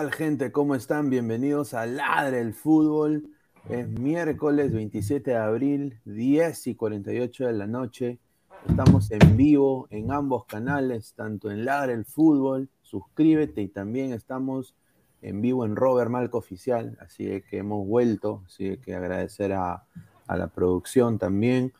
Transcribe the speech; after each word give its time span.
Tal, 0.00 0.12
gente? 0.12 0.50
¿Cómo 0.50 0.74
están? 0.74 1.10
Bienvenidos 1.10 1.74
a 1.74 1.84
Ladre 1.84 2.40
el 2.40 2.54
Fútbol. 2.54 3.28
Es 3.68 3.86
miércoles 3.86 4.72
27 4.72 5.32
de 5.32 5.36
abril, 5.36 6.00
10 6.06 6.68
y 6.68 6.74
48 6.74 7.46
de 7.48 7.52
la 7.52 7.66
noche. 7.66 8.18
Estamos 8.66 9.10
en 9.10 9.36
vivo 9.36 9.88
en 9.90 10.10
ambos 10.10 10.46
canales, 10.46 11.12
tanto 11.14 11.50
en 11.50 11.66
Ladre 11.66 11.92
el 11.92 12.06
Fútbol, 12.06 12.70
suscríbete 12.80 13.60
y 13.60 13.68
también 13.68 14.14
estamos 14.14 14.74
en 15.20 15.42
vivo 15.42 15.66
en 15.66 15.76
Robert 15.76 16.10
Malco 16.10 16.38
Oficial, 16.38 16.96
así 17.02 17.42
que 17.50 17.58
hemos 17.58 17.86
vuelto, 17.86 18.42
así 18.46 18.78
que 18.78 18.94
agradecer 18.94 19.52
a, 19.52 19.84
la 20.28 20.46
producción 20.46 21.18
también. 21.18 21.74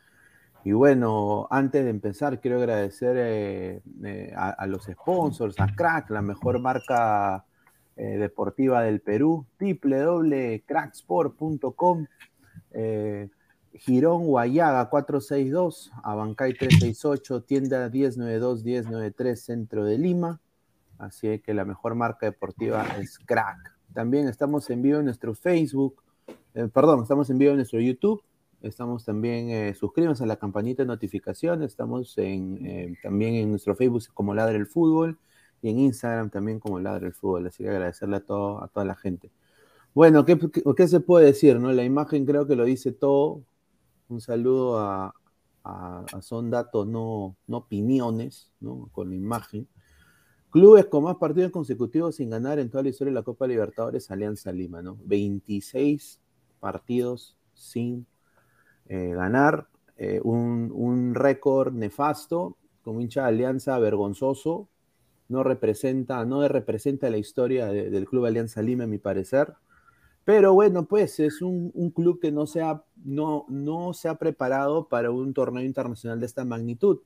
Y 0.63 0.73
bueno, 0.73 1.47
antes 1.49 1.83
de 1.83 1.89
empezar, 1.89 2.39
quiero 2.39 2.57
agradecer 2.57 3.15
eh, 3.17 3.81
eh, 4.03 4.31
a, 4.35 4.51
a, 4.51 4.67
los 4.67 4.83
sponsors, 4.83 5.59
a 5.59 5.65
Crack, 5.75 6.11
la 6.11 6.21
mejor 6.21 6.59
marca 6.59 7.45
eh, 8.01 8.17
deportiva 8.17 8.81
del 8.81 8.99
Perú, 8.99 9.45
www.cracksport.com, 9.59 12.07
eh, 12.71 13.29
Girón 13.73 14.25
Guayaga 14.25 14.89
462, 14.89 15.91
Abancay 16.03 16.55
368, 16.55 17.43
tienda 17.43 17.91
1092-1093, 17.91 19.35
centro 19.35 19.85
de 19.85 19.99
Lima. 19.99 20.41
Así 20.97 21.37
que 21.45 21.53
la 21.53 21.63
mejor 21.63 21.93
marca 21.93 22.25
deportiva 22.25 22.87
es 22.99 23.19
Crack. 23.19 23.77
También 23.93 24.27
estamos 24.27 24.67
en 24.71 24.81
vivo 24.81 24.97
en 24.97 25.05
nuestro 25.05 25.35
Facebook, 25.35 26.01
eh, 26.55 26.69
perdón, 26.73 27.03
estamos 27.03 27.29
en 27.29 27.37
vivo 27.37 27.51
en 27.51 27.57
nuestro 27.57 27.79
YouTube. 27.79 28.23
Estamos 28.63 29.05
también, 29.05 29.51
eh, 29.51 29.75
suscríbanse 29.75 30.23
a 30.23 30.27
la 30.27 30.37
campanita 30.37 30.81
de 30.81 30.87
notificaciones. 30.87 31.69
Estamos 31.69 32.17
en, 32.17 32.97
también 33.03 33.35
en 33.35 33.51
nuestro 33.51 33.75
Facebook 33.75 34.05
como 34.15 34.33
Ladre 34.33 34.57
el 34.57 34.65
Fútbol 34.65 35.19
y 35.61 35.69
en 35.69 35.79
Instagram 35.79 36.29
también 36.29 36.59
como 36.59 36.79
Ladre 36.79 37.07
el 37.07 37.13
Fútbol. 37.13 37.47
Así 37.47 37.63
que 37.63 37.69
agradecerle 37.69 38.17
a, 38.17 38.19
todo, 38.21 38.63
a 38.63 38.67
toda 38.67 38.85
la 38.85 38.95
gente. 38.95 39.31
Bueno, 39.93 40.25
¿qué, 40.25 40.39
¿qué, 40.75 40.87
se 40.87 40.99
puede 41.01 41.27
decir? 41.27 41.59
No? 41.59 41.71
La 41.71 41.83
imagen 41.83 42.25
creo 42.25 42.47
que 42.47 42.55
lo 42.55 42.63
dice 42.63 42.91
todo. 42.91 43.43
Un 44.09 44.21
saludo 44.21 44.79
a, 44.79 45.13
Son 46.21 46.49
Datos, 46.49 46.87
no, 46.87 47.35
no 47.47 47.57
opiniones, 47.57 48.51
¿no? 48.59 48.89
con 48.91 49.09
la 49.09 49.15
imagen. 49.15 49.67
Clubes 50.49 50.87
con 50.87 51.03
más 51.03 51.15
partidos 51.15 51.51
consecutivos 51.51 52.15
sin 52.15 52.29
ganar 52.29 52.59
en 52.59 52.69
toda 52.69 52.83
la 52.83 52.89
historia 52.89 53.11
de 53.11 53.19
la 53.19 53.23
Copa 53.23 53.47
Libertadores, 53.47 54.11
Alianza 54.11 54.51
Lima, 54.51 54.81
¿no? 54.81 54.97
26 55.05 56.19
partidos 56.59 57.37
sin 57.53 58.05
eh, 58.87 59.13
ganar, 59.15 59.69
eh, 59.95 60.19
un, 60.23 60.69
un 60.73 61.15
récord 61.15 61.73
nefasto 61.73 62.57
como 62.83 63.01
hincha 63.01 63.21
de 63.21 63.27
Alianza, 63.29 63.77
vergonzoso. 63.79 64.67
No 65.31 65.43
representa, 65.43 66.23
no 66.25 66.47
representa 66.47 67.09
la 67.09 67.17
historia 67.17 67.67
del 67.67 68.05
Club 68.05 68.25
Alianza 68.25 68.61
Lima, 68.61 68.83
a 68.83 68.87
mi 68.87 68.97
parecer. 68.97 69.53
Pero 70.25 70.53
bueno, 70.53 70.85
pues 70.85 71.19
es 71.19 71.41
un, 71.41 71.71
club 71.95 72.19
que 72.19 72.31
no 72.31 72.45
se, 72.45 72.61
ha, 72.61 72.83
no, 73.03 73.45
no 73.49 73.93
se 73.93 74.09
ha 74.09 74.15
preparado 74.15 74.87
para 74.87 75.09
un 75.09 75.33
torneo 75.33 75.63
internacional 75.63 76.19
de 76.19 76.25
esta 76.25 76.45
magnitud. 76.45 76.99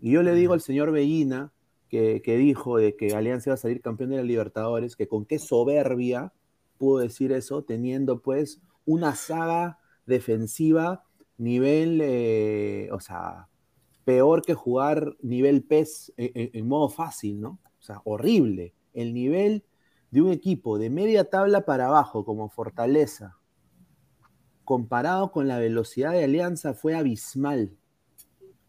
Y 0.00 0.10
yo 0.10 0.22
le 0.22 0.34
digo 0.34 0.52
al 0.52 0.60
señor 0.60 0.90
Bellina, 0.90 1.52
que, 1.88 2.20
que, 2.22 2.36
dijo 2.36 2.76
de 2.76 2.96
que 2.96 3.14
Alianza 3.14 3.50
iba 3.50 3.54
a 3.54 3.58
salir 3.58 3.80
campeón 3.80 4.10
de 4.10 4.16
la 4.16 4.22
Libertadores, 4.22 4.96
que 4.96 5.08
con 5.08 5.24
qué 5.24 5.38
soberbia 5.38 6.32
pudo 6.76 6.98
decir 6.98 7.32
eso, 7.32 7.62
teniendo 7.62 8.20
pues 8.20 8.60
una 8.84 9.14
saga 9.14 9.78
defensiva 10.06 11.04
nivel, 11.38 12.00
eh, 12.02 12.88
o 12.92 13.00
sea, 13.00 13.48
peor 14.04 14.42
que 14.42 14.54
jugar 14.54 15.16
nivel 15.22 15.62
PES 15.64 16.12
en, 16.16 16.68
modo 16.68 16.88
fácil, 16.88 17.40
¿no? 17.40 17.58
O 17.78 17.82
sea, 17.82 18.00
horrible. 18.04 18.74
El 18.92 19.12
nivel 19.14 19.64
de 20.10 20.22
un 20.22 20.30
equipo 20.30 20.78
de 20.78 20.90
media 20.90 21.28
tabla 21.28 21.64
para 21.64 21.86
abajo 21.86 22.24
como 22.24 22.48
Fortaleza, 22.48 23.38
comparado 24.64 25.32
con 25.32 25.48
la 25.48 25.58
velocidad 25.58 26.12
de 26.12 26.24
Alianza, 26.24 26.74
fue 26.74 26.94
abismal. 26.94 27.76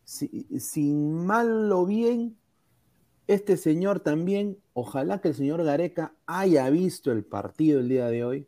sin 0.03 1.25
mal 1.25 1.71
o 1.71 1.85
bien, 1.85 2.37
este 3.27 3.57
señor 3.57 4.01
también, 4.01 4.59
ojalá 4.73 5.19
que 5.19 5.29
el 5.29 5.35
señor 5.35 5.63
Gareca 5.63 6.15
haya 6.27 6.69
visto 6.69 7.11
el 7.11 7.25
partido 7.25 7.79
el 7.79 7.89
día 7.89 8.07
de 8.07 8.23
hoy 8.23 8.47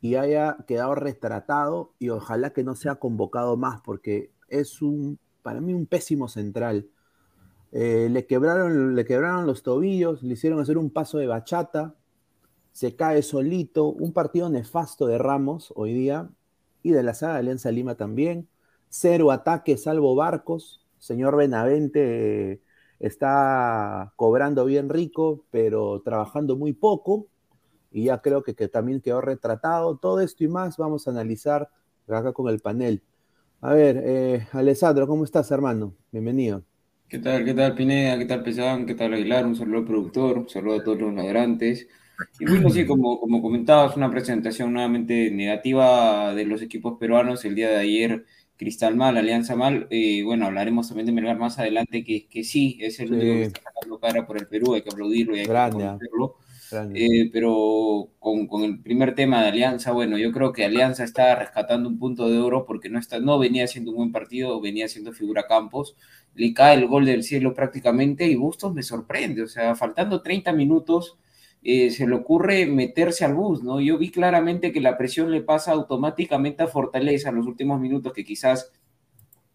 y 0.00 0.14
haya 0.14 0.56
quedado 0.66 0.94
retratado 0.94 1.94
y 1.98 2.08
ojalá 2.08 2.52
que 2.52 2.64
no 2.64 2.74
sea 2.74 2.94
convocado 2.96 3.56
más 3.56 3.82
porque 3.82 4.32
es 4.48 4.80
un, 4.80 5.18
para 5.42 5.60
mí, 5.60 5.74
un 5.74 5.86
pésimo 5.86 6.28
central. 6.28 6.88
Eh, 7.72 8.08
le, 8.10 8.26
quebraron, 8.26 8.94
le 8.94 9.04
quebraron 9.04 9.46
los 9.46 9.62
tobillos, 9.62 10.22
le 10.22 10.34
hicieron 10.34 10.60
hacer 10.60 10.78
un 10.78 10.90
paso 10.90 11.18
de 11.18 11.26
bachata, 11.26 11.94
se 12.72 12.96
cae 12.96 13.22
solito, 13.22 13.86
un 13.86 14.12
partido 14.12 14.48
nefasto 14.48 15.06
de 15.06 15.18
Ramos 15.18 15.72
hoy 15.76 15.92
día 15.92 16.30
y 16.82 16.92
de 16.92 17.02
la 17.02 17.14
saga 17.14 17.34
de 17.34 17.38
Alianza 17.40 17.70
Lima 17.70 17.96
también. 17.96 18.48
Cero 18.88 19.30
ataque 19.32 19.76
salvo 19.76 20.14
barcos. 20.14 20.86
Señor 20.98 21.36
Benavente 21.36 22.62
está 23.00 24.12
cobrando 24.16 24.64
bien 24.64 24.88
rico, 24.88 25.44
pero 25.50 26.00
trabajando 26.02 26.56
muy 26.56 26.72
poco 26.72 27.26
y 27.90 28.04
ya 28.04 28.20
creo 28.20 28.42
que, 28.42 28.54
que, 28.54 28.68
también 28.68 29.00
quedó 29.00 29.20
retratado. 29.20 29.96
Todo 29.96 30.20
esto 30.20 30.44
y 30.44 30.48
más 30.48 30.76
vamos 30.76 31.06
a 31.06 31.10
analizar 31.10 31.70
acá 32.06 32.32
con 32.32 32.48
el 32.48 32.60
panel. 32.60 33.02
A 33.60 33.74
ver, 33.74 34.00
eh, 34.04 34.46
Alessandro, 34.52 35.08
¿cómo 35.08 35.24
estás, 35.24 35.50
hermano? 35.50 35.92
Bienvenido. 36.12 36.62
¿Qué 37.08 37.18
tal, 37.18 37.44
qué 37.44 37.54
tal, 37.54 37.74
Pineda? 37.74 38.16
¿Qué 38.16 38.24
tal, 38.24 38.44
Pesán? 38.44 38.86
¿Qué 38.86 38.94
tal, 38.94 39.14
Aguilar? 39.14 39.46
Un 39.46 39.56
saludo 39.56 39.78
al 39.78 39.84
productor, 39.84 40.38
un 40.38 40.48
saludo 40.48 40.76
a 40.76 40.84
todos 40.84 41.00
los 41.00 41.12
ladrantes. 41.12 41.88
Y 42.38 42.44
bueno, 42.44 42.70
sí, 42.70 42.86
como, 42.86 43.18
como 43.18 43.42
comentabas, 43.42 43.96
una 43.96 44.12
presentación 44.12 44.72
nuevamente 44.72 45.32
negativa 45.32 46.34
de 46.36 46.44
los 46.44 46.62
equipos 46.62 46.98
peruanos 47.00 47.44
el 47.44 47.56
día 47.56 47.70
de 47.70 47.78
ayer. 47.78 48.26
Cristal 48.56 48.94
mal, 48.94 49.16
Alianza 49.16 49.56
mal. 49.56 49.88
Eh, 49.90 50.22
bueno, 50.22 50.46
hablaremos 50.46 50.86
también 50.86 51.06
de 51.06 51.12
Melgar 51.12 51.38
más 51.38 51.58
adelante, 51.58 52.04
que, 52.04 52.28
que 52.28 52.44
sí, 52.44 52.78
es 52.80 53.00
el 53.00 53.12
único 53.12 53.24
que 53.24 53.42
está 53.42 53.60
sacando 53.62 53.98
cara 53.98 54.24
por 54.24 54.38
el 54.38 54.46
Perú, 54.46 54.74
hay 54.74 54.82
que 54.82 54.90
aplaudirlo 54.90 55.34
y 55.34 55.40
hay 55.40 55.46
que 55.46 55.98
Eh, 56.94 57.30
pero 57.32 58.10
con, 58.18 58.46
con, 58.46 58.62
el 58.64 58.80
primer 58.80 59.14
tema 59.14 59.42
de 59.42 59.48
Alianza, 59.48 59.92
bueno, 59.92 60.18
yo 60.18 60.32
creo 60.32 60.52
que 60.52 60.64
Alianza 60.64 61.04
está 61.04 61.34
rescatando 61.34 61.88
un 61.88 61.98
punto 61.98 62.28
de 62.28 62.38
oro 62.38 62.66
porque 62.66 62.90
no, 62.90 62.98
está, 62.98 63.20
no 63.20 63.38
venía 63.38 63.64
haciendo 63.64 63.90
un 63.92 63.96
buen 63.96 64.12
partido, 64.12 64.60
venía 64.60 64.84
haciendo 64.84 65.12
figura 65.12 65.46
Campos, 65.46 65.96
le 66.34 66.52
cae 66.52 66.76
el 66.76 66.86
gol 66.86 67.06
del 67.06 67.22
cielo 67.22 67.54
prácticamente 67.54 68.26
y 68.26 68.34
Bustos 68.34 68.74
me 68.74 68.82
sorprende, 68.82 69.42
o 69.42 69.48
sea, 69.48 69.74
faltando 69.74 70.22
30 70.22 70.52
minutos 70.52 71.18
eh, 71.62 71.90
se 71.90 72.06
le 72.06 72.14
ocurre 72.14 72.66
meterse 72.66 73.24
al 73.24 73.34
bus, 73.34 73.62
¿no? 73.62 73.80
Yo 73.80 73.98
vi 73.98 74.10
claramente 74.10 74.72
que 74.72 74.80
la 74.80 74.96
presión 74.96 75.30
le 75.30 75.42
pasa 75.42 75.72
automáticamente 75.72 76.62
a 76.62 76.68
Fortaleza 76.68 77.30
en 77.30 77.36
los 77.36 77.46
últimos 77.46 77.80
minutos 77.80 78.12
que 78.12 78.24
quizás 78.24 78.72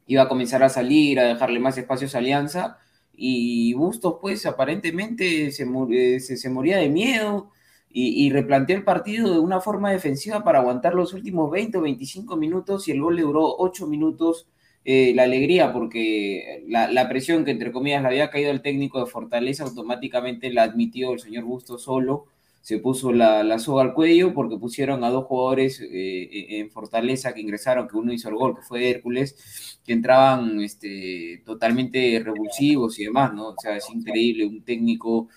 iba 0.07 0.23
a 0.23 0.27
comenzar 0.27 0.63
a 0.63 0.69
salir, 0.69 1.19
a 1.19 1.23
dejarle 1.23 1.59
más 1.59 1.77
espacios 1.77 2.15
a 2.15 2.17
Alianza 2.17 2.77
y 3.15 3.73
Bustos 3.73 4.15
pues 4.21 4.45
aparentemente 4.45 5.51
se, 5.51 5.65
eh, 5.91 6.19
se, 6.19 6.49
moría 6.49 6.77
de 6.77 6.89
miedo 6.89 7.51
y, 7.95 8.31
replanteó 8.31 8.75
el 8.75 8.83
partido 8.83 9.31
de 9.31 9.39
una 9.39 9.61
forma 9.61 9.91
defensiva 9.91 10.43
para 10.43 10.59
aguantar 10.59 10.95
los 10.95 11.13
últimos 11.13 11.51
20 11.51 11.77
o 11.77 11.81
25 11.81 12.35
minutos 12.37 12.87
y 12.87 12.91
el 12.91 13.01
gol 13.01 13.15
le 13.15 13.21
duró 13.21 13.55
8 13.57 13.85
minutos 13.85 14.47
eh, 14.83 15.13
la 15.15 15.23
alegría 15.23 15.71
porque 15.71 16.63
la, 16.67 16.91
la, 16.91 17.07
presión 17.07 17.45
que 17.45 17.51
entre 17.51 17.71
comillas 17.71 18.01
le 18.01 18.07
había 18.07 18.31
caído 18.31 18.51
al 18.51 18.63
técnico 18.63 18.99
de 18.99 19.05
Fortaleza 19.05 19.63
automáticamente 19.63 20.51
la 20.51 20.63
admitió 20.63 21.13
el 21.13 21.19
señor 21.19 21.43
Bustos 21.43 21.83
solo 21.83 22.25
se 22.63 22.79
puso 22.79 23.11
la, 23.11 23.43
la, 23.43 23.59
soga 23.59 23.83
al 23.83 23.93
cuello 23.93 24.33
porque 24.33 24.57
pusieron 24.57 25.03
a 25.03 25.09
dos 25.09 25.25
jugadores 25.25 25.81
eh, 25.81 26.59
en 26.59 26.71
Fortaleza 26.71 27.33
que 27.33 27.41
ingresaron, 27.41 27.89
que 27.89 27.97
uno 27.97 28.13
hizo 28.13 28.29
el 28.29 28.35
gol, 28.35 28.55
que 28.55 28.61
fue 28.61 28.89
Hércules, 28.89 29.81
que 29.85 29.91
entraban 29.91 30.61
este, 30.61 31.43
totalmente 31.45 32.21
revulsivos 32.23 32.97
y 32.99 33.03
demás, 33.03 33.33
¿no? 33.33 33.49
O 33.49 33.55
sea, 33.61 33.75
es 33.75 33.89
increíble, 33.89 34.45
un 34.45 34.63
técnico 34.63 35.27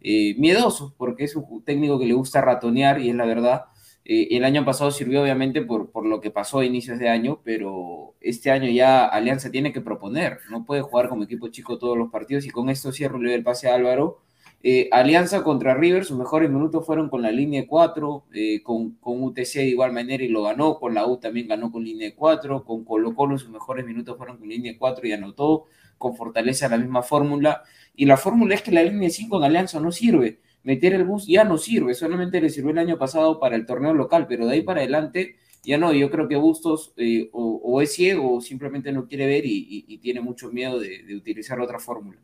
eh, 0.00 0.36
miedoso, 0.38 0.94
porque 0.96 1.24
es 1.24 1.34
un 1.34 1.64
técnico 1.64 1.98
que 1.98 2.06
le 2.06 2.14
gusta 2.14 2.40
ratonear 2.40 3.00
y 3.00 3.10
es 3.10 3.16
la 3.16 3.26
verdad. 3.26 3.64
Eh, 4.04 4.28
el 4.36 4.44
año 4.44 4.64
pasado 4.64 4.92
sirvió 4.92 5.22
obviamente 5.22 5.62
por, 5.62 5.90
por 5.90 6.06
lo 6.06 6.20
que 6.20 6.30
pasó 6.30 6.60
a 6.60 6.64
inicios 6.64 7.00
de 7.00 7.08
año, 7.08 7.40
pero 7.42 8.14
este 8.20 8.52
año 8.52 8.70
ya 8.70 9.06
Alianza 9.06 9.50
tiene 9.50 9.72
que 9.72 9.80
proponer, 9.80 10.38
no 10.50 10.64
puede 10.64 10.82
jugar 10.82 11.08
como 11.08 11.24
equipo 11.24 11.48
chico 11.48 11.78
todos 11.78 11.98
los 11.98 12.12
partidos 12.12 12.46
y 12.46 12.50
con 12.50 12.68
esto 12.70 12.92
cierro 12.92 13.18
el 13.20 13.42
pase 13.42 13.68
a 13.68 13.74
Álvaro 13.74 14.20
eh, 14.68 14.88
Alianza 14.90 15.44
contra 15.44 15.74
River, 15.74 16.04
sus 16.04 16.18
mejores 16.18 16.50
minutos 16.50 16.84
fueron 16.84 17.08
con 17.08 17.22
la 17.22 17.30
línea 17.30 17.68
4, 17.68 18.24
eh, 18.34 18.62
con, 18.64 18.96
con, 18.96 19.22
UTC 19.22 19.58
de 19.58 19.68
igual 19.68 19.92
manera 19.92 20.24
y 20.24 20.28
lo 20.28 20.42
ganó, 20.42 20.80
con 20.80 20.92
la 20.92 21.06
U 21.06 21.18
también 21.18 21.46
ganó 21.46 21.70
con 21.70 21.84
línea 21.84 22.12
4, 22.16 22.64
con 22.64 22.84
Colo 22.84 23.14
Colo 23.14 23.38
sus 23.38 23.48
mejores 23.48 23.86
minutos 23.86 24.16
fueron 24.16 24.38
con 24.38 24.48
línea 24.48 24.74
4 24.76 25.06
y 25.06 25.12
anotó, 25.12 25.66
con 25.98 26.16
Fortaleza 26.16 26.68
la 26.68 26.78
misma 26.78 27.04
fórmula, 27.04 27.62
y 27.94 28.06
la 28.06 28.16
fórmula 28.16 28.56
es 28.56 28.62
que 28.62 28.72
la 28.72 28.82
línea 28.82 29.08
5 29.08 29.36
en 29.36 29.44
Alianza 29.44 29.78
no 29.78 29.92
sirve, 29.92 30.40
meter 30.64 30.94
el 30.94 31.04
bus 31.04 31.28
ya 31.28 31.44
no 31.44 31.58
sirve, 31.58 31.94
solamente 31.94 32.40
le 32.40 32.50
sirvió 32.50 32.72
el 32.72 32.78
año 32.78 32.98
pasado 32.98 33.38
para 33.38 33.54
el 33.54 33.66
torneo 33.66 33.94
local, 33.94 34.26
pero 34.26 34.48
de 34.48 34.54
ahí 34.54 34.62
para 34.62 34.80
adelante 34.80 35.36
ya 35.62 35.78
no, 35.78 35.92
yo 35.92 36.10
creo 36.10 36.26
que 36.26 36.34
Bustos 36.34 36.92
eh, 36.96 37.30
o, 37.32 37.80
es 37.82 37.94
ciego 37.94 38.34
o 38.34 38.40
simplemente 38.40 38.90
no 38.90 39.06
quiere 39.06 39.26
ver 39.26 39.44
y, 39.46 39.96
tiene 39.98 40.20
mucho 40.20 40.50
miedo 40.50 40.80
de, 40.80 41.04
de 41.04 41.14
utilizar 41.14 41.60
otra 41.60 41.78
fórmula. 41.78 42.18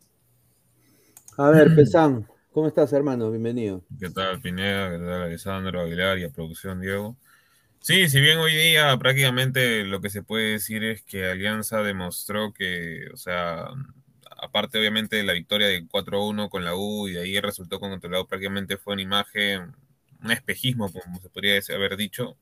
A 1.38 1.50
ver, 1.50 1.74
Pesán, 1.74 2.26
¿cómo 2.52 2.68
estás, 2.68 2.92
hermano? 2.92 3.30
Bienvenido. 3.30 3.82
¿Qué 3.98 4.10
tal, 4.10 4.40
Pineda? 4.40 4.90
¿Qué 4.90 4.98
tal, 4.98 5.22
Alessandro 5.22 5.80
Aguilar 5.80 6.18
y 6.18 6.24
a 6.24 6.30
producción 6.30 6.80
Diego? 6.80 7.16
Sí, 7.80 8.08
si 8.08 8.20
bien 8.20 8.38
hoy 8.38 8.54
día 8.54 8.96
prácticamente 8.98 9.84
lo 9.84 10.00
que 10.00 10.10
se 10.10 10.22
puede 10.22 10.52
decir 10.52 10.84
es 10.84 11.02
que 11.02 11.26
Alianza 11.26 11.82
demostró 11.82 12.52
que, 12.52 13.08
o 13.12 13.16
sea, 13.16 13.68
aparte 14.36 14.78
obviamente 14.78 15.16
de 15.16 15.24
la 15.24 15.32
victoria 15.32 15.66
de 15.66 15.86
4-1 15.86 16.48
con 16.48 16.64
la 16.64 16.76
U 16.76 17.08
y 17.08 17.12
de 17.12 17.22
ahí 17.22 17.40
resultó 17.40 17.80
controlado, 17.80 18.28
prácticamente 18.28 18.76
fue 18.76 18.94
una 18.94 19.02
imagen, 19.02 19.74
un 20.22 20.30
espejismo, 20.30 20.92
como 20.92 21.20
se 21.20 21.28
podría 21.28 21.60
haber 21.74 21.96
dicho. 21.96 22.36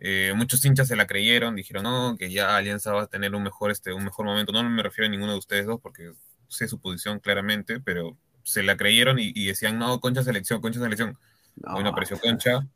Eh, 0.00 0.32
muchos 0.34 0.64
hinchas 0.64 0.88
se 0.88 0.96
la 0.96 1.06
creyeron, 1.06 1.54
dijeron, 1.54 1.84
no, 1.84 2.16
que 2.18 2.30
ya 2.30 2.56
Alianza 2.56 2.92
va 2.92 3.02
a 3.02 3.06
tener 3.06 3.34
un 3.34 3.42
mejor, 3.42 3.70
este, 3.70 3.92
un 3.92 4.04
mejor 4.04 4.26
momento. 4.26 4.52
No 4.52 4.68
me 4.68 4.82
refiero 4.82 5.06
a 5.06 5.10
ninguno 5.10 5.32
de 5.32 5.38
ustedes 5.38 5.66
dos 5.66 5.80
porque 5.80 6.12
sé 6.48 6.66
su 6.66 6.80
posición 6.80 7.20
claramente, 7.20 7.80
pero 7.80 8.16
se 8.44 8.62
la 8.62 8.76
creyeron 8.76 9.18
y, 9.18 9.46
decían, 9.46 9.78
no, 9.78 10.00
Concha 10.00 10.22
selección, 10.22 10.60
Concha 10.60 10.80
selección. 10.80 11.18
No. 11.56 11.72
Bueno, 11.72 11.90
apareció 11.90 12.18
Concha. 12.18 12.66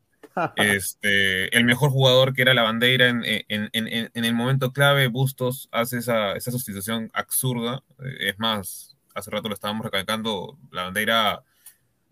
Este, 0.55 1.55
el 1.57 1.63
mejor 1.63 1.89
jugador 1.89 2.31
que 2.31 2.43
era 2.43 2.53
la 2.53 2.61
bandera 2.61 3.07
en, 3.07 3.23
en, 3.25 3.69
en, 3.73 4.11
en 4.13 4.25
el 4.25 4.35
momento 4.35 4.71
clave, 4.71 5.07
Bustos 5.07 5.67
hace 5.71 5.97
esa, 5.97 6.33
esa, 6.33 6.51
sustitución 6.51 7.09
absurda. 7.15 7.81
Eh, 8.05 8.29
es 8.29 8.37
más, 8.37 8.95
hace 9.15 9.31
rato 9.31 9.47
lo 9.47 9.55
estábamos 9.55 9.83
recalcando, 9.83 10.55
la 10.71 10.83
bandera 10.83 11.43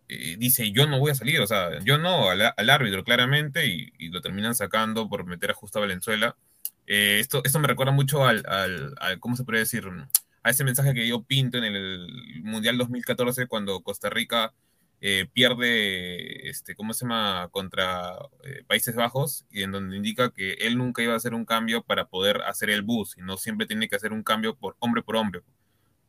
eh, 0.07 0.35
dice, 0.37 0.71
yo 0.71 0.87
no 0.87 0.99
voy 0.99 1.11
a 1.11 1.15
salir, 1.15 1.39
o 1.41 1.47
sea, 1.47 1.79
yo 1.83 1.97
no, 1.97 2.29
al, 2.29 2.53
al 2.55 2.69
árbitro 2.69 3.03
claramente, 3.03 3.65
y, 3.65 3.91
y, 3.97 4.09
lo 4.09 4.21
terminan 4.21 4.55
sacando 4.55 5.09
por 5.09 5.25
meter 5.25 5.51
a 5.51 5.55
Justa 5.55 5.79
Valenzuela. 5.79 6.35
Eh, 6.85 7.17
esto, 7.19 7.41
esto 7.43 7.59
me 7.59 7.67
recuerda 7.67 7.91
mucho 7.91 8.25
al, 8.25 8.43
al, 8.47 8.93
al, 8.99 9.19
¿cómo 9.19 9.35
se 9.35 9.43
podría 9.43 9.61
decir? 9.61 9.87
A 10.45 10.51
ese 10.51 10.63
mensaje 10.63 10.93
que 10.93 11.01
dio 11.01 11.23
Pinto 11.23 11.57
en 11.57 11.63
el 11.63 12.07
Mundial 12.43 12.77
2014 12.77 13.47
cuando 13.47 13.81
Costa 13.81 14.11
Rica 14.11 14.53
eh, 15.01 15.27
pierde, 15.33 16.47
este, 16.49 16.75
¿cómo 16.75 16.93
se 16.93 17.05
llama?, 17.05 17.49
contra 17.51 18.13
eh, 18.43 18.63
Países 18.67 18.95
Bajos, 18.95 19.47
y 19.49 19.63
en 19.63 19.71
donde 19.71 19.97
indica 19.97 20.29
que 20.29 20.53
él 20.53 20.77
nunca 20.77 21.01
iba 21.01 21.13
a 21.13 21.17
hacer 21.17 21.33
un 21.33 21.45
cambio 21.45 21.81
para 21.83 22.09
poder 22.09 22.43
hacer 22.43 22.69
el 22.69 22.83
bus, 22.83 23.17
y 23.17 23.21
no 23.21 23.37
siempre 23.37 23.65
tiene 23.65 23.89
que 23.89 23.95
hacer 23.95 24.13
un 24.13 24.21
cambio 24.21 24.55
por 24.55 24.75
hombre 24.77 25.01
por 25.01 25.15
hombre. 25.15 25.41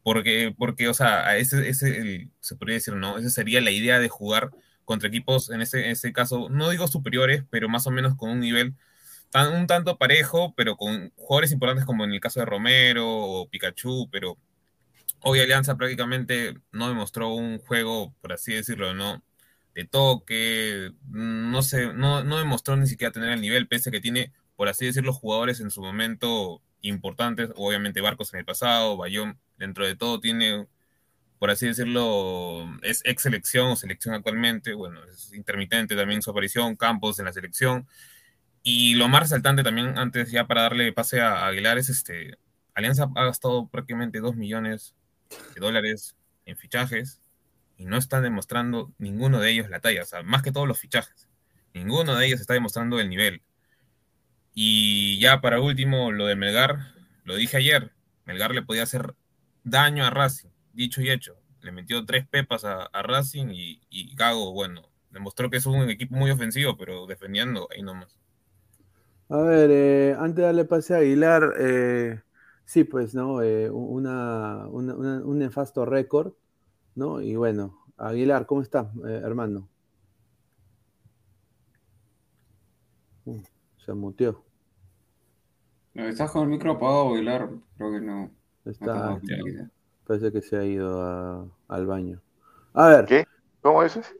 Porque, 0.02 0.54
porque 0.56 0.88
o 0.88 0.94
sea, 0.94 1.36
ese, 1.38 1.68
ese 1.68 1.98
el, 1.98 2.30
se 2.40 2.56
podría 2.56 2.74
decir, 2.74 2.94
¿no? 2.94 3.16
Esa 3.18 3.30
sería 3.30 3.62
la 3.62 3.70
idea 3.70 3.98
de 3.98 4.08
jugar 4.10 4.50
contra 4.84 5.08
equipos, 5.08 5.50
en 5.50 5.62
ese, 5.62 5.86
en 5.86 5.92
ese 5.92 6.12
caso, 6.12 6.48
no 6.50 6.68
digo 6.70 6.86
superiores, 6.88 7.42
pero 7.50 7.70
más 7.70 7.86
o 7.86 7.90
menos 7.90 8.16
con 8.16 8.30
un 8.30 8.40
nivel 8.40 8.74
tan, 9.30 9.54
un 9.54 9.66
tanto 9.66 9.98
parejo, 9.98 10.54
pero 10.56 10.76
con 10.76 11.12
jugadores 11.16 11.52
importantes 11.52 11.84
como 11.84 12.04
en 12.04 12.12
el 12.12 12.20
caso 12.20 12.40
de 12.40 12.46
Romero 12.46 13.06
o 13.08 13.48
Pikachu, 13.48 14.08
pero 14.10 14.38
hoy 15.20 15.40
Alianza 15.40 15.76
prácticamente 15.76 16.54
no 16.72 16.88
demostró 16.88 17.34
un 17.34 17.58
juego, 17.58 18.14
por 18.20 18.32
así 18.32 18.52
decirlo, 18.52 18.94
¿no? 18.94 19.22
De 19.74 19.84
toque, 19.84 20.92
no 21.10 21.62
sé, 21.62 21.92
no, 21.92 22.24
no 22.24 22.38
demostró 22.38 22.76
ni 22.76 22.86
siquiera 22.86 23.12
tener 23.12 23.30
el 23.30 23.40
nivel, 23.40 23.68
pese 23.68 23.90
a 23.90 23.92
que 23.92 24.00
tiene, 24.00 24.32
por 24.56 24.68
así 24.68 24.86
decirlo, 24.86 25.12
jugadores 25.12 25.60
en 25.60 25.70
su 25.70 25.82
momento 25.82 26.62
importantes, 26.80 27.50
obviamente 27.56 28.00
Barcos 28.00 28.32
en 28.32 28.40
el 28.40 28.44
pasado, 28.44 28.96
Bayón 28.96 29.38
dentro 29.58 29.86
de 29.86 29.96
todo 29.96 30.20
tiene, 30.20 30.66
por 31.38 31.50
así 31.50 31.66
decirlo, 31.66 32.66
es 32.82 33.02
ex 33.04 33.22
selección 33.22 33.68
o 33.68 33.76
selección 33.76 34.14
actualmente, 34.14 34.74
bueno, 34.74 35.00
es 35.04 35.32
intermitente 35.34 35.96
también 35.96 36.22
su 36.22 36.30
aparición, 36.30 36.76
Campos 36.76 37.18
en 37.18 37.26
la 37.26 37.32
selección, 37.32 37.86
y 38.68 38.94
lo 38.94 39.08
más 39.08 39.20
resaltante 39.20 39.62
también, 39.62 39.96
antes 39.96 40.32
ya 40.32 40.48
para 40.48 40.62
darle 40.62 40.92
pase 40.92 41.20
a 41.20 41.46
Aguilar, 41.46 41.78
es 41.78 41.88
este, 41.88 42.36
Alianza 42.74 43.08
ha 43.14 43.24
gastado 43.26 43.68
prácticamente 43.68 44.18
2 44.18 44.34
millones 44.34 44.96
de 45.54 45.60
dólares 45.60 46.16
en 46.46 46.56
fichajes 46.56 47.20
y 47.76 47.84
no 47.84 47.96
están 47.96 48.24
demostrando 48.24 48.92
ninguno 48.98 49.38
de 49.38 49.52
ellos 49.52 49.70
la 49.70 49.78
talla, 49.78 50.02
o 50.02 50.04
sea, 50.04 50.24
más 50.24 50.42
que 50.42 50.50
todos 50.50 50.66
los 50.66 50.80
fichajes. 50.80 51.28
Ninguno 51.74 52.16
de 52.16 52.26
ellos 52.26 52.40
está 52.40 52.54
demostrando 52.54 52.98
el 52.98 53.08
nivel. 53.08 53.40
Y 54.52 55.20
ya 55.20 55.40
para 55.40 55.60
último, 55.60 56.10
lo 56.10 56.26
de 56.26 56.34
Melgar, 56.34 56.92
lo 57.22 57.36
dije 57.36 57.58
ayer, 57.58 57.92
Melgar 58.24 58.52
le 58.52 58.62
podía 58.62 58.82
hacer 58.82 59.14
daño 59.62 60.04
a 60.04 60.10
Racing, 60.10 60.50
dicho 60.72 61.00
y 61.02 61.10
hecho. 61.10 61.36
Le 61.60 61.70
metió 61.70 62.04
tres 62.04 62.26
pepas 62.26 62.64
a, 62.64 62.88
Racing 62.92 63.46
y, 63.52 64.16
Gago, 64.16 64.52
bueno, 64.52 64.90
demostró 65.12 65.50
que 65.50 65.58
es 65.58 65.66
un 65.66 65.88
equipo 65.88 66.16
muy 66.16 66.32
ofensivo, 66.32 66.76
pero 66.76 67.06
defendiendo 67.06 67.68
ahí 67.72 67.82
nomás. 67.82 68.25
A 69.28 69.38
ver, 69.38 69.70
eh, 69.72 70.16
antes 70.18 70.36
de 70.36 70.42
darle 70.42 70.64
pase 70.64 70.94
a 70.94 70.98
Aguilar, 70.98 71.54
eh, 71.58 72.22
sí, 72.64 72.84
pues, 72.84 73.14
¿no? 73.14 73.42
Eh, 73.42 73.68
una, 73.70 74.68
un 74.68 75.38
nefasto 75.38 75.84
récord, 75.84 76.32
¿no? 76.94 77.20
Y 77.20 77.34
bueno, 77.34 77.84
Aguilar, 77.96 78.46
¿cómo 78.46 78.62
estás, 78.62 78.86
hermano? 79.04 79.68
Uh, 83.24 83.42
se 83.84 83.92
muteó. 83.94 84.44
¿Estás 85.94 86.30
con 86.30 86.44
el 86.44 86.48
micro 86.48 86.72
apagado, 86.72 87.14
Aguilar? 87.14 87.50
Creo 87.76 87.90
que 87.90 88.00
no. 88.00 88.30
Está, 88.64 89.20
parece 90.06 90.30
que 90.30 90.42
se 90.42 90.56
ha 90.56 90.64
ido 90.64 91.50
al 91.66 91.86
baño. 91.86 92.20
A 92.74 92.88
ver. 92.88 93.06
¿Qué? 93.06 93.24
¿Cómo 93.60 93.82
dices? 93.82 94.14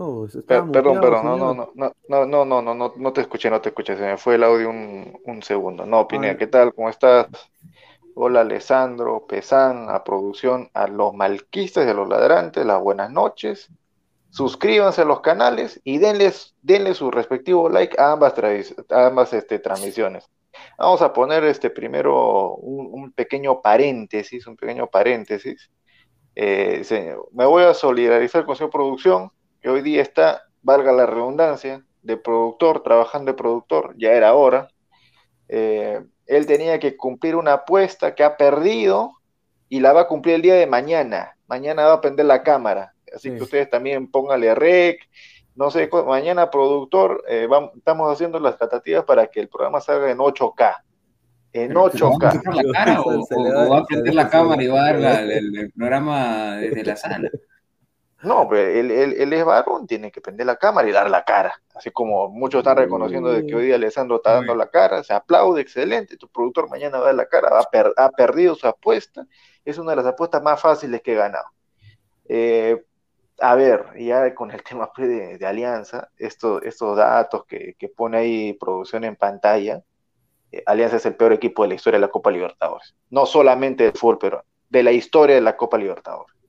No, 0.00 0.26
perdón, 0.46 0.72
perdón, 0.72 1.26
no, 1.26 1.36
no, 1.36 1.54
no, 1.54 1.72
no, 1.74 2.24
no, 2.24 2.44
no, 2.46 2.62
no, 2.62 2.74
no, 2.74 2.94
no 2.96 3.12
te 3.12 3.20
escuché, 3.20 3.50
no 3.50 3.60
te 3.60 3.68
escuché, 3.68 3.98
se 3.98 4.02
me 4.02 4.16
fue 4.16 4.36
el 4.36 4.44
audio 4.44 4.70
un, 4.70 5.20
un 5.26 5.42
segundo. 5.42 5.84
No, 5.84 6.08
Pineda, 6.08 6.38
¿qué 6.38 6.46
tal? 6.46 6.72
¿Cómo 6.72 6.88
estás? 6.88 7.26
Hola 8.14 8.40
Alessandro, 8.40 9.26
Pesán, 9.26 9.90
a 9.90 10.02
producción, 10.02 10.70
a 10.72 10.86
los 10.86 11.12
malquistas 11.12 11.86
y 11.86 11.90
a 11.90 11.92
los 11.92 12.08
ladrantes, 12.08 12.64
las 12.64 12.80
buenas 12.80 13.10
noches. 13.10 13.68
Suscríbanse 14.30 15.02
a 15.02 15.04
los 15.04 15.20
canales 15.20 15.82
y 15.84 15.98
denles, 15.98 16.54
denle 16.62 16.94
su 16.94 17.10
respectivo 17.10 17.68
like 17.68 18.00
a 18.00 18.12
ambas, 18.12 18.32
a 18.88 19.06
ambas 19.06 19.34
este, 19.34 19.58
transmisiones. 19.58 20.30
Vamos 20.78 21.02
a 21.02 21.12
poner 21.12 21.44
este 21.44 21.68
primero 21.68 22.54
un, 22.54 23.12
pequeño 23.12 23.60
paréntesis, 23.60 24.46
un 24.46 24.56
pequeño 24.56 24.86
paréntesis. 24.86 25.70
Eh, 26.34 26.82
me 27.32 27.44
voy 27.44 27.64
a 27.64 27.74
solidarizar 27.74 28.46
con 28.46 28.56
su 28.56 28.70
producción, 28.70 29.30
que 29.60 29.68
hoy 29.68 29.82
día 29.82 30.02
está, 30.02 30.42
valga 30.62 30.92
la 30.92 31.06
redundancia, 31.06 31.84
de 32.02 32.16
productor, 32.16 32.82
trabajando 32.82 33.32
de 33.32 33.36
productor, 33.36 33.94
ya 33.98 34.12
era 34.12 34.34
hora. 34.34 34.68
Eh, 35.48 36.00
él 36.26 36.46
tenía 36.46 36.78
que 36.78 36.96
cumplir 36.96 37.36
una 37.36 37.54
apuesta 37.54 38.14
que 38.14 38.24
ha 38.24 38.36
perdido 38.36 39.12
y 39.68 39.80
la 39.80 39.92
va 39.92 40.02
a 40.02 40.06
cumplir 40.06 40.36
el 40.36 40.42
día 40.42 40.54
de 40.54 40.66
mañana. 40.66 41.36
Mañana 41.46 41.86
va 41.86 41.94
a 41.94 42.00
prender 42.00 42.26
la 42.26 42.42
cámara. 42.42 42.94
Así 43.14 43.30
que 43.34 43.42
ustedes 43.42 43.68
también 43.68 44.10
pónganle 44.10 44.54
rec, 44.54 45.08
no 45.56 45.70
sé, 45.70 45.90
mañana 46.06 46.50
productor, 46.50 47.24
eh, 47.28 47.46
vamos, 47.48 47.72
estamos 47.76 48.12
haciendo 48.12 48.38
las 48.38 48.56
tratativas 48.56 49.04
para 49.04 49.26
que 49.26 49.40
el 49.40 49.48
programa 49.48 49.80
salga 49.80 50.10
en 50.10 50.18
8K. 50.18 50.76
En 51.52 51.74
8K. 51.74 52.22
¿Va 52.22 52.52
a 52.52 52.62
la 52.62 52.72
cara 52.72 53.02
o, 53.02 53.70
va 53.70 53.78
a 53.78 53.84
prender 53.84 54.14
la 54.14 54.28
cámara 54.28 54.62
y 54.62 54.68
va 54.68 54.86
a 54.86 54.92
dar 54.96 55.30
el, 55.30 55.72
programa 55.76 56.56
desde 56.56 56.84
la 56.84 56.96
sala? 56.96 57.30
No, 58.22 58.46
pero 58.48 58.68
él, 58.68 58.90
él, 58.90 59.32
es 59.32 59.44
varón, 59.44 59.86
tiene 59.86 60.12
que 60.12 60.20
prender 60.20 60.46
la 60.46 60.56
cámara 60.56 60.86
y 60.86 60.92
dar 60.92 61.08
la 61.10 61.24
cara. 61.24 61.54
Así 61.74 61.90
como 61.90 62.28
muchos 62.28 62.58
están 62.58 62.76
reconociendo 62.76 63.30
de 63.30 63.46
que 63.46 63.54
hoy 63.54 63.66
día 63.66 63.76
Alessandro 63.76 64.16
está 64.16 64.34
dando 64.34 64.54
la 64.54 64.68
cara, 64.68 65.02
se 65.02 65.14
aplaude, 65.14 65.62
excelente. 65.62 66.18
Tu 66.18 66.28
productor 66.28 66.68
mañana 66.68 66.98
va 66.98 67.04
a 67.04 67.06
dar 67.06 67.14
la 67.14 67.26
cara, 67.26 67.50
ha, 67.96 68.10
perdido 68.10 68.54
su 68.54 68.66
apuesta. 68.66 69.26
Es 69.64 69.78
una 69.78 69.92
de 69.92 69.96
las 69.96 70.06
apuestas 70.06 70.42
más 70.42 70.60
fáciles 70.60 71.00
que 71.00 71.12
he 71.12 71.16
ganado. 71.16 71.46
Eh, 72.28 72.84
a 73.40 73.54
ver, 73.54 73.86
ya 73.98 74.34
con 74.34 74.50
el 74.50 74.62
tema 74.64 74.92
pues, 74.94 75.38
de, 75.38 75.46
Alianza, 75.46 76.10
estos 76.18 76.96
datos 76.96 77.46
que, 77.46 77.74
pone 77.96 78.18
ahí 78.18 78.52
producción 78.52 79.04
en 79.04 79.16
pantalla, 79.16 79.82
eh, 80.52 80.62
Alianza 80.66 80.96
es 80.96 81.06
el 81.06 81.16
peor 81.16 81.32
equipo 81.32 81.62
de 81.62 81.68
la 81.70 81.74
historia 81.74 81.98
de 81.98 82.06
la 82.06 82.12
Copa 82.12 82.30
Libertadores. 82.30 82.94
No 83.08 83.24
solamente 83.24 83.84
del 83.84 83.94
fútbol 83.94 84.18
pero 84.18 84.44
de 84.68 84.82
la 84.82 84.92
historia 84.92 85.36
de 85.36 85.40
la 85.40 85.56
Copa 85.56 85.78
Libertadores. 85.78 86.39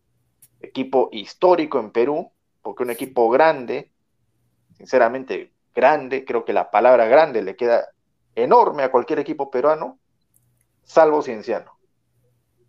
Equipo 0.72 1.10
histórico 1.12 1.80
en 1.80 1.92
Perú, 1.92 2.32
porque 2.62 2.84
un 2.84 2.92
equipo 2.92 3.30
grande, 3.30 3.92
sinceramente 4.78 5.52
grande, 5.76 6.24
creo 6.24 6.46
que 6.46 6.54
la 6.54 6.72
palabra 6.72 7.08
grande 7.08 7.42
le 7.42 7.58
queda 7.58 7.90
enorme 8.36 8.84
a 8.84 8.90
cualquier 8.90 9.20
equipo 9.20 9.52
peruano, 9.52 10.00
salvo 10.84 11.22
Cienciano, 11.22 11.78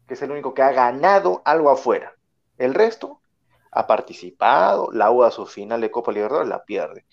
que 0.08 0.14
es 0.14 0.22
el 0.22 0.32
único 0.32 0.52
que 0.52 0.62
ha 0.62 0.72
ganado 0.72 1.42
algo 1.44 1.70
afuera. 1.70 2.12
El 2.58 2.74
resto 2.74 3.20
ha 3.70 3.86
participado, 3.86 4.90
la 4.90 5.12
U 5.12 5.22
a 5.22 5.30
su 5.30 5.46
final 5.46 5.80
de 5.80 5.92
Copa 5.92 6.10
Libertadores 6.10 6.48
la 6.48 6.64
pierde. 6.64 7.06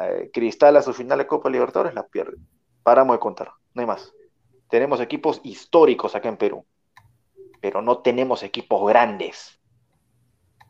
Eh, 0.00 0.30
Cristal 0.32 0.76
a 0.76 0.82
su 0.82 0.92
final 0.92 1.18
de 1.18 1.26
Copa 1.26 1.50
Libertadores 1.50 1.92
la 1.92 2.06
pierde. 2.06 2.36
Paramos 2.84 3.16
de 3.16 3.20
contar, 3.20 3.50
no 3.74 3.80
hay 3.80 3.86
más. 3.86 4.12
Tenemos 4.68 5.00
equipos 5.00 5.40
históricos 5.42 6.14
acá 6.14 6.28
en 6.28 6.36
Perú, 6.36 6.64
pero 7.60 7.82
no 7.82 7.98
tenemos 7.98 8.44
equipos 8.44 8.88
grandes. 8.88 9.59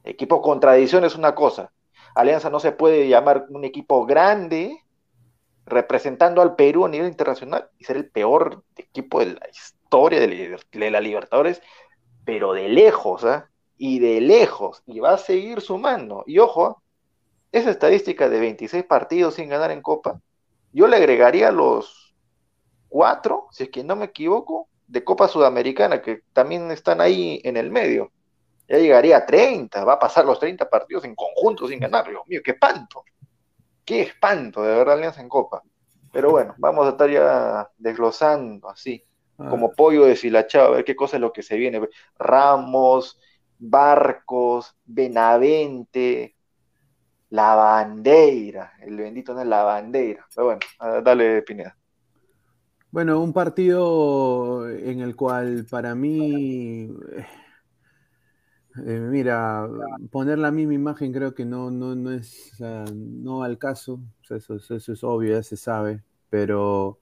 Equipo 0.04 0.40
con 0.42 0.60
tradición 0.60 1.04
es 1.04 1.14
una 1.14 1.34
cosa. 1.34 1.72
Alianza 2.14 2.50
no 2.50 2.60
se 2.60 2.72
puede 2.72 3.08
llamar 3.08 3.46
un 3.50 3.64
equipo 3.64 4.06
grande 4.06 4.76
representando 5.66 6.42
al 6.42 6.56
Perú 6.56 6.84
a 6.84 6.88
nivel 6.88 7.08
internacional 7.08 7.68
y 7.78 7.84
ser 7.84 7.96
el 7.96 8.10
peor 8.10 8.64
equipo 8.76 9.20
de 9.20 9.34
la 9.34 9.48
historia 9.48 10.20
de 10.20 10.90
la 10.90 11.00
Libertadores, 11.00 11.62
pero 12.24 12.52
de 12.52 12.68
lejos, 12.68 13.24
¿eh? 13.24 13.42
y 13.76 13.98
de 13.98 14.20
lejos, 14.20 14.82
y 14.86 15.00
va 15.00 15.14
a 15.14 15.18
seguir 15.18 15.60
sumando. 15.60 16.24
Y 16.26 16.38
ojo, 16.38 16.82
esa 17.52 17.70
estadística 17.70 18.28
de 18.28 18.40
26 18.40 18.84
partidos 18.84 19.34
sin 19.34 19.48
ganar 19.48 19.70
en 19.70 19.82
Copa, 19.82 20.20
yo 20.72 20.86
le 20.86 20.96
agregaría 20.96 21.50
los 21.50 22.14
cuatro, 22.88 23.46
si 23.52 23.64
es 23.64 23.70
que 23.70 23.82
no 23.82 23.96
me 23.96 24.06
equivoco, 24.06 24.68
de 24.86 25.04
Copa 25.04 25.28
Sudamericana, 25.28 26.02
que 26.02 26.22
también 26.32 26.70
están 26.70 27.00
ahí 27.00 27.40
en 27.44 27.56
el 27.56 27.70
medio. 27.70 28.12
Ya 28.70 28.78
llegaría 28.78 29.16
a 29.16 29.26
30, 29.26 29.84
va 29.84 29.94
a 29.94 29.98
pasar 29.98 30.24
los 30.24 30.38
30 30.38 30.70
partidos 30.70 31.04
en 31.04 31.16
conjunto 31.16 31.66
sin 31.66 31.80
ganar. 31.80 32.08
Dios 32.08 32.22
mío, 32.28 32.40
qué 32.44 32.52
espanto. 32.52 33.02
Qué 33.84 34.02
espanto 34.02 34.62
de 34.62 34.76
verdad 34.76 34.94
Alianza 34.94 35.20
en 35.20 35.28
Copa. 35.28 35.60
Pero 36.12 36.30
bueno, 36.30 36.54
vamos 36.56 36.86
a 36.86 36.90
estar 36.90 37.10
ya 37.10 37.68
desglosando 37.76 38.68
así, 38.68 39.02
ah. 39.38 39.48
como 39.50 39.72
pollo 39.72 40.04
deshilachado, 40.04 40.68
a 40.68 40.76
ver 40.76 40.84
qué 40.84 40.94
cosa 40.94 41.16
es 41.16 41.20
lo 41.20 41.32
que 41.32 41.42
se 41.42 41.56
viene. 41.56 41.80
Ramos, 42.16 43.20
Barcos, 43.58 44.76
Benavente, 44.84 46.36
La 47.30 47.56
Bandera, 47.56 48.74
el 48.82 48.96
bendito 48.96 49.34
no 49.34 49.40
es 49.40 49.48
La 49.48 49.64
Bandera. 49.64 50.24
Pero 50.32 50.44
bueno, 50.46 50.60
dale 51.02 51.42
Pineda. 51.42 51.76
Bueno, 52.92 53.20
un 53.20 53.32
partido 53.32 54.68
en 54.68 55.00
el 55.00 55.16
cual 55.16 55.66
para 55.68 55.96
mí, 55.96 56.88
eh, 58.76 59.00
mira, 59.00 59.68
poner 60.10 60.38
la 60.38 60.50
misma 60.50 60.74
imagen 60.74 61.12
creo 61.12 61.34
que 61.34 61.44
no, 61.44 61.70
no, 61.70 61.94
no 61.94 62.12
es, 62.12 62.52
no 62.94 63.42
al 63.42 63.58
caso, 63.58 64.00
eso, 64.28 64.56
eso, 64.56 64.92
es 64.92 65.04
obvio, 65.04 65.34
ya 65.34 65.42
se 65.42 65.56
sabe, 65.56 66.02
pero 66.28 66.98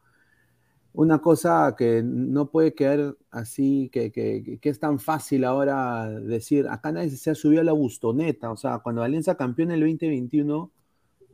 una 0.95 1.19
cosa 1.21 1.75
que 1.77 2.03
no 2.03 2.51
puede 2.51 2.75
quedar 2.75 3.17
así, 3.31 3.91
que, 3.93 4.11
que, 4.11 4.59
que, 4.61 4.69
es 4.69 4.81
tan 4.81 4.99
fácil 4.99 5.45
ahora 5.45 6.09
decir, 6.09 6.67
acá 6.69 6.91
nadie 6.91 7.11
se 7.11 7.31
ha 7.31 7.35
subido 7.35 7.61
a 7.61 7.65
la 7.65 7.73
bustoneta, 7.73 8.51
o 8.51 8.57
sea, 8.57 8.79
cuando 8.79 9.03
Alianza 9.03 9.37
campeón 9.37 9.71
en 9.71 9.75
el 9.75 9.81
2021, 9.81 10.71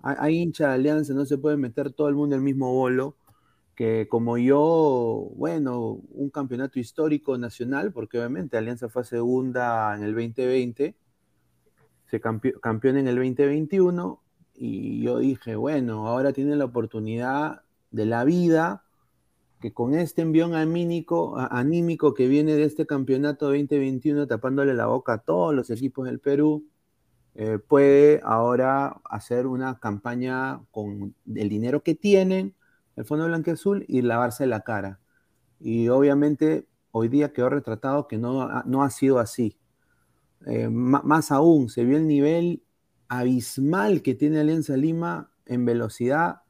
hay, 0.02 0.36
hincha 0.36 0.68
de 0.68 0.74
Alianza, 0.74 1.14
no 1.14 1.24
se 1.24 1.38
puede 1.38 1.56
meter 1.56 1.90
todo 1.92 2.08
el 2.08 2.14
mundo 2.14 2.34
en 2.34 2.40
el 2.40 2.44
mismo 2.44 2.72
bolo, 2.74 3.16
que 3.74 4.06
como 4.08 4.38
yo, 4.38 5.30
bueno, 5.36 6.00
un 6.10 6.30
campeonato 6.30 6.78
histórico 6.78 7.36
nacional, 7.38 7.92
porque 7.92 8.18
obviamente 8.18 8.56
Alianza 8.56 8.88
fue 8.88 9.04
segunda 9.04 9.94
en 9.96 10.04
el 10.04 10.14
2020, 10.14 10.96
se 12.06 12.20
campeó, 12.20 12.60
campeón 12.60 12.98
en 12.98 13.08
el 13.08 13.16
2021, 13.16 14.22
y 14.54 15.02
yo 15.02 15.18
dije, 15.18 15.56
bueno, 15.56 16.06
ahora 16.06 16.32
tiene 16.32 16.54
la 16.56 16.66
oportunidad 16.66 17.62
de 17.90 18.06
la 18.06 18.24
vida 18.24 18.84
que 19.60 19.72
con 19.72 19.94
este 19.94 20.22
envión 20.22 20.54
anímico, 20.54 21.38
anímico 21.38 22.12
que 22.12 22.28
viene 22.28 22.54
de 22.54 22.64
este 22.64 22.86
campeonato 22.86 23.46
2021 23.46 24.26
tapándole 24.26 24.74
la 24.74 24.86
boca 24.86 25.14
a 25.14 25.18
todos 25.18 25.54
los 25.54 25.70
equipos 25.70 26.04
del 26.06 26.20
Perú, 26.20 26.66
eh, 27.34 27.58
puede 27.58 28.20
ahora 28.22 29.00
hacer 29.04 29.46
una 29.46 29.80
campaña 29.80 30.60
con 30.70 31.14
el 31.34 31.48
dinero 31.48 31.82
que 31.82 31.94
tienen, 31.94 32.54
el 32.96 33.04
Fondo 33.04 33.26
Blanco 33.26 33.50
Azul, 33.50 33.84
y 33.88 34.02
lavarse 34.02 34.46
la 34.46 34.60
cara. 34.60 35.00
Y 35.60 35.88
obviamente 35.88 36.66
hoy 36.90 37.08
día 37.08 37.32
quedó 37.32 37.48
retratado 37.48 38.06
que 38.06 38.18
no, 38.18 38.62
no 38.64 38.82
ha 38.82 38.90
sido 38.90 39.18
así. 39.18 39.58
Eh, 40.46 40.68
más 40.68 41.32
aún, 41.32 41.68
se 41.68 41.84
vio 41.84 41.96
el 41.96 42.06
nivel 42.06 42.62
abismal 43.08 44.02
que 44.02 44.14
tiene 44.14 44.40
Alianza 44.40 44.76
Lima 44.76 45.30
en 45.46 45.64
velocidad, 45.64 46.42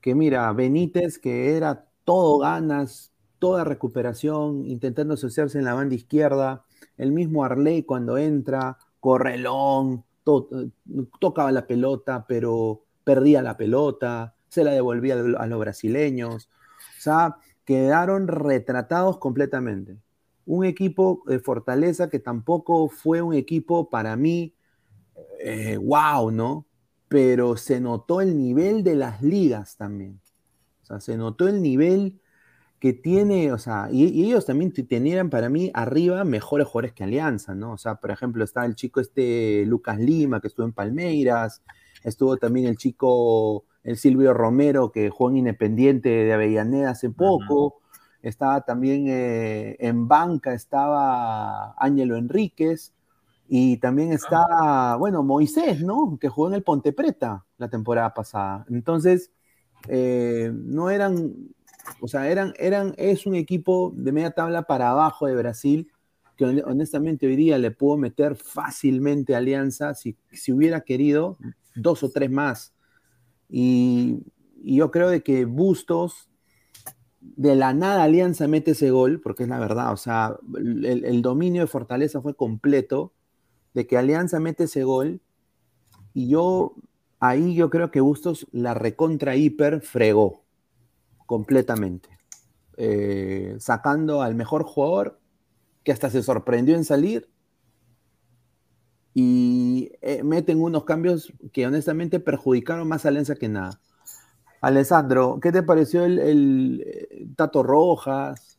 que 0.00 0.14
mira, 0.14 0.52
Benítez, 0.52 1.18
que 1.18 1.56
era 1.56 1.86
todo 2.04 2.38
ganas, 2.38 3.12
toda 3.38 3.64
recuperación, 3.64 4.66
intentando 4.66 5.14
asociarse 5.14 5.58
en 5.58 5.64
la 5.64 5.74
banda 5.74 5.94
izquierda, 5.94 6.64
el 6.96 7.12
mismo 7.12 7.44
Arley 7.44 7.84
cuando 7.84 8.18
entra, 8.18 8.78
correlón, 8.98 10.04
tocaba 11.18 11.52
la 11.52 11.66
pelota, 11.66 12.24
pero 12.26 12.84
perdía 13.04 13.42
la 13.42 13.56
pelota, 13.56 14.34
se 14.50 14.64
la 14.64 14.72
devolvía 14.72 15.14
a 15.14 15.46
los 15.46 15.60
brasileños, 15.60 16.50
o 16.98 17.00
sea, 17.00 17.36
quedaron 17.64 18.28
retratados 18.28 19.18
completamente. 19.18 19.96
Un 20.44 20.64
equipo 20.64 21.22
de 21.26 21.38
fortaleza 21.38 22.10
que 22.10 22.18
tampoco 22.18 22.88
fue 22.88 23.22
un 23.22 23.34
equipo 23.34 23.88
para 23.88 24.16
mí, 24.16 24.54
wow, 25.80 26.30
eh, 26.30 26.32
¿no? 26.32 26.66
Pero 27.08 27.56
se 27.56 27.80
notó 27.80 28.20
el 28.20 28.36
nivel 28.36 28.84
de 28.84 28.96
las 28.96 29.22
ligas 29.22 29.76
también. 29.76 30.20
O 30.82 30.86
sea, 30.86 31.00
se 31.00 31.16
notó 31.16 31.48
el 31.48 31.62
nivel 31.62 32.20
que 32.80 32.94
tiene, 32.94 33.52
o 33.52 33.58
sea, 33.58 33.88
y, 33.92 34.24
ellos 34.24 34.46
también 34.46 34.72
tenían 34.72 35.28
para 35.28 35.50
mí 35.50 35.70
arriba 35.74 36.24
mejores 36.24 36.66
jugadores 36.66 36.94
que 36.94 37.04
Alianza, 37.04 37.54
¿no? 37.54 37.72
O 37.72 37.78
sea, 37.78 37.96
por 37.96 38.10
ejemplo, 38.10 38.42
está 38.42 38.64
el 38.64 38.74
chico 38.74 39.00
este 39.00 39.64
Lucas 39.66 39.98
Lima, 39.98 40.40
que 40.40 40.48
estuvo 40.48 40.66
en 40.66 40.72
Palmeiras, 40.72 41.62
estuvo 42.02 42.38
también 42.38 42.66
el 42.66 42.78
chico, 42.78 43.66
el 43.84 43.96
Silvio 43.96 44.34
Romero, 44.34 44.92
que 44.92 45.10
jugó 45.10 45.30
en 45.30 45.38
Independiente 45.38 46.08
de 46.08 46.32
Avellaneda 46.32 46.90
hace 46.90 47.10
poco, 47.10 47.80
estaba 48.22 48.62
también 48.62 49.06
eh, 49.08 49.76
en 49.80 50.08
banca, 50.08 50.52
estaba 50.52 51.72
Ángelo 51.72 52.16
Enríquez, 52.16 52.92
y 53.48 53.78
también 53.78 54.12
está, 54.12 54.94
bueno, 54.96 55.24
Moisés, 55.24 55.82
¿no? 55.82 56.18
Que 56.20 56.28
jugó 56.28 56.48
en 56.48 56.54
el 56.54 56.62
Ponte 56.62 56.92
Preta 56.92 57.44
la 57.58 57.68
temporada 57.68 58.14
pasada. 58.14 58.64
Entonces, 58.68 59.32
eh, 59.88 60.52
no 60.54 60.88
eran 60.88 61.34
o 62.00 62.08
sea, 62.08 62.30
eran, 62.30 62.54
eran, 62.58 62.94
es 62.96 63.26
un 63.26 63.34
equipo 63.34 63.92
de 63.96 64.12
media 64.12 64.30
tabla 64.30 64.62
para 64.62 64.90
abajo 64.90 65.26
de 65.26 65.34
Brasil, 65.34 65.90
que 66.36 66.44
honestamente 66.44 67.26
hoy 67.26 67.36
día 67.36 67.58
le 67.58 67.70
puedo 67.70 67.96
meter 67.98 68.36
fácilmente 68.36 69.34
Alianza 69.34 69.94
si, 69.94 70.16
si 70.32 70.52
hubiera 70.52 70.80
querido 70.82 71.36
dos 71.74 72.02
o 72.02 72.10
tres 72.10 72.30
más. 72.30 72.72
Y, 73.50 74.24
yo 74.62 74.90
creo 74.90 75.08
de 75.08 75.22
que 75.22 75.46
Bustos, 75.46 76.28
de 77.20 77.56
la 77.56 77.72
nada 77.72 78.04
Alianza 78.04 78.46
mete 78.46 78.72
ese 78.72 78.90
gol, 78.90 79.20
porque 79.20 79.44
es 79.44 79.48
la 79.48 79.58
verdad, 79.58 79.92
o 79.92 79.96
sea, 79.96 80.36
el, 80.54 81.22
dominio 81.22 81.62
de 81.62 81.66
Fortaleza 81.66 82.20
fue 82.20 82.36
completo, 82.36 83.14
de 83.72 83.86
que 83.86 83.96
Alianza 83.96 84.38
mete 84.38 84.64
ese 84.64 84.84
gol, 84.84 85.22
y 86.12 86.28
yo, 86.28 86.74
ahí 87.20 87.54
yo 87.54 87.70
creo 87.70 87.90
que 87.90 88.00
Bustos 88.00 88.46
la 88.52 88.74
recontra 88.74 89.36
hiper 89.36 89.80
fregó 89.80 90.44
completamente. 91.24 92.10
Eh, 92.76 93.56
sacando 93.58 94.22
al 94.22 94.34
mejor 94.34 94.64
jugador 94.64 95.20
que 95.84 95.92
hasta 95.92 96.10
se 96.10 96.22
sorprendió 96.22 96.76
en 96.76 96.84
salir 96.84 97.30
y 99.22 99.92
eh, 100.00 100.22
meten 100.22 100.62
unos 100.62 100.84
cambios 100.84 101.30
que 101.52 101.66
honestamente 101.66 102.20
perjudicaron 102.20 102.88
más 102.88 103.04
a 103.04 103.08
Alianza 103.08 103.34
que 103.34 103.50
nada. 103.50 103.78
Alessandro, 104.62 105.38
¿qué 105.42 105.52
te 105.52 105.62
pareció 105.62 106.06
el, 106.06 106.82
eh, 106.86 107.26
Tato 107.36 107.62
Rojas? 107.62 108.58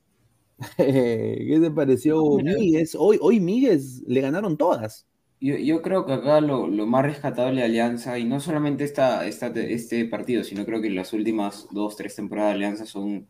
¿Qué 0.78 1.58
te 1.60 1.72
pareció 1.72 2.38
Míguez? 2.38 2.96
Hoy, 2.96 3.18
hoy 3.22 3.40
Míguez 3.40 4.04
le 4.06 4.22
ganaron 4.22 4.56
todas. 4.56 5.08
Yo, 5.40 5.82
creo 5.82 6.06
que 6.06 6.14
acá 6.14 6.40
lo, 6.40 6.68
más 6.68 7.04
rescatable 7.04 7.62
de 7.62 7.66
Alianza, 7.66 8.20
y 8.20 8.26
no 8.26 8.40
solamente 8.40 8.84
esta, 8.84 9.26
este 9.26 10.06
partido, 10.06 10.44
sino 10.44 10.66
creo 10.66 10.80
que 10.80 10.92
las 10.92 11.14
últimas 11.14 11.68
dos, 11.72 11.96
tres 11.96 12.16
temporadas 12.16 12.52
de 12.52 12.56
Alianza 12.58 12.86
son 12.86 13.28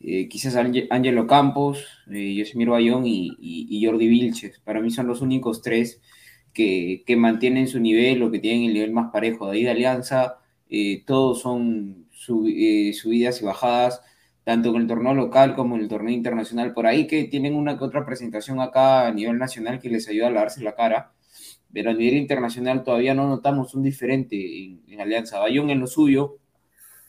eh, 0.00 0.28
quizás 0.28 0.56
Ángelo 0.56 1.26
Campos, 1.26 1.86
eh, 2.10 2.34
Yosemir 2.34 2.68
Bayón 2.68 3.04
y, 3.06 3.82
Jordi 3.82 4.08
Vilches. 4.08 4.58
Para 4.58 4.82
mí 4.82 4.90
son 4.90 5.06
los 5.06 5.22
únicos 5.22 5.62
tres 5.62 6.02
que, 6.52 7.04
mantienen 7.16 7.68
su 7.68 7.80
nivel 7.80 8.22
o 8.22 8.30
que 8.30 8.38
tienen 8.38 8.64
el 8.64 8.74
nivel 8.74 8.92
más 8.92 9.10
parejo. 9.12 9.46
De 9.46 9.58
ahí 9.58 9.64
de 9.64 9.70
Alianza, 9.70 10.38
eh, 10.68 11.02
todos 11.06 11.40
son 11.40 12.06
subidas 12.10 13.42
y 13.42 13.44
bajadas, 13.44 14.02
tanto 14.44 14.70
en 14.70 14.82
el 14.82 14.86
torneo 14.86 15.14
local 15.14 15.54
como 15.54 15.76
en 15.76 15.82
el 15.82 15.88
torneo 15.88 16.14
internacional. 16.14 16.72
Por 16.74 16.86
ahí 16.86 17.06
que 17.06 17.24
tienen 17.24 17.54
una 17.54 17.78
que 17.78 17.84
otra 17.84 18.06
presentación 18.06 18.60
acá 18.60 19.06
a 19.06 19.12
nivel 19.12 19.38
nacional 19.38 19.80
que 19.80 19.90
les 19.90 20.08
ayuda 20.08 20.28
a 20.28 20.30
lavarse 20.30 20.62
la 20.62 20.74
cara 20.74 21.12
pero 21.72 21.90
a 21.90 21.94
nivel 21.94 22.16
internacional 22.16 22.84
todavía 22.84 23.14
no 23.14 23.28
notamos 23.28 23.74
un 23.74 23.82
diferente 23.82 24.36
en, 24.88 25.00
Alianza. 25.00 25.38
Bayón 25.38 25.70
en 25.70 25.80
lo 25.80 25.86
suyo, 25.86 26.38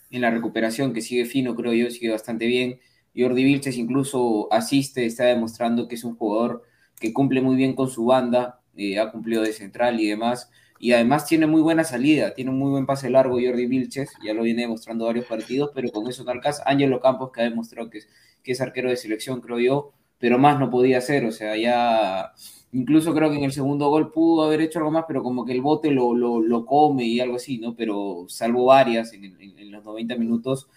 en 0.09 0.21
la 0.21 0.31
recuperación 0.31 0.93
que 0.93 1.01
sigue 1.01 1.25
fino, 1.25 1.55
creo 1.55 1.73
yo, 1.73 1.89
sigue 1.89 2.11
bastante 2.11 2.47
bien. 2.47 2.79
Jordi 3.15 3.43
Vilches 3.43 3.77
incluso 3.77 4.51
asiste, 4.51 5.05
está 5.05 5.25
demostrando 5.25 5.87
que 5.87 5.95
es 5.95 6.03
un 6.03 6.15
jugador 6.15 6.63
que 6.99 7.13
cumple 7.13 7.41
muy 7.41 7.55
bien 7.55 7.75
con 7.75 7.89
su 7.89 8.05
banda, 8.05 8.61
eh, 8.77 8.99
ha 8.99 9.11
cumplido 9.11 9.41
de 9.43 9.53
central 9.53 9.99
y 9.99 10.07
demás. 10.07 10.49
Y 10.79 10.91
además 10.91 11.25
tiene 11.25 11.47
muy 11.47 11.61
buena 11.61 11.83
salida, 11.83 12.33
tiene 12.33 12.51
un 12.51 12.59
muy 12.59 12.71
buen 12.71 12.85
pase 12.85 13.09
largo 13.09 13.35
Jordi 13.35 13.67
Vilches, 13.67 14.11
ya 14.23 14.33
lo 14.33 14.43
viene 14.43 14.63
demostrando 14.63 15.05
varios 15.05 15.25
partidos, 15.25 15.71
pero 15.73 15.89
con 15.91 16.07
eso 16.09 16.23
no 16.23 16.31
alcanza. 16.31 16.63
Ángelo 16.65 16.99
Campos, 16.99 17.31
que 17.31 17.41
ha 17.41 17.45
demostrado 17.45 17.89
que 17.89 17.99
es, 17.99 18.09
que 18.43 18.51
es 18.51 18.61
arquero 18.61 18.89
de 18.89 18.97
selección, 18.97 19.39
creo 19.39 19.59
yo, 19.59 19.93
pero 20.19 20.37
más 20.39 20.59
no 20.59 20.69
podía 20.69 20.97
hacer, 20.97 21.25
o 21.25 21.31
sea, 21.31 21.55
ya 21.55 22.33
Incluso 22.73 23.13
creo 23.13 23.29
que 23.29 23.37
en 23.37 23.43
el 23.43 23.51
segundo 23.51 23.87
gol 23.89 24.11
pudo 24.11 24.43
haber 24.45 24.59
hecho 24.61 24.79
algo 24.79 24.89
más, 24.89 25.05
pero 25.07 25.21
como 25.21 25.45
que 25.45 25.51
el 25.51 25.61
bote 25.61 25.91
lo, 25.91 26.15
lo, 26.15 26.65
come 26.65 27.05
y 27.05 27.19
algo 27.19 27.35
así, 27.35 27.59
¿no? 27.59 27.75
Pero 27.75 28.25
salvo 28.29 28.65
varias 28.65 29.13
en, 29.13 29.71
los 29.71 29.83
90 29.85 30.15
minutos, 30.15 30.67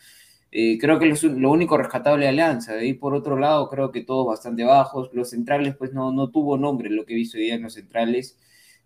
eh, 0.53 0.79
creo 0.79 0.99
que 0.99 1.07
lo, 1.07 1.51
único 1.51 1.77
rescatable 1.77 2.25
de 2.25 2.31
Alianza. 2.31 2.75
De 2.75 2.81
ahí 2.81 2.95
por 2.95 3.15
otro 3.15 3.39
lado, 3.39 3.69
creo 3.69 3.93
que 3.93 4.03
todos 4.03 4.27
bastante 4.27 4.65
bajos. 4.65 5.11
Los 5.13 5.31
centrales, 5.31 5.77
pues 5.77 5.93
no, 5.93 6.13
no 6.13 6.31
tuvo 6.31 6.57
nombre 6.57 6.91
lo 6.91 7.05
que 7.05 7.15
he 7.15 7.17
visto 7.17 7.39
hoy 7.39 7.51
en 7.51 7.63
los 7.63 7.75
centrales. 7.75 8.39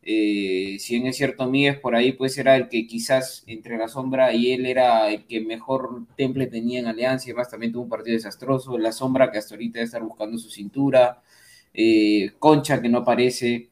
Eh, 0.02 0.76
si 0.80 0.94
bien 0.94 1.06
es 1.06 1.16
cierto, 1.16 1.46
Míguez 1.46 1.78
por 1.78 1.94
ahí 1.94 2.12
pues 2.12 2.38
era 2.38 2.56
el 2.56 2.68
que 2.70 2.86
quizás 2.86 3.44
entre 3.46 3.76
la 3.76 3.86
sombra 3.86 4.32
y 4.32 4.52
él 4.52 4.64
era 4.64 5.10
el 5.10 5.26
que 5.26 5.42
mejor 5.42 6.06
temple 6.16 6.46
tenía 6.46 6.80
en 6.80 6.86
Alianza 6.86 7.28
y 7.28 7.32
además 7.32 7.50
también 7.50 7.72
tuvo 7.72 7.82
un 7.84 7.88
partido 7.90 8.14
desastroso. 8.16 8.78
La 8.78 8.92
sombra 8.92 9.30
que 9.30 9.38
hasta 9.38 9.54
ahorita 9.54 9.74
debe 9.74 9.84
estar 9.86 10.02
buscando 10.02 10.38
su 10.38 10.50
cintura. 10.50 11.22
Eh, 11.74 12.32
Concha 12.38 12.80
que 12.82 12.88
no 12.88 12.98
aparece, 12.98 13.70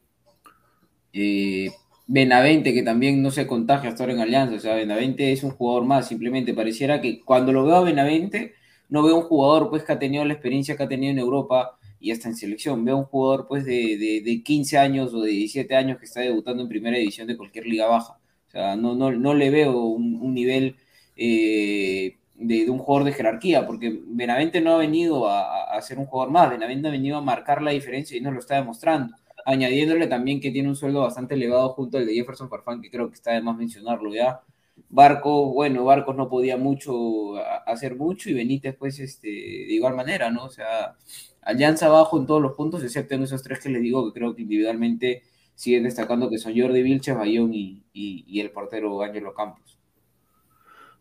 Benavente 2.11 2.73
que 2.73 2.81
también 2.81 3.21
no 3.21 3.29
se 3.29 3.45
contagia 3.45 3.89
hasta 3.89 4.01
ahora 4.01 4.13
en 4.13 4.19
Alianza, 4.21 4.55
o 4.55 4.59
sea, 4.59 4.73
Benavente 4.73 5.31
es 5.31 5.43
un 5.43 5.51
jugador 5.51 5.85
más, 5.85 6.07
simplemente 6.07 6.55
pareciera 6.55 7.01
que 7.01 7.21
cuando 7.23 7.53
lo 7.53 7.63
veo 7.65 7.75
a 7.75 7.83
Benavente, 7.83 8.55
no 8.89 9.03
veo 9.03 9.15
un 9.17 9.21
jugador 9.25 9.69
pues 9.69 9.83
que 9.83 9.91
ha 9.93 9.99
tenido 9.99 10.25
la 10.25 10.33
experiencia 10.33 10.75
que 10.75 10.81
ha 10.81 10.87
tenido 10.87 11.11
en 11.11 11.19
Europa 11.19 11.77
y 11.99 12.09
hasta 12.09 12.27
en 12.27 12.35
selección, 12.35 12.83
veo 12.83 12.97
un 12.97 13.03
jugador 13.03 13.45
pues 13.47 13.63
de, 13.63 14.23
de, 14.25 14.43
15 14.43 14.79
años 14.79 15.13
o 15.13 15.21
de 15.21 15.29
17 15.29 15.75
años 15.75 15.99
que 15.99 16.05
está 16.05 16.21
debutando 16.21 16.63
en 16.63 16.69
primera 16.69 16.97
división 16.97 17.27
de 17.27 17.37
cualquier 17.37 17.67
liga 17.67 17.85
baja, 17.85 18.13
o 18.47 18.51
sea, 18.51 18.75
no, 18.75 18.95
no, 18.95 19.11
no 19.11 19.35
le 19.35 19.51
veo 19.51 19.79
un, 19.79 20.33
nivel... 20.33 20.77
Eh, 21.15 22.15
de, 22.35 22.69
un 22.69 22.79
jugador 22.79 23.05
de 23.05 23.13
jerarquía, 23.13 23.67
porque 23.67 23.99
Benavente 24.07 24.61
no 24.61 24.71
ha 24.71 24.77
venido 24.77 25.29
a, 25.29 25.65
a, 25.75 25.81
ser 25.81 25.99
un 25.99 26.05
jugador 26.05 26.31
más, 26.31 26.49
Benavente 26.49 26.87
ha 26.87 26.91
venido 26.91 27.17
a 27.17 27.21
marcar 27.21 27.61
la 27.61 27.71
diferencia 27.71 28.17
y 28.17 28.21
nos 28.21 28.33
lo 28.33 28.39
está 28.39 28.55
demostrando, 28.55 29.13
añadiéndole 29.49 30.05
también 30.07 30.39
que 30.39 30.51
tiene 30.51 30.69
un 30.69 30.75
sueldo 30.75 31.01
bastante 31.01 31.33
elevado 31.33 31.69
junto 31.69 31.97
al 31.97 32.05
de 32.05 32.13
Jefferson 32.13 32.49
Farfán, 32.49 32.81
que 32.81 32.91
creo 32.91 33.07
que 33.07 33.15
está 33.15 33.31
de 33.31 33.41
más 33.41 33.57
mencionarlo 33.57 34.13
ya. 34.13 34.41
Barco, 34.89 35.51
bueno, 35.51 35.83
Barcos 35.83 36.15
no 36.15 36.29
podía 36.29 36.55
mucho 36.55 37.35
hacer 37.65 37.95
mucho 37.95 38.29
y 38.29 38.33
Benítez 38.33 38.75
pues 38.77 38.99
este, 38.99 39.27
de 39.27 39.73
igual 39.73 39.95
manera, 39.95 40.29
¿no? 40.29 40.45
O 40.45 40.49
sea, 40.49 40.95
Alianza 41.41 41.87
abajo 41.87 42.19
en 42.19 42.27
todos 42.27 42.41
los 42.41 42.53
puntos, 42.53 42.83
excepto 42.83 43.15
en 43.15 43.23
esos 43.23 43.41
tres 43.41 43.59
que 43.59 43.69
les 43.69 43.81
digo 43.81 44.05
que 44.05 44.19
creo 44.19 44.35
que 44.35 44.43
individualmente 44.43 45.23
siguen 45.55 45.83
destacando 45.83 46.29
que 46.29 46.37
son 46.37 46.57
Jordi 46.57 46.83
Vilches, 46.83 47.17
Bayón 47.17 47.53
y, 47.53 47.83
y, 47.91 48.25
y 48.27 48.39
el 48.39 48.51
portero 48.51 49.01
Ángelo 49.01 49.33
Campos. 49.33 49.79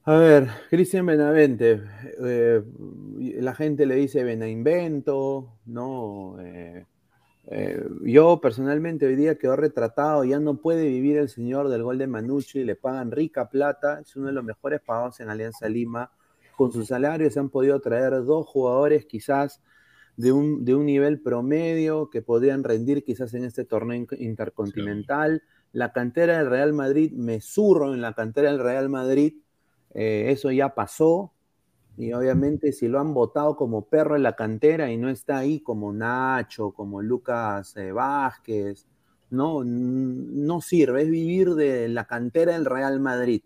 A 0.05 0.17
ver, 0.17 0.49
Cristian 0.71 1.05
Benavente, 1.05 1.83
eh, 2.25 2.63
la 3.41 3.55
gente 3.55 3.85
le 3.85 3.97
dice 3.97 4.25
Benainvento, 4.25 5.59
¿no? 5.67 6.37
Eh, 6.41 6.87
eh, 7.51 7.83
yo 8.03 8.41
personalmente 8.43 9.07
hoy 9.07 9.17
día 9.17 9.39
quedó 9.39 9.57
retratado, 9.57 10.23
ya 10.25 10.39
no 10.39 10.59
puede 10.59 10.87
vivir 10.87 11.17
el 11.17 11.31
señor 11.31 11.71
del 11.71 11.83
gol 11.83 11.97
de 11.97 12.07
Manucci, 12.07 12.63
le 12.63 12.77
pagan 12.77 13.11
rica 13.11 13.49
plata, 13.49 14.01
es 14.01 14.15
uno 14.17 14.27
de 14.27 14.35
los 14.35 14.45
mejores 14.45 14.83
pagados 14.83 15.21
en 15.21 15.31
Alianza 15.31 15.67
Lima. 15.67 16.13
con 16.57 16.73
sus 16.73 16.89
salarios 16.89 17.33
se 17.33 17.41
han 17.41 17.49
podido 17.49 17.81
traer 17.81 18.23
dos 18.25 18.47
jugadores 18.47 19.07
quizás 19.07 19.63
de 20.17 20.33
un, 20.33 20.65
de 20.65 20.75
un 20.75 20.85
nivel 20.85 21.23
promedio 21.23 22.11
que 22.11 22.21
podrían 22.21 22.65
rendir 22.65 23.03
quizás 23.03 23.33
en 23.33 23.45
este 23.45 23.65
torneo 23.65 24.07
intercontinental. 24.19 25.43
La 25.73 25.93
cantera 25.93 26.39
del 26.39 26.51
Real 26.51 26.75
Madrid, 26.75 27.13
me 27.13 27.41
zurro 27.41 27.95
en 27.95 28.03
la 28.03 28.13
cantera 28.13 28.51
del 28.51 28.61
Real 28.61 28.91
Madrid, 28.91 29.35
eh, 29.95 30.27
eso 30.29 30.51
ya 30.51 30.75
pasó. 30.75 31.33
Y 31.99 32.13
obviamente 32.13 32.71
si 32.71 32.87
lo 32.87 33.01
han 33.01 33.13
votado 33.13 33.57
como 33.57 33.87
perro 33.87 34.15
en 34.15 34.23
la 34.23 34.37
cantera 34.37 34.91
y 34.91 34.97
no 34.97 35.09
está 35.09 35.39
ahí 35.39 35.59
como 35.59 35.93
Nacho, 35.93 36.71
como 36.71 37.03
Lucas 37.03 37.77
eh, 37.77 37.91
Vázquez, 37.91 38.87
no, 39.31 39.65
no 39.65 40.61
sirve, 40.61 41.03
es 41.03 41.11
vivir 41.11 41.55
de 41.57 41.89
la 41.89 42.07
cantera 42.07 42.53
del 42.53 42.67
Real 42.67 43.01
Madrid. 43.01 43.43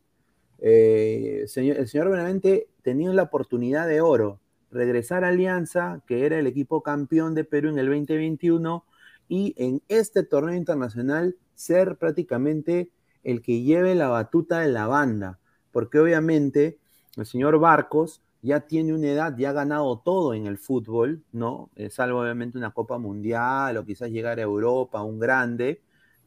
Eh, 0.59 1.41
el 1.45 1.49
señor 1.49 2.11
Benavente 2.11 2.69
tenía 2.83 3.11
la 3.15 3.23
oportunidad 3.23 3.89
de 3.89 4.03
oro, 4.03 4.39
regresar 4.71 5.25
a 5.25 5.29
Alianza, 5.29 6.03
que 6.07 6.27
era 6.27 6.39
el 6.39 6.47
equipo 6.47 6.83
campeón 6.83 7.35
de 7.35 7.45
Perú 7.45 7.71
en 7.71 7.79
el 7.79 7.87
2021, 7.87 8.85
y 9.29 9.55
en 9.57 9.81
este 9.89 10.25
torneo 10.25 10.55
internacional 10.55 11.37
ser 11.55 11.97
prácticamente 11.97 12.91
el 13.25 13.41
que 13.41 13.63
lleve 13.63 13.95
la 13.95 14.09
batuta 14.09 14.61
de 14.61 14.69
la 14.69 14.87
banda, 14.87 15.39
porque 15.71 15.99
obviamente 15.99 16.79
el 17.17 17.25
señor 17.25 17.59
Barcos 17.59 18.21
ya 18.43 18.61
tiene 18.61 18.93
una 18.93 19.07
edad, 19.09 19.37
ya 19.39 19.51
ha 19.51 19.53
ganado 19.53 20.01
todo 20.01 20.35
en 20.35 20.47
el 20.47 20.59
fútbol, 20.59 21.25
¿no? 21.33 21.71
Eh, 21.77 21.91
salvo 21.91 22.21
obviamente 22.21 22.59
una 22.59 22.73
Copa 22.73 22.99
Mundial 22.99 23.77
o 23.77 23.85
quizás 23.85 24.11
llegar 24.11 24.39
a 24.41 24.43
Europa, 24.43 25.03
un 25.03 25.21
grande, 25.21 25.81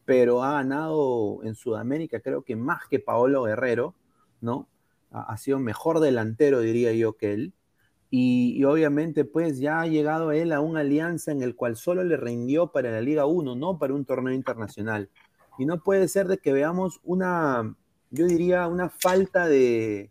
pero 0.06 0.42
ha 0.42 0.52
ganado 0.52 1.40
en 1.44 1.54
Sudamérica 1.54 2.20
creo 2.20 2.42
que 2.42 2.56
más 2.56 2.82
que 2.88 3.00
Paolo 3.00 3.42
Guerrero, 3.44 3.94
¿no? 4.40 4.68
Ha, 5.10 5.36
sido 5.38 5.58
mejor 5.58 6.00
delantero, 6.00 6.60
diría 6.60 6.92
yo, 6.92 7.16
que 7.16 7.32
él. 7.32 7.54
Y, 8.10 8.64
obviamente, 8.64 9.24
pues 9.24 9.58
ya 9.58 9.80
ha 9.80 9.86
llegado 9.86 10.32
él 10.32 10.52
a 10.52 10.60
una 10.60 10.80
alianza 10.80 11.32
en 11.32 11.42
el 11.42 11.56
cual 11.56 11.76
solo 11.76 12.04
le 12.04 12.16
rindió 12.16 12.68
para 12.72 12.90
la 12.90 13.00
Liga 13.00 13.26
1, 13.26 13.56
no 13.56 13.78
para 13.78 13.94
un 13.94 14.04
torneo 14.04 14.34
internacional. 14.34 15.10
Y 15.58 15.66
no 15.66 15.82
puede 15.82 16.08
ser 16.08 16.28
de 16.28 16.38
que 16.38 16.52
veamos 16.52 17.00
una, 17.04 17.76
yo 18.10 18.26
diría, 18.26 18.66
una 18.68 18.90
falta 18.90 19.48
de, 19.48 20.10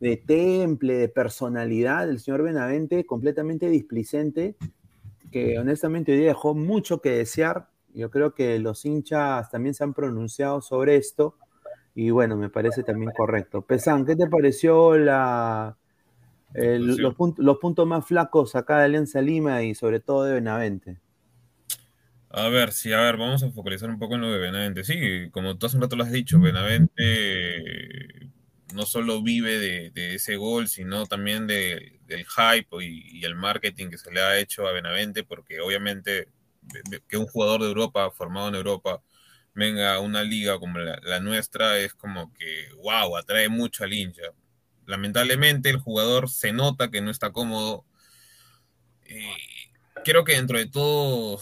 de 0.00 0.16
temple, 0.16 0.94
de 0.94 1.08
personalidad 1.08 2.06
del 2.06 2.18
señor 2.18 2.42
Benavente, 2.42 3.06
completamente 3.06 3.68
displicente, 3.68 4.56
que 5.30 5.58
honestamente 5.58 6.12
hoy 6.12 6.18
día 6.18 6.28
dejó 6.28 6.54
mucho 6.54 7.00
que 7.00 7.10
desear. 7.10 7.68
Yo 7.94 8.10
creo 8.10 8.34
que 8.34 8.58
los 8.58 8.84
hinchas 8.84 9.50
también 9.50 9.74
se 9.74 9.84
han 9.84 9.94
pronunciado 9.94 10.60
sobre 10.60 10.96
esto 10.96 11.36
y 11.94 12.10
bueno, 12.10 12.36
me 12.36 12.48
parece 12.48 12.82
también 12.82 13.12
correcto. 13.16 13.62
Pesan, 13.62 14.04
¿qué 14.06 14.16
te 14.16 14.26
pareció 14.26 14.96
la, 14.96 15.76
los, 16.54 16.98
los, 17.38 17.58
puntos 17.58 17.86
más 17.86 18.06
flacos 18.06 18.56
acá 18.56 18.78
de 18.78 18.84
Alianza 18.86 19.20
Lima 19.20 19.62
y 19.62 19.74
sobre 19.74 20.00
todo 20.00 20.24
de 20.24 20.34
Benavente? 20.34 20.98
A 22.30 22.48
ver, 22.48 22.72
sí, 22.72 22.92
a 22.94 23.00
ver, 23.02 23.18
vamos 23.18 23.42
a 23.42 23.50
focalizar 23.50 23.90
un 23.90 23.98
poco 23.98 24.14
en 24.14 24.22
lo 24.22 24.32
de 24.32 24.38
Benavente. 24.38 24.84
Sí, 24.84 25.28
como 25.30 25.58
tú 25.58 25.66
hace 25.66 25.76
un 25.76 25.82
rato 25.82 25.96
lo 25.96 26.04
has 26.04 26.12
dicho, 26.12 26.40
Benavente 26.40 28.21
no 28.72 28.86
solo 28.86 29.22
vive 29.22 29.90
de, 29.90 30.14
ese 30.14 30.36
gol, 30.36 30.68
sino 30.68 31.06
también 31.06 31.46
del 31.46 32.26
hype 32.26 32.84
y, 32.84 33.24
el 33.24 33.34
marketing 33.34 33.88
que 33.88 33.98
se 33.98 34.10
le 34.12 34.20
ha 34.20 34.38
hecho 34.38 34.66
a 34.66 34.72
Benavente, 34.72 35.24
porque 35.24 35.60
obviamente 35.60 36.28
que 37.08 37.16
un 37.16 37.26
jugador 37.26 37.60
de 37.60 37.68
Europa, 37.68 38.10
formado 38.10 38.48
en 38.48 38.54
Europa, 38.54 39.02
venga 39.54 39.94
a 39.94 40.00
una 40.00 40.22
liga 40.22 40.58
como 40.58 40.78
la, 40.78 41.20
nuestra, 41.20 41.78
es 41.78 41.94
como 41.94 42.32
que, 42.34 42.68
wow, 42.76 43.16
atrae 43.16 43.48
mucho 43.48 43.84
al 43.84 43.92
hincha. 43.92 44.22
Lamentablemente 44.86 45.70
el 45.70 45.78
jugador 45.78 46.28
se 46.30 46.52
nota 46.52 46.90
que 46.90 47.00
no 47.00 47.10
está 47.10 47.32
cómodo. 47.32 47.84
creo 50.04 50.24
que 50.24 50.34
dentro 50.34 50.58
de 50.58 50.66
todo 50.66 51.40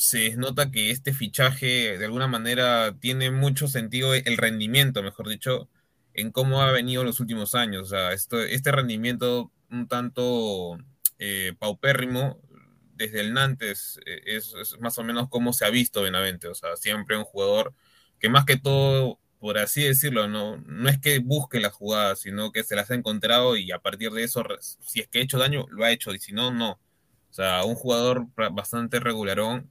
se 0.00 0.34
nota 0.36 0.70
que 0.70 0.90
este 0.90 1.12
fichaje 1.12 1.98
de 1.98 2.04
alguna 2.04 2.26
manera 2.26 2.96
tiene 2.98 3.30
mucho 3.30 3.68
sentido, 3.68 4.14
el 4.14 4.36
rendimiento, 4.38 5.02
mejor 5.02 5.28
dicho, 5.28 5.68
en 6.14 6.30
cómo 6.30 6.62
ha 6.62 6.72
venido 6.72 7.04
los 7.04 7.20
últimos 7.20 7.54
años. 7.54 7.82
O 7.82 7.90
sea, 7.90 8.12
este 8.12 8.72
rendimiento 8.72 9.52
un 9.70 9.88
tanto 9.88 10.78
eh, 11.18 11.54
paupérrimo 11.58 12.40
desde 12.94 13.20
el 13.20 13.32
Nantes 13.32 13.98
eh, 14.06 14.20
es, 14.26 14.54
más 14.80 14.98
o 14.98 15.04
menos 15.04 15.28
como 15.28 15.52
se 15.52 15.64
ha 15.64 15.70
visto 15.70 16.02
Benavente, 16.02 16.48
o 16.48 16.54
sea, 16.54 16.76
siempre 16.76 17.16
un 17.16 17.24
jugador 17.24 17.74
que 18.18 18.28
más 18.28 18.44
que 18.44 18.58
todo, 18.58 19.18
por 19.38 19.58
así 19.58 19.82
decirlo, 19.82 20.28
no, 20.28 20.58
no 20.66 20.88
es 20.88 20.98
que 20.98 21.18
busque 21.18 21.60
las 21.60 21.72
jugadas, 21.72 22.20
sino 22.20 22.52
que 22.52 22.64
se 22.64 22.76
las 22.76 22.90
ha 22.90 22.94
encontrado 22.94 23.56
y 23.56 23.72
a 23.72 23.78
partir 23.78 24.10
de 24.10 24.24
eso, 24.24 24.44
si 24.60 25.00
es 25.00 25.08
que 25.08 25.20
ha 25.20 25.22
hecho 25.22 25.38
daño, 25.38 25.66
lo 25.70 25.84
ha 25.84 25.92
hecho, 25.92 26.12
y 26.14 26.18
si 26.18 26.32
no, 26.32 26.52
no. 26.52 26.72
O 27.30 27.32
sea, 27.32 27.64
un 27.64 27.74
jugador 27.74 28.26
bastante 28.52 29.00
regularón, 29.00 29.70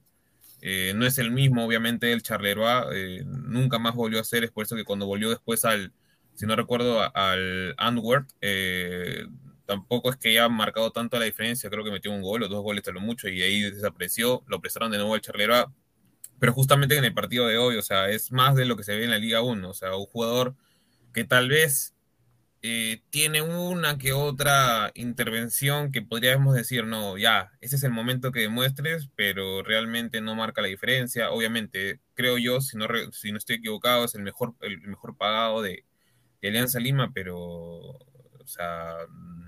eh, 0.62 0.92
no 0.96 1.06
es 1.06 1.18
el 1.18 1.30
mismo, 1.30 1.64
obviamente, 1.64 2.12
el 2.12 2.22
Charleroi, 2.22 3.24
nunca 3.24 3.78
más 3.78 3.94
volvió 3.94 4.20
a 4.20 4.24
ser, 4.24 4.44
es 4.44 4.50
por 4.50 4.64
eso 4.64 4.76
que 4.76 4.84
cuando 4.84 5.06
volvió 5.06 5.30
después 5.30 5.64
al, 5.64 5.92
si 6.40 6.46
no 6.46 6.56
recuerdo, 6.56 7.02
al 7.14 7.74
Antwerp, 7.76 8.26
eh, 8.40 9.26
tampoco 9.66 10.08
es 10.08 10.16
que 10.16 10.30
haya 10.30 10.48
marcado 10.48 10.90
tanto 10.90 11.18
la 11.18 11.26
diferencia, 11.26 11.68
creo 11.68 11.84
que 11.84 11.90
metió 11.90 12.10
un 12.10 12.22
gol 12.22 12.42
o 12.42 12.48
dos 12.48 12.62
goles 12.62 12.88
a 12.88 12.92
lo 12.92 13.00
mucho 13.02 13.28
y 13.28 13.42
ahí 13.42 13.60
desapareció, 13.60 14.42
lo 14.46 14.58
prestaron 14.58 14.90
de 14.90 14.96
nuevo 14.96 15.12
al 15.14 15.20
Charleroi, 15.20 15.66
pero 16.38 16.54
justamente 16.54 16.96
en 16.96 17.04
el 17.04 17.12
partido 17.12 17.46
de 17.46 17.58
hoy, 17.58 17.76
o 17.76 17.82
sea, 17.82 18.08
es 18.08 18.32
más 18.32 18.54
de 18.54 18.64
lo 18.64 18.74
que 18.78 18.84
se 18.84 18.96
ve 18.96 19.04
en 19.04 19.10
la 19.10 19.18
Liga 19.18 19.42
1, 19.42 19.68
o 19.68 19.74
sea, 19.74 19.94
un 19.94 20.06
jugador 20.06 20.54
que 21.12 21.24
tal 21.24 21.50
vez 21.50 21.94
eh, 22.62 23.02
tiene 23.10 23.42
una 23.42 23.98
que 23.98 24.14
otra 24.14 24.92
intervención 24.94 25.92
que 25.92 26.00
podríamos 26.00 26.54
decir, 26.54 26.86
no, 26.86 27.18
ya, 27.18 27.50
ese 27.60 27.76
es 27.76 27.82
el 27.82 27.90
momento 27.92 28.32
que 28.32 28.40
demuestres, 28.40 29.10
pero 29.14 29.62
realmente 29.62 30.22
no 30.22 30.34
marca 30.34 30.62
la 30.62 30.68
diferencia. 30.68 31.32
Obviamente, 31.32 32.00
creo 32.14 32.38
yo, 32.38 32.62
si 32.62 32.78
no, 32.78 32.86
si 33.12 33.30
no 33.30 33.36
estoy 33.38 33.56
equivocado, 33.56 34.06
es 34.06 34.14
el 34.14 34.22
mejor, 34.22 34.54
el 34.60 34.80
mejor 34.88 35.16
pagado 35.18 35.60
de, 35.60 35.84
de 36.40 36.48
Alianza 36.48 36.80
Lima, 36.80 37.12
pero, 37.14 37.36
o 37.36 38.46
sea, 38.46 38.96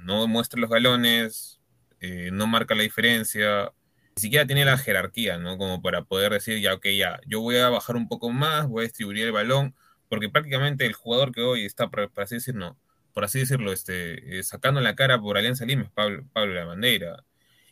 no 0.05 0.27
muestra 0.27 0.61
los 0.61 0.71
galones, 0.71 1.61
eh, 2.01 2.31
no 2.33 2.47
marca 2.47 2.75
la 2.75 2.83
diferencia, 2.83 3.73
ni 4.17 4.21
siquiera 4.21 4.47
tiene 4.47 4.65
la 4.65 4.77
jerarquía, 4.79 5.39
¿no? 5.39 5.57
Como 5.59 5.81
para 5.83 6.05
poder 6.05 6.33
decir, 6.33 6.61
ya, 6.61 6.75
ok, 6.75 6.87
ya, 6.97 7.21
yo 7.27 7.41
voy 7.41 7.57
a 7.57 7.69
bajar 7.71 7.97
un 7.97 8.09
poco 8.09 8.31
más, 8.31 8.67
voy 8.69 8.83
a 8.83 8.89
distribuir 8.89 9.25
el 9.25 9.33
balón, 9.33 9.75
porque 10.09 10.29
prácticamente 10.29 10.85
el 10.87 10.93
jugador 10.95 11.33
que 11.33 11.41
hoy 11.43 11.65
está, 11.65 11.89
por, 11.91 12.11
así 12.17 12.37
decirlo, 12.37 12.77
por 13.15 13.25
así 13.25 13.39
decirlo, 13.41 13.73
este, 13.73 14.39
eh, 14.39 14.43
sacando 14.43 14.81
la 14.81 14.95
cara 14.95 15.21
por 15.21 15.39
Alianza 15.39 15.65
Lima 15.65 15.85
es 15.85 15.91
Pablo, 15.91 16.25
Pablo 16.33 16.55
La 16.55 16.65
Bandera. 16.65 17.25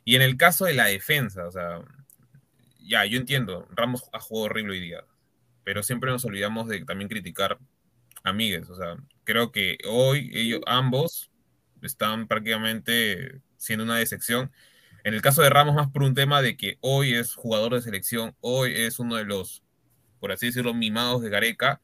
Y 0.05 0.17
en 0.17 0.23
el 0.23 0.37
caso 0.37 0.65
de 0.65 0.75
la 0.75 0.87
defensa, 0.87 1.47
o 1.47 1.51
sea, 1.51 1.83
ya, 2.79 3.05
yo 3.05 3.19
entiendo, 3.19 3.69
Ramos 3.73 4.05
ha 4.13 4.21
jugado 4.21 4.47
horrible 4.47 4.73
hoy 4.73 4.81
día, 4.81 5.05
pero 5.65 5.83
siempre 5.83 6.11
nos 6.11 6.25
olvidamos 6.25 6.69
de 6.69 6.85
también 6.85 7.09
criticar 7.09 7.59
a 8.23 8.33
Miguel, 8.33 8.65
o 8.69 8.75
sea, 8.75 8.97
creo 9.25 9.53
que 9.53 9.79
hoy 9.89 10.31
ellos 10.35 10.61
ambos 10.67 11.31
están 11.83 12.29
prácticamente 12.29 13.41
siendo 13.57 13.85
una 13.85 13.97
decepción. 13.97 14.51
En 15.05 15.15
el 15.15 15.23
caso 15.23 15.43
de 15.43 15.51
Ramos, 15.51 15.75
más 15.75 15.89
por 15.89 16.03
un 16.03 16.15
tema 16.15 16.43
de 16.43 16.57
que 16.57 16.79
hoy 16.81 17.15
es 17.15 17.35
jugador 17.35 17.75
de 17.75 17.83
selección, 17.83 18.35
hoy 18.41 18.73
es 18.75 18.99
uno 18.99 19.17
de 19.17 19.25
los, 19.25 19.63
por 20.19 20.33
así 20.33 20.47
decirlo, 20.47 20.75
mimados 20.75 21.23
de 21.23 21.31
Gareca, 21.31 21.81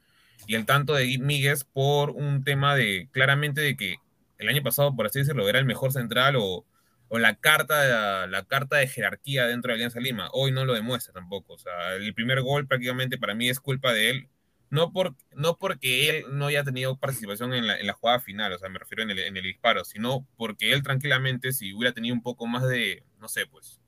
y 0.46 0.54
el 0.54 0.66
tanto 0.66 0.94
de 0.94 1.18
Míguez 1.18 1.64
por 1.64 2.10
un 2.10 2.44
tema 2.44 2.76
de, 2.76 3.08
claramente, 3.12 3.60
de 3.62 3.76
que 3.76 3.96
el 4.38 4.48
año 4.48 4.62
pasado, 4.62 4.94
por 4.94 5.06
así 5.06 5.20
decirlo, 5.20 5.48
era 5.48 5.58
el 5.58 5.64
mejor 5.64 5.92
central 5.92 6.36
o, 6.38 6.66
la, 7.10 7.36
carta 7.36 8.24
de, 8.24 8.28
la, 8.28 8.44
carta 8.44 8.76
de 8.76 8.86
jerarquía 8.86 9.46
dentro 9.46 9.70
de 9.70 9.76
Alianza 9.76 10.00
Lima. 10.00 10.28
Hoy 10.32 10.52
no 10.52 10.64
lo 10.64 10.74
demuestra 10.74 11.14
tampoco. 11.14 11.54
O 11.54 11.58
sea, 11.58 11.94
el 11.94 12.12
primer 12.14 12.42
gol 12.42 12.66
prácticamente 12.66 13.16
para 13.16 13.34
mí 13.34 13.48
es 13.48 13.60
culpa 13.60 13.92
de 13.92 14.10
él 14.10 14.28
no, 14.70 14.92
por, 14.92 15.14
no 15.34 15.56
porque 15.56 16.08
él 16.08 16.24
no 16.30 16.46
haya 16.46 16.64
tenido 16.64 16.96
participación 16.96 17.54
en 17.54 17.66
la, 17.66 17.78
en 17.78 17.86
la 17.86 17.92
jugada 17.92 18.20
final, 18.20 18.52
o 18.52 18.58
sea, 18.58 18.68
me 18.68 18.78
refiero 18.78 19.02
en 19.02 19.10
el, 19.10 19.18
en 19.20 19.36
el, 19.36 19.44
disparo, 19.44 19.84
sino 19.84 20.26
porque 20.36 20.72
él 20.72 20.82
tranquilamente, 20.82 21.52
si 21.52 21.72
hubiera 21.72 21.94
tenido 21.94 22.14
un 22.14 22.22
poco 22.22 22.46
más 22.46 22.66
de, 22.68 23.04
no 23.20 23.28
sé, 23.28 23.46
pues, 23.46 23.80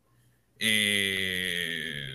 eh, 0.60 2.08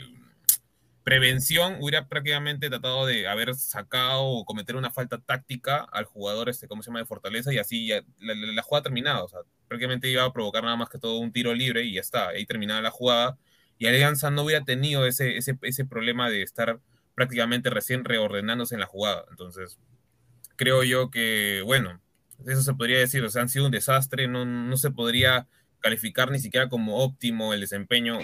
prevención, 1.03 1.77
hubiera 1.81 2.07
prácticamente 2.07 2.69
tratado 2.69 3.05
de 3.05 3.27
haber 3.27 3.53
sacado 3.55 4.23
o 4.23 4.45
cometer 4.45 4.77
una 4.77 4.91
falta 4.91 5.19
táctica 5.19 5.85
al 5.91 6.05
jugador, 6.05 6.47
este, 6.49 6.67
¿cómo 6.67 6.81
se 6.81 6.89
llama?, 6.89 6.99
de 6.99 7.05
Fortaleza, 7.05 7.53
y 7.53 7.57
así 7.57 7.87
ya, 7.87 8.01
la, 8.19 8.33
la, 8.33 8.61
jugada 8.61 8.83
terminada, 8.83 9.23
o 9.23 9.27
sea, 9.27 9.39
prácticamente 9.67 10.09
iba 10.09 10.23
a 10.23 10.31
provocar 10.31 10.63
nada 10.63 10.77
más 10.77 10.89
que 10.89 10.99
todo 10.99 11.17
un 11.19 11.33
tiro 11.33 11.53
libre 11.53 11.83
y 11.83 11.95
ya 11.95 12.01
está, 12.01 12.29
ahí 12.29 12.45
terminaba 12.45 12.81
la 12.81 12.91
jugada, 12.91 13.37
y 13.77 13.87
Alianza 13.87 14.31
no 14.31 14.43
hubiera 14.43 14.63
tenido 14.63 15.05
ese, 15.05 15.35
ese, 15.37 15.57
ese 15.63 15.83
problema 15.85 16.29
de 16.29 16.41
estar 16.43 16.79
prácticamente 17.15 17.69
recién 17.69 18.03
reordenándose 18.05 18.75
en 18.75 18.81
la 18.81 18.87
jugada. 18.87 19.25
Entonces, 19.29 19.79
creo 20.55 20.83
yo 20.83 21.09
que, 21.11 21.61
bueno, 21.65 22.01
eso 22.45 22.61
se 22.61 22.73
podría 22.73 22.99
decir, 22.99 23.23
o 23.23 23.29
sea, 23.29 23.41
han 23.43 23.49
sido 23.49 23.65
un 23.65 23.71
desastre, 23.71 24.27
no, 24.27 24.45
no 24.45 24.77
se 24.77 24.91
podría 24.91 25.47
calificar 25.79 26.31
ni 26.31 26.39
siquiera 26.39 26.69
como 26.69 26.97
óptimo 26.97 27.53
el 27.53 27.61
desempeño. 27.61 28.19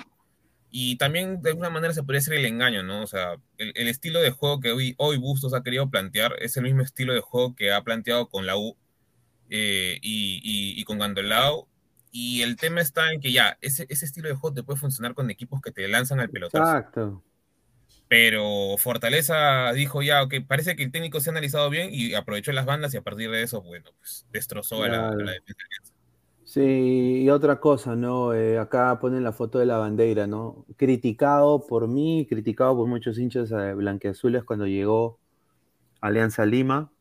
Y 0.71 0.97
también 0.97 1.41
de 1.41 1.49
alguna 1.51 1.69
manera 1.69 1.93
se 1.93 2.03
podría 2.03 2.19
decir 2.19 2.33
el 2.35 2.45
engaño, 2.45 2.83
¿no? 2.83 3.01
O 3.01 3.07
sea, 3.07 3.33
el, 3.57 3.71
el 3.75 3.87
estilo 3.87 4.19
de 4.21 4.31
juego 4.31 4.59
que 4.59 4.71
hoy, 4.71 4.95
hoy 4.97 5.17
Bustos 5.17 5.53
ha 5.53 5.63
querido 5.63 5.89
plantear 5.89 6.33
es 6.39 6.57
el 6.57 6.63
mismo 6.63 6.81
estilo 6.83 7.13
de 7.13 7.21
juego 7.21 7.55
que 7.55 7.71
ha 7.71 7.83
planteado 7.83 8.29
con 8.29 8.45
la 8.45 8.55
U. 8.57 8.77
eh, 9.49 9.99
y, 10.01 10.83
con 10.85 10.99
Gandolao. 10.99 11.67
Y 12.11 12.41
el 12.41 12.55
tema 12.57 12.81
está 12.81 13.11
en 13.11 13.21
que 13.21 13.31
ya, 13.31 13.57
ese, 13.61 13.85
ese 13.89 14.05
estilo 14.05 14.29
de 14.29 14.35
juego 14.35 14.55
te 14.55 14.63
puede 14.63 14.79
funcionar 14.79 15.13
con 15.13 15.29
equipos 15.29 15.61
que 15.61 15.71
te 15.71 15.87
lanzan 15.87 16.19
al 16.19 16.29
pelotazo. 16.29 16.63
Exacto. 16.63 17.23
Pero 18.09 18.75
Fortaleza 18.79 19.71
dijo 19.73 20.01
ya, 20.01 20.23
ok, 20.23 20.33
parece 20.47 20.75
que 20.75 20.83
el 20.83 20.91
técnico 20.91 21.19
se 21.19 21.29
ha 21.29 21.31
analizado 21.31 21.69
bien 21.69 21.89
y 21.93 22.15
aprovechó 22.15 22.51
las 22.51 22.65
bandas 22.65 22.91
y 22.95 22.97
a 22.97 23.03
partir 23.03 23.29
de 23.29 23.43
eso, 23.43 23.61
bueno, 23.61 23.91
pues 23.99 24.25
destrozó 24.33 24.81
a, 24.83 24.87
la, 24.89 25.11
defensa. 25.11 25.93
Sí, 26.43 27.21
y 27.21 27.29
otra 27.29 27.59
cosa, 27.59 27.95
¿no? 27.95 28.33
Eh, 28.33 28.57
acá 28.57 28.97
ponen 28.99 29.23
la 29.23 29.31
foto 29.31 29.59
de 29.59 29.67
la 29.67 29.77
bandera, 29.77 30.25
¿no? 30.25 30.65
Criticado 30.75 31.67
por 31.67 31.87
mí, 31.87 32.25
criticado 32.27 32.75
por 32.75 32.87
muchos 32.87 33.19
hinchas 33.19 33.49
de 33.49 33.75
blanqueazules 33.75 34.43
cuando 34.43 34.65
llegó 34.65 35.19
Alianza 36.01 36.47
Lima, 36.47 36.91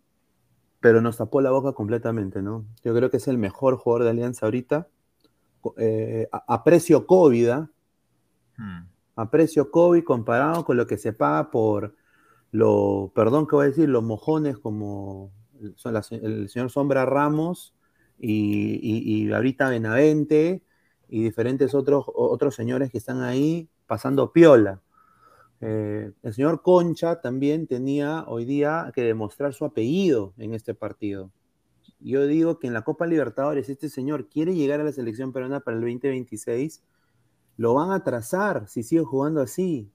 pero 0.80 1.00
nos 1.00 1.16
tapó 1.16 1.40
la 1.40 1.50
boca 1.50 1.72
completamente, 1.72 2.42
¿no? 2.42 2.66
Yo 2.84 2.94
creo 2.94 3.10
que 3.10 3.16
es 3.16 3.28
el 3.28 3.38
mejor 3.38 3.78
jugador 3.78 4.04
de 4.04 4.10
Alianza 4.10 4.44
ahorita. 4.44 4.88
Eh, 5.78 6.28
a, 6.30 6.62
precio 6.64 7.06
COVID, 7.06 7.48
¿ah? 7.48 7.70
hmm. 8.58 8.97
A 9.18 9.28
precio 9.30 9.72
COVID 9.72 10.04
comparado 10.04 10.64
con 10.64 10.76
lo 10.76 10.86
que 10.86 10.96
se 10.96 11.12
paga 11.12 11.50
por 11.50 11.96
lo, 12.52 13.10
perdón 13.16 13.48
que 13.48 13.56
voy 13.56 13.64
a 13.66 13.68
decir, 13.70 13.88
los 13.88 14.04
mojones 14.04 14.58
como 14.58 15.32
son 15.74 15.96
el 16.12 16.48
señor 16.48 16.70
Sombra 16.70 17.04
Ramos 17.04 17.74
y, 18.16 19.28
ahorita 19.32 19.70
Benavente 19.70 20.62
y 21.08 21.24
diferentes 21.24 21.74
otros, 21.74 22.04
otros 22.14 22.54
señores 22.54 22.92
que 22.92 22.98
están 22.98 23.22
ahí 23.22 23.68
pasando 23.88 24.32
piola. 24.32 24.82
Eh, 25.62 26.12
el 26.22 26.32
señor 26.32 26.62
Concha 26.62 27.20
también 27.20 27.66
tenía 27.66 28.24
hoy 28.28 28.44
día 28.44 28.92
que 28.94 29.02
demostrar 29.02 29.52
su 29.52 29.64
apellido 29.64 30.32
en 30.38 30.54
este 30.54 30.74
partido. 30.74 31.32
Yo 31.98 32.24
digo 32.28 32.60
que 32.60 32.68
en 32.68 32.72
la 32.72 32.82
Copa 32.82 33.08
Libertadores 33.08 33.68
este 33.68 33.88
señor 33.88 34.28
quiere 34.28 34.54
llegar 34.54 34.80
a 34.80 34.84
la 34.84 34.92
selección 34.92 35.32
peruana 35.32 35.58
para 35.58 35.76
el 35.76 35.80
2026, 35.80 36.84
lo 37.58 37.74
van 37.74 37.90
a 37.90 38.02
trazar 38.02 38.66
si 38.68 38.82
sigue 38.82 39.04
jugando 39.04 39.42
así. 39.42 39.90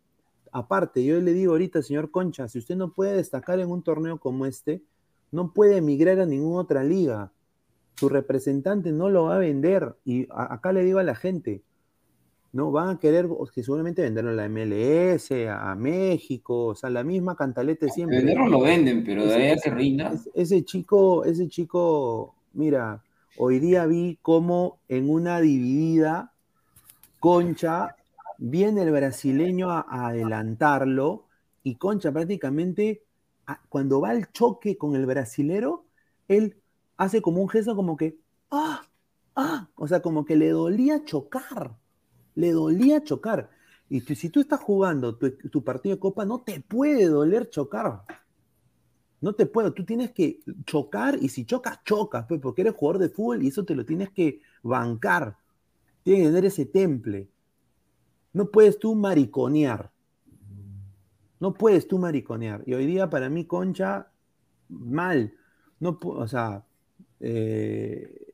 Aparte, 0.52 1.04
yo 1.04 1.20
le 1.20 1.34
digo 1.34 1.54
ahorita, 1.54 1.82
señor 1.82 2.12
Concha, 2.12 2.48
si 2.48 2.60
usted 2.60 2.76
no 2.76 2.94
puede 2.94 3.16
destacar 3.16 3.60
en 3.60 3.72
un 3.72 3.82
torneo 3.82 4.20
como 4.20 4.46
este, 4.46 4.84
no 5.32 5.52
puede 5.52 5.78
emigrar 5.78 6.20
a 6.20 6.26
ninguna 6.28 6.62
otra 6.62 6.84
liga. 6.84 7.32
Su 7.96 8.10
representante 8.10 8.92
no 8.92 9.10
lo 9.10 9.26
va 9.26 9.38
a 9.38 9.40
vender. 9.40 9.96
Y 10.04 10.28
acá 10.30 10.74
le 10.74 10.84
digo 10.84 11.00
a 11.00 11.04
la 11.04 11.16
gente, 11.16 11.64
¿no? 12.52 12.70
Van 12.72 12.90
a 12.90 13.00
querer 13.00 13.28
que 13.54 13.64
seguramente 13.64 14.02
venderlo 14.02 14.32
a 14.32 14.34
la 14.34 14.50
MLS, 14.50 15.32
a, 15.50 15.74
México, 15.76 16.66
o 16.66 16.76
sea, 16.76 16.90
la 16.90 17.04
misma 17.04 17.36
cantalete 17.36 17.90
siempre. 17.90 18.18
Venderlo 18.18 18.48
lo 18.48 18.62
venden, 18.62 19.06
pero 19.06 19.26
de 19.26 19.34
ahí 19.34 19.52
a 19.52 19.58
que 19.58 19.70
rinda. 19.70 20.14
Ese 20.36 20.66
chico, 20.66 21.24
ese 21.24 21.48
chico, 21.48 22.36
mira, 22.52 23.02
hoy 23.38 23.60
día 23.60 23.86
vi 23.86 24.20
cómo 24.22 24.80
en 24.90 25.10
una 25.10 25.40
dividida, 25.40 26.33
Concha, 27.24 27.96
viene 28.38 28.84
el 28.84 28.92
brasileño 28.92 29.72
a, 29.72 29.86
adelantarlo 29.88 31.28
y 31.64 31.76
Concha 31.76 32.12
prácticamente, 32.12 33.06
cuando 33.70 34.02
va 34.02 34.10
al 34.10 34.30
choque 34.34 34.78
con 34.78 34.96
el 34.96 35.06
brasilero, 35.06 35.86
él 36.28 36.62
hace 36.98 37.22
como 37.22 37.42
un 37.42 37.48
gesto 37.48 37.78
como 37.78 37.96
que, 37.96 38.18
ah, 38.52 38.82
ah, 39.38 39.70
o 39.76 39.88
sea, 39.88 40.02
como 40.02 40.26
que 40.26 40.36
le 40.36 40.50
dolía 40.50 41.06
chocar 41.06 41.78
le 42.36 42.52
dolía 42.52 43.04
chocar. 43.04 43.50
Y 43.90 44.02
si 44.02 44.30
tú 44.30 44.40
estás 44.40 44.60
jugando 44.60 45.16
tu, 45.18 45.64
partido 45.64 45.96
de 45.96 46.00
copa, 46.00 46.26
no 46.26 46.42
te 46.42 46.60
puede 46.62 47.08
doler 47.08 47.50
chocar. 47.50 48.04
No 49.22 49.34
te 49.34 49.46
puede, 49.46 49.72
tú 49.72 49.86
tienes 49.86 50.12
que 50.12 50.42
chocar 50.66 51.18
y 51.22 51.30
si 51.30 51.46
chocas, 51.46 51.82
chocas, 51.86 52.26
pues, 52.28 52.42
porque 52.42 52.62
eres 52.62 52.74
jugador 52.76 53.02
de 53.02 53.10
fútbol 53.10 53.44
y 53.44 53.48
eso 53.48 53.64
te 53.64 53.76
lo 53.76 53.86
tienes 53.86 54.10
que 54.12 54.42
bancar. 54.64 55.38
Tienes 56.04 56.24
que 56.24 56.30
tener 56.30 56.46
ese 56.46 56.66
temple. 56.66 57.30
No 58.34 58.50
puedes 58.50 58.80
tú 58.80 58.96
mariconear. 58.96 59.92
No 61.40 61.54
puedes 61.54 61.88
tú 61.88 61.98
mariconear. 61.98 62.64
Y 62.66 62.74
hoy 62.74 62.86
día 62.86 63.10
para 63.10 63.30
mí, 63.30 63.46
Concha, 63.46 64.08
mal. 64.70 65.34
No, 65.80 66.00
o 66.02 66.28
sea, 66.28 66.66
eh, 67.20 68.34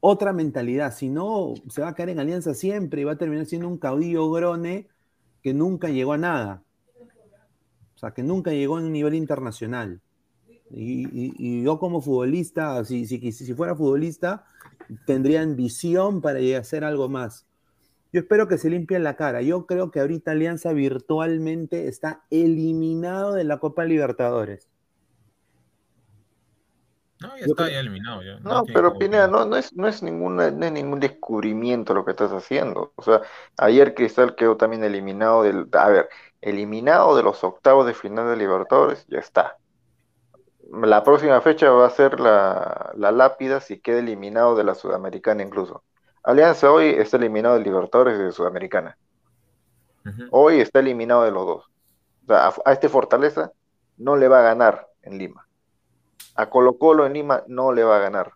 otra 0.00 0.32
mentalidad. 0.32 0.94
Si 0.94 1.08
no, 1.08 1.54
se 1.68 1.82
va 1.82 1.88
a 1.88 1.94
caer 1.94 2.10
en 2.10 2.20
alianza 2.20 2.54
siempre 2.54 3.00
y 3.00 3.04
va 3.04 3.12
a 3.12 3.18
terminar 3.18 3.46
siendo 3.46 3.68
un 3.68 3.78
caudillo 3.78 4.30
grone 4.30 4.88
que 5.42 5.54
nunca 5.54 5.88
llegó 5.88 6.12
a 6.12 6.18
nada. 6.18 6.62
O 7.94 7.98
sea, 7.98 8.12
que 8.12 8.22
nunca 8.22 8.50
llegó 8.50 8.76
a 8.76 8.80
un 8.80 8.92
nivel 8.92 9.14
internacional. 9.14 10.00
Y, 10.70 11.62
yo 11.62 11.78
como 11.78 12.00
futbolista, 12.00 12.84
si, 12.84 13.06
si, 13.06 13.32
si, 13.32 13.54
fuera 13.54 13.76
futbolista, 13.76 14.46
tendría 15.06 15.44
visión 15.44 16.20
para 16.20 16.38
hacer 16.58 16.84
algo 16.84 17.08
más. 17.08 17.46
Yo 18.12 18.20
espero 18.20 18.46
que 18.46 18.58
se 18.58 18.70
limpie 18.70 18.98
la 19.00 19.16
cara. 19.16 19.42
Yo 19.42 19.66
creo 19.66 19.90
que 19.90 20.00
ahorita 20.00 20.30
Alianza 20.30 20.72
virtualmente 20.72 21.88
está 21.88 22.22
eliminado 22.30 23.32
de 23.32 23.42
la 23.42 23.58
Copa 23.58 23.84
Libertadores. 23.84 24.68
No, 27.20 27.36
ya 27.36 27.44
está 27.46 27.70
ya 27.70 27.80
eliminado. 27.80 28.20
No, 28.40 28.64
pero 28.66 28.96
Pineda, 28.98 29.26
no, 29.26 29.44
no, 29.46 29.56
es, 29.56 29.74
no, 29.74 29.88
es 29.88 30.02
ninguna, 30.02 30.50
no 30.50 30.66
es 30.66 30.72
ningún 30.72 31.00
descubrimiento 31.00 31.94
lo 31.94 32.04
que 32.04 32.12
estás 32.12 32.30
haciendo. 32.32 32.92
O 32.96 33.02
sea, 33.02 33.22
ayer 33.56 33.94
Cristal 33.94 34.34
quedó 34.36 34.56
también 34.56 34.84
eliminado 34.84 35.42
del. 35.42 35.68
A 35.72 35.88
ver, 35.88 36.08
eliminado 36.40 37.16
de 37.16 37.22
los 37.22 37.42
octavos 37.42 37.86
de 37.86 37.94
final 37.94 38.28
de 38.28 38.36
Libertadores, 38.36 39.06
ya 39.08 39.18
está. 39.18 39.58
La 40.82 41.02
próxima 41.02 41.40
fecha 41.40 41.70
va 41.70 41.86
a 41.86 41.90
ser 41.90 42.20
la, 42.20 42.92
la 42.96 43.12
lápida 43.12 43.60
si 43.60 43.80
queda 43.80 43.98
eliminado 43.98 44.56
de 44.56 44.64
la 44.64 44.74
Sudamericana 44.74 45.42
incluso. 45.42 45.84
Alianza 46.22 46.70
hoy 46.70 46.86
está 46.88 47.16
eliminado 47.16 47.58
de 47.58 47.64
Libertadores 47.64 48.18
y 48.18 48.22
de 48.22 48.32
Sudamericana. 48.32 48.96
Hoy 50.30 50.60
está 50.60 50.80
eliminado 50.80 51.24
de 51.24 51.30
los 51.30 51.46
dos. 51.46 51.64
O 52.24 52.26
sea, 52.26 52.52
a 52.64 52.72
este 52.72 52.88
Fortaleza 52.88 53.52
no 53.96 54.16
le 54.16 54.28
va 54.28 54.40
a 54.40 54.42
ganar 54.42 54.88
en 55.02 55.18
Lima 55.18 55.46
a 56.34 56.50
Colo 56.50 56.78
Colo 56.78 57.06
en 57.06 57.12
Lima 57.14 57.42
no 57.46 57.72
le 57.72 57.84
va 57.84 57.96
a 57.96 58.00
ganar. 58.00 58.32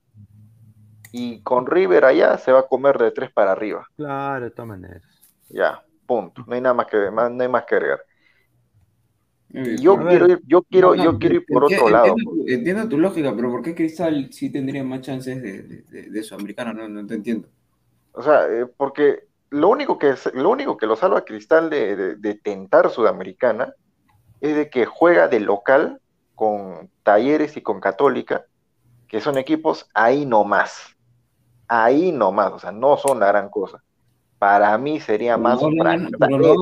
Y 1.11 1.42
con 1.42 1.66
River 1.66 2.05
allá 2.05 2.38
se 2.38 2.53
va 2.53 2.61
a 2.61 2.66
comer 2.68 2.98
de 2.98 3.11
tres 3.11 3.31
para 3.33 3.53
arriba. 3.53 3.87
Claro, 3.96 4.44
de 4.44 4.51
todas 4.51 4.68
maneras. 4.68 5.03
Ya, 5.48 5.83
punto. 6.07 6.44
No 6.46 6.55
hay 6.55 6.61
nada 6.61 6.74
más 6.74 6.87
que, 6.87 7.11
no 7.11 7.42
hay 7.42 7.48
más 7.48 7.64
que 7.64 7.74
agregar. 7.74 8.01
Yo 9.50 9.96
quiero, 9.96 10.28
ir, 10.28 10.42
yo 10.46 10.62
quiero, 10.62 10.94
yo 10.94 11.18
quiero 11.18 11.37
ir 11.37 11.46
por 11.46 11.64
otro 11.64 11.88
lado. 11.88 12.14
Entiendo 12.46 12.87
tu 12.87 12.98
lógica, 12.98 13.34
pero 13.34 13.50
¿por 13.50 13.62
qué 13.62 13.74
Cristal 13.74 14.28
sí 14.30 14.50
tendría 14.50 14.84
más 14.84 15.00
chances 15.00 15.40
de, 15.42 15.62
de, 15.62 16.11
de, 16.11 16.22
Sudamericano? 16.22 16.74
No, 16.74 16.87
no 16.87 17.06
te 17.06 17.14
entiendo. 17.14 17.48
O 18.12 18.22
sea, 18.22 18.46
eh, 18.46 18.66
porque 18.76 19.28
lo 19.50 19.68
único 19.68 19.98
que 19.98 20.14
lo 20.34 20.50
único 20.50 20.76
que 20.76 20.87
lo 20.87 20.96
salva 20.96 21.20
a 21.20 21.24
Cristal 21.24 21.70
de, 21.70 22.16
de, 22.16 22.34
tentar 22.34 22.90
Sudamericana 22.90 23.72
es 24.42 24.54
de 24.54 24.68
que 24.68 24.84
juega 24.84 25.28
de 25.28 25.40
local 25.40 26.00
con 26.34 26.90
Talleres 27.02 27.56
y 27.56 27.62
con 27.62 27.80
Católica, 27.80 28.44
que 29.08 29.20
son 29.20 29.38
equipos 29.38 29.88
ahí 29.94 30.26
nomás. 30.26 30.94
Ahí 31.68 32.12
nomás, 32.12 32.52
o 32.52 32.58
sea, 32.58 32.72
no 32.72 32.98
son 32.98 33.20
la 33.20 33.28
gran 33.28 33.48
cosa. 33.48 33.82
Para 34.38 34.76
mí 34.76 35.00
sería 35.00 35.38
más. 35.38 35.61
No, 35.62 35.70
pero 36.18 36.38
no, 36.38 36.54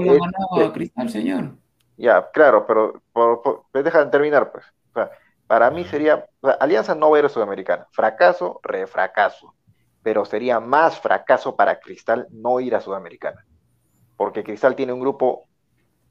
no, 0.56 0.64
a 0.64 0.72
Cristal, 0.72 1.10
señor. 1.10 1.50
Ya, 1.96 2.30
claro, 2.32 2.66
pero 2.66 3.00
pues 3.12 3.84
deja 3.84 4.04
de 4.04 4.10
terminar, 4.10 4.52
pues. 4.52 4.64
O 4.90 4.94
sea, 4.94 5.10
para 5.46 5.70
mí 5.70 5.84
sería. 5.84 6.26
Alianza 6.60 6.94
no 6.94 7.10
va 7.10 7.16
a 7.16 7.20
ir 7.20 7.26
a 7.26 7.28
Sudamericana. 7.28 7.86
Fracaso, 7.92 8.60
refracaso. 8.62 9.54
Pero 10.02 10.24
sería 10.24 10.60
más 10.60 11.00
fracaso 11.00 11.56
para 11.56 11.80
Cristal 11.80 12.28
no 12.30 12.60
ir 12.60 12.74
a 12.74 12.80
Sudamericana. 12.80 13.44
Porque 14.16 14.44
Cristal 14.44 14.76
tiene 14.76 14.92
un 14.92 15.00
grupo 15.00 15.48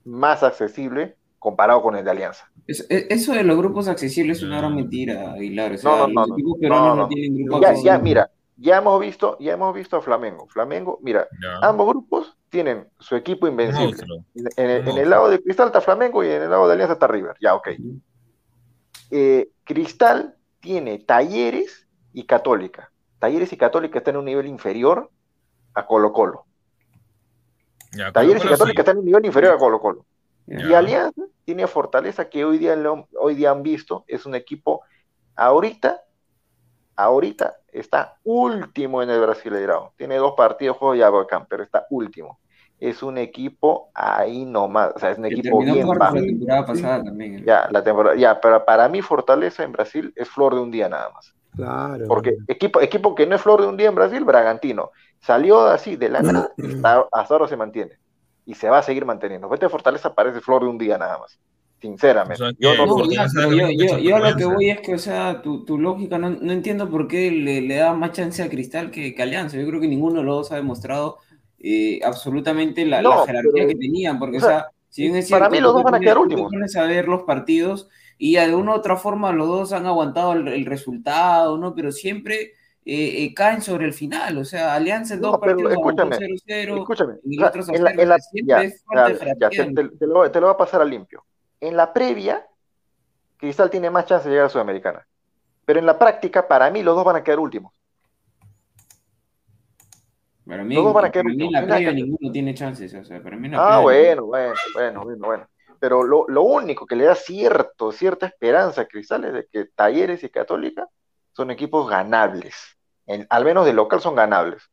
más 0.03 0.43
accesible 0.43 1.17
comparado 1.39 1.81
con 1.81 1.95
el 1.95 2.03
de 2.03 2.11
Alianza. 2.11 2.49
E, 2.67 3.07
eso 3.09 3.33
de 3.33 3.43
los 3.43 3.57
grupos 3.57 3.87
accesibles 3.87 4.37
es 4.37 4.43
una 4.43 4.57
gran 4.57 4.75
mentira, 4.75 5.33
Aguilar. 5.33 5.75
no, 5.83 6.07
no, 6.07 6.25
no, 6.25 6.95
no, 6.95 7.61
ya, 7.61 7.73
ya, 7.73 7.99
mira, 7.99 8.31
ya 8.57 8.77
hemos 8.77 8.99
visto, 8.99 9.37
ya 9.39 9.53
hemos 9.53 9.73
visto 9.73 9.97
a 9.97 10.01
Flamengo. 10.01 10.47
Flamengo, 10.47 10.99
mira, 11.01 11.27
ambos 11.61 11.87
grupos 11.87 12.37
tienen 12.49 12.87
su 12.99 13.15
equipo 13.15 13.47
invencible. 13.47 14.03
En, 14.55 14.87
el, 14.97 15.09
lado 15.09 15.29
de 15.29 15.41
Cristal 15.41 15.67
está 15.67 15.81
Flamengo 15.81 16.23
y 16.23 16.29
en 16.29 16.43
el 16.43 16.49
lado 16.49 16.67
de 16.67 16.73
Alianza 16.73 16.93
está 16.93 17.07
River. 17.07 17.35
Ya, 17.41 17.55
ok. 17.55 17.69
Eh, 19.11 19.49
Cristal 19.63 20.35
tiene 20.61 20.99
Talleres 20.99 21.87
y 22.13 22.25
Católica. 22.25 22.91
Talleres 23.19 23.51
y 23.51 23.57
Católica 23.57 23.99
están 23.99 24.15
en 24.15 24.19
un 24.19 24.25
nivel 24.25 24.47
inferior 24.47 25.09
a 25.73 25.85
Colo 25.85 26.13
Colo. 26.13 26.45
Talleres 28.13 28.43
y 28.43 28.47
Católica 28.47 28.81
están 28.81 28.95
en 28.95 28.99
un 28.99 29.05
nivel 29.05 29.25
inferior 29.25 29.53
a 29.53 29.57
Colo 29.57 29.79
Colo. 29.79 30.05
Y 30.47 30.73
Alianza 30.73 31.23
tiene 31.43 31.67
fortaleza 31.67 32.29
que 32.29 32.45
hoy 32.45 32.57
día, 32.57 32.77
hoy 33.19 33.35
día 33.35 33.51
han 33.51 33.63
visto, 33.63 34.05
es 34.07 34.25
un 34.25 34.35
equipo, 34.35 34.81
ahorita, 35.35 36.04
ahorita 36.95 37.55
está 37.71 38.17
último 38.23 39.01
en 39.01 39.09
el 39.09 39.21
Brasileirao. 39.21 39.93
Tiene 39.97 40.15
dos 40.15 40.33
partidos, 40.35 40.77
juego 40.77 40.95
ya 40.95 41.07
acá, 41.07 41.45
pero 41.49 41.63
está 41.63 41.85
último. 41.89 42.39
Es 42.79 43.01
un 43.03 43.17
equipo 43.17 43.89
ahí 43.93 44.45
nomás, 44.45 44.91
o 44.95 44.99
sea, 44.99 45.11
es 45.11 45.17
un 45.17 45.25
equipo 45.25 45.59
bien 45.59 45.87
bajo. 45.87 46.15
La 46.15 46.21
temporada 46.21 46.65
pasada 46.65 47.03
también. 47.03 47.45
Ya, 47.45 47.67
la 47.71 47.83
temporada, 47.83 48.15
ya, 48.15 48.39
pero 48.39 48.65
para 48.65 48.89
mí 48.89 49.01
fortaleza 49.01 49.63
en 49.63 49.71
Brasil 49.71 50.13
es 50.15 50.29
flor 50.29 50.55
de 50.55 50.61
un 50.61 50.71
día 50.71 50.89
nada 50.89 51.09
más. 51.11 51.33
Claro. 51.55 52.05
Porque 52.07 52.35
equipo, 52.47 52.81
equipo 52.81 53.15
que 53.15 53.25
no 53.25 53.35
es 53.35 53.41
flor 53.41 53.61
de 53.61 53.67
un 53.67 53.77
día 53.77 53.87
en 53.87 53.95
Brasil, 53.95 54.23
Bragantino, 54.25 54.91
salió 55.21 55.61
así 55.67 55.95
de 55.95 56.09
la 56.09 56.21
nada, 56.21 56.51
hasta, 56.57 57.07
hasta 57.11 57.33
ahora 57.33 57.47
se 57.47 57.55
mantiene. 57.55 57.97
Y 58.45 58.53
se 58.55 58.69
va 58.69 58.79
a 58.79 58.83
seguir 58.83 59.05
manteniendo. 59.05 59.49
Vete 59.49 59.69
Fortaleza 59.69 60.13
parece 60.13 60.41
flor 60.41 60.63
de 60.63 60.69
un 60.69 60.77
día 60.77 60.97
nada 60.97 61.17
más. 61.17 61.39
Sinceramente. 61.89 62.43
O 62.43 62.47
sea, 62.47 62.55
Yo 62.57 62.85
no- 62.85 63.09
ya, 63.11 63.25
pero 63.33 63.51
yo, 63.51 63.61
lo 63.61 63.67
que 63.67 64.03
yo, 64.03 64.19
lo 64.19 64.35
que 64.35 64.45
voy 64.45 64.69
es 64.69 64.81
que, 64.81 64.93
o 64.95 64.97
sea, 64.99 65.41
tu, 65.41 65.63
tu 65.65 65.77
lógica, 65.77 66.17
no, 66.17 66.29
no 66.29 66.51
entiendo 66.51 66.89
por 66.89 67.07
qué 67.07 67.31
le, 67.31 67.61
le 67.61 67.75
da 67.75 67.93
más 67.93 68.11
chance 68.11 68.41
a 68.43 68.49
Cristal 68.49 68.91
que, 68.91 69.13
que 69.15 69.23
Alianza. 69.23 69.57
Yo 69.57 69.67
creo 69.67 69.79
que 69.81 69.87
ninguno 69.87 70.19
de 70.19 70.25
los 70.25 70.35
dos 70.37 70.51
ha 70.51 70.55
demostrado 70.55 71.17
eh, 71.59 71.99
absolutamente 72.03 72.85
la, 72.85 73.01
jerarquía 73.25 73.51
pero- 73.53 73.67
que 73.67 73.75
tenían, 73.75 74.19
porque, 74.19 74.37
o 74.37 74.39
o 74.39 74.43
sea, 74.43 74.49
sea, 74.59 74.67
si 74.89 75.01
bien 75.03 75.15
es 75.15 75.29
para 75.29 75.49
mí 75.49 75.59
los 75.59 75.73
dos 75.73 75.83
van 75.83 75.95
a 75.95 75.99
quedar 75.99 76.17
últimos. 76.17 76.51
pones 76.51 76.75
a 76.75 76.83
ver 76.83 77.07
los 77.07 77.23
partidos 77.23 77.89
y 78.17 78.35
de 78.35 78.53
una 78.55 78.71
u 78.71 78.75
otra 78.75 78.95
forma 78.97 79.31
los 79.31 79.47
dos 79.47 79.73
han 79.73 79.85
aguantado 79.85 80.33
el, 80.33 80.47
el 80.47 80.65
resultado, 80.65 81.57
¿no? 81.57 81.73
Pero 81.75 81.91
siempre 81.91 82.53
eh, 82.85 83.23
eh, 83.25 83.33
caen 83.33 83.61
sobre 83.63 83.85
el 83.87 83.93
final, 83.93 84.37
o 84.37 84.45
sea, 84.45 84.75
Alianza 84.75 85.15
en 85.15 85.21
No, 85.21 85.31
dos 85.31 85.39
partidos 85.39 85.71
escúchame, 85.71 86.15
0-0, 86.17 86.77
Escúchame, 86.77 87.13
en 87.13 87.19
el 87.33 87.39
o 87.39 87.41
sea, 87.41 87.47
otro 87.49 87.75
en 87.75 87.83
la- 87.83 87.91
en 87.91 88.09
la- 88.09 88.17
0-0, 88.17 88.21
siempre 88.31 88.55
ya, 88.55 88.63
es 88.63 88.83
falta 88.85 89.07
de 89.07 89.13
ya, 89.13 89.19
ya, 89.19 89.49
jerarquía. 89.49 89.65
te, 89.83 89.89
te- 89.89 89.97
te 89.97 90.07
lo, 90.07 90.31
te 90.31 90.39
lo 90.39 90.45
va 90.47 90.53
a 90.53 90.57
pasar 90.57 90.81
a 90.81 90.85
limpio. 90.85 91.25
En 91.61 91.75
la 91.77 91.93
previa, 91.93 92.47
Cristal 93.37 93.69
tiene 93.69 93.89
más 93.89 94.05
chance 94.05 94.27
de 94.27 94.33
llegar 94.35 94.47
a 94.47 94.49
Sudamericana. 94.49 95.07
Pero 95.65 95.79
en 95.79 95.85
la 95.85 95.97
práctica, 95.99 96.47
para 96.47 96.69
mí, 96.71 96.83
los 96.83 96.95
dos 96.95 97.05
van 97.05 97.17
a 97.17 97.23
quedar 97.23 97.39
últimos. 97.39 97.73
Para 100.45 100.63
mí, 100.63 100.75
Los 100.75 100.85
dos 100.85 100.93
van 100.93 101.05
a 101.05 101.07
para 101.07 101.11
quedar 101.11 101.25
mí 101.25 101.31
en 101.31 101.41
últimos. 101.41 101.53
la 101.53 101.61
Mira 101.61 101.75
previa 101.75 101.91
ninguno 101.91 102.31
tiene 102.31 102.53
chances, 102.53 102.93
o 102.93 103.03
sea, 103.03 103.21
para 103.21 103.35
mí 103.35 103.49
la 103.49 103.57
Ah, 103.57 103.79
bueno, 103.81 104.25
bueno, 104.25 104.53
bueno, 104.73 105.03
bueno, 105.03 105.27
bueno. 105.27 105.47
Pero 105.79 106.03
lo, 106.03 106.25
lo 106.27 106.43
único 106.43 106.85
que 106.85 106.95
le 106.95 107.05
da 107.05 107.15
cierto, 107.15 107.91
cierta 107.91 108.27
esperanza 108.27 108.81
a 108.81 108.85
Cristal 108.85 109.25
es 109.25 109.33
de 109.33 109.47
que 109.51 109.65
Talleres 109.75 110.23
y 110.23 110.29
Católica 110.29 110.87
son 111.33 111.51
equipos 111.51 111.89
ganables. 111.89 112.55
En- 113.07 113.27
al 113.29 113.43
menos 113.45 113.65
de 113.65 113.73
local 113.73 114.01
son 114.01 114.15
ganables. 114.15 114.63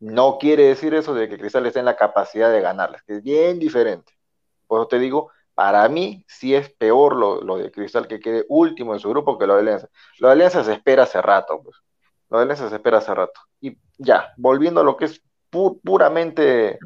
No 0.00 0.38
quiere 0.38 0.64
decir 0.64 0.94
eso 0.94 1.14
de 1.14 1.28
que 1.28 1.38
Cristal 1.38 1.66
esté 1.66 1.80
en 1.80 1.86
la 1.86 1.96
capacidad 1.96 2.50
de 2.52 2.60
ganarles, 2.60 3.02
que 3.02 3.14
es 3.16 3.22
bien 3.22 3.58
diferente. 3.58 4.12
Por 4.66 4.80
eso 4.80 4.88
te 4.88 4.98
digo, 4.98 5.30
para 5.54 5.88
mí 5.88 6.24
sí 6.28 6.54
es 6.54 6.68
peor 6.70 7.16
lo, 7.16 7.40
lo 7.42 7.56
de 7.58 7.70
Cristal 7.70 8.06
que 8.08 8.20
quede 8.20 8.44
último 8.48 8.92
en 8.94 9.00
su 9.00 9.08
grupo 9.10 9.38
que 9.38 9.46
lo 9.46 9.54
de 9.54 9.60
Alianza. 9.60 9.88
Lo 10.18 10.28
de 10.28 10.32
Alianza 10.34 10.64
se 10.64 10.72
espera 10.72 11.04
hace 11.04 11.20
rato, 11.22 11.60
pues. 11.62 11.76
Lo 12.30 12.38
de 12.38 12.42
Alianza 12.44 12.68
se 12.68 12.74
espera 12.76 12.98
hace 12.98 13.14
rato. 13.14 13.40
Y 13.60 13.76
ya, 13.98 14.32
volviendo 14.36 14.80
a 14.80 14.84
lo 14.84 14.96
que 14.96 15.04
es 15.06 15.22
pu- 15.50 15.80
puramente 15.82 16.78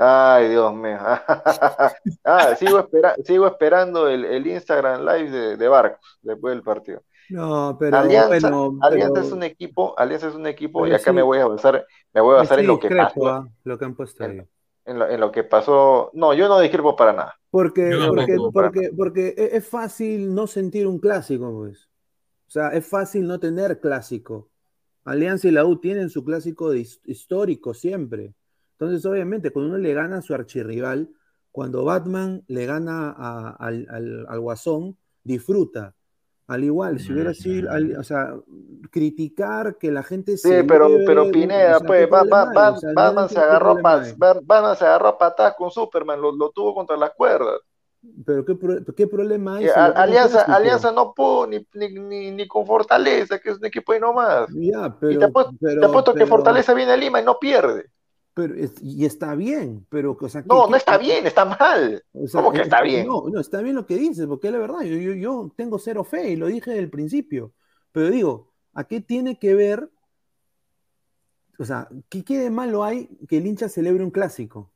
Ay, 0.00 0.48
Dios 0.50 0.72
mío. 0.74 0.98
Ah, 2.24 2.54
sigo, 2.56 2.78
espera- 2.78 3.16
sigo 3.24 3.46
esperando 3.46 4.08
el, 4.08 4.24
el 4.24 4.46
Instagram 4.46 5.00
Live 5.04 5.30
de, 5.30 5.56
de 5.56 5.68
Barcos 5.68 6.18
después 6.22 6.54
del 6.54 6.62
partido. 6.62 7.02
No, 7.30 7.76
pero 7.78 7.96
Alianza, 7.98 8.48
bueno, 8.50 8.78
Alianza 8.80 9.14
pero- 9.14 9.26
es 9.26 9.32
un 9.32 9.42
equipo, 9.42 9.94
Alianza 9.98 10.28
es 10.28 10.34
un 10.34 10.46
equipo, 10.46 10.86
y 10.86 10.92
acá 10.92 11.10
sí. 11.10 11.12
me 11.12 11.22
voy 11.22 11.38
a 11.38 11.46
basar, 11.46 11.84
me 12.14 12.20
voy 12.20 12.34
a 12.36 12.38
basar 12.38 12.60
en 12.60 12.66
lo 12.68 12.78
que 12.78 12.88
pasó, 12.94 13.26
ah, 13.28 13.46
lo 13.64 13.78
que 13.78 13.84
han 13.84 13.94
puesto 13.94 14.24
ahí. 14.24 14.40
En 14.88 14.98
lo, 14.98 15.08
en 15.08 15.20
lo 15.20 15.30
que 15.32 15.44
pasó. 15.44 16.10
No, 16.14 16.34
yo 16.34 16.48
no 16.48 16.60
discrepo 16.60 16.96
para 16.96 17.12
nada. 17.12 17.34
Porque, 17.50 18.02
porque, 18.06 18.36
porque, 18.52 18.90
porque 18.96 19.34
e- 19.36 19.56
es 19.56 19.66
fácil 19.66 20.34
no 20.34 20.46
sentir 20.46 20.86
un 20.86 20.98
clásico, 20.98 21.52
pues. 21.56 21.88
O 22.48 22.50
sea, 22.50 22.68
es 22.70 22.86
fácil 22.86 23.26
no 23.26 23.38
tener 23.40 23.80
clásico. 23.80 24.50
Alianza 25.04 25.48
y 25.48 25.52
la 25.52 25.64
U 25.64 25.80
tienen 25.80 26.10
su 26.10 26.24
clásico 26.24 26.74
histórico 26.74 27.74
siempre. 27.74 28.34
Entonces, 28.72 29.04
obviamente, 29.06 29.50
cuando 29.50 29.70
uno 29.70 29.78
le 29.78 29.94
gana 29.94 30.18
a 30.18 30.22
su 30.22 30.34
archirrival, 30.34 31.10
cuando 31.50 31.84
Batman 31.84 32.44
le 32.48 32.66
gana 32.66 33.10
a- 33.16 33.56
al, 33.58 33.86
al- 33.90 34.26
al 34.28 34.40
Guasón, 34.40 34.98
disfruta. 35.24 35.94
Al 36.48 36.64
igual, 36.64 36.98
si 36.98 37.12
hubiera 37.12 37.34
sido, 37.34 37.70
al- 37.70 37.96
o 37.98 38.02
sea, 38.02 38.34
criticar 38.90 39.76
que 39.76 39.90
la 39.90 40.02
gente 40.02 40.36
Sí, 40.38 40.48
se 40.48 40.64
pero, 40.64 40.88
lleve, 40.88 41.04
pero 41.04 41.26
o 41.26 41.30
Pineda, 41.30 41.78
sea, 41.78 41.86
pues, 41.86 42.00
¿qué 42.00 42.06
Ba- 42.10 42.24
Ba- 42.24 42.24
problema 42.24 42.48
hay? 42.50 42.54
Ba- 42.54 42.70
O 42.72 42.76
sea, 42.80 42.88
no 42.88 42.94
Batman 42.94 43.28
se 43.28 43.38
agarró 43.38 43.64
problema 43.66 43.82
pa- 43.92 44.02
hay. 44.02 44.12
Ba- 44.16 44.40
Batman 44.42 44.76
se 44.76 44.84
agarró 44.86 45.08
a 45.08 45.18
patadas 45.18 45.54
con 45.56 45.70
Superman, 45.70 46.20
lo, 46.20 46.32
lo 46.34 46.50
tuvo 46.50 46.74
contra 46.74 46.96
las 46.96 47.10
cuerdas. 47.10 47.60
Pero 48.24 48.44
¿qué, 48.44 48.56
qué 48.96 49.06
problema 49.06 49.56
hay? 49.56 49.66
Eh, 49.66 49.70
Alianza? 49.74 50.42
Alianza 50.42 50.92
no 50.92 51.12
pudo 51.12 51.48
ni, 51.48 51.66
ni, 51.74 51.88
ni, 51.98 52.30
ni 52.30 52.46
con 52.48 52.64
Fortaleza, 52.64 53.38
que 53.38 53.50
es 53.50 53.58
un 53.58 53.64
equipo 53.66 53.92
ahí 53.92 54.00
nomás. 54.00 54.48
Ya, 54.54 54.94
pero, 54.98 55.12
y 55.12 55.18
te 55.18 55.24
apuesto, 55.24 55.50
te 55.52 55.58
pero- 55.60 55.86
apuesto 55.86 56.12
que 56.12 56.18
pero- 56.20 56.28
Fortaleza 56.28 56.72
viene 56.74 56.92
a 56.92 56.96
Lima 56.96 57.20
y 57.20 57.24
no 57.24 57.38
pierde. 57.38 57.90
Pero 58.38 58.54
es- 58.54 58.80
y 58.80 59.04
está 59.04 59.34
bien, 59.34 59.84
pero 59.88 60.16
o 60.20 60.28
sea, 60.28 60.42
¿qué- 60.42 60.48
No, 60.48 60.66
qué- 60.66 60.70
no 60.70 60.76
está 60.76 60.96
bien, 60.96 61.26
está 61.26 61.44
mal. 61.44 62.04
o 62.12 62.28
sea, 62.28 62.40
¿Cómo 62.40 62.52
que 62.52 62.60
eh, 62.60 62.62
está 62.62 62.82
bien? 62.82 63.04
No, 63.08 63.24
no, 63.28 63.40
está 63.40 63.60
bien 63.62 63.74
lo 63.74 63.84
que 63.84 63.96
dices, 63.96 64.26
porque 64.28 64.46
es 64.46 64.52
la 64.52 64.60
verdad, 64.60 64.82
yo, 64.82 64.96
yo, 64.96 65.12
yo 65.14 65.52
tengo 65.56 65.80
cero 65.80 66.04
fe 66.04 66.30
y 66.30 66.36
lo 66.36 66.46
dije 66.46 66.70
desde 66.70 66.84
el 66.84 66.90
principio. 66.90 67.52
Pero 67.90 68.10
digo, 68.10 68.52
¿a 68.74 68.84
qué 68.84 69.00
tiene 69.00 69.40
que 69.40 69.54
ver? 69.54 69.90
O 71.58 71.64
sea, 71.64 71.88
¿qué, 72.08 72.22
qué 72.24 72.38
de 72.38 72.50
malo 72.50 72.84
hay 72.84 73.08
que 73.28 73.38
el 73.38 73.46
hincha 73.46 73.68
celebre 73.68 74.04
un 74.04 74.12
clásico? 74.12 74.70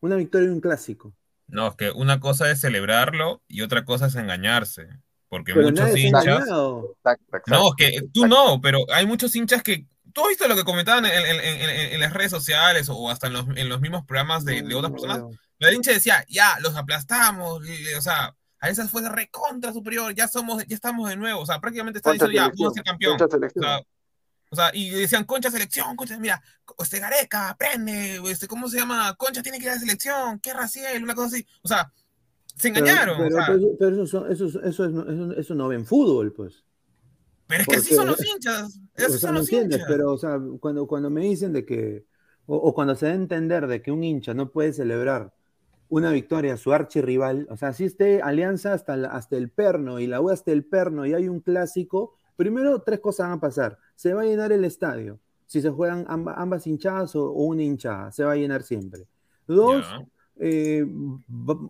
Una 0.00 0.14
victoria 0.16 0.46
en 0.46 0.54
un 0.54 0.60
clásico. 0.60 1.12
No, 1.48 1.66
es 1.66 1.74
que 1.74 1.90
una 1.90 2.20
cosa 2.20 2.48
es 2.50 2.60
celebrarlo 2.60 3.42
y 3.48 3.62
otra 3.62 3.84
cosa 3.84 4.06
es 4.06 4.14
engañarse. 4.14 4.88
Porque 5.28 5.52
Pero 5.54 5.66
muchos 5.68 5.96
hinchas. 5.96 6.24
engañado. 6.26 6.94
Exacto, 6.98 7.24
exacto, 7.26 7.50
No, 7.50 7.70
que 7.76 7.90
tú 8.12 8.24
exacto. 8.24 8.26
no, 8.28 8.60
pero 8.60 8.78
hay 8.92 9.06
muchos 9.06 9.34
hinchas 9.34 9.62
que. 9.62 9.86
¿Tú 10.12 10.22
has 10.22 10.28
visto 10.28 10.48
lo 10.48 10.56
que 10.56 10.64
comentaban 10.64 11.04
en, 11.06 11.12
en- 11.12 11.40
en- 11.40 11.92
en- 11.94 12.00
las 12.00 12.12
redes 12.12 12.30
sociales 12.30 12.88
o 12.90 13.10
hasta 13.10 13.26
en 13.28 13.32
los, 13.34 13.46
en 13.56 13.68
los 13.68 13.80
mismos 13.80 14.04
programas 14.06 14.44
de, 14.44 14.62
de 14.62 14.74
otras 14.74 14.92
personas? 14.92 15.20
La 15.58 15.72
hincha 15.72 15.92
decía, 15.92 16.24
ya, 16.28 16.58
los 16.60 16.74
aplastamos, 16.76 17.62
le- 17.62 17.96
o 17.96 18.00
sea, 18.00 18.34
a 18.60 18.68
esas 18.68 18.90
fue 18.90 19.06
recontra 19.08 19.72
superior, 19.72 20.14
ya 20.14 20.28
somos, 20.28 20.64
ya 20.66 20.74
estamos 20.74 21.08
de 21.08 21.16
nuevo, 21.16 21.40
o 21.40 21.46
sea, 21.46 21.60
prácticamente 21.60 21.98
está 21.98 22.12
diciendo, 22.12 22.34
ya, 22.34 22.48
vamos 22.48 22.72
a 22.72 22.74
ser 22.74 22.84
campeón. 22.84 23.18
concha 23.18 23.36
O 23.36 23.60
sea, 23.62 23.80
o 24.52 24.56
sea, 24.56 24.70
y 24.74 24.90
decían, 24.90 25.24
concha 25.24 25.50
selección, 25.50 25.94
concha, 25.96 26.18
mira, 26.18 26.42
este 26.78 26.98
Gareca, 26.98 27.50
aprende, 27.50 28.20
este, 28.26 28.48
¿cómo 28.48 28.68
se 28.68 28.78
llama? 28.78 29.14
Concha 29.14 29.42
tiene 29.42 29.58
que 29.58 29.64
ir 29.64 29.70
a 29.70 29.74
la 29.74 29.80
selección, 29.80 30.40
qué 30.40 30.52
raciel, 30.52 31.02
una 31.04 31.14
cosa 31.14 31.28
así. 31.28 31.46
O 31.62 31.68
sea, 31.68 31.92
se 32.56 32.70
Pero, 32.72 32.84
engañaron. 32.86 33.16
pero, 33.18 33.28
o 33.28 33.30
sea, 33.38 33.46
pero- 33.46 33.68
pero 33.78 34.02
eso, 34.02 34.06
son- 34.06 34.32
eso, 34.32 34.46
eso, 34.46 34.84
es- 34.84 34.90
eso, 34.90 35.32
eso 35.36 35.54
no 35.54 35.68
ven 35.68 35.86
fútbol, 35.86 36.32
pues. 36.32 36.64
pero 37.46 37.62
es 37.62 37.68
que 37.68 37.76
así 37.76 37.94
son 37.94 38.06
los 38.08 38.24
hinchas, 38.24 38.78
O 39.08 39.18
sea, 39.18 39.32
¿me 39.32 39.40
entiendes? 39.40 39.78
hinchas. 39.80 39.88
Pero, 39.90 40.12
o 40.12 40.18
sea, 40.18 40.40
cuando, 40.60 40.86
cuando 40.86 41.10
me 41.10 41.22
dicen 41.22 41.52
de 41.52 41.64
que, 41.64 42.04
o, 42.46 42.56
o 42.56 42.74
cuando 42.74 42.94
se 42.94 43.06
da 43.06 43.12
a 43.12 43.14
entender 43.16 43.66
de 43.66 43.80
que 43.82 43.90
un 43.92 44.02
hincha 44.04 44.34
no 44.34 44.50
puede 44.50 44.72
celebrar 44.72 45.32
una 45.88 46.12
victoria 46.12 46.54
a 46.54 46.56
su 46.56 46.72
archirrival, 46.72 47.46
o 47.50 47.56
sea, 47.56 47.72
si 47.72 47.84
esté 47.84 48.22
Alianza 48.22 48.72
hasta, 48.72 48.96
la- 48.96 49.08
hasta 49.08 49.36
el 49.36 49.50
perno 49.50 49.98
y 49.98 50.06
la 50.06 50.20
U 50.20 50.30
hasta 50.30 50.52
el 50.52 50.64
perno 50.64 51.04
y 51.06 51.14
hay 51.14 51.28
un 51.28 51.40
clásico, 51.40 52.14
primero 52.36 52.80
tres 52.82 53.00
cosas 53.00 53.28
van 53.28 53.38
a 53.38 53.40
pasar. 53.40 53.78
Se 53.96 54.14
va 54.14 54.22
a 54.22 54.24
llenar 54.24 54.52
el 54.52 54.64
estadio, 54.64 55.18
si 55.46 55.60
se 55.60 55.68
juegan 55.70 56.04
amba- 56.08 56.34
ambas 56.36 56.66
hinchadas 56.66 57.16
o, 57.16 57.24
o 57.32 57.42
una 57.44 57.62
hinchada, 57.64 58.12
se 58.12 58.22
va 58.24 58.32
a 58.32 58.36
llenar 58.36 58.62
siempre. 58.62 59.06
Dos, 59.48 59.84
eh, 60.36 60.86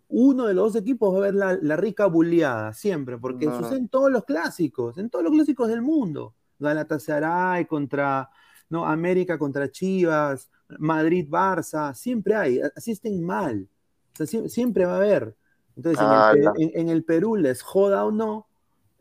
uno 0.08 0.46
de 0.46 0.54
los 0.54 0.72
dos 0.74 0.82
equipos 0.82 1.14
va 1.14 1.18
a 1.18 1.22
ver 1.22 1.34
la, 1.34 1.58
la 1.60 1.76
rica 1.76 2.04
bulleada, 2.06 2.72
siempre, 2.74 3.16
porque 3.18 3.46
No. 3.46 3.58
sucede 3.58 3.78
en 3.78 3.88
todos 3.88 4.10
los 4.12 4.24
clásicos, 4.24 4.98
en 4.98 5.08
todos 5.10 5.24
los 5.24 5.32
clásicos 5.32 5.68
del 5.68 5.80
mundo. 5.82 6.34
Galatasaray 6.60 7.66
contra, 7.66 8.30
no, 8.68 8.86
América 8.86 9.38
contra 9.38 9.70
Chivas, 9.70 10.48
Madrid-Barça, 10.78 11.94
siempre 11.94 12.34
hay, 12.36 12.60
así 12.76 12.92
estén 12.92 13.24
mal, 13.24 13.68
o 14.12 14.16
sea, 14.16 14.26
sie- 14.26 14.48
siempre 14.48 14.84
va 14.84 14.92
a 14.94 14.96
haber. 14.96 15.34
Entonces, 15.76 16.00
en, 16.00 16.06
Ah, 16.08 16.32
el, 16.34 16.62
en- 16.62 16.70
en 16.80 16.88
el 16.88 17.04
Perú, 17.04 17.36
les 17.36 17.62
joda 17.62 18.04
o 18.04 18.10
no, 18.12 18.46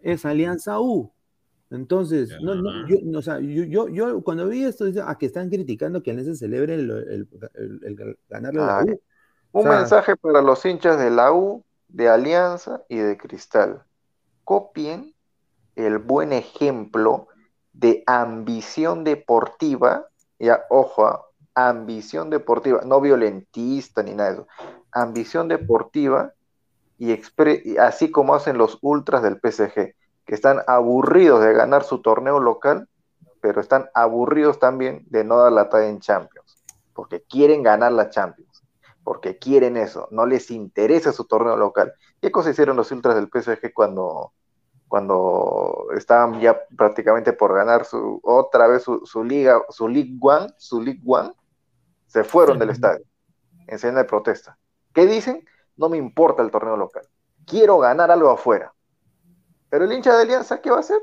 es 0.02 0.26
Alianza 0.26 0.80
U. 0.80 1.12
Entonces, 1.72 2.32
no, 2.42 2.56
no, 2.56 2.88
yo, 2.88 2.96
no, 3.04 3.20
o 3.20 3.22
sea, 3.22 3.40
yo, 3.40 3.64
yo, 3.64 3.90
yo 3.90 4.22
cuando 4.24 4.48
vi 4.48 4.64
esto, 4.64 4.86
dice, 4.86 5.02
ah, 5.06 5.16
que 5.20 5.28
están 5.28 5.50
criticando 5.50 6.02
que 6.02 6.12
Alianza 6.12 6.34
celebre 6.36 6.76
el, 6.76 6.90
el- 6.90 7.80
el- 7.84 8.18
ganarle 8.28 8.62
a 8.62 8.66
la 8.66 8.80
Ah, 8.80 8.84
U. 8.86 8.90
Un 9.52 9.62
O 9.62 9.64
sea- 9.64 9.80
mensaje 9.80 10.16
para 10.16 10.42
los 10.42 10.66
hinchas 10.66 10.98
de 11.00 11.10
la 11.12 11.32
U, 11.34 11.64
de 11.88 12.08
Alianza 12.10 12.84
y 12.88 12.98
de 12.98 13.18
Cristal. 13.18 13.84
Copien 14.44 15.14
el 15.76 15.98
buen 16.00 16.34
ejemplo 16.34 17.28
de 17.80 18.04
ambición 18.08 19.04
deportiva, 19.04 20.08
ya, 20.38 20.66
ojo, 20.70 21.06
ah, 21.06 21.26
ambición 21.56 22.30
deportiva, 22.30 22.82
no 22.86 23.00
violentista 23.00 24.04
ni 24.04 24.14
nada 24.14 24.30
de 24.30 24.36
eso, 24.36 24.48
ambición 24.92 25.48
deportiva 25.48 26.34
y, 26.98 27.18
así 27.80 28.12
como 28.12 28.36
hacen 28.36 28.58
los 28.58 28.78
ultras 28.82 29.24
del 29.24 29.40
PSG, 29.40 29.96
que 30.26 30.36
están 30.36 30.60
aburridos 30.68 31.42
de 31.42 31.54
ganar 31.54 31.84
su 31.84 32.02
torneo 32.02 32.40
local, 32.40 32.88
pero 33.42 33.62
están 33.62 33.90
aburridos 33.94 34.60
también 34.60 35.06
de 35.10 35.24
no 35.24 35.38
dar 35.38 35.54
la 35.54 35.70
talla 35.70 35.88
en 35.88 36.02
Champions, 36.02 36.62
porque 36.94 37.24
quieren 37.24 37.64
ganar 37.64 37.94
la 37.94 38.10
Champions 38.10 38.50
porque 39.10 39.40
quieren 39.40 39.76
eso, 39.76 40.08
no 40.12 40.28
les 40.28 40.52
interesa 40.52 41.12
su 41.12 41.26
torneo 41.26 41.58
local. 41.58 41.94
¿Qué 42.22 42.32
cosa 42.32 42.52
hicieron 42.52 42.78
los 42.78 42.92
ultras 42.92 43.16
del 43.16 43.28
PSG 43.28 43.74
cuando, 43.74 44.34
cuando 44.90 45.86
estaban 45.96 46.42
ya 46.42 46.60
prácticamente 46.76 47.32
por 47.32 47.54
ganar 47.56 47.86
su, 47.86 48.20
otra 48.24 48.68
vez 48.68 48.84
su, 48.84 49.06
su 49.06 49.24
liga, 49.24 49.62
su 49.70 49.88
League 49.88 50.18
One, 50.20 50.48
su 50.58 50.82
League 50.82 51.02
One? 51.06 51.32
Se 52.08 52.24
fueron 52.26 52.60
del 52.60 52.72
estadio 52.72 53.06
en 53.68 53.80
señal 53.80 53.98
de 53.98 54.04
protesta. 54.06 54.58
¿Qué 54.94 55.06
dicen? 55.06 55.46
No 55.78 55.88
me 55.90 55.98
importa 55.98 56.42
el 56.42 56.52
torneo 56.52 56.76
local. 56.76 57.04
Quiero 57.46 57.78
ganar 57.78 58.12
algo 58.12 58.32
afuera. 58.32 58.74
Pero 59.70 59.86
el 59.86 59.94
hincha 59.94 60.16
de 60.18 60.24
Alianza, 60.24 60.60
¿qué 60.60 60.70
va 60.72 60.78
a 60.78 60.82
hacer? 60.82 61.00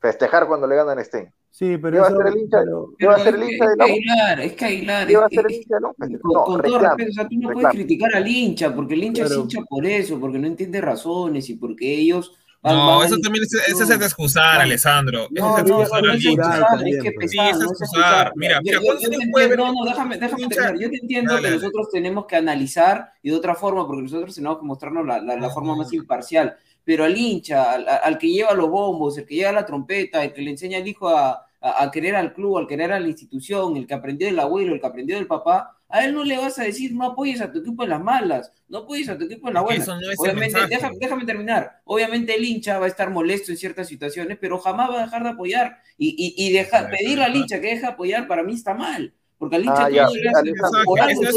festejar 0.00 0.46
cuando 0.46 0.66
le 0.66 0.76
ganan 0.76 0.98
a 0.98 1.02
Stein. 1.04 1.32
Sí, 1.48 1.78
pero 1.78 1.92
¿Qué 1.94 2.00
va 2.00 2.06
a 2.06 2.08
eso- 2.10 2.20
hacer 2.20 2.32
el 2.34 2.38
hincha? 2.42 2.58
pero- 2.62 2.88
¿Qué 2.98 3.06
va 3.06 3.12
a 3.14 3.16
hacer 3.16 3.34
el 3.36 3.42
es 3.42 3.48
hincha 3.52 3.64
de 3.64 3.72
es 3.72 3.78
la 3.78 3.84
que 3.86 3.92
Aguilar, 3.92 4.40
es 4.40 4.52
que 4.52 4.64
Aguilar, 4.66 5.06
¿Qué 5.06 5.16
va 5.16 5.22
a 5.22 5.26
es 5.26 5.30
que- 5.30 5.36
hacer 5.38 5.46
el 5.46 5.52
es- 5.52 5.58
hincha 5.62 5.76
de 5.76 5.82
con, 6.20 6.32
No, 6.34 6.44
con 6.44 6.44
todo 6.44 6.62
reclama, 6.62 6.88
respeto, 6.88 7.10
o 7.10 7.12
sea, 7.14 7.28
tú 7.28 7.34
no 7.36 7.40
puedes 7.40 7.54
reclama. 7.56 7.70
criticar 7.72 8.14
al 8.16 8.28
hincha, 8.28 8.74
porque 8.74 8.94
el 8.94 9.04
hincha 9.04 9.22
es 9.22 9.28
Pero- 9.30 9.40
hincha 9.40 9.62
por 9.62 9.86
eso, 9.86 10.20
porque 10.20 10.38
no 10.38 10.46
entiende 10.46 10.80
razones 10.82 11.48
y 11.48 11.54
porque 11.54 11.94
ellos 11.94 12.36
No, 12.64 13.02
eso 13.04 13.16
también 13.18 13.44
es, 13.44 13.52
ese 13.52 13.82
es 13.84 13.90
excusar, 13.90 14.56
No. 14.56 14.60
Alessandro. 14.62 15.24
Ese 15.24 15.40
No, 15.40 15.54
es 15.56 15.62
excusar 15.64 16.04
al 16.04 16.16
es 16.16 16.24
hincha. 16.24 16.66
pues. 17.14 17.30
Sí, 17.30 17.38
es 17.38 17.56
excusar. 17.62 18.32
Mira, 18.36 18.54
Yo- 18.56 18.62
mira, 18.62 18.78
yo- 18.78 18.82
¿cuántos 18.84 19.02
yo 19.02 19.08
años 19.08 19.20
te 19.20 19.30
puede 19.30 19.44
entiendo- 19.44 19.64
ver 19.64 19.74
No, 19.74 19.84
no, 19.84 19.90
déjame, 19.90 20.18
déjame 20.18 20.48
terminar. 20.48 20.78
Yo 20.80 20.90
te 20.90 20.96
entiendo 20.96 21.32
Dale, 21.34 21.42
que 21.42 21.50
dale. 21.50 21.60
nosotros 21.62 21.88
tenemos 21.92 22.26
que 22.26 22.36
analizar 22.36 23.10
y 23.22 23.30
de 23.30 23.36
otra 23.36 23.54
forma, 23.54 23.86
porque 23.86 24.02
nosotros 24.02 24.34
tenemos 24.34 24.58
que 24.58 24.64
mostrarnos 24.64 25.06
la, 25.06 25.20
la- 25.20 25.36
la 25.36 25.50
forma 25.50 25.76
más 25.76 25.92
imparcial. 25.92 26.56
Pero 26.84 27.04
al 27.04 27.16
hincha, 27.16 27.72
al, 27.72 27.86
al 27.88 28.18
que 28.18 28.28
lleva 28.30 28.52
los 28.54 28.68
bombos, 28.68 29.16
el 29.18 29.24
que 29.26 29.36
lleva 29.36 29.52
la 29.52 29.64
trompeta, 29.66 30.22
el 30.24 30.32
que 30.32 30.42
le 30.42 30.50
enseña 30.50 30.78
al 30.78 30.86
hijo 30.88 31.08
a, 31.08 31.46
a- 31.64 31.84
a 31.84 31.90
querer 31.90 32.14
al 32.14 32.34
club, 32.34 32.58
al 32.58 32.66
querer 32.66 32.92
a 32.92 33.00
la 33.00 33.08
institución, 33.08 33.76
el 33.76 33.86
que 33.86 33.94
aprendió 33.94 34.26
del 34.26 34.38
abuelo, 34.38 34.74
el 34.74 34.80
que 34.80 34.86
aprendió 34.86 35.16
del 35.16 35.26
papá, 35.26 35.78
a 35.88 36.04
él 36.04 36.12
no 36.14 36.22
le 36.24 36.36
vas 36.36 36.58
a 36.58 36.62
decir 36.64 36.94
no 36.94 37.04
apoyes 37.06 37.40
a 37.40 37.50
tu 37.50 37.60
equipo 37.60 37.84
en 37.84 37.90
las 37.90 38.02
malas, 38.02 38.52
no 38.68 38.78
apoyes 38.78 39.08
a 39.08 39.16
tu 39.16 39.24
equipo 39.24 39.48
en 39.48 39.54
las 39.54 39.62
buenas. 39.62 39.84
eso 39.88 39.94
no 39.94 40.00
es 40.00 40.08
el 40.08 40.14
Obviamente, 40.18 40.58
déjame, 40.68 40.96
déjame 41.00 41.24
terminar. 41.24 41.80
Obviamente 41.84 42.34
el 42.36 42.44
hincha 42.44 42.78
va 42.78 42.84
a 42.84 42.88
estar 42.88 43.10
molesto 43.10 43.50
en 43.50 43.56
ciertas 43.56 43.88
situaciones, 43.88 44.36
pero 44.40 44.58
jamás 44.58 44.90
va 44.90 44.98
a 45.00 45.04
dejar 45.04 45.22
de 45.22 45.28
apoyar. 45.30 45.78
Y, 45.96 46.08
y, 46.36 46.46
y 46.48 46.52
deja- 46.52 46.90
pedirle 46.90 47.24
al 47.24 47.34
hincha 47.36 47.60
que 47.60 47.68
deje 47.68 47.80
de 47.80 47.86
apoyar 47.86 48.28
para 48.28 48.42
mí 48.42 48.52
está 48.54 48.74
mal. 48.74 49.14
Porque 49.38 49.56
al 49.56 49.64
hincha 49.64 49.84
Ah, 49.86 49.90
ya, 49.90 50.04
no 50.04 50.14
le 50.14 50.28
haces 50.30 50.36
Alejandro, 50.36 50.82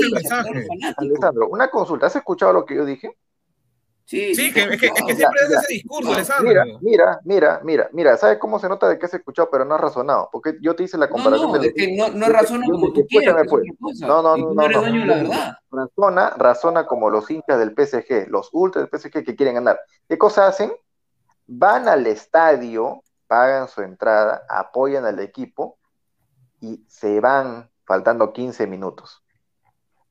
hincha. 0.04 0.42
Alessandro, 0.98 1.48
una 1.50 1.70
consulta. 1.70 2.08
¿Has 2.08 2.16
escuchado 2.16 2.54
lo 2.54 2.66
que 2.66 2.76
yo 2.76 2.86
dije? 2.86 3.12
Sí, 4.08 4.54
que, 4.54 4.64
es 4.64 4.78
que, 4.80 4.88
es 4.88 5.04
que 5.06 5.14
escuchado. 5.14 5.16
siempre 5.16 5.42
es 5.44 5.50
Ya, 5.50 5.56
ese 5.56 5.74
discurso. 5.74 6.26
Mira, 6.44 6.64
mira, 6.82 7.20
mira, 7.26 7.62
mira, 7.64 7.90
mira, 7.94 8.18
¿sabes 8.18 8.38
cómo 8.40 8.60
se 8.60 8.70
nota 8.70 8.88
de 8.90 8.98
que 8.98 9.06
has 9.06 9.14
escuchado 9.14 9.50
pero 9.52 9.66
no 9.66 9.76
has 9.76 9.82
razonado? 9.82 10.30
Porque 10.32 10.58
yo 10.62 10.76
te 10.76 10.84
hice 10.84 10.98
la 10.98 11.08
No, 11.08 11.12
comparación 11.14 11.52
no, 11.52 11.60
de 11.60 11.68
es 11.68 11.74
que 11.74 11.96
no, 11.96 12.10
no 12.10 12.30
razona 12.30 12.66
como 12.66 12.94
tú 12.94 13.06
quieres, 13.08 13.36
pues. 13.50 13.64
No, 14.02 14.22
no, 14.22 14.38
no, 14.38 14.54
no, 14.54 14.54
no 14.54 14.64
eres 14.64 14.78
no. 14.78 14.82
dueño 14.82 15.06
la 15.06 15.16
verdad. 15.16 15.58
razona, 15.72 16.30
razona 16.38 16.86
como 16.88 17.10
los 17.10 17.30
hinchas 17.30 17.60
del 17.60 17.74
PSG, 17.76 18.28
los 18.30 18.50
ultras 18.54 18.84
del 18.84 18.90
PSG 18.90 19.24
que 19.26 19.36
quieren 19.36 19.56
ganar. 19.56 19.80
¿Qué 20.08 20.18
cosa 20.18 20.48
hacen? 20.48 20.72
Van 21.48 21.88
al 21.88 22.08
estadio, 22.08 23.04
pagan 23.28 23.68
su 23.68 23.82
entrada, 23.82 24.44
apoyan 24.50 25.06
al 25.06 25.20
equipo 25.20 25.78
y 26.62 26.86
se 26.88 27.20
van 27.20 27.70
faltando 27.86 28.34
15 28.34 28.68
minutos. 28.68 29.24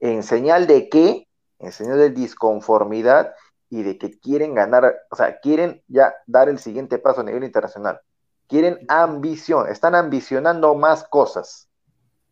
En 0.01 0.23
señal 0.23 0.67
de 0.67 0.89
qué? 0.89 1.29
En 1.59 1.73
señal 1.73 1.99
de 1.99 2.11
disconformidad 2.11 3.35
y 3.69 3.83
de 3.83 3.99
que 3.99 4.19
quieren 4.19 4.55
ganar, 4.55 4.95
o 5.11 5.17
sea, 5.17 5.39
quieren 5.41 5.83
ya 5.89 6.15
dar 6.27 6.49
el 6.49 6.59
siguiente 6.59 6.99
paso 6.99 7.21
a 7.21 7.25
nivel 7.25 7.45
internacional. 7.45 8.01
Quieren 8.49 8.79
ambición, 8.89 9.69
están 9.69 9.95
ambicionando 9.95 10.75
más 10.75 11.05
cosas. 11.05 11.69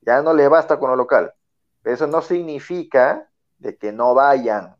Ya 0.02 0.22
no 0.22 0.32
les 0.32 0.48
basta 0.48 0.78
con 0.78 0.90
lo 0.90 0.96
local. 0.96 1.32
Pero 1.82 1.94
eso 1.94 2.06
no 2.06 2.22
significa 2.22 3.28
de 3.58 3.76
que 3.76 3.90
no 3.92 4.14
vayan. 4.14 4.76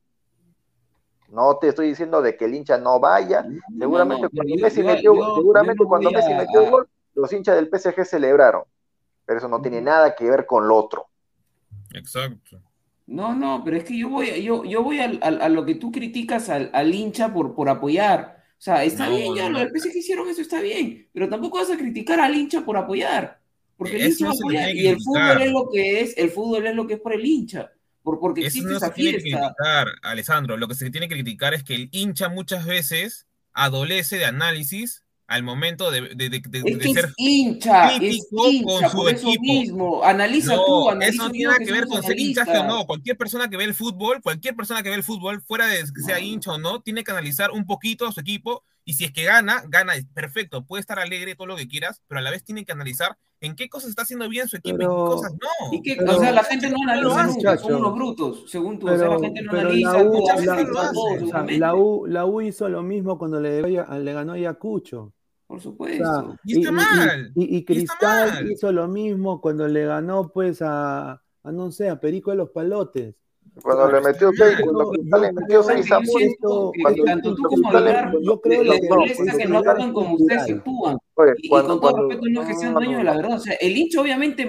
No 1.29 1.57
te 1.59 1.69
estoy 1.69 1.89
diciendo 1.89 2.23
de 2.23 2.37
que 2.37 2.45
el 2.45 2.55
hincha 2.55 2.79
no 2.79 3.01
vaya. 3.01 3.45
Seguramente 3.79 4.23
no, 4.23 4.31
cuando 4.31 4.55
yo- 4.57 4.63
Messi 4.63 4.81
yo- 4.83 4.87
metió, 4.87 5.15
yo- 5.15 5.35
seguramente 5.35 5.85
cuando 5.85 6.11
Messi 6.13 6.33
a- 6.33 6.37
metió 6.37 6.61
el 6.61 6.71
gol, 6.71 6.89
los 7.15 7.33
hinchas 7.33 7.57
del 7.57 7.69
PSG 7.69 8.05
celebraron. 8.05 8.63
Pero 9.27 9.39
eso 9.39 9.49
no 9.49 9.61
tiene 9.61 9.81
nada 9.81 10.15
que 10.15 10.29
ver 10.31 10.47
con 10.47 10.69
lo 10.69 10.77
otro. 10.77 11.07
Exacto. 11.93 12.61
No, 13.07 13.35
no, 13.35 13.63
pero 13.65 13.77
es 13.77 13.85
que 13.85 13.99
yo 13.99 14.09
voy, 14.09 14.43
yo, 14.43 14.65
yo 14.65 14.83
voy 14.83 14.99
al- 14.99 15.19
al- 15.23 15.43
a 15.43 15.49
lo 15.51 15.65
que 15.67 15.75
tú 15.75 15.93
criticas 15.93 16.49
al, 16.49 16.71
al 16.73 16.95
hincha 16.95 17.33
por, 17.35 17.55
por 17.55 17.69
apoyar. 17.69 18.43
O 18.59 18.61
sea, 18.65 18.83
está 18.85 19.09
No, 19.09 19.11
bien, 19.11 19.35
ya, 19.35 19.49
no. 19.49 19.51
lo 19.51 19.59
del 19.59 19.71
PSG 19.71 19.99
hicieron 19.99 20.29
eso 20.29 20.41
está 20.41 20.61
bien, 20.63 21.09
pero 21.13 21.29
tampoco 21.29 21.59
vas 21.59 21.71
a 21.71 21.77
criticar 21.77 22.19
al 22.21 22.35
hincha 22.35 22.65
por 22.65 22.77
apoyar. 22.79 23.43
Porque 23.77 23.97
el 23.97 24.07
hincha 24.07 24.27
va 24.27 24.33
a 24.33 24.35
apoyar 24.35 24.71
y 24.75 24.81
que 24.81 24.89
el 24.89 25.01
fútbol 25.03 25.43
es 25.43 25.51
lo 25.53 25.69
que 25.71 26.01
es, 26.01 26.17
el 26.17 26.31
fútbol 26.31 26.67
es 26.67 26.75
lo 26.75 26.87
que 26.87 26.95
es 26.95 27.01
por 27.01 27.13
el 27.13 27.25
hincha, 27.27 27.71
por, 28.03 28.19
porque 28.21 28.41
Eso 28.41 28.47
existe 28.47 28.73
no 28.73 28.79
esa 28.79 28.91
se 28.91 28.93
tiene 28.93 29.13
que 29.13 29.21
fiesta. 29.21 29.55
criticar, 29.57 29.89
Alessandro. 30.03 30.57
Lo 30.57 30.69
que 30.69 30.75
se 30.75 30.91
tiene 30.91 31.09
que 31.09 31.15
criticar 31.15 31.55
es 31.55 31.65
que 31.65 31.75
el 31.75 31.89
hincha 31.93 32.29
muchas 32.29 32.67
veces 32.67 33.27
adolece 33.53 34.17
de 34.19 34.27
análisis 34.27 35.04
al 35.27 35.43
momento 35.43 35.91
de, 35.91 36.03
de- 36.03 36.29
de- 36.29 36.29
de- 36.29 36.59
Es 36.59 36.65
de 36.65 36.79
que 36.79 36.93
ser 36.93 37.05
es 37.07 37.15
hincha, 37.17 37.89
es 37.93 37.99
crítico 37.99 38.37
con 38.37 38.51
hincha, 38.53 38.89
su 38.91 38.97
por 38.97 39.11
eso 39.15 39.29
equipo. 39.29 39.43
mismo. 39.43 40.05
Analiza 40.05 40.55
tú, 40.57 40.63
No, 40.69 40.89
analizo 40.91 41.15
eso 41.15 41.25
no 41.25 41.31
tiene 41.31 41.47
nada 41.47 41.59
que 41.59 41.65
que 41.65 41.73
ver 41.73 41.87
con 41.87 42.03
ser 42.03 42.19
hinchaje 42.19 42.59
o 42.59 42.65
no. 42.65 42.87
Cualquier 42.87 43.17
persona 43.17 43.49
que 43.49 43.57
ve 43.57 43.65
el 43.65 43.75
fútbol, 43.75 44.21
cualquier 44.23 44.55
persona 44.55 44.83
que 44.83 44.91
ve 44.91 44.97
el 44.97 45.03
fútbol, 45.05 45.41
fuera 45.41 45.67
de 45.67 45.79
que 45.79 46.03
sea 46.03 46.19
No. 46.19 46.25
hincha 46.25 46.53
o 46.53 46.59
no, 46.59 46.81
tiene 46.83 47.05
que 47.05 47.11
analizar 47.11 47.51
un 47.53 47.65
poquito 47.67 48.07
a 48.07 48.13
su 48.13 48.21
equipo. 48.21 48.63
Y 48.87 48.95
si 48.95 49.05
es 49.05 49.13
que 49.13 49.25
gana, 49.25 49.63
gana, 49.67 49.95
perfecto. 50.13 50.67
Puede 50.67 50.83
estar 50.83 50.99
alegre, 50.99 51.35
todo 51.35 51.47
lo 51.47 51.57
que 51.57 51.67
quieras, 51.69 52.03
pero 52.07 52.19
a 52.19 52.23
la 52.23 52.31
vez 52.31 52.45
tiene 52.45 52.67
que 52.67 52.73
analizar 52.73 53.17
en 53.41 53.57
qué 53.57 53.71
cosas 53.71 53.89
está 53.89 54.03
haciendo 54.03 54.29
bien 54.29 54.47
su 54.47 54.57
equipo 54.59 54.77
y 54.77 54.79
Pero- 54.81 54.91
qué 55.07 55.11
cosas 55.15 55.33
no. 55.33 55.73
Y 55.73 55.81
que, 55.81 55.97
Pero- 55.97 56.17
o 56.17 56.21
sea, 56.21 56.33
la 56.33 56.45
gente 56.45 56.69
no 56.69 56.77
Pero, 56.85 56.93
analiza 57.15 57.27
nunca, 57.35 57.57
son 57.57 57.75
unos 57.77 57.95
brutos, 57.95 58.45
según 58.51 58.79
tú. 58.79 58.87
o 58.87 58.91
sea, 58.91 58.99
Pero, 58.99 59.15
la 59.15 59.21
gente 59.27 59.43
no 59.43 59.51
pero 59.53 59.69
analiza, 59.69 59.93
la 59.93 60.03
U, 60.05 60.27
la, 60.27 60.37
seguramente. 60.37 61.59
la 61.59 61.75
U, 61.75 62.07
la 62.07 62.27
U 62.27 62.41
hizo 62.43 62.69
lo 62.69 62.83
mismo 62.83 63.17
cuando 63.19 63.41
le, 63.41 63.63
le 63.63 64.13
ganó 64.13 64.33
a 64.33 64.35
Ayacucho. 64.35 65.14
Por 65.47 65.59
O 65.59 65.61
sea, 65.61 65.71
supuesto. 65.71 66.37
Y 66.45 66.59
está 66.61 66.73
mal, 66.73 67.33
Y, 67.35 67.43
y- 67.43 67.45
y 67.45 67.55
y 67.57 67.59
está 67.59 67.75
Cristal 67.75 68.29
mal. 68.31 68.51
hizo 68.51 68.73
lo 68.73 68.89
mismo 68.89 69.41
cuando 69.41 69.69
le 69.69 69.85
ganó, 69.87 70.29
pues, 70.33 70.63
a, 70.63 71.13
a 71.43 71.53
no 71.53 71.71
sé, 71.71 71.89
a 71.91 72.01
Perico 72.01 72.31
de 72.31 72.39
los 72.39 72.51
Palotes. 72.51 73.15
Cuando 73.63 73.89
le 73.93 74.01
metió 74.01 74.31
6, 74.35 74.57
cuando 74.65 74.91
Cristal 74.91 75.21
le 75.21 75.33
metió 75.33 75.61
que 75.61 75.75
6 75.75 75.87
yo 75.91 75.97
a 75.97 76.73
cuando 76.83 77.05
tanto 77.05 77.35
tú 77.37 77.43
como 77.45 77.69
Aguilar 77.71 78.13
yo 78.23 78.41
creo 78.41 78.63
les 78.65 78.81
que- 78.81 78.89
molesta 78.89 79.33
que 79.33 79.39
que 79.39 79.47
no 79.47 79.59
actúan 79.59 79.93
como 79.93 80.15
ustedes 80.15 80.51
actúan. 80.51 80.99
Y, 81.37 81.49
con 81.51 81.67
todo 81.81 82.09
respeto, 82.09 82.27
no 82.33 82.43
es 82.43 82.49
que 82.49 82.55
sean 82.55 82.75
dueños 82.75 82.99
de 82.99 83.05
la 83.05 83.17
verdad. 83.17 83.37
O 83.37 83.41
sea, 83.41 83.55
el 83.61 83.77
hincha 83.77 84.01
obviamente 84.01 84.49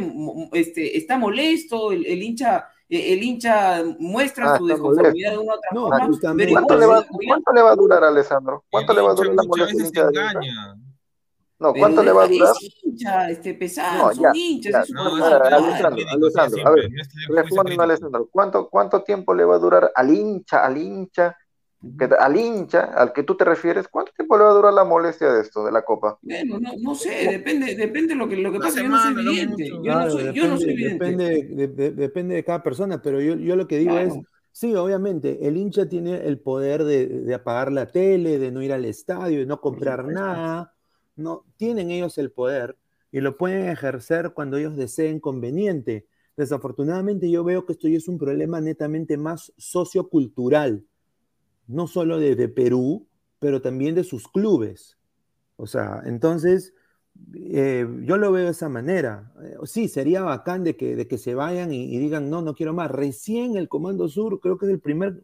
este, 0.54 0.98
está 0.98 1.18
molesto, 1.20 1.92
el, 1.92 2.04
el 2.08 2.24
hincha, 2.24 2.66
eh, 2.90 3.14
el 3.14 3.22
hincha 3.22 3.84
muestra 4.00 4.54
Ah, 4.54 4.58
su 4.58 4.66
desconformidad 4.66 5.32
de 5.34 5.38
una 5.38 5.54
u 5.54 5.58
otra 5.58 5.70
No, 5.74 5.82
forma, 5.88 6.06
justamente. 6.08 6.46
pero 6.46 6.54
¿Cuánto 6.66 6.74
igual 6.74 6.80
le, 6.80 6.88
va. 6.88 7.06
¿Cuánto 7.28 7.54
le 7.54 7.62
va 7.62 7.72
a 7.72 7.76
durar, 7.76 8.04
Alessandro? 8.06 8.56
El 8.56 8.70
¿Cuánto 8.72 8.94
le 8.94 9.02
va 9.02 9.12
a 9.12 9.14
durar 9.14 9.36
la 9.36 9.44
muchas 9.44 9.48
molestia 9.74 9.76
veces 9.78 9.90
se 9.94 10.00
hincha 10.00 10.22
engaña. 10.32 10.76
No, 11.58 11.74
¿cuánto 11.74 12.04
le 12.04 12.12
va 12.12 12.24
a 12.24 12.28
durar? 12.28 12.54
Es 12.62 12.84
hincha, 12.84 13.30
este, 13.30 13.54
pesado, 13.54 14.08
No, 14.08 14.14
son 14.14 14.24
ya, 14.24 14.32
hinchas, 14.36 14.84
es 14.84 14.92
No. 14.92 15.02
Alessandro, 15.04 16.06
Alessandro, 16.12 16.68
a 16.68 16.72
ver, 16.72 16.90
no 17.30 17.36
Responde. 17.36 17.76
Alessandro. 17.80 18.30
¿Cuánto, 18.30 18.70
¿Cuánto 18.70 19.04
tiempo 19.04 19.34
le 19.34 19.46
va 19.46 19.56
a 19.56 19.60
durar 19.60 19.92
al 19.96 20.14
hincha, 20.14 20.66
al 20.66 20.78
hincha, 20.78 21.38
que, 21.98 22.10
al 22.20 22.36
hincha 22.36 22.86
al 22.94 23.14
que 23.14 23.24
tú 23.24 23.36
te 23.38 23.46
refieres? 23.46 23.88
¿Cuánto 23.88 24.12
tiempo 24.12 24.38
le 24.38 24.44
va 24.44 24.52
a 24.52 24.54
durar 24.54 24.74
la 24.74 24.84
molestia 24.84 25.32
de 25.32 25.42
esto, 25.42 25.66
de 25.66 25.72
la 25.72 25.82
Copa? 25.84 26.18
Bueno, 26.22 26.60
no, 26.60 26.72
no 26.78 26.94
sé, 26.94 27.30
depende, 27.32 27.74
depende 27.76 28.10
de 28.10 28.16
lo 28.16 28.28
que, 28.28 28.36
lo 28.36 28.52
que 28.52 28.60
pasa. 28.60 28.82
Yo 28.82 28.90
no 28.90 29.00
soy 29.00 29.14
no 29.14 29.32
vidente, 29.32 29.70
yo 29.70 29.78
no 29.78 29.84
Claro, 29.84 30.12
soy, 30.12 30.34
yo 30.34 30.48
no 30.48 30.58
soy 30.58 30.76
depende, 30.76 30.76
vidente. 30.76 31.06
depende, 31.06 31.56
de, 31.56 31.68
de- 31.68 31.92
depende 31.92 32.36
de 32.36 32.44
cada 32.44 32.64
persona, 32.64 33.02
pero 33.02 33.22
yo, 33.22 33.36
yo 33.36 33.56
lo 33.56 33.66
que 33.66 33.78
digo 33.78 33.92
Claro. 33.92 34.08
es, 34.08 34.14
sí, 34.52 34.76
obviamente, 34.76 35.48
el 35.48 35.56
hincha 35.56 35.88
tiene 35.88 36.28
el 36.28 36.38
poder 36.40 36.84
de, 36.84 37.08
de 37.08 37.34
apagar 37.34 37.72
la 37.72 37.88
tele, 37.88 38.40
de 38.40 38.52
no 38.52 38.62
ir 38.62 38.74
al 38.74 38.84
estadio, 38.84 39.40
de 39.40 39.46
no 39.46 39.62
comprar 39.62 40.06
nada, 40.06 40.74
no, 41.16 41.46
tienen 41.58 41.92
ellos 41.92 42.18
el 42.18 42.32
poder 42.32 42.78
y 43.12 43.22
lo 43.22 43.38
pueden 43.38 43.70
ejercer 43.70 44.34
cuando 44.34 44.58
ellos 44.58 44.76
deseen 44.76 45.20
conveniente. 45.20 46.08
Desafortunadamente 46.36 47.30
yo 47.32 47.44
veo 47.44 47.66
que 47.66 47.74
esto 47.74 47.88
ya 47.88 47.98
es 47.98 48.08
un 48.08 48.18
problema 48.18 48.60
netamente 48.60 49.18
más 49.18 49.54
sociocultural, 49.58 50.84
no 51.68 51.88
solo 51.88 52.20
de, 52.20 52.36
de 52.36 52.50
Perú, 52.50 53.08
pero 53.40 53.62
también 53.62 53.96
de 53.96 54.04
sus 54.04 54.28
clubes. 54.28 54.98
O 55.56 55.66
sea, 55.68 56.02
entonces, 56.06 56.74
eh, 57.34 57.88
yo 58.04 58.18
lo 58.18 58.32
veo 58.32 58.46
de 58.46 58.52
esa 58.52 58.68
manera. 58.68 59.32
Eh, 59.44 59.56
sí, 59.64 59.88
sería 59.88 60.22
bacán 60.22 60.64
de 60.66 60.76
que, 60.76 60.98
de 60.98 61.08
que 61.08 61.18
se 61.18 61.36
vayan 61.36 61.72
y, 61.72 61.96
y 61.96 61.98
digan, 62.00 62.30
no, 62.30 62.42
no 62.42 62.54
quiero 62.54 62.74
más. 62.74 62.92
Recién 62.92 63.56
el 63.56 63.70
Comando 63.70 64.10
Sur, 64.10 64.42
creo 64.42 64.58
que 64.58 64.66
es 64.66 64.72
el 64.74 64.82
primer 64.82 65.24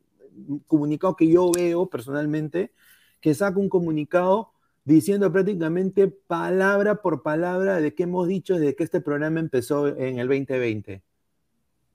comunicado 0.67 1.15
que 1.15 1.27
yo 1.27 1.51
veo 1.51 1.89
personalmente, 1.89 2.71
que 3.19 3.33
saca 3.33 3.59
un 3.59 3.69
comunicado 3.69 4.51
diciendo 4.83 5.31
prácticamente 5.31 6.07
palabra 6.07 7.01
por 7.01 7.23
palabra 7.23 7.77
de 7.77 7.93
qué 7.93 8.03
hemos 8.03 8.27
dicho 8.27 8.55
desde 8.55 8.75
que 8.75 8.83
este 8.83 9.01
programa 9.01 9.39
empezó 9.39 9.87
en 9.87 10.19
el 10.19 10.27
2020. 10.27 11.03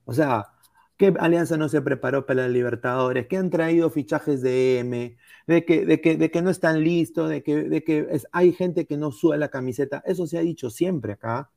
O 0.05 0.13
sea, 0.13 0.47
que 0.97 1.15
Alianza 1.19 1.57
no 1.57 1.69
se 1.69 1.83
preparó 1.83 2.25
para 2.25 2.43
las 2.43 2.51
Libertadores, 2.51 3.27
que 3.27 3.37
han 3.37 3.51
traído 3.51 3.91
fichajes 3.91 4.41
de 4.41 4.79
M, 4.79 5.17
de 5.47 5.65
que, 5.65 5.85
de 5.85 6.01
que, 6.01 6.17
de 6.17 6.31
que 6.31 6.43
no 6.43 6.51
están 6.51 6.83
listos, 6.83 7.29
de 7.29 7.43
que, 7.43 7.65
de 7.65 7.85
que 7.85 8.21
hay 8.33 8.53
gente 8.53 8.87
que 8.87 8.97
no 8.97 9.13
sube 9.13 9.37
la 9.37 9.49
camiseta. 9.49 10.03
Eso 10.07 10.27
se 10.27 10.39
ha 10.39 10.43
dicho 10.43 10.71
siempre 10.71 11.13
acá. 11.13 11.51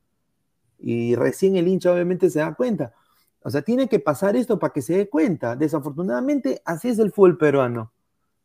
Y 0.79 1.15
recién 1.15 1.55
el 1.55 1.67
hincha 1.67 1.93
obviamente 1.93 2.29
se 2.29 2.39
da 2.39 2.53
cuenta. 2.53 2.93
O 3.41 3.49
sea, 3.49 3.61
tiene 3.61 3.87
que 3.87 3.99
pasar 3.99 4.35
esto 4.35 4.59
para 4.59 4.73
que 4.73 4.81
se 4.81 4.97
dé 4.97 5.09
cuenta. 5.09 5.55
Desafortunadamente, 5.55 6.61
así 6.65 6.89
es 6.89 6.99
el 6.99 7.11
fútbol 7.11 7.37
peruano. 7.37 7.93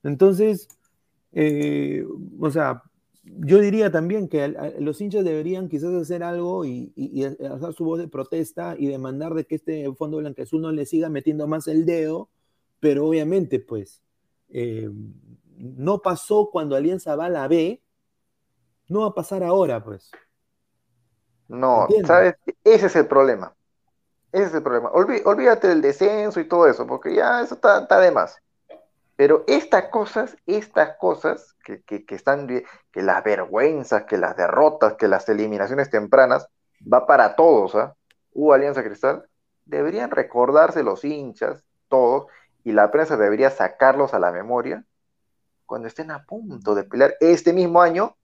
Entonces, 0.05 0.69
eh, 1.35 2.07
o 2.41 2.51
sea, 2.51 2.83
yo 3.25 3.61
diría 3.61 3.91
también 3.93 4.29
que 4.29 4.43
a- 4.45 4.75
los 4.81 5.01
hinchas 5.01 5.25
deberían 5.25 5.69
quizás 5.69 5.95
hacer 5.95 6.23
algo 6.25 6.65
y, 6.65 6.93
y, 6.97 7.23
y 7.23 7.25
alzar 7.47 7.75
su 7.75 7.85
voz 7.85 7.99
de 8.01 8.09
protesta 8.09 8.77
y 8.79 8.87
demandar 8.89 9.35
de 9.35 9.47
que 9.47 9.57
este 9.57 9.93
Fondo 9.95 10.19
Blanqueazul 10.19 10.63
no 10.63 10.73
le 10.73 10.87
siga 10.87 11.09
metiendo 11.11 11.47
más 11.49 11.69
el 11.69 11.87
dedo, 11.87 12.31
pero 12.81 13.07
obviamente, 13.09 13.61
pues, 13.61 14.03
eh, 14.51 14.91
no 15.59 16.01
pasó 16.03 16.51
cuando 16.53 16.77
Alianza 16.77 17.17
va 17.17 17.27
a 17.27 17.31
la 17.31 17.49
B 17.49 17.83
No 18.89 19.01
va 19.03 19.07
a 19.09 19.15
pasar 19.15 19.43
ahora, 19.45 19.85
pues. 19.85 20.11
No, 21.49 21.87
¿Entiendes? 21.89 22.07
¿sabes? 22.07 22.35
Ese 22.65 22.87
es 22.87 22.97
el 22.97 23.07
problema. 23.07 23.55
Ese 24.33 24.47
es 24.47 24.55
el 24.55 24.63
problema. 24.65 24.91
Olví- 24.93 25.23
olvídate 25.27 25.69
del 25.69 25.83
descenso 25.83 26.41
y 26.41 26.49
todo 26.49 26.69
eso, 26.69 26.87
porque 26.87 27.15
ya 27.15 27.43
eso 27.43 27.55
está, 27.57 27.83
está 27.83 28.01
de 28.01 28.13
más. 28.13 28.39
Pero 29.17 29.45
estas 29.47 29.91
cosas, 29.91 30.37
estas 30.47 30.97
cosas 30.99 31.55
que, 31.65 31.83
que, 31.83 32.05
que 32.05 32.15
están, 32.15 32.47
que 32.47 33.03
las 33.03 33.23
vergüenzas, 33.23 34.05
que 34.05 34.19
las 34.19 34.37
derrotas, 34.37 34.95
que 34.95 35.09
las 35.09 35.29
eliminaciones 35.29 35.91
tempranas, 35.91 36.49
va 36.81 37.07
para 37.07 37.37
todos, 37.37 37.75
¿ah? 37.77 37.95
Hubo 38.33 38.53
Alianza 38.53 38.83
Cristal, 38.83 39.29
deberían 39.65 40.11
recordarse 40.11 40.83
los 40.83 41.05
hinchas, 41.05 41.65
todos, 41.89 42.27
y 42.65 42.73
la 42.73 42.91
prensa 42.91 43.17
debería 43.17 43.51
sacarlos 43.51 44.15
a 44.15 44.19
la 44.19 44.33
memoria 44.33 44.85
cuando 45.67 45.87
estén 45.89 46.11
a 46.11 46.25
punto 46.25 46.75
de 46.75 46.85
pelear 46.85 47.15
este 47.21 47.53
mismo 47.53 47.81
año 47.81 48.17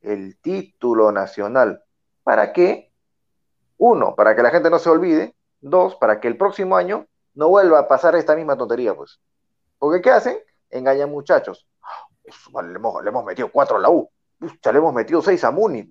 el 0.00 0.38
título 0.40 1.12
nacional. 1.12 1.82
¿Para 2.22 2.52
qué? 2.52 2.92
Uno, 3.76 4.14
para 4.14 4.34
que 4.34 4.42
la 4.42 4.50
gente 4.50 4.70
no 4.70 4.78
se 4.78 4.88
olvide. 4.88 5.34
Dos, 5.60 5.96
para 5.96 6.20
que 6.20 6.28
el 6.28 6.36
próximo 6.36 6.76
año 6.76 7.06
no 7.34 7.48
vuelva 7.48 7.80
a 7.80 7.88
pasar 7.88 8.14
esta 8.14 8.36
misma 8.36 8.56
tontería, 8.56 8.94
pues. 8.94 9.20
Porque 9.78 10.02
¿qué 10.02 10.10
hacen? 10.10 10.38
Engañan 10.70 11.10
muchachos. 11.10 11.66
Le, 12.24 12.76
hemos, 12.76 13.24
metido 13.24 13.50
cuatro 13.50 13.76
a 13.76 13.80
la 13.80 13.90
U. 13.90 14.10
Le 14.40 14.78
hemos 14.78 14.94
metido 14.94 15.22
seis 15.22 15.42
a 15.44 15.50
Muni. 15.50 15.90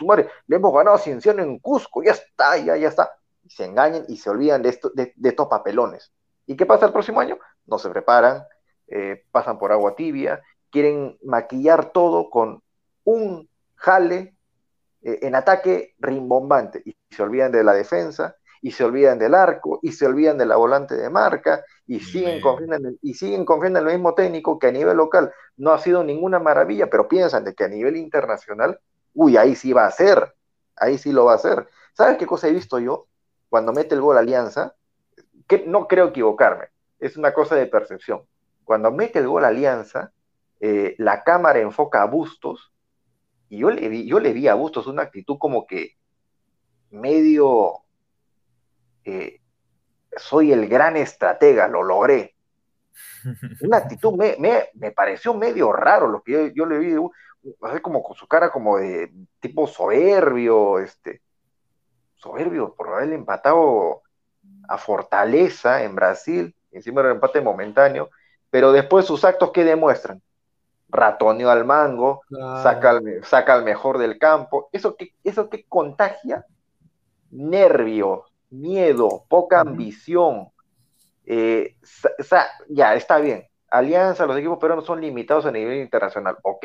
Madre, 0.00 0.30
le 0.46 0.56
hemos 0.56 0.72
ganado 0.72 0.96
a 0.96 0.98
Cienciano 0.98 1.42
en 1.42 1.58
Cusco. 1.58 2.02
Ya 2.02 2.12
está, 2.12 2.56
ya, 2.56 2.76
ya 2.76 2.88
está. 2.88 3.10
Y 3.42 3.50
se 3.50 3.64
engañan 3.64 4.04
y 4.08 4.16
se 4.16 4.30
olvidan 4.30 4.62
de 4.62 4.78
estos 5.22 5.48
papelones. 5.48 6.12
¿Y 6.46 6.56
qué 6.56 6.64
pasa 6.64 6.86
el 6.86 6.92
próximo 6.92 7.20
año? 7.20 7.38
No 7.66 7.78
se 7.78 7.90
preparan, 7.90 8.44
eh, 8.86 9.24
pasan 9.32 9.58
por 9.58 9.72
agua 9.72 9.96
tibia, 9.96 10.40
quieren 10.70 11.18
maquillar 11.22 11.90
todo 11.90 12.30
con 12.30 12.62
un 13.04 13.48
jale 13.74 14.36
eh, 15.02 15.18
en 15.22 15.34
ataque 15.34 15.94
rimbombante 15.98 16.82
y 16.84 16.96
se 17.10 17.22
olvidan 17.22 17.50
de 17.50 17.64
la 17.64 17.72
defensa 17.72 18.36
y 18.66 18.72
se 18.72 18.82
olvidan 18.82 19.16
del 19.16 19.36
arco 19.36 19.78
y 19.80 19.92
se 19.92 20.06
olvidan 20.06 20.38
de 20.38 20.44
la 20.44 20.56
volante 20.56 20.96
de 20.96 21.08
marca 21.08 21.64
y 21.86 22.00
siguen 22.00 22.40
confiando 22.40 22.74
en 22.74 22.86
el, 22.86 22.98
y 23.00 23.14
siguen 23.14 23.44
confiando 23.44 23.78
en 23.78 23.86
el 23.86 23.92
mismo 23.92 24.12
técnico 24.14 24.58
que 24.58 24.66
a 24.66 24.72
nivel 24.72 24.96
local 24.96 25.32
no 25.56 25.70
ha 25.70 25.78
sido 25.78 26.02
ninguna 26.02 26.40
maravilla, 26.40 26.90
pero 26.90 27.06
piensan 27.06 27.44
de 27.44 27.54
que 27.54 27.62
a 27.62 27.68
nivel 27.68 27.96
internacional, 27.96 28.80
uy, 29.14 29.36
ahí 29.36 29.54
sí 29.54 29.72
va 29.72 29.86
a 29.86 29.90
ser, 29.92 30.34
ahí 30.74 30.98
sí 30.98 31.12
lo 31.12 31.26
va 31.26 31.34
a 31.34 31.36
hacer. 31.36 31.68
¿Sabes 31.92 32.18
qué 32.18 32.26
cosa 32.26 32.48
he 32.48 32.52
visto 32.52 32.80
yo? 32.80 33.06
Cuando 33.48 33.72
mete 33.72 33.94
el 33.94 34.00
gol 34.00 34.18
Alianza, 34.18 34.74
que 35.46 35.62
no 35.64 35.86
creo 35.86 36.06
equivocarme, 36.06 36.64
es 36.98 37.16
una 37.16 37.32
cosa 37.32 37.54
de 37.54 37.66
percepción. 37.66 38.22
Cuando 38.64 38.90
mete 38.90 39.20
el 39.20 39.28
gol 39.28 39.44
Alianza, 39.44 40.10
eh, 40.58 40.96
la 40.98 41.22
cámara 41.22 41.60
enfoca 41.60 42.02
a 42.02 42.06
Bustos 42.06 42.72
y 43.48 43.58
yo 43.58 43.70
le 43.70 43.88
vi, 43.88 44.08
yo 44.08 44.18
le 44.18 44.32
vi 44.32 44.48
a 44.48 44.54
Bustos 44.54 44.88
una 44.88 45.02
actitud 45.02 45.38
como 45.38 45.68
que 45.68 45.92
medio 46.90 47.85
eh, 49.06 49.40
soy 50.16 50.52
el 50.52 50.68
gran 50.68 50.96
estratega, 50.96 51.68
lo 51.68 51.82
logré. 51.82 52.34
Una 53.62 53.78
actitud 53.78 54.14
me, 54.14 54.36
me, 54.38 54.68
me 54.74 54.92
pareció 54.92 55.34
medio 55.34 55.72
raro 55.72 56.08
lo 56.08 56.22
que 56.22 56.32
yo, 56.32 56.46
yo 56.48 56.66
le 56.66 56.78
vi, 56.78 56.96
así 57.62 57.80
como 57.80 58.02
con 58.02 58.16
su 58.16 58.26
cara 58.26 58.50
como 58.50 58.78
de 58.78 59.12
tipo 59.40 59.66
soberbio, 59.66 60.78
este, 60.78 61.22
soberbio 62.14 62.74
por 62.74 62.88
haberle 62.88 63.16
empatado 63.16 64.02
a 64.68 64.78
Fortaleza 64.78 65.82
en 65.82 65.94
Brasil, 65.94 66.54
encima 66.72 67.00
era 67.00 67.10
un 67.10 67.16
empate 67.16 67.40
momentáneo, 67.40 68.10
pero 68.50 68.72
después 68.72 69.04
sus 69.06 69.24
actos 69.24 69.50
que 69.52 69.64
demuestran, 69.64 70.22
ratoneo 70.88 71.50
al 71.50 71.64
mango, 71.64 72.22
Claro. 72.28 72.62
saca 72.62 72.90
al, 72.90 73.24
saca 73.24 73.54
al 73.54 73.64
mejor 73.64 73.98
del 73.98 74.18
campo, 74.18 74.68
eso 74.72 74.96
que, 74.96 75.14
eso 75.24 75.48
que 75.50 75.64
contagia 75.68 76.46
nervio, 77.30 78.24
miedo, 78.50 79.24
poca 79.28 79.60
ambición. 79.60 80.48
Eh, 81.26 81.76
ya, 82.68 82.94
está 82.94 83.18
bien. 83.18 83.46
Alianza, 83.70 84.26
los 84.26 84.36
equipos 84.38 84.58
peruanos 84.58 84.86
son 84.86 85.00
limitados 85.00 85.46
a 85.46 85.52
nivel 85.52 85.78
internacional, 85.80 86.38
ok, 86.42 86.64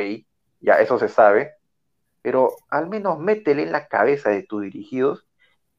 ya 0.59 0.75
eso 0.75 0.99
se 0.99 1.09
sabe, 1.09 1.53
pero 2.21 2.55
al 2.69 2.89
menos 2.89 3.19
métele 3.19 3.63
en 3.63 3.71
la 3.73 3.87
cabeza 3.87 4.29
de 4.31 4.43
tus 4.43 4.63
dirigidos 4.63 5.27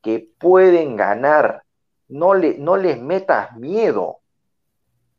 que 0.03 0.31
pueden 0.39 0.97
ganar. 0.97 1.65
No, 2.09 2.35
le, 2.35 2.59
no 2.59 2.77
les 2.77 3.01
metas 3.01 3.57
miedo. 3.57 4.21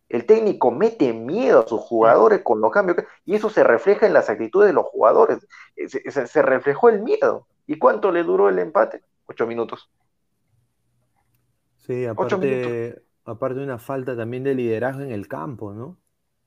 El 0.09 0.25
técnico 0.25 0.71
mete 0.71 1.11
miedo 1.13 1.59
a 1.61 1.67
sus 1.67 1.81
jugadores 1.81 2.41
con 2.43 2.61
los 2.61 2.71
cambios 2.71 2.97
y 3.25 3.35
eso 3.35 3.49
se 3.49 3.63
refleja 3.63 4.05
en 4.05 4.13
las 4.13 4.29
actitudes 4.29 4.67
de 4.67 4.73
los 4.73 4.85
jugadores. 4.85 5.45
Eh, 5.75 5.89
Se, 5.89 6.09
se- 6.11 6.27
se 6.27 6.41
reflejó 6.41 6.89
el 6.89 7.01
miedo. 7.01 7.47
¿Y 7.67 7.77
cuánto 7.79 8.11
le 8.11 8.23
duró 8.23 8.49
el 8.49 8.59
empate? 8.59 9.03
Ocho 9.25 9.47
minutos. 9.47 9.89
Sí, 11.85 12.05
aparte, 12.05 13.03
aparte 13.25 13.59
una 13.61 13.77
falta 13.79 14.15
también 14.15 14.43
de 14.43 14.55
liderazgo 14.55 15.01
en 15.01 15.11
el 15.11 15.27
campo, 15.27 15.73
¿no? 15.73 15.99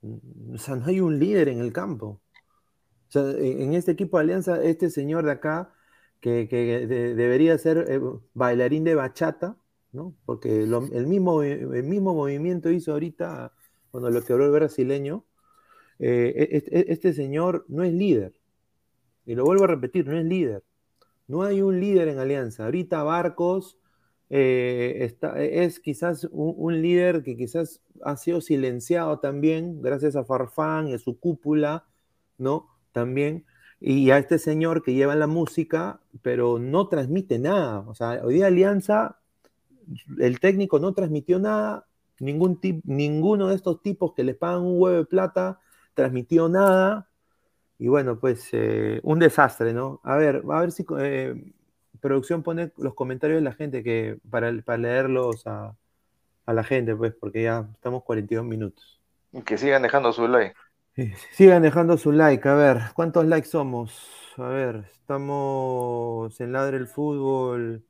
Mm, 0.02 0.54
O 0.54 0.58
sea, 0.58 0.76
no 0.76 0.86
hay 0.86 1.00
un 1.00 1.18
líder 1.18 1.48
en 1.48 1.60
el 1.60 1.72
campo. 1.72 2.22
O 3.08 3.12
sea, 3.12 3.22
en 3.30 3.74
este 3.74 3.92
equipo 3.92 4.18
de 4.18 4.24
Alianza, 4.24 4.62
este 4.62 4.90
señor 4.90 5.24
de 5.26 5.32
acá, 5.32 5.72
que, 6.20 6.48
que 6.48 6.86
de- 6.86 7.14
debería 7.14 7.58
ser 7.58 7.86
eh, 7.90 8.00
bailarín 8.34 8.84
de 8.84 8.94
bachata, 8.94 9.56
¿no? 9.92 10.14
Porque 10.26 10.66
lo- 10.66 10.86
el, 10.92 11.06
mismo, 11.06 11.42
el 11.42 11.84
mismo 11.84 12.14
movimiento 12.14 12.70
hizo 12.70 12.92
ahorita 12.92 13.52
cuando 13.90 14.10
lo 14.10 14.22
quebró 14.24 14.46
el 14.46 14.52
brasileño. 14.52 15.24
Eh, 16.00 16.48
este, 16.52 16.92
este 16.92 17.12
señor 17.14 17.64
no 17.68 17.84
es 17.84 17.92
líder. 17.94 18.34
Y 19.26 19.34
lo 19.34 19.44
vuelvo 19.44 19.64
a 19.64 19.68
repetir, 19.68 20.06
no 20.06 20.16
es 20.18 20.24
líder. 20.24 20.64
No 21.28 21.42
hay 21.44 21.62
un 21.62 21.80
líder 21.80 22.08
en 22.08 22.18
Alianza. 22.18 22.64
Ahorita 22.66 23.02
Barcos 23.04 23.78
eh, 24.28 24.98
está, 25.00 25.40
es 25.40 25.78
quizás 25.80 26.26
un, 26.32 26.82
líder 26.82 27.22
que 27.22 27.36
quizás 27.36 27.80
ha 28.02 28.16
sido 28.16 28.40
silenciado 28.40 29.18
también, 29.20 29.80
gracias 29.82 30.16
a 30.16 30.24
Farfán 30.24 30.88
y 30.88 30.94
a 30.94 30.98
su 30.98 31.18
cúpula, 31.18 31.86
¿no? 32.38 32.68
También. 32.92 33.44
Y 33.80 34.10
a 34.10 34.18
este 34.18 34.38
señor 34.38 34.82
que 34.82 34.94
lleva 34.94 35.14
la 35.16 35.26
música, 35.26 36.00
pero 36.22 36.58
no 36.58 36.88
transmite 36.88 37.38
nada. 37.38 37.80
O 37.80 37.94
sea, 37.94 38.20
hoy 38.24 38.34
día 38.34 38.46
Alianza, 38.46 39.18
el 40.18 40.40
técnico 40.40 40.78
no 40.80 40.94
transmitió 40.94 41.38
nada, 41.38 41.86
ningún 42.18 42.58
ninguno 42.84 43.48
de 43.48 43.54
estos 43.54 43.82
tipos 43.82 44.14
que 44.14 44.24
les 44.24 44.36
pagan 44.36 44.62
un 44.62 44.80
huevo 44.80 44.96
de 44.98 45.04
plata 45.04 45.60
transmitió 45.94 46.48
nada. 46.48 47.08
Y 47.78 47.88
bueno, 47.88 48.18
pues 48.18 48.48
eh, 48.52 49.00
un 49.02 49.18
desastre, 49.18 49.72
¿no? 49.74 50.00
A 50.04 50.16
ver, 50.16 50.42
a 50.50 50.60
ver 50.60 50.72
si 50.72 50.86
eh, 50.98 51.52
producción 52.06 52.44
pone 52.44 52.70
los 52.76 52.94
comentarios 52.94 53.38
de 53.38 53.44
la 53.44 53.52
gente 53.52 53.82
que 53.82 54.18
para, 54.30 54.52
para 54.62 54.78
leerlos 54.78 55.44
a, 55.46 55.74
a 56.46 56.52
la 56.52 56.62
gente, 56.62 56.94
pues, 56.94 57.12
porque 57.18 57.42
ya 57.42 57.68
estamos 57.74 58.04
42 58.04 58.44
minutos. 58.44 59.00
Y 59.32 59.42
que 59.42 59.58
sigan 59.58 59.82
dejando 59.82 60.12
su 60.12 60.28
like. 60.28 60.54
Sigan 61.32 61.62
dejando 61.62 61.98
su 61.98 62.12
like, 62.12 62.48
a 62.48 62.54
ver, 62.54 62.78
¿cuántos 62.94 63.26
likes 63.26 63.48
somos? 63.48 64.08
A 64.36 64.48
ver, 64.48 64.84
estamos 64.92 66.40
en 66.40 66.52
Ladre 66.52 66.76
el 66.76 66.86
Fútbol, 66.86 67.84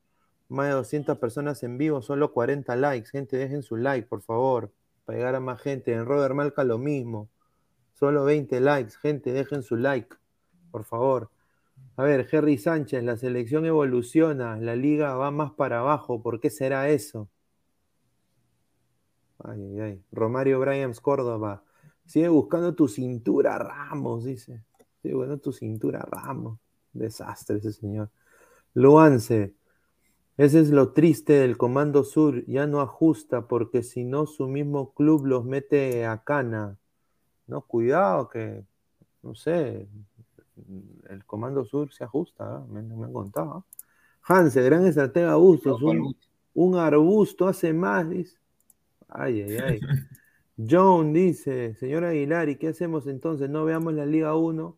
más 0.49 0.67
de 0.67 0.73
200 0.73 1.17
personas 1.19 1.61
en 1.61 1.77
vivo, 1.77 2.01
solo 2.01 2.33
40 2.33 2.75
likes. 2.75 3.09
Gente, 3.09 3.37
dejen 3.37 3.61
su 3.61 3.77
like, 3.77 4.07
por 4.07 4.23
favor, 4.23 4.71
para 5.05 5.19
llegar 5.19 5.35
a 5.35 5.39
más 5.39 5.61
gente. 5.61 5.93
En 5.93 6.05
Robert 6.05 6.33
Malca 6.33 6.63
lo 6.63 6.79
mismo, 6.79 7.29
solo 7.93 8.25
20 8.25 8.59
likes. 8.59 8.97
Gente, 8.99 9.31
dejen 9.31 9.61
su 9.61 9.77
like, 9.77 10.15
por 10.71 10.83
favor. 10.83 11.29
A 11.97 12.03
ver, 12.03 12.27
Henry 12.31 12.59
Sánchez, 12.59 13.03
la 13.03 13.17
selección 13.17 13.65
evoluciona, 13.65 14.55
la 14.57 14.75
liga 14.75 15.15
va 15.15 15.31
más 15.31 15.51
para 15.53 15.79
abajo, 15.79 16.21
¿por 16.21 16.39
qué 16.39 16.51
será 16.51 16.89
eso? 16.89 17.27
Ay, 19.39 19.63
ay, 19.63 19.79
ay. 19.79 20.03
Romario 20.11 20.59
Bryans 20.59 21.01
Córdoba, 21.01 21.63
sigue 22.05 22.29
buscando 22.29 22.75
tu 22.75 22.87
cintura, 22.87 23.57
Ramos, 23.57 24.25
dice. 24.25 24.63
Sigue 25.01 25.15
buscando 25.15 25.39
tu 25.39 25.51
cintura, 25.51 26.07
Ramos. 26.09 26.59
Desastre 26.93 27.57
ese 27.57 27.73
señor. 27.73 28.11
Luance, 28.75 29.55
ese 30.37 30.59
es 30.59 30.69
lo 30.69 30.93
triste 30.93 31.33
del 31.33 31.57
Comando 31.57 32.03
Sur, 32.03 32.45
ya 32.45 32.67
no 32.67 32.81
ajusta 32.81 33.47
porque 33.47 33.81
si 33.81 34.03
no 34.03 34.27
su 34.27 34.47
mismo 34.47 34.93
club 34.93 35.25
los 35.25 35.45
mete 35.45 36.05
a 36.05 36.23
cana. 36.23 36.77
No, 37.47 37.61
cuidado 37.61 38.29
que, 38.29 38.63
no 39.23 39.33
sé, 39.33 39.87
el 41.09 41.25
Comando 41.25 41.65
Sur 41.65 41.93
se 41.93 42.03
ajusta, 42.03 42.43
¿eh? 42.43 42.71
me, 42.71 42.81
me, 42.81 43.05
han 43.05 43.13
contado. 43.13 43.65
Hanse, 44.23 44.61
gran 44.61 44.85
estratega 44.85 45.35
Bustos, 45.35 45.81
un, 45.81 46.15
un, 46.53 46.75
arbusto 46.75 47.47
hace 47.47 47.73
más, 47.73 48.09
dice. 48.09 48.37
Ay, 49.07 49.41
ay, 49.41 49.57
ay. 49.57 49.79
John 50.69 51.13
dice, 51.13 51.75
señor 51.75 52.03
Aguilar, 52.03 52.49
¿y 52.49 52.55
qué 52.55 52.69
hacemos 52.69 53.07
entonces? 53.07 53.49
No 53.49 53.63
veamos 53.63 53.93
la 53.93 54.05
Liga 54.05 54.35
1. 54.35 54.77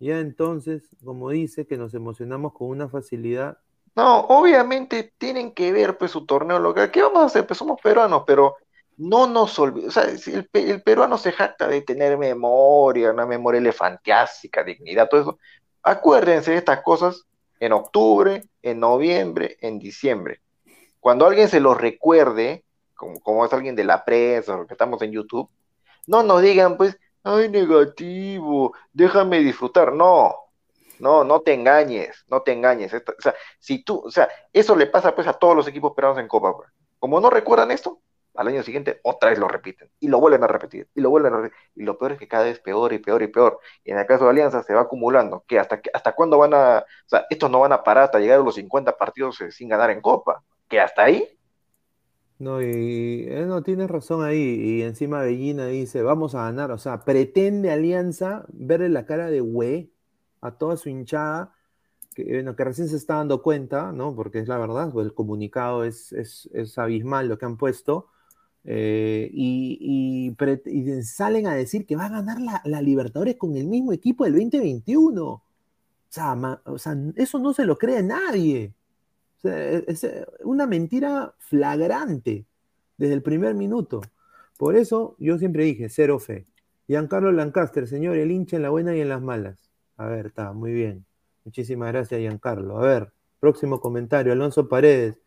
Ya 0.00 0.18
entonces, 0.18 0.88
como 1.04 1.30
dice, 1.30 1.66
que 1.66 1.76
nos 1.76 1.94
emocionamos 1.94 2.52
con 2.52 2.68
una 2.68 2.88
facilidad. 2.88 3.58
No, 3.94 4.20
obviamente 4.22 5.14
tienen 5.16 5.52
que 5.52 5.72
ver 5.72 5.96
pues 5.96 6.10
su 6.10 6.26
torneo 6.26 6.58
local. 6.58 6.90
¿Qué 6.90 7.00
vamos 7.00 7.22
a 7.22 7.26
hacer? 7.26 7.46
Pues 7.46 7.58
somos 7.58 7.80
peruanos, 7.80 8.24
pero 8.26 8.56
no 8.96 9.26
nos 9.26 9.58
olvidemos, 9.58 9.96
o 9.96 10.00
sea, 10.00 10.10
el, 10.10 10.48
el, 10.52 10.82
peruano 10.82 11.18
se 11.18 11.32
jacta 11.32 11.66
de 11.66 11.82
tener 11.82 12.16
memoria, 12.16 13.10
una 13.10 13.26
memoria 13.26 13.58
elefantiástica, 13.58 14.62
dignidad, 14.62 15.08
todo 15.08 15.20
eso, 15.20 15.38
Acuérdense 15.86 16.52
de 16.52 16.56
estas 16.56 16.80
cosas 16.82 17.26
en 17.60 17.72
octubre, 17.72 18.42
en 18.62 18.80
noviembre, 18.80 19.58
en 19.60 19.78
diciembre. 19.78 20.40
Cuando 20.98 21.26
alguien 21.26 21.48
se 21.50 21.60
lo 21.60 21.74
recuerde, 21.74 22.64
como, 22.94 23.20
como 23.20 23.44
es 23.44 23.52
alguien 23.52 23.76
de 23.76 23.84
la 23.84 24.02
prensa 24.02 24.56
o 24.56 24.66
que 24.66 24.72
estamos 24.72 25.02
en 25.02 25.12
YouTube, 25.12 25.50
no 26.06 26.22
nos 26.22 26.40
digan, 26.40 26.78
pues, 26.78 26.98
ay, 27.22 27.50
negativo, 27.50 28.74
déjame 28.94 29.40
disfrutar. 29.40 29.92
No, 29.92 30.34
no, 31.00 31.22
no 31.22 31.40
te 31.42 31.52
engañes, 31.52 32.24
no 32.28 32.40
te 32.40 32.52
engañes. 32.52 32.94
o 32.94 33.02
sea, 33.18 33.34
si 33.58 33.84
tú, 33.84 34.04
o 34.06 34.10
sea, 34.10 34.26
eso 34.54 34.74
le 34.74 34.86
pasa 34.86 35.14
pues 35.14 35.26
a 35.26 35.34
todos 35.34 35.54
los 35.54 35.68
equipos 35.68 35.92
peruanos 35.94 36.18
en 36.18 36.28
Copa. 36.28 36.56
Pues. 36.56 36.70
Como 36.98 37.20
no 37.20 37.28
recuerdan 37.28 37.70
esto, 37.72 38.00
al 38.34 38.48
año 38.48 38.62
siguiente 38.62 39.00
otra 39.02 39.30
vez 39.30 39.38
lo 39.38 39.48
repiten 39.48 39.90
y 40.00 40.08
lo 40.08 40.18
vuelven 40.20 40.42
a 40.42 40.46
repetir 40.46 40.88
y 40.94 41.00
lo 41.00 41.10
vuelven 41.10 41.34
a 41.34 41.36
repetir. 41.36 41.56
Y 41.76 41.82
lo 41.84 41.96
peor 41.98 42.12
es 42.12 42.18
que 42.18 42.28
cada 42.28 42.44
vez 42.44 42.58
peor 42.60 42.92
y 42.92 42.98
peor 42.98 43.22
y 43.22 43.28
peor. 43.28 43.60
Y 43.84 43.92
en 43.92 43.98
el 43.98 44.06
caso 44.06 44.24
de 44.24 44.30
Alianza 44.30 44.62
se 44.62 44.74
va 44.74 44.82
acumulando. 44.82 45.44
que 45.46 45.58
hasta, 45.58 45.80
hasta 45.92 46.12
cuándo 46.12 46.38
van 46.38 46.54
a, 46.54 46.78
o 46.78 47.08
sea, 47.08 47.26
estos 47.30 47.50
no 47.50 47.60
van 47.60 47.72
a 47.72 47.82
parar 47.82 48.04
hasta 48.04 48.18
llegar 48.18 48.40
a 48.40 48.42
los 48.42 48.56
50 48.56 48.96
partidos 48.96 49.40
eh, 49.40 49.52
sin 49.52 49.68
ganar 49.68 49.90
en 49.90 50.00
Copa? 50.00 50.42
¿Que 50.68 50.80
hasta 50.80 51.04
ahí? 51.04 51.28
No, 52.38 52.60
y 52.60 53.26
él 53.30 53.46
no 53.48 53.62
tiene 53.62 53.86
razón 53.86 54.24
ahí. 54.24 54.38
Y 54.38 54.82
encima 54.82 55.22
Bellina 55.22 55.66
dice, 55.66 56.02
vamos 56.02 56.34
a 56.34 56.44
ganar. 56.44 56.72
O 56.72 56.78
sea, 56.78 57.04
pretende 57.04 57.70
Alianza 57.70 58.44
verle 58.48 58.88
la 58.88 59.06
cara 59.06 59.30
de 59.30 59.40
güey 59.40 59.92
a 60.40 60.52
toda 60.58 60.76
su 60.76 60.88
hinchada, 60.88 61.54
que, 62.14 62.24
bueno, 62.24 62.56
que 62.56 62.64
recién 62.64 62.88
se 62.88 62.96
está 62.96 63.14
dando 63.14 63.42
cuenta, 63.42 63.92
¿no? 63.92 64.14
Porque 64.14 64.40
es 64.40 64.48
la 64.48 64.58
verdad, 64.58 64.90
pues, 64.92 65.06
el 65.06 65.14
comunicado 65.14 65.84
es, 65.84 66.12
es, 66.12 66.50
es 66.52 66.76
abismal 66.78 67.28
lo 67.28 67.38
que 67.38 67.46
han 67.46 67.56
puesto. 67.56 68.08
Eh, 68.64 69.30
y, 69.32 70.34
salen 71.02 71.46
a 71.46 71.54
decir 71.54 71.86
que 71.86 71.96
va 71.96 72.06
a 72.06 72.08
ganar 72.08 72.38
la, 72.40 72.82
Libertadores 72.82 73.36
con 73.36 73.56
el 73.56 73.66
mismo 73.66 73.92
equipo 73.92 74.24
del 74.24 74.34
2021. 74.34 75.24
O 75.24 75.42
sea, 76.08 76.60
o 76.64 76.78
sea, 76.78 76.96
eso 77.16 77.38
no 77.38 77.52
se 77.52 77.66
lo 77.66 77.76
cree 77.76 78.02
nadie. 78.02 78.72
E, 79.44 79.84
es 79.86 80.06
una 80.42 80.66
mentira 80.66 81.34
flagrante 81.38 82.46
desde 82.96 83.14
el 83.14 83.22
primer 83.22 83.54
minuto. 83.54 84.00
Por 84.58 84.76
eso 84.76 85.16
yo 85.18 85.38
siempre 85.38 85.64
dije, 85.64 85.88
cero 85.88 86.18
fe. 86.18 86.46
Giancarlo 86.86 87.32
Lancaster, 87.32 87.86
señor, 87.88 88.16
el 88.16 88.30
hincha 88.30 88.56
en 88.56 88.62
la 88.62 88.70
buena 88.70 88.94
y 88.96 89.00
en 89.00 89.08
las 89.08 89.22
malas. 89.22 89.70
A 89.96 90.06
ver, 90.06 90.26
está, 90.26 90.52
muy 90.52 90.72
bien. 90.72 91.04
Muchísimas 91.44 91.92
gracias, 91.92 92.20
Giancarlo. 92.20 92.78
A 92.78 92.82
ver, 92.82 93.12
próximo 93.40 93.80
comentario, 93.80 94.32
Alonso 94.32 94.68
Paredes. 94.68 95.20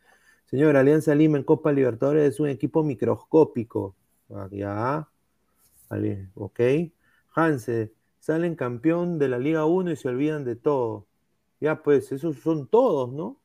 Señor, 0.50 0.78
Alianza 0.78 1.14
Lima 1.14 1.38
en 1.38 1.44
Copa 1.44 1.74
Libertadores 1.74 2.34
es 2.34 2.40
un 2.40 2.48
equipo 2.48 2.84
microscópico. 2.84 3.96
Ah, 4.34 4.48
ya. 4.50 5.08
Vale, 5.90 6.30
ok. 6.36 6.60
Hanse, 7.36 7.92
salen 8.20 8.56
campeón 8.56 9.20
de 9.20 9.28
la 9.28 9.40
Liga 9.40 9.66
1 9.66 9.92
y 9.92 9.96
se 9.98 10.08
olvidan 10.08 10.46
de 10.46 10.56
todo. 10.56 11.06
Ya, 11.60 11.84
pues, 11.84 12.12
esos 12.12 12.38
son 12.38 12.68
todos, 12.68 13.12
¿no? 13.12 13.38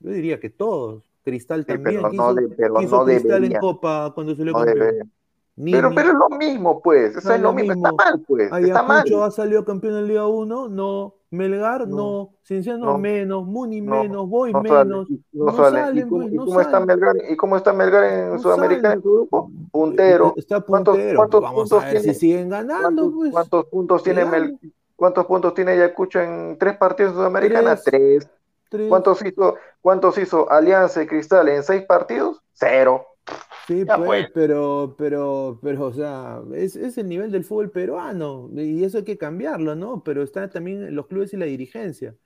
Yo 0.00 0.10
diría 0.10 0.40
que 0.40 0.50
todos. 0.50 1.04
Cristal 1.22 1.64
también 1.66 2.02
quiso, 2.10 3.04
Cristal 3.04 3.44
en 3.44 3.58
Copa 3.58 4.12
cuando 4.14 4.34
se 4.34 4.44
le 4.44 4.52
no 4.52 4.64
pero, 5.64 5.90
pero 5.94 6.08
es 6.08 6.14
lo 6.14 6.36
mismo, 6.36 6.80
pues. 6.80 7.16
Eso 7.16 7.32
es 7.32 7.40
lo 7.40 7.52
mismo. 7.52 7.72
Está 7.72 7.92
mal, 7.92 8.20
pues. 8.26 8.52
está 8.52 8.82
mal. 8.82 9.04
ha 9.22 9.30
salido 9.30 9.64
campeón 9.64 9.96
en 9.96 10.08
Liga 10.08 10.26
1, 10.26 10.68
no. 10.68 11.14
Melgar, 11.30 11.86
no. 11.86 12.30
Cienciano, 12.42 12.98
menos. 12.98 13.46
Muni, 13.46 13.80
menos. 13.80 14.28
Boy, 14.28 14.52
menos. 14.52 15.08
No, 15.32 15.52
sale. 15.56 16.00
¿Y, 16.00 16.02
cómo, 16.02 16.52
pues, 16.52 16.66
está 16.66 16.80
Melgar, 16.80 17.14
¿Y 17.28 17.36
cómo 17.36 17.56
está 17.56 17.72
Melgar 17.72 18.04
en 18.04 18.38
Sudamericana 18.40 18.94
en 18.94 19.02
su 19.02 19.12
grupo? 19.12 19.50
Puntero. 19.70 20.34
Está 20.36 20.60
puntero. 20.60 21.16
¿Cuántos, 21.16 21.52
puntos 21.52 21.84
tiene? 21.84 22.00
Si 22.00 22.14
siguen 22.14 22.48
ganando, 22.48 23.12
pues. 23.12 23.32
¿Cuántos 23.32 23.66
puntos 23.66 24.02
tiene 24.02 24.24
Mel, 24.24 24.58
¿Cuántos 24.96 25.26
puntos 25.26 25.54
tiene 25.54 25.72
Ayacucho 25.72 26.20
en 26.20 26.58
tres 26.58 26.76
partidos 26.76 27.12
en 27.12 27.18
Sudamericana? 27.18 27.76
Tres. 27.76 28.28
¿Cuántos, 28.88 29.24
hizo, 29.24 29.56
¿Cuántos 29.80 30.18
hizo 30.18 30.50
Alianza 30.50 31.02
y 31.02 31.06
Cristal 31.06 31.48
en 31.48 31.62
seis 31.62 31.82
partidos? 31.82 32.40
Cero. 32.52 33.06
Sí, 33.70 33.84
pues, 33.84 34.28
pero, 34.34 34.96
pero, 34.98 35.60
pero, 35.62 35.86
o 35.86 35.92
sea, 35.92 36.42
es, 36.54 36.74
el 36.74 37.08
nivel 37.08 37.30
del 37.30 37.44
fútbol 37.44 37.70
peruano 37.70 38.50
y 38.52 38.82
eso 38.82 38.98
hay 38.98 39.04
que 39.04 39.16
cambiarlo, 39.16 39.76
¿no? 39.76 40.02
Pero 40.02 40.24
están 40.24 40.50
también 40.50 40.92
los 40.92 41.06
clubes 41.06 41.32
y 41.34 41.36
la 41.36 41.46
dirigencia, 41.46 42.16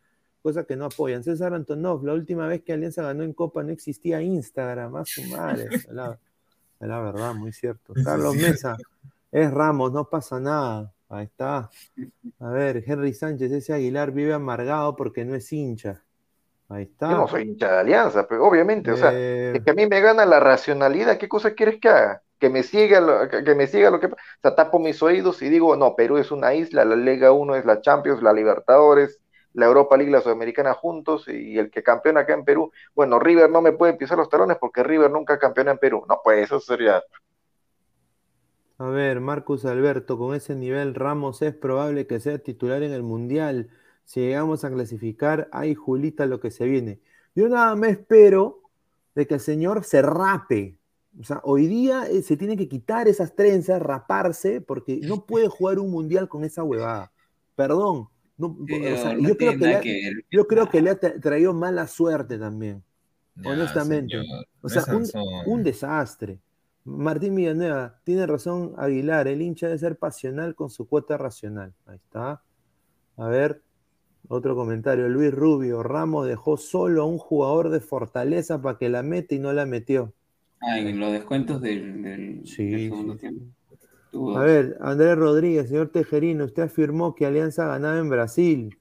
cosa 0.41 0.65
que 0.65 0.75
no 0.75 0.87
apoyan. 0.87 1.23
César 1.23 1.53
Antonov, 1.53 2.03
la 2.03 2.15
última 2.15 2.47
vez 2.47 2.63
que 2.63 2.73
Alianza 2.73 3.03
ganó 3.03 3.25
en 3.25 3.35
Copa 3.35 3.63
no 3.63 3.73
existía 3.73 4.23
Instagram, 4.23 4.93
más 4.93 5.11
su 5.11 5.23
madre. 5.25 5.69
La, 5.93 6.19
la 6.81 7.01
verdad, 7.01 7.35
muy 7.35 7.53
cierto. 7.53 7.93
Carlos 8.03 8.37
Mesa, 8.37 8.79
es 9.31 9.51
Ramos, 9.51 9.93
no 9.93 10.09
pasa 10.09 10.41
nada. 10.41 10.95
Ahí 11.11 11.27
está. 11.27 11.69
A 12.39 12.49
ver, 12.49 12.83
Henry 12.87 13.13
Sánchez, 13.13 13.53
ese 13.53 13.75
Aguilar 13.75 14.13
vive 14.13 14.33
amargado 14.33 14.97
porque 14.97 15.27
no 15.27 15.35
es 15.35 15.53
hincha. 15.53 16.03
Ahí 16.69 16.85
está. 16.85 17.11
Yo 17.11 17.17
no 17.17 17.29
soy 17.29 17.43
hincha 17.43 17.71
de 17.71 17.79
Alianza, 17.81 18.27
pero 18.27 18.47
obviamente, 18.47 18.91
o 18.91 18.97
sea, 18.97 19.13
es 19.13 19.63
que 19.63 19.71
a 19.71 19.75
mí 19.75 19.87
me 19.87 20.01
gana 20.01 20.25
la 20.25 20.41
racionalidad, 20.41 21.19
¿qué 21.19 21.29
cosa 21.29 21.53
quieres 21.55 21.79
que 21.81 21.89
haga? 21.89 22.23
Que 22.39 22.49
me 22.49 22.63
siga 22.63 23.01
lo 23.01 23.29
que, 23.29 23.55
me 23.55 23.67
siga 23.67 23.91
lo 23.91 24.01
que 24.01 24.07
o 24.07 24.17
sea, 24.43 24.55
tapo 24.55 24.79
mis 24.79 25.03
oídos 25.03 25.43
y 25.43 25.49
digo, 25.49 25.77
no, 25.77 25.95
Perú 25.95 26.17
es 26.17 26.31
una 26.31 26.55
isla, 26.55 26.85
la 26.85 26.97
Liga 26.97 27.33
1 27.33 27.57
es 27.57 27.65
la 27.65 27.81
Champions, 27.81 28.23
la 28.23 28.33
Libertadores, 28.33 29.21
la 29.53 29.67
Europa 29.67 29.97
League, 29.97 30.11
la 30.11 30.21
Sudamericana 30.21 30.75
juntos 30.75 31.29
y 31.29 31.59
el 31.59 31.71
que 31.71 31.83
campeona 31.83 32.21
acá 32.21 32.35
en 32.35 32.45
Perú, 32.45 32.73
bueno, 32.95 33.19
River 33.19 33.51
no 33.51 33.61
me 33.61 33.73
puede 33.73 33.95
pisar 33.95 34.19
los 34.19 34.29
talones 34.29 34.57
porque 34.59 34.83
River 34.83 35.11
nunca 35.11 35.39
campeona 35.39 35.73
en 35.73 35.79
Perú. 35.79 36.05
No, 36.09 36.21
pues 36.25 36.45
eso 36.45 36.61
sería 36.61 37.03
a 38.77 38.89
ver, 38.89 39.21
Marcus 39.21 39.65
Alberto, 39.67 40.19
con 40.19 40.35
ese 40.35 40.57
nivel 40.57 40.97
Ramos 40.97 41.43
es 41.43 41.55
probable 41.55 42.09
que 42.09 42.19
sea 42.19 42.39
titular 42.39 42.83
en 42.83 42.91
el 42.93 43.05
Mundial 43.05 43.71
si 44.05 44.21
llegamos 44.21 44.65
a 44.65 44.71
clasificar, 44.71 45.49
ay 45.53 45.75
Julita, 45.75 46.27
lo 46.27 46.41
que 46.41 46.51
se 46.51 46.67
viene. 46.67 47.01
Yo 47.35 47.49
nada 47.49 47.75
más 47.75 47.91
espero 47.91 48.63
de 49.15 49.27
que 49.27 49.35
el 49.35 49.41
señor 49.41 49.85
se 49.85 50.03
rape. 50.03 50.79
O 51.19 51.23
sea, 51.23 51.41
hoy 51.45 51.67
día 51.67 52.07
eh, 52.07 52.23
se 52.23 52.37
tiene 52.37 52.57
que 52.57 52.69
quitar 52.69 53.09
esas 53.09 53.35
trenzas, 53.35 53.81
raparse, 53.81 54.61
porque 54.61 55.01
no 55.03 55.25
puede 55.27 55.49
jugar 55.49 55.79
un 55.79 55.91
mundial 55.91 56.29
con 56.29 56.45
esa 56.45 56.63
huevada. 56.63 57.13
Perdón. 57.55 58.09
yo, 58.37 59.37
creo 59.37 60.69
que 60.69 60.83
le 60.83 60.91
ha, 60.91 60.99
traído 60.99 61.55
mala 61.55 61.87
suerte 61.87 62.37
también. 62.39 62.83
honestamente. 63.45 64.17
o 64.61 64.69
sea, 64.69 64.85
un, 65.47 65.63
desastre. 65.63 66.41
Martín 66.85 67.35
Villanueva, 67.37 67.99
tiene 68.05 68.27
razón 68.27 68.75
Aguilar, 68.77 69.27
el 69.29 69.41
hincha 69.41 69.69
debe 69.69 69.79
ser 69.79 69.97
pasional 69.97 70.55
con 70.55 70.69
su 70.69 70.87
cuota 70.87 71.17
racional. 71.17 71.73
Ahí 71.87 71.97
está. 71.97 72.43
A 73.17 73.29
ver, 73.29 73.63
otro 74.29 74.57
comentario, 74.57 75.09
Luis 75.09 75.33
Rubio, 75.33 75.83
Ramos 75.83 76.27
dejó 76.27 76.57
solo 76.57 77.03
a 77.03 77.07
un 77.07 77.19
jugador 77.19 77.71
de 77.71 77.81
fortaleza 77.81 78.61
para 78.61 78.79
que 78.79 78.89
la 78.89 79.03
mete 79.03 79.35
y 79.35 79.39
no 79.39 79.53
la 79.53 79.67
metió. 79.67 80.13
Ah, 80.61 80.79
en 80.79 80.99
los 80.99 81.13
descuentos 81.13 81.61
del, 81.61 82.43
segundo 82.47 83.17
tiempo. 83.17 83.45
A 84.37 84.43
ver, 84.43 84.79
Andrés 84.81 85.17
Rodríguez, 85.17 85.69
señor 85.69 85.89
Tejerino, 85.89 86.45
usted 86.45 86.63
afirmó 86.63 87.15
que 87.15 87.27
Alianza 87.27 87.67
ganaba 87.67 87.99
en 87.99 88.09
Brasil. 88.09 88.79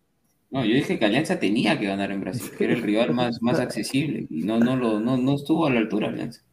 No, 0.52 0.64
yo 0.64 0.76
dije 0.76 1.00
que 1.00 1.06
Alianza 1.06 1.39
tenía 1.39 1.80
que 1.80 1.88
ganar 1.88 2.12
en 2.12 2.22
Brasil, 2.22 2.52
que 2.56 2.66
era 2.66 2.74
el 2.74 2.84
rival 2.84 3.14
más, 3.14 3.41
más 3.41 3.60
accesible 3.60 4.28
y 4.30 4.44
no, 4.44 4.60
no, 4.60 4.76
lo, 4.76 5.00
no, 5.00 5.18
no 5.18 5.36
estuvo 5.36 5.66
a 5.66 5.72
la 5.72 5.80
altura 5.80 6.10
Alianza. 6.10 6.44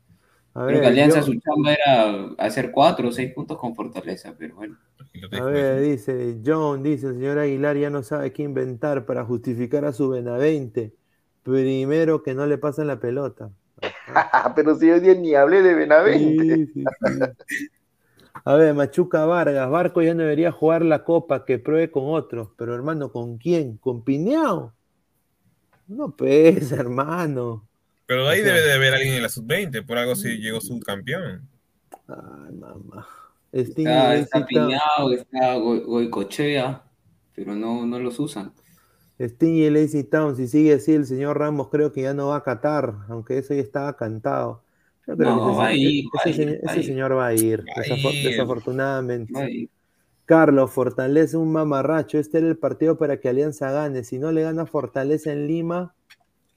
A 0.55 0.64
ver, 0.64 0.74
Creo 0.74 0.80
que 0.82 0.88
Alianza 0.88 1.22
su 1.22 1.32
chamba 1.34 1.72
era 1.72 2.34
hacer 2.38 2.72
cuatro 2.72 3.09
o 3.09 3.12
seis 3.12 3.32
puntos 3.32 3.57
con 3.57 3.74
fortaleza, 3.74 4.34
pero 4.36 4.57
bueno. 4.57 4.76
A 5.32 5.44
ver, 5.44 5.80
dice 5.82 6.38
John, 6.44 6.82
dice 6.82 7.09
el 7.09 7.14
señor 7.14 7.38
Aguilar 7.38 7.76
ya 7.76 7.90
no 7.90 8.03
sabe 8.03 8.32
qué 8.32 8.42
inventar 8.42 9.07
para 9.07 9.24
justificar 9.24 9.84
a 9.84 9.92
su 9.92 10.09
Benavente. 10.09 10.94
Primero 11.42 12.22
que 12.22 12.34
no 12.34 12.46
le 12.46 12.59
pasen 12.59 12.86
la 12.86 12.98
pelota. 12.98 13.51
Pero 14.57 14.74
si 14.76 14.90
hoy 14.90 15.01
día 15.01 15.14
ni 15.14 15.34
hablé 15.34 15.62
de 15.62 15.74
Benavente. 15.74 16.66
A 18.44 18.55
ver, 18.55 18.74
Machuca 18.74 19.24
Vargas, 19.24 19.70
Barco 19.70 20.03
ya 20.03 20.14
no 20.14 20.22
debería 20.22 20.53
jugar 20.53 20.82
la 20.82 21.05
copa, 21.05 21.44
que 21.44 21.59
pruebe 21.59 21.90
con 21.90 22.05
otros. 22.07 22.51
Pero 22.57 22.74
hermano, 22.74 23.12
¿con 23.12 23.38
quién? 23.38 23.76
¿Con 23.76 24.03
Pineao? 24.03 24.72
No 25.88 26.11
pues, 26.11 26.72
hermano. 26.72 27.68
Pero 28.11 28.26
ahí 28.26 28.40
debe 28.40 28.61
de 28.61 28.72
haber 28.72 28.92
alguien 28.92 29.14
en 29.14 29.22
la 29.22 29.28
sub-20, 29.28 29.86
por 29.86 29.96
algo 29.96 30.16
si 30.16 30.38
llegó 30.38 30.61
subcampeón. 30.61 31.48
Ay, 32.08 32.54
mamá 32.56 33.06
está, 33.52 34.16
está 34.16 34.46
Piñado, 34.46 35.12
está 35.12 35.56
Goicochea, 35.56 36.82
pero 37.34 37.54
no, 37.54 37.86
no 37.86 37.98
los 37.98 38.18
usan. 38.18 38.52
Sting 39.18 39.54
y 39.54 39.70
Lazy 39.70 40.04
Town, 40.04 40.34
si 40.36 40.48
sigue 40.48 40.74
así, 40.74 40.92
el 40.94 41.06
señor 41.06 41.38
Ramos 41.38 41.68
creo 41.68 41.92
que 41.92 42.02
ya 42.02 42.14
no 42.14 42.28
va 42.28 42.36
a 42.36 42.42
catar, 42.42 42.94
aunque 43.08 43.38
eso 43.38 43.52
ya 43.54 43.61
estaba 43.61 43.96
cantado. 43.96 44.62
no, 45.06 45.56
va 45.56 45.68
a 45.68 45.74
ir, 45.74 46.06
ese, 46.24 46.82
señor 46.82 47.16
va 47.16 47.26
a 47.26 47.34
ir, 47.34 47.64
desafortunadamente. 47.76 49.68
Carlos, 50.24 50.70
Fortaleza 50.70 51.38
un 51.38 51.52
mamarracho. 51.52 52.16
Este 52.16 52.38
era 52.38 52.46
el 52.46 52.56
partido 52.56 52.96
para 52.96 53.18
que 53.18 53.28
Alianza 53.28 53.72
gane. 53.72 54.04
Si 54.04 54.18
no 54.18 54.30
le 54.30 54.42
gana 54.42 54.64
Fortaleza 54.64 55.32
en 55.32 55.48
Lima, 55.48 55.94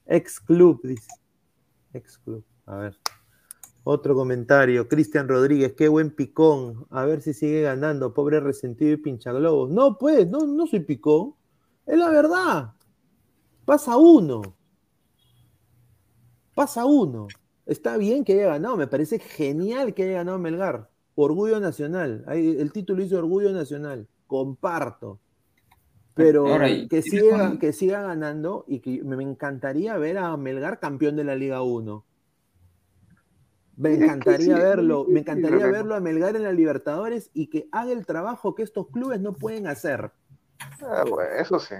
ex 0.06 0.38
club, 0.38 0.80
dice. 0.84 1.08
Ex 1.94 2.18
club. 2.18 2.44
A 2.66 2.76
ver. 2.76 2.98
Otro 3.86 4.14
comentario, 4.14 4.88
Cristian 4.88 5.28
Rodríguez, 5.28 5.74
qué 5.76 5.88
buen 5.88 6.10
picón. 6.10 6.86
A 6.90 7.04
ver 7.04 7.20
si 7.20 7.34
sigue 7.34 7.62
ganando, 7.62 8.14
pobre 8.14 8.40
resentido 8.40 8.92
y 8.92 8.96
pincha 8.96 9.30
globos. 9.32 9.70
No, 9.70 9.98
pues, 9.98 10.28
no, 10.28 10.46
no 10.46 10.66
soy 10.66 10.80
picón. 10.80 11.34
Es 11.86 11.98
la 11.98 12.08
verdad. 12.08 12.72
Pasa 13.66 13.96
uno. 13.96 14.40
Pasa 16.54 16.86
uno. 16.86 17.28
Está 17.66 17.96
bien 17.96 18.24
que 18.24 18.34
haya 18.34 18.46
ganado, 18.46 18.76
me 18.76 18.86
parece 18.86 19.18
genial 19.18 19.94
que 19.94 20.04
haya 20.04 20.14
ganado 20.14 20.38
Melgar. 20.38 20.90
Orgullo 21.14 21.60
nacional. 21.60 22.24
el 22.28 22.72
título 22.72 23.02
dice 23.02 23.16
Orgullo 23.16 23.52
Nacional. 23.52 24.08
Comparto. 24.26 25.20
Pero 26.14 26.46
que, 26.88 27.02
siga, 27.02 27.58
que 27.58 27.72
siga 27.72 28.02
ganando 28.02 28.64
y 28.68 28.78
que 28.80 29.02
me 29.02 29.22
encantaría 29.22 29.96
ver 29.96 30.18
a 30.18 30.36
Melgar 30.36 30.78
campeón 30.78 31.16
de 31.16 31.24
la 31.24 31.34
Liga 31.34 31.62
1. 31.62 32.04
Me 33.76 33.94
encantaría 33.94 34.56
verlo, 34.56 35.06
me 35.08 35.20
encantaría 35.20 35.66
verlo 35.66 35.96
a 35.96 36.00
Melgar 36.00 36.36
en 36.36 36.44
la 36.44 36.52
Libertadores 36.52 37.30
y 37.34 37.48
que 37.48 37.68
haga 37.72 37.90
el 37.90 38.06
trabajo 38.06 38.54
que 38.54 38.62
estos 38.62 38.88
clubes 38.88 39.20
no 39.20 39.32
pueden 39.32 39.66
hacer. 39.66 40.12
Ah, 40.80 41.04
bueno, 41.08 41.30
eso 41.40 41.58
sí. 41.58 41.74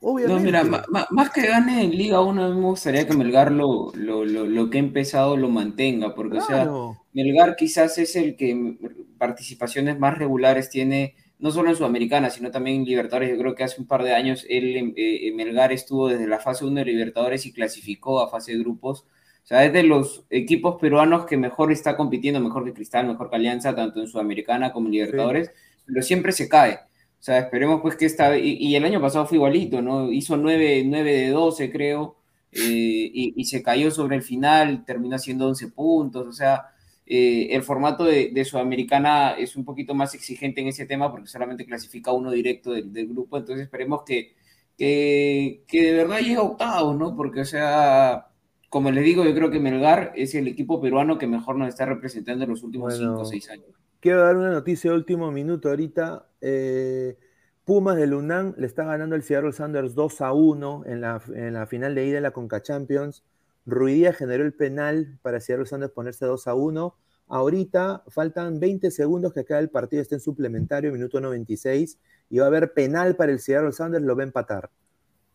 No, 0.00 0.38
mira, 0.38 0.64
más, 0.64 1.30
que 1.30 1.46
gane 1.46 1.82
en 1.82 1.90
Liga 1.92 2.20
1, 2.20 2.54
me 2.54 2.60
gustaría 2.60 3.06
que 3.06 3.16
Melgar 3.16 3.50
lo, 3.50 3.90
lo, 3.94 4.70
que 4.70 4.76
ha 4.76 4.80
empezado 4.80 5.34
lo 5.34 5.48
mantenga, 5.48 6.14
porque, 6.14 6.38
o 6.38 6.40
sea, 6.42 6.70
Melgar 7.14 7.56
quizás 7.56 7.96
es 7.96 8.14
el 8.14 8.36
que 8.36 8.76
participaciones 9.16 9.98
más 9.98 10.18
regulares 10.18 10.68
tiene, 10.68 11.14
no 11.38 11.50
solo 11.50 11.70
en 11.70 11.76
Sudamericana, 11.76 12.30
sino 12.30 12.50
también 12.50 12.78
en 12.78 12.84
Libertadores. 12.84 13.30
Yo 13.30 13.38
creo 13.38 13.54
que 13.54 13.64
hace 13.64 13.80
un 13.80 13.86
par 13.86 14.02
de 14.02 14.14
años 14.14 14.46
él, 14.48 14.94
eh, 14.96 15.32
Melgar 15.34 15.72
estuvo 15.72 16.08
desde 16.08 16.26
la 16.26 16.40
fase 16.40 16.64
1 16.64 16.74
de 16.80 16.84
Libertadores 16.84 17.46
y 17.46 17.52
clasificó 17.52 18.20
a 18.20 18.30
fase 18.30 18.52
de 18.52 18.58
grupos. 18.58 19.06
O 19.42 19.46
sea, 19.46 19.64
es 19.64 19.72
de 19.72 19.82
los 19.82 20.24
equipos 20.30 20.80
peruanos 20.80 21.26
que 21.26 21.36
mejor 21.36 21.70
está 21.70 21.96
compitiendo, 21.96 22.40
mejor 22.40 22.64
que 22.64 22.72
Cristal, 22.72 23.06
mejor 23.06 23.28
que 23.28 23.36
Alianza, 23.36 23.74
tanto 23.74 24.00
en 24.00 24.08
Sudamericana 24.08 24.72
como 24.72 24.86
en 24.86 24.92
Libertadores, 24.92 25.50
pero 25.86 26.02
siempre 26.02 26.32
se 26.32 26.48
cae. 26.48 26.74
O 27.20 27.22
sea, 27.24 27.38
esperemos 27.38 27.80
pues 27.82 27.96
que 27.96 28.06
esta... 28.06 28.38
Y, 28.38 28.56
y 28.58 28.76
el 28.76 28.84
año 28.84 29.00
pasado 29.00 29.26
fue 29.26 29.36
igualito, 29.36 29.82
¿no? 29.82 30.10
Hizo 30.10 30.36
9, 30.36 30.84
9 30.86 31.12
de 31.12 31.28
12, 31.30 31.70
creo, 31.70 32.16
eh, 32.56 33.10
y, 33.12 33.44
se 33.46 33.62
cayó 33.62 33.90
sobre 33.90 34.14
el 34.16 34.22
final, 34.22 34.84
terminó 34.84 35.16
haciendo 35.16 35.48
11 35.48 35.68
puntos, 35.72 36.26
o 36.28 36.32
sea, 36.32 36.66
eh, 37.06 37.48
el 37.50 37.62
formato 37.62 38.04
de, 38.04 38.44
Sudamericana 38.44 39.32
es 39.32 39.56
un 39.56 39.64
poquito 39.64 39.94
más 39.94 40.14
exigente 40.14 40.60
en 40.60 40.68
ese 40.68 40.86
tema 40.86 41.10
porque 41.10 41.26
solamente 41.26 41.66
clasifica 41.66 42.12
uno 42.12 42.30
directo 42.30 42.72
del, 42.72 43.08
grupo, 43.08 43.36
entonces 43.36 43.64
esperemos 43.64 44.02
que, 44.04 44.34
que, 44.76 45.62
de 45.70 45.92
verdad 45.92 46.20
llegue 46.20 46.36
a 46.36 46.42
octavos, 46.42 46.96
¿no? 46.96 47.14
Porque, 47.14 47.40
o 47.40 47.44
sea, 47.44 48.28
como 48.70 48.90
les 48.90 49.04
digo, 49.04 49.24
yo 49.24 49.34
creo 49.34 49.50
que 49.50 49.60
Melgar 49.60 50.12
es 50.16 50.34
el 50.34 50.48
equipo 50.48 50.80
peruano 50.80 51.18
que 51.18 51.26
mejor 51.26 51.56
nos 51.56 51.68
está 51.68 51.84
representando 51.86 52.44
en 52.44 52.50
los 52.50 52.62
últimos 52.62 52.96
5 52.96 53.20
o 53.20 53.24
6 53.24 53.50
años. 53.50 53.66
Quiero 54.00 54.22
dar 54.22 54.36
una 54.36 54.50
noticia 54.50 54.90
de 54.90 54.96
último 54.96 55.30
minuto 55.30 55.68
ahorita. 55.68 56.26
Eh, 56.40 57.16
Pumas 57.64 57.96
de 57.96 58.06
Lunán 58.06 58.54
le 58.58 58.66
está 58.66 58.84
ganando 58.84 59.16
el 59.16 59.22
Seattle 59.22 59.52
Sanders 59.52 59.94
2 59.94 60.20
a 60.20 60.32
1 60.32 60.84
en 60.86 61.00
la, 61.00 61.22
en 61.34 61.54
la 61.54 61.66
final 61.66 61.94
de 61.94 62.06
ida 62.06 62.16
de 62.16 62.20
la 62.20 62.32
Conca 62.32 62.62
Champions. 62.62 63.24
Ruidía 63.66 64.12
generó 64.12 64.44
el 64.44 64.52
penal 64.52 65.18
para 65.22 65.40
Seattle 65.40 65.66
Sanders 65.66 65.92
ponerse 65.92 66.26
2 66.26 66.46
a 66.46 66.54
1. 66.54 66.96
Ahorita 67.28 68.04
faltan 68.08 68.60
20 68.60 68.90
segundos 68.90 69.32
que 69.32 69.40
acá 69.40 69.58
el 69.58 69.70
partido 69.70 70.02
esté 70.02 70.16
en 70.16 70.20
suplementario, 70.20 70.92
minuto 70.92 71.20
96, 71.20 71.98
y 72.28 72.38
va 72.38 72.44
a 72.44 72.48
haber 72.48 72.74
penal 72.74 73.16
para 73.16 73.32
el 73.32 73.38
Seattle 73.38 73.72
Sanders, 73.72 74.04
lo 74.04 74.14
va 74.14 74.22
a 74.22 74.26
empatar. 74.26 74.70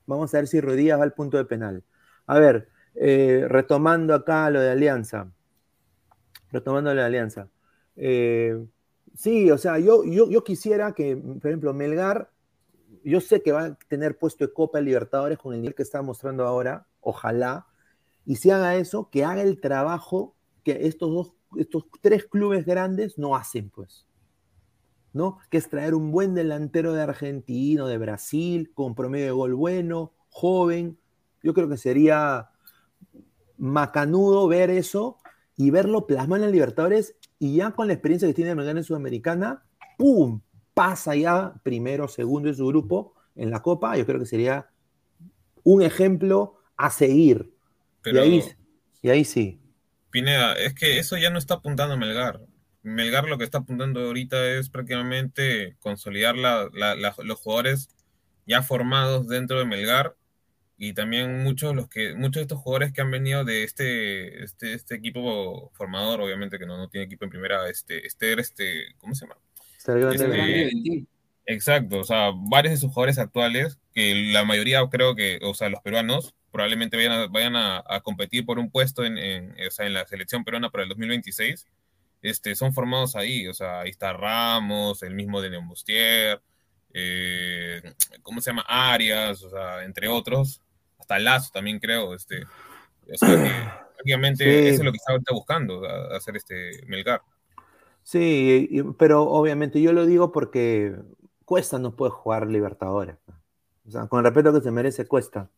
Vamos 0.06 0.34
a 0.34 0.38
ver 0.38 0.48
si 0.48 0.62
Ruidías 0.62 1.00
va 1.00 1.04
al 1.04 1.14
punto 1.14 1.38
de 1.38 1.46
penal. 1.46 1.84
A 2.28 2.40
ver, 2.40 2.70
eh, 2.96 3.46
retomando 3.48 4.14
acá 4.14 4.50
lo 4.50 4.60
de 4.60 4.72
Alianza. 4.72 5.32
Retomando 6.52 6.94
de 6.94 7.02
Alianza. 7.02 7.50
Eh, 7.96 8.66
sí, 9.16 9.50
o 9.52 9.58
sea, 9.58 9.80
yo, 9.80 10.04
yo, 10.04 10.44
quisiera 10.44 10.94
que, 10.94 11.16
por 11.16 11.48
ejemplo, 11.48 11.74
Melgar, 11.74 12.32
yo 13.04 13.22
sé 13.22 13.42
que 13.42 13.52
va 13.52 13.66
a 13.66 13.76
tener 13.88 14.18
puesto 14.18 14.46
de 14.46 14.54
Copa 14.54 14.82
Libertadores 14.82 15.38
con 15.38 15.54
el 15.54 15.62
nivel 15.62 15.76
que 15.76 15.84
está 15.84 16.02
mostrando 16.02 16.46
ahora, 16.46 16.88
ojalá, 17.02 17.68
y 18.26 18.36
si 18.36 18.52
haga 18.52 18.76
eso, 18.76 19.10
que 19.10 19.24
haga 19.24 19.42
el 19.42 19.60
trabajo 19.60 20.36
que 20.64 20.88
estos 20.88 21.10
dos, 21.10 21.34
estos 21.58 21.86
tres 22.02 22.26
clubes 22.26 22.66
grandes 22.66 23.18
no 23.18 23.36
hacen, 23.36 23.70
pues. 23.70 24.06
¿No? 25.12 25.40
Que 25.50 25.58
es 25.58 25.70
traer 25.70 25.96
un 25.96 26.12
buen 26.12 26.36
delantero 26.36 26.94
de 26.94 27.02
Argentina, 27.02 27.88
de 27.88 27.98
Brasil, 27.98 28.72
con 28.74 28.94
promedio 28.94 29.26
de 29.26 29.32
gol 29.32 29.56
bueno, 29.56 30.14
joven. 30.30 31.00
Yo 31.42 31.54
creo 31.54 31.68
que 31.68 31.78
sería 31.78 32.50
macanudo 33.58 34.48
ver 34.48 34.70
eso 34.70 35.18
y 35.58 35.72
verlo 35.72 36.06
plasmar 36.06 36.40
en 36.40 36.46
la 36.46 36.52
Libertadores 36.52 37.16
y 37.40 37.56
ya 37.56 37.72
con 37.72 37.88
la 37.88 37.94
experiencia 37.94 38.28
que 38.28 38.34
tiene 38.34 38.54
Melgar 38.54 38.78
en 38.78 38.84
Sudamericana, 38.84 39.64
¡pum! 39.98 40.42
pasa 40.80 41.14
ya 41.14 41.56
primero, 41.62 42.08
segundo 42.08 42.48
en 42.48 42.56
su 42.56 42.66
grupo 42.68 43.14
en 43.36 43.52
la 43.52 43.62
Copa. 43.62 43.98
Yo 43.98 44.06
creo 44.06 44.18
que 44.18 44.26
sería 44.26 44.70
un 45.64 45.82
ejemplo 45.82 46.56
a 46.78 46.90
seguir. 46.90 47.54
Y, 48.06 48.18
ahí, 48.18 48.44
y 49.02 49.10
ahí 49.10 49.26
sí. 49.26 49.60
Pineda, 50.10 50.54
es 50.54 50.74
que 50.74 51.00
eso 51.00 51.18
ya 51.18 51.30
no 51.30 51.38
está 51.38 51.56
apuntando 51.56 51.94
a 51.94 51.98
Melgar. 51.98 52.42
Melgar 52.82 53.26
lo 53.26 53.38
que 53.38 53.44
está 53.44 53.60
apuntando 53.60 54.02
ahorita 54.02 54.54
es 54.54 54.70
prácticamente 54.70 55.76
consolidar 55.80 56.36
los 56.36 57.40
jugadores 57.40 57.90
ya 58.46 58.64
formados 58.64 59.28
dentro 59.28 59.60
de 59.60 59.66
Melgar 59.66 60.16
y 60.82 60.94
también 60.94 61.44
muchos 61.44 61.76
los 61.76 61.90
que 61.90 62.16
muchos 62.16 62.36
de 62.36 62.42
estos 62.44 62.60
jugadores 62.60 62.94
que 62.94 63.02
han 63.02 63.12
venido 63.12 63.44
de 63.44 63.64
este 63.64 64.44
este, 64.44 64.74
este 64.74 64.96
equipo 64.96 65.70
formador 65.74 66.22
obviamente 66.22 66.58
que 66.58 66.66
no, 66.66 66.78
no 66.78 66.88
tiene 66.88 67.06
equipo 67.06 67.26
en 67.26 67.32
primera 67.32 67.70
este 67.70 68.08
este 68.08 68.40
este 68.40 68.96
cómo 68.98 69.14
se 69.14 69.26
llama 69.26 69.38
este, 69.76 71.06
exacto 71.46 72.00
o 72.00 72.04
sea 72.06 72.32
varios 72.34 72.72
de 72.72 72.78
sus 72.78 72.94
jugadores 72.94 73.18
actuales 73.18 73.78
que 73.94 74.32
la 74.32 74.46
mayoría 74.46 74.82
creo 74.90 75.16
que 75.16 75.40
o 75.44 75.54
sea 75.54 75.68
los 75.68 75.82
peruanos 75.82 76.34
probablemente 76.52 76.98
vayan 76.98 77.12
a, 77.12 77.28
vayan 77.28 77.56
a, 77.56 78.02
competir 78.02 78.46
por 78.46 78.60
un 78.60 78.72
puesto 78.72 79.04
en, 79.06 79.18
en, 79.18 79.56
o 79.68 79.72
sea, 79.72 79.86
en 79.86 79.94
la 79.94 80.06
selección 80.06 80.44
peruana 80.44 80.70
para 80.70 80.84
el 80.84 80.90
2026 80.90 81.68
este 82.22 82.56
son 82.56 82.74
formados 82.74 83.16
ahí 83.16 83.48
o 83.48 83.54
sea 83.54 83.82
ahí 83.82 83.92
está 83.92 84.14
Ramos 84.14 85.04
el 85.04 85.14
mismo 85.14 85.42
de 85.42 85.50
Neumbustier 85.52 86.42
eh, 86.94 87.82
¿cómo 88.24 88.42
se 88.42 88.52
llama? 88.52 88.66
Arias, 88.68 89.44
o 89.44 89.50
sea, 89.50 89.84
entre 89.84 90.08
otros, 90.08 90.62
Lazo 91.08 91.50
también 91.52 91.80
creo, 91.80 92.14
este, 92.14 92.44
o 92.44 93.18
sea 93.18 93.30
prácticamente 93.96 94.70
eso 94.70 94.80
es 94.80 94.86
lo 94.86 94.92
que 94.92 94.98
está 94.98 95.14
ahorita 95.14 95.34
buscando, 95.34 95.88
hacer 96.16 96.38
este 96.38 96.84
Melgar. 96.88 97.22
Sí, 98.04 98.84
pero 98.98 99.24
obviamente 99.24 99.82
yo 99.82 99.94
lo 99.94 100.06
digo 100.06 100.32
porque 100.32 100.96
Cuesta 101.46 101.80
no 101.80 101.96
puede 101.96 102.12
jugar 102.12 102.48
Libertadores. 102.48 103.18
O 103.88 103.92
sea, 103.92 104.08
con 104.08 104.20
el 104.20 104.26
respeto 104.26 104.54
que 104.54 104.62
se 104.62 104.72
merece 104.72 105.08
Cuesta. 105.08 105.50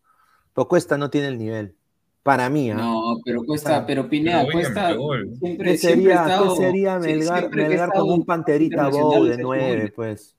Pero 0.54 0.68
Cuesta 0.68 0.98
no 0.98 1.10
tiene 1.10 1.28
el 1.28 1.38
nivel. 1.38 1.76
Para 2.24 2.50
mí. 2.50 2.70
¿ah? 2.70 2.76
No, 2.76 3.20
pero 3.26 3.44
Cuesta, 3.44 3.86
pero 3.86 4.08
Pineda, 4.08 4.46
Cuesta 4.52 4.96
siempre, 5.40 5.72
¿Qué 5.72 5.78
sería, 5.78 6.26
¿qué 6.26 6.56
sería 6.56 7.00
Melgar, 7.00 7.50
Melgar 7.50 7.92
con 7.94 8.10
un 8.10 8.26
panterita 8.26 8.90
Bow 8.90 9.24
de 9.26 9.38
nueve, 9.38 9.92
pues? 9.96 10.36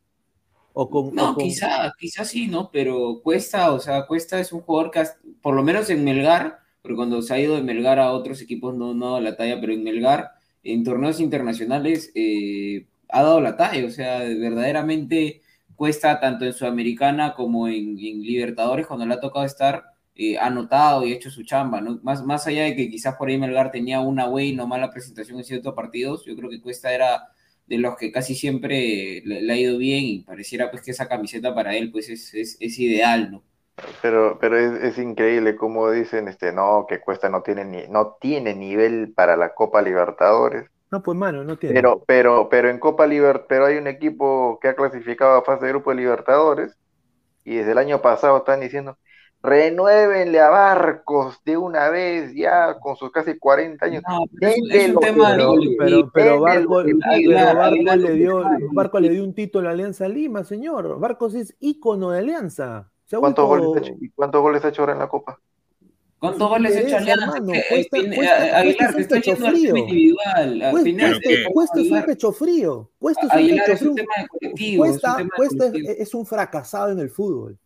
no, 0.75 1.37
quizá, 1.37 1.93
quizá 1.99 2.25
sí, 2.25 2.47
¿no? 2.47 2.71
Pero 2.71 3.21
Cuesta, 3.23 3.73
o 3.73 3.81
sea, 3.81 4.07
Cuesta 4.07 4.39
es 4.41 4.53
un 4.53 4.61
jugador 4.61 4.91
que, 4.91 5.05
por 5.41 5.55
lo 5.55 5.63
menos 5.63 5.91
en 5.91 6.05
Melgar, 6.05 6.61
pero 6.83 6.97
cuando 6.97 7.21
se 7.23 7.35
ha 7.35 7.41
ido 7.41 7.57
de 7.57 7.63
Melgar 7.63 7.99
a 7.99 8.13
otros 8.13 8.41
equipos 8.41 8.75
no, 8.75 8.95
no 8.95 9.07
ha 9.07 9.11
dado 9.11 9.21
la 9.21 9.37
talla, 9.37 9.61
pero 9.61 9.73
en 9.73 9.83
Melgar, 9.83 10.31
en 10.63 10.85
torneos 10.85 11.21
internacionales, 11.21 12.11
eh, 12.15 12.87
ha 13.09 13.23
dado 13.23 13.41
la 13.41 13.57
talla, 13.57 13.87
o 13.87 13.91
sea, 13.91 14.21
verdaderamente 14.21 15.43
Cuesta 15.77 16.21
tanto 16.21 16.45
en 16.45 16.53
Sudamericana 16.53 17.35
como 17.35 17.67
en, 17.67 17.97
Libertadores, 17.97 18.87
cuando 18.87 19.05
le 19.05 19.15
ha 19.15 19.21
tocado 19.21 19.45
estar, 19.45 19.85
eh, 20.15 20.39
ha 20.39 20.51
notado 20.51 21.07
y 21.07 21.13
hecho 21.13 21.31
su 21.31 21.43
chamba, 21.43 21.81
¿no? 21.81 21.99
Más, 22.03 22.25
más 22.25 22.47
allá 22.47 22.65
de 22.65 22.77
que 22.77 22.91
quizás 22.91 23.17
por 23.17 23.29
ahí 23.29 23.39
Melgar 23.39 23.71
tenía 23.71 24.01
una 24.01 24.27
buena 24.27 24.65
o 24.65 24.67
mala 24.67 24.91
presentación 24.91 25.39
en 25.39 25.45
ciertos 25.45 25.75
partidos, 25.75 26.25
yo 26.27 26.37
creo 26.37 26.51
que 26.51 26.61
Cuesta 26.61 26.93
era 26.93 27.31
de 27.67 27.79
los 27.79 27.97
que 27.97 28.13
casi 28.13 28.35
siempre 28.35 29.23
le, 29.25 29.51
ha 29.51 29.57
ido 29.57 29.79
bien 29.79 30.05
y 30.05 30.21
pareciera 30.21 30.71
pues 30.71 30.83
que 30.83 30.91
esa 30.91 31.09
camiseta 31.09 31.55
para 31.55 31.75
él 31.75 31.91
pues 31.91 32.11
es, 32.11 32.35
es, 32.35 32.79
ideal, 32.79 33.31
¿no? 33.31 33.43
Pero, 34.03 34.37
pero 34.39 34.59
es, 34.59 34.99
increíble 34.99 35.57
como 35.57 35.91
dicen, 35.91 36.29
este, 36.29 36.53
no, 36.53 36.85
que 36.87 37.01
Cuesta 37.01 37.31
no 37.31 37.43
tiene 37.43 37.65
ni, 37.65 37.89
no 37.89 38.19
tiene 38.21 38.55
nivel 38.55 39.15
para 39.15 39.37
la 39.39 39.55
Copa 39.55 39.81
Libertadores. 39.81 40.69
No, 40.91 41.03
pues 41.03 41.17
mano, 41.17 41.43
no 41.43 41.57
tiene. 41.57 41.75
Pero, 41.75 42.05
pero, 42.07 42.49
pero 42.51 42.69
en 42.69 42.79
Copa 42.79 43.07
Libertadores, 43.07 43.47
pero 43.49 43.65
hay 43.65 43.77
un 43.79 43.87
equipo 43.87 44.59
que 44.61 44.69
ha 44.69 44.77
clasificado 44.77 45.39
a 45.39 45.43
fase 45.43 45.65
de 45.65 45.73
grupo 45.73 45.91
de 45.91 45.97
Libertadores 45.97 46.77
y 47.45 47.57
desde 47.57 47.73
el 47.73 47.79
año 47.79 48.03
pasado 48.03 48.37
están 48.37 48.61
diciendo, 48.61 48.99
renuévenle 49.43 50.39
a 50.41 50.51
Barcos 50.51 51.41
de 51.45 51.57
una 51.57 51.91
vez 51.91 52.33
ya 52.35 52.79
con 52.79 52.97
sus 52.97 53.11
casi 53.11 53.39
40 53.39 53.85
años. 53.85 54.03
es, 54.41 54.89
un 54.89 55.01
tema 55.01 55.37
pero, 55.79 56.11
pero, 56.13 56.41
Barco, 56.41 56.83
le 56.83 58.13
dio, 58.15 58.45
Barco 58.73 59.01
le 59.01 59.09
dio 59.09 59.25
un 59.25 59.35
título 59.35 59.69
a 59.69 59.73
Alianza 59.73 60.09
Lima, 60.09 60.45
señor. 60.45 60.99
Barcos 61.01 61.35
es 61.35 61.57
ícono 61.59 62.11
de 62.11 62.21
Alianza. 62.21 62.91
¿Cuántos, 63.11 63.47
goles 63.47 63.93
¿Cuántos 64.15 64.41
goles 64.41 64.65
ha 64.65 64.69
hecho 64.69 64.83
ahora 64.83 64.93
en 64.95 65.01
la 65.01 65.09
Copa? 65.09 65.39
¿Cuántos 66.19 66.49
goles 66.49 66.77
ha 66.77 66.81
hecho 66.81 66.97
Alianza? 66.97 67.37
Aguilar, 68.57 68.95
te 68.95 69.01
está 69.01 69.21
yendo 69.21 69.49
al 69.49 69.61
tema 69.61 69.79
individual. 69.81 70.63
Cuesta 71.53 71.81
es 71.81 71.91
un 71.91 72.03
pecho 72.05 72.33
frío. 72.33 72.91
Cuesta 72.99 73.27
es 73.41 73.83
un 73.83 73.97
pecho 73.97 74.17
frío. 74.55 74.79
Cuesta 75.37 75.73
es 75.75 76.15
un 76.15 76.25
fracasado 76.25 76.93
en 76.93 77.01
el 77.01 77.11
fútbol. 77.11 77.59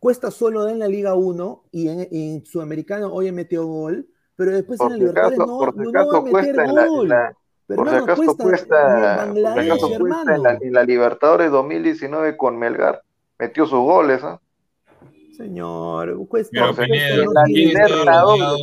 Cuesta 0.00 0.30
solo 0.30 0.68
en 0.68 0.78
la 0.80 0.88
Liga 0.88 1.14
1 1.14 1.64
y 1.72 1.88
en, 1.88 2.08
en 2.10 2.44
Sudamericano 2.46 3.12
hoy 3.12 3.30
metió 3.32 3.66
gol, 3.66 4.08
pero 4.34 4.50
después 4.50 4.78
Por 4.78 4.86
en 4.92 4.92
la 4.92 4.98
Libertadores 4.98 5.38
no, 5.38 5.58
va 5.58 6.18
a 6.18 6.22
meter 6.22 6.30
cuesta 6.32 6.64
en 6.64 6.74
la, 6.74 6.82
en 6.82 6.88
gol. 6.88 7.08
la- 7.08 7.32
Pero 7.66 7.76
por 7.76 7.88
si 7.90 7.94
hermano, 7.94 8.12
acaso 8.12 8.36
cuesta, 8.36 9.10
en 9.10 9.16
Bangladesh, 9.18 9.68
cuesta 9.68 9.86
en 9.86 9.90
la, 9.90 9.94
hermano. 9.96 10.58
en 10.62 10.72
la 10.72 10.84
Libertadores 10.84 11.50
2019 11.52 12.36
con 12.36 12.58
Melgar, 12.58 13.02
metió 13.38 13.64
sus 13.66 13.78
goles, 13.78 14.24
¿ah? 14.24 14.40
Señor, 15.36 16.26
cuesta, 16.28 16.50
Pero 16.52 16.70
Entonces, 16.70 17.16
cuesta 17.24 17.44
Pineda, 17.44 18.24
en. 18.34 18.56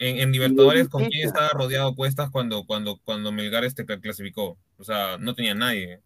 En, 0.00 0.18
en 0.18 0.32
Libertadores, 0.32 0.88
¿con 0.88 1.04
quién 1.04 1.26
estaba 1.28 1.48
rodeado 1.50 1.94
Cuestas 1.94 2.28
cuando, 2.30 2.66
cuando, 2.66 2.98
cuando 3.04 3.30
Melgar 3.32 3.64
este 3.64 3.86
cl- 3.86 4.00
clasificó? 4.00 4.58
O 4.76 4.84
sea, 4.84 5.16
no 5.18 5.34
tenía 5.36 5.54
nadie. 5.54 6.00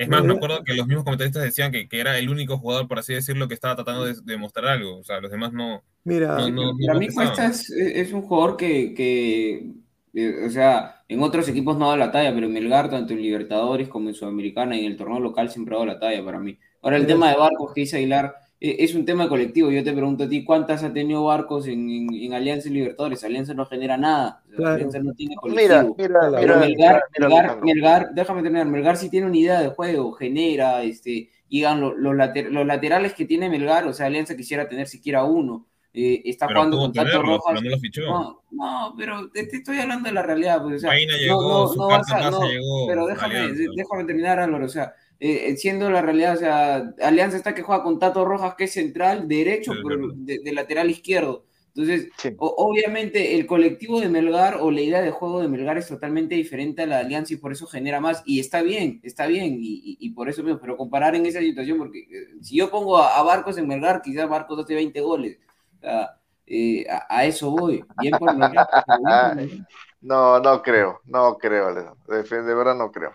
Es 0.00 0.08
más, 0.08 0.24
me 0.24 0.32
acuerdo 0.32 0.64
que 0.64 0.72
los 0.72 0.86
mismos 0.86 1.04
comentaristas 1.04 1.42
decían 1.42 1.70
que, 1.70 1.86
que 1.86 2.00
era 2.00 2.18
el 2.18 2.30
único 2.30 2.56
jugador, 2.56 2.88
por 2.88 2.98
así 2.98 3.12
decirlo, 3.12 3.48
que 3.48 3.52
estaba 3.52 3.76
tratando 3.76 4.06
de, 4.06 4.14
de 4.24 4.36
mostrar 4.38 4.68
algo. 4.68 4.96
O 4.96 5.04
sea, 5.04 5.20
los 5.20 5.30
demás 5.30 5.52
no. 5.52 5.82
Mira, 6.04 6.36
No, 6.36 6.48
no, 6.48 6.72
Para 6.86 6.98
mí. 6.98 7.08
Cuesta 7.08 7.44
es, 7.44 7.68
es 7.68 8.10
un 8.14 8.22
jugador 8.22 8.56
que, 8.56 8.94
que, 8.94 9.74
eh, 10.14 10.46
o 10.46 10.48
sea, 10.48 11.02
en 11.06 11.22
otros 11.22 11.46
equipos 11.50 11.76
no 11.76 11.90
da 11.90 11.98
la 11.98 12.10
talla, 12.10 12.32
pero 12.32 12.46
en 12.46 12.52
Melgar, 12.54 12.88
tanto 12.88 13.12
en 13.12 13.20
Libertadores 13.20 13.88
como 13.88 14.08
en 14.08 14.14
Sudamericana 14.14 14.74
y 14.74 14.86
en 14.86 14.92
el 14.92 14.96
torneo 14.96 15.20
local 15.20 15.50
siempre 15.50 15.74
ha 15.74 15.78
dado 15.80 15.92
la 15.92 16.00
talla 16.00 16.24
para 16.24 16.38
mí. 16.38 16.58
Ahora 16.80 16.96
el 16.96 17.06
tema 17.06 17.28
de 17.28 17.36
Barcos 17.36 17.74
que 17.74 17.82
dice 17.82 17.98
Aguilar 17.98 18.36
es 18.60 18.94
un 18.94 19.04
tema 19.06 19.28
colectivo. 19.28 19.70
Yo 19.70 19.82
te 19.82 19.92
pregunto 19.92 20.24
a 20.24 20.28
ti, 20.28 20.44
¿cuántas 20.44 20.82
ha 20.84 20.92
tenido 20.92 21.24
Barcos 21.24 21.66
en, 21.66 21.88
en, 21.88 22.14
en 22.14 22.34
Alianza 22.34 22.68
y 22.68 22.72
Libertadores? 22.72 23.24
Alianza 23.24 23.54
no 23.54 23.64
genera 23.66 23.96
nada. 23.96 24.42
Claro. 24.54 24.74
Alianza 24.74 24.98
no 24.98 25.14
tiene 25.14 25.34
Mira, 25.44 25.82
colectivo. 25.82 25.96
mira, 25.98 26.20
mira, 26.28 26.40
Pero 26.40 26.54
mira, 26.56 26.58
Melgar, 26.66 27.02
mira, 27.18 27.28
Melgar. 27.28 27.64
Melgar, 27.64 28.10
déjame 28.14 28.42
terminar, 28.42 28.66
Melgar 28.66 28.96
sí 28.98 29.08
tiene 29.08 29.26
una 29.26 29.36
idea 29.38 29.60
de 29.62 29.68
juego, 29.68 30.12
genera, 30.12 30.82
este, 30.82 31.30
llegan 31.48 31.80
lo- 31.80 31.94
los, 31.96 32.14
later- 32.14 32.52
los 32.52 32.66
laterales 32.66 33.14
que 33.14 33.24
tiene 33.24 33.48
Melgar, 33.48 33.86
o 33.86 33.92
sea, 33.94 34.06
Alianza 34.06 34.36
quisiera 34.36 34.68
tener 34.68 34.86
siquiera 34.86 35.24
uno, 35.24 35.66
eh, 35.94 36.22
está 36.26 36.46
Pero 36.46 36.60
jugando 36.60 36.78
con 36.78 36.92
tenerlo, 36.92 37.22
Rojas, 37.22 37.42
pero 37.48 37.60
no 37.62 37.70
lo 37.70 37.78
fichó. 37.78 38.02
no, 38.02 38.42
no, 38.52 38.94
pero 38.96 39.30
te, 39.30 39.46
te 39.46 39.56
estoy 39.56 39.78
hablando 39.78 40.08
de 40.08 40.14
la 40.14 40.22
realidad, 40.22 40.62
pues, 40.62 40.76
o 40.76 40.78
sea, 40.80 40.90
no, 40.90 41.16
llegó, 41.16 41.42
no, 41.48 41.66
su 41.68 41.78
no 41.78 41.88
carta 41.88 42.26
a- 42.28 42.30
no, 42.30 42.46
llegó. 42.48 42.86
pero 42.86 43.06
déjame, 43.06 43.34
déjame 43.74 44.04
terminar, 44.04 44.38
Álvaro, 44.38 44.66
o 44.66 44.68
sea, 44.68 44.92
eh, 45.20 45.56
siendo 45.56 45.90
la 45.90 46.02
realidad, 46.02 46.34
o 46.34 46.38
sea, 46.38 46.76
Alianza 47.02 47.36
está 47.36 47.54
que 47.54 47.62
juega 47.62 47.82
con 47.82 47.98
Tato 47.98 48.24
Rojas, 48.24 48.54
que 48.56 48.64
es 48.64 48.72
central, 48.72 49.28
derecho, 49.28 49.72
Sí, 49.72 49.82
pero 49.82 50.08
de, 50.14 50.40
de 50.40 50.52
lateral 50.52 50.90
izquierdo, 50.90 51.44
entonces, 51.68 52.10
Sí. 52.16 52.30
o- 52.36 52.54
obviamente 52.58 53.36
el 53.36 53.46
colectivo 53.46 54.00
de 54.00 54.08
Melgar 54.08 54.56
o 54.60 54.70
la 54.70 54.80
idea 54.80 55.02
de 55.02 55.10
juego 55.12 55.40
de 55.40 55.48
Melgar 55.48 55.78
es 55.78 55.88
totalmente 55.88 56.34
diferente 56.34 56.82
a 56.82 56.86
la 56.86 56.96
de 56.98 57.02
Alianza 57.04 57.34
y 57.34 57.36
por 57.36 57.52
eso 57.52 57.66
genera 57.66 58.00
más. 58.00 58.22
Y 58.26 58.40
está 58.40 58.62
bien, 58.62 59.00
está 59.04 59.26
bien, 59.26 59.58
y, 59.60 59.74
y- 59.84 59.96
y 60.00 60.10
por 60.10 60.28
eso 60.28 60.42
mismo, 60.42 60.58
pero 60.60 60.76
comparar 60.76 61.14
en 61.14 61.26
esa 61.26 61.40
situación, 61.40 61.78
porque 61.78 62.00
eh, 62.00 62.38
si 62.42 62.56
yo 62.56 62.70
pongo 62.70 62.98
a, 62.98 63.16
a 63.18 63.22
Barcos 63.22 63.56
en 63.58 63.68
Melgar, 63.68 64.02
quizás 64.02 64.28
Barcos 64.28 64.58
hace 64.64 64.74
20 64.74 65.00
goles. 65.00 65.38
O 65.78 65.80
sea, 65.80 66.10
eh, 66.46 66.86
a, 66.90 67.06
a 67.18 67.24
eso 67.26 67.50
voy. 67.50 67.86
Bien 67.94 68.18
por 68.18 68.32
Melgar, 68.32 68.66
pero 68.86 69.02
bien 69.04 69.20
por 69.20 69.32
Melgar. 69.34 69.60
No, 70.00 70.40
no 70.40 70.62
creo, 70.62 71.00
no 71.04 71.36
creo, 71.38 71.68
Alejandro. 71.68 71.98
De, 72.06 72.22
de 72.42 72.54
verdad 72.54 72.74
no 72.74 72.90
creo. 72.90 73.12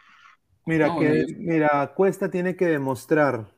Mira, 0.66 0.88
No, 0.88 1.00
que, 1.00 1.26
no. 1.30 1.38
mira, 1.40 1.94
Cuesta 1.96 2.30
tiene 2.30 2.56
que 2.56 2.66
demostrar. 2.68 3.54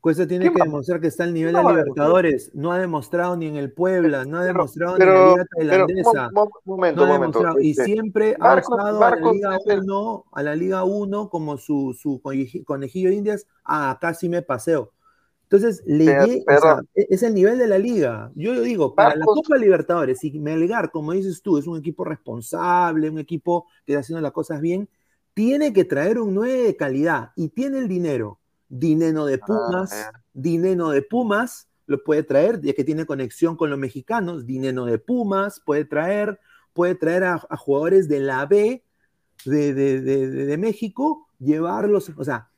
Cuesta 0.00 0.26
tiene 0.26 0.46
¿Qué 0.46 0.52
que 0.54 0.58
va- 0.58 0.64
demostrar 0.64 1.00
que 1.00 1.06
está 1.06 1.22
al 1.22 1.32
nivel 1.32 1.54
de 1.54 1.62
Libertadores. 1.62 2.50
No 2.54 2.72
ha 2.72 2.78
demostrado 2.78 3.36
ni 3.36 3.46
en 3.46 3.54
el 3.56 3.72
Puebla, 3.72 4.24
no 4.24 4.38
ha 4.38 4.40
Pero- 4.40 4.52
demostrado 4.54 4.98
ni 4.98 5.04
en 5.04 5.08
la 5.10 5.26
Liga 5.34 5.46
Tailandesa. 5.56 6.30
momento, 6.64 7.06
No 7.06 7.12
ha 7.12 7.18
momento. 7.18 7.60
Y 7.60 7.70
este, 7.70 7.84
siempre 7.84 8.36
Marcos- 8.38 8.72
ha 8.72 8.74
usado 8.82 8.98
Marcos 9.00 9.22
a 9.22 9.26
la 9.26 9.32
Liga 9.32 9.56
es 9.56 9.66
el- 9.66 9.80
1, 9.82 10.24
a 10.32 10.42
la 10.42 10.56
Liga 10.56 10.84
1 10.84 11.28
como 11.30 11.56
su, 11.56 11.94
su 11.96 12.20
coneji- 12.20 12.64
conejillo 12.64 13.10
de 13.10 13.14
indias. 13.14 13.46
Ah, 13.64 13.90
acá 13.92 14.12
sí 14.14 14.28
me 14.28 14.42
paseo. 14.42 14.90
Entonces, 15.44 15.82
le 15.86 16.06
Pero- 16.06 16.24
lle- 16.24 16.40
o 16.40 16.44
pero- 16.46 16.60
sea, 16.60 16.80
e- 16.96 17.06
es 17.10 17.22
el 17.22 17.34
nivel 17.34 17.58
de 17.58 17.66
la 17.68 17.78
liga. 17.78 18.32
Yo 18.34 18.54
lo 18.54 18.62
digo, 18.62 18.94
para 18.96 19.14
la 19.14 19.24
Copa 19.26 19.56
Libertadores, 19.56 20.18
si 20.18 20.36
Melgar, 20.40 20.90
como 20.90 21.12
dices 21.12 21.42
tú, 21.42 21.58
es 21.58 21.66
un 21.68 21.78
equipo 21.78 22.04
responsable, 22.04 23.08
un 23.10 23.18
equipo 23.20 23.66
que 23.84 23.92
está 23.92 24.00
haciendo 24.00 24.22
las 24.22 24.32
cosas 24.32 24.60
bien, 24.62 24.88
tiene 25.34 25.72
que 25.72 25.84
traer 25.84 26.18
un 26.18 26.34
9 26.34 26.62
de 26.62 26.76
calidad 26.76 27.30
y 27.36 27.48
tiene 27.48 27.78
el 27.78 27.88
dinero. 27.88 28.38
Dinero 28.68 29.26
de 29.26 29.38
Pumas, 29.38 29.92
Ah, 29.92 30.12
dinero 30.32 30.90
de 30.90 31.02
Pumas, 31.02 31.68
lo 31.86 32.02
puede 32.02 32.22
traer, 32.22 32.60
ya 32.62 32.72
que 32.72 32.84
tiene 32.84 33.04
conexión 33.06 33.56
con 33.56 33.68
los 33.70 33.78
mexicanos, 33.78 34.46
dinero 34.46 34.84
de 34.86 34.98
Pumas, 34.98 35.60
puede 35.64 35.84
traer, 35.84 36.38
puede 36.72 36.94
traer 36.94 37.24
a, 37.24 37.34
a 37.50 37.56
jugadores 37.56 38.08
de 38.08 38.20
la 38.20 38.46
B 38.46 38.82
de, 39.44 39.74
de, 39.74 40.00
de- 40.00 40.26
de- 40.30 40.44
de 40.46 40.56
México, 40.58 41.28
llevarlos, 41.38 42.10
o 42.16 42.24
sea, 42.24 42.48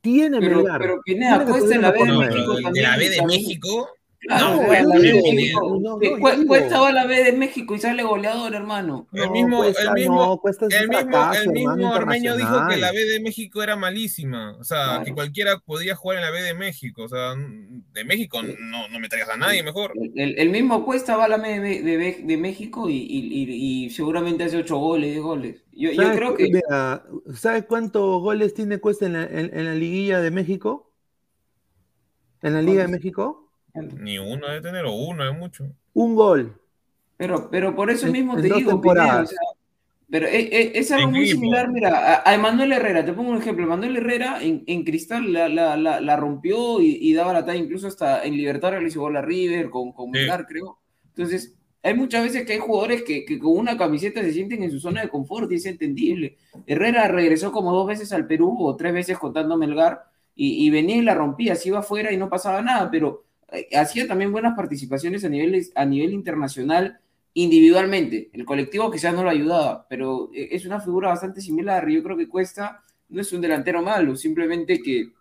tiene 0.00 0.38
Pero, 0.38 0.56
Melgar. 0.58 0.80
pero 0.80 1.00
Pineda, 1.02 1.44
Tiene 1.46 1.74
en 1.76 1.82
la 1.82 1.90
B 1.90 1.96
de 1.98 2.02
una 2.04 2.12
No, 2.12 2.18
México 2.20 2.42
pero 2.44 2.56
de 2.56 2.62
también. 2.62 2.84
la 2.84 2.96
B 2.98 3.08
de 3.10 3.16
también- 3.16 3.40
México. 3.40 3.88
No. 4.28 5.98
Cuesta 6.46 6.80
va 6.80 6.88
a 6.88 6.92
la 6.92 7.06
B 7.06 7.24
de 7.24 7.32
México 7.32 7.74
y 7.74 7.78
sale 7.78 8.02
goleador, 8.02 8.54
hermano. 8.54 9.06
El 9.12 9.30
mismo, 9.30 9.58
Cuesta 9.58 9.82
el 9.82 9.92
mismo, 9.92 10.24
no, 10.26 10.38
Cuesta 10.38 10.66
es 10.66 10.74
el 10.74 10.88
mismo, 10.88 11.10
fracaso, 11.10 11.42
el 11.42 11.48
mismo 11.50 11.72
hermano, 11.72 11.94
Ormeño 11.94 12.36
dijo 12.36 12.66
que 12.68 12.76
la. 12.76 12.92
B 12.92 13.04
de 13.04 13.20
México 13.20 13.62
era 13.62 13.76
malísima. 13.76 14.56
O 14.58 14.64
sea, 14.64 14.84
Claro. 14.84 15.04
que 15.04 15.12
cualquiera 15.14 15.58
podía 15.58 15.94
jugar 15.96 16.18
en 16.18 16.24
la 16.24 16.30
B 16.30 16.42
de 16.42 16.54
México. 16.54 17.02
O 17.04 17.08
sea, 17.08 17.34
de 17.34 18.04
México 18.04 18.40
no, 18.42 18.88
no 18.88 18.98
me 19.00 19.08
traigas 19.08 19.30
a 19.30 19.36
nadie 19.36 19.62
mejor. 19.62 19.92
El, 19.96 20.12
el- 20.20 20.38
el 20.38 20.50
mismo 20.50 20.84
Cuesta 20.84 21.16
va 21.16 21.24
a 21.24 21.28
la 21.28 21.36
B 21.38 21.60
de, 21.60 21.82
de- 21.82 22.22
de 22.24 22.36
México 22.36 22.88
y, 22.88 22.96
y- 22.96 23.42
y- 23.42 23.84
y 23.86 23.90
seguramente 23.90 24.44
hace 24.44 24.56
8 24.58 24.76
goles, 24.76 25.10
10 25.10 25.22
goles. 25.22 25.64
Yo, 25.72 25.90
yo 25.90 26.02
¿Sabes 26.02 26.16
creo 26.18 26.34
que. 26.36 26.44
mira, 26.44 27.04
¿sabes 27.34 27.64
cuántos 27.66 28.20
goles 28.22 28.54
tiene 28.54 28.78
Cuesta 28.78 29.06
en 29.06 29.12
la, 29.14 29.24
en- 29.24 29.50
en 29.52 29.64
la 29.64 29.74
liguilla 29.74 30.20
de 30.20 30.30
México? 30.30 30.92
¿En 32.42 32.52
la 32.54 32.62
Liga 32.62 32.82
de. 32.82 32.88
México? 32.88 33.43
Ni 33.74 34.18
uno 34.18 34.46
debe 34.48 34.60
tener, 34.60 34.84
o 34.86 34.92
uno 34.94 35.28
es 35.28 35.36
mucho. 35.36 35.64
Un 35.94 36.14
gol. 36.14 36.60
Pero, 37.16 37.48
pero 37.50 37.74
por 37.76 37.90
eso 37.90 38.06
mismo 38.08 38.36
en 38.36 38.42
te 38.42 38.48
digo, 38.48 38.80
Pineda, 38.80 39.22
temporadas. 39.22 39.24
o 39.24 39.26
sea, 39.30 39.38
pero 40.10 40.26
es, 40.26 40.48
es- 40.52 40.70
es 40.74 40.92
algo 40.92 41.08
¿En 41.08 41.12
muy 41.12 41.20
equipo? 41.24 41.40
similar, 41.40 41.70
mira, 41.70 42.14
a, 42.24 42.30
a 42.30 42.34
Emanuel 42.34 42.72
Herrera, 42.72 43.04
te 43.04 43.12
pongo 43.12 43.30
un 43.30 43.38
ejemplo, 43.38 43.64
Emanuel 43.64 43.96
Herrera 43.96 44.42
en, 44.42 44.64
en 44.66 44.84
Cristal 44.84 45.32
la, 45.32 45.48
la- 45.48 45.76
la- 45.76 46.00
la 46.00 46.16
rompió 46.16 46.80
y, 46.80 46.98
y 47.00 47.12
daba 47.14 47.32
la 47.32 47.44
talla, 47.44 47.58
incluso 47.60 47.88
hasta 47.88 48.24
en 48.24 48.36
Libertadores 48.36 48.82
le 48.82 48.88
hizo 48.88 49.00
gol 49.00 49.16
a 49.16 49.22
River, 49.22 49.70
con, 49.70 49.92
con 49.92 50.06
Sí. 50.06 50.12
Melgar, 50.12 50.46
creo. 50.46 50.78
Entonces, 51.08 51.54
hay 51.82 51.94
muchas 51.94 52.24
veces 52.24 52.44
que 52.46 52.54
hay 52.54 52.58
jugadores 52.60 53.02
que, 53.02 53.24
que 53.24 53.38
con 53.38 53.56
una 53.56 53.76
camiseta 53.76 54.22
se 54.22 54.32
sienten 54.32 54.62
en 54.62 54.70
su 54.70 54.80
zona 54.80 55.02
de 55.02 55.08
confort 55.08 55.50
y 55.52 55.56
es 55.56 55.66
entendible. 55.66 56.36
Herrera 56.66 57.08
regresó 57.08 57.52
como 57.52 57.72
dos 57.72 57.86
veces 57.86 58.12
al 58.12 58.26
Perú 58.26 58.56
o 58.60 58.76
tres 58.76 58.92
veces 58.94 59.18
contando 59.18 59.56
Melgar 59.56 60.04
y, 60.34 60.66
y 60.66 60.70
venía 60.70 60.96
y 60.96 61.02
la 61.02 61.14
rompía, 61.14 61.54
se 61.56 61.68
iba 61.68 61.80
afuera 61.80 62.12
y 62.12 62.16
no 62.16 62.28
pasaba 62.28 62.62
nada, 62.62 62.90
pero 62.90 63.23
hacía 63.76 64.06
también 64.06 64.32
buenas 64.32 64.56
participaciones 64.56 65.24
a 65.24 65.28
nivel, 65.28 65.66
a 65.74 65.84
nivel 65.84 66.12
internacional 66.12 67.00
individualmente. 67.34 68.30
El 68.32 68.44
colectivo 68.44 68.90
quizás 68.90 69.14
no 69.14 69.24
lo 69.24 69.30
ayudaba, 69.30 69.86
pero 69.88 70.30
eh, 70.32 70.48
es 70.52 70.64
una 70.66 70.80
figura 70.80 71.08
bastante 71.08 71.40
similar. 71.40 71.88
Yo 71.88 72.02
creo 72.02 72.16
que 72.16 72.28
Cuesta 72.28 72.82
no 73.08 73.20
es 73.20 73.32
un 73.32 73.40
delantero 73.40 73.82
malo, 73.82 74.16
simplemente 74.16 74.80
que, 74.82 75.12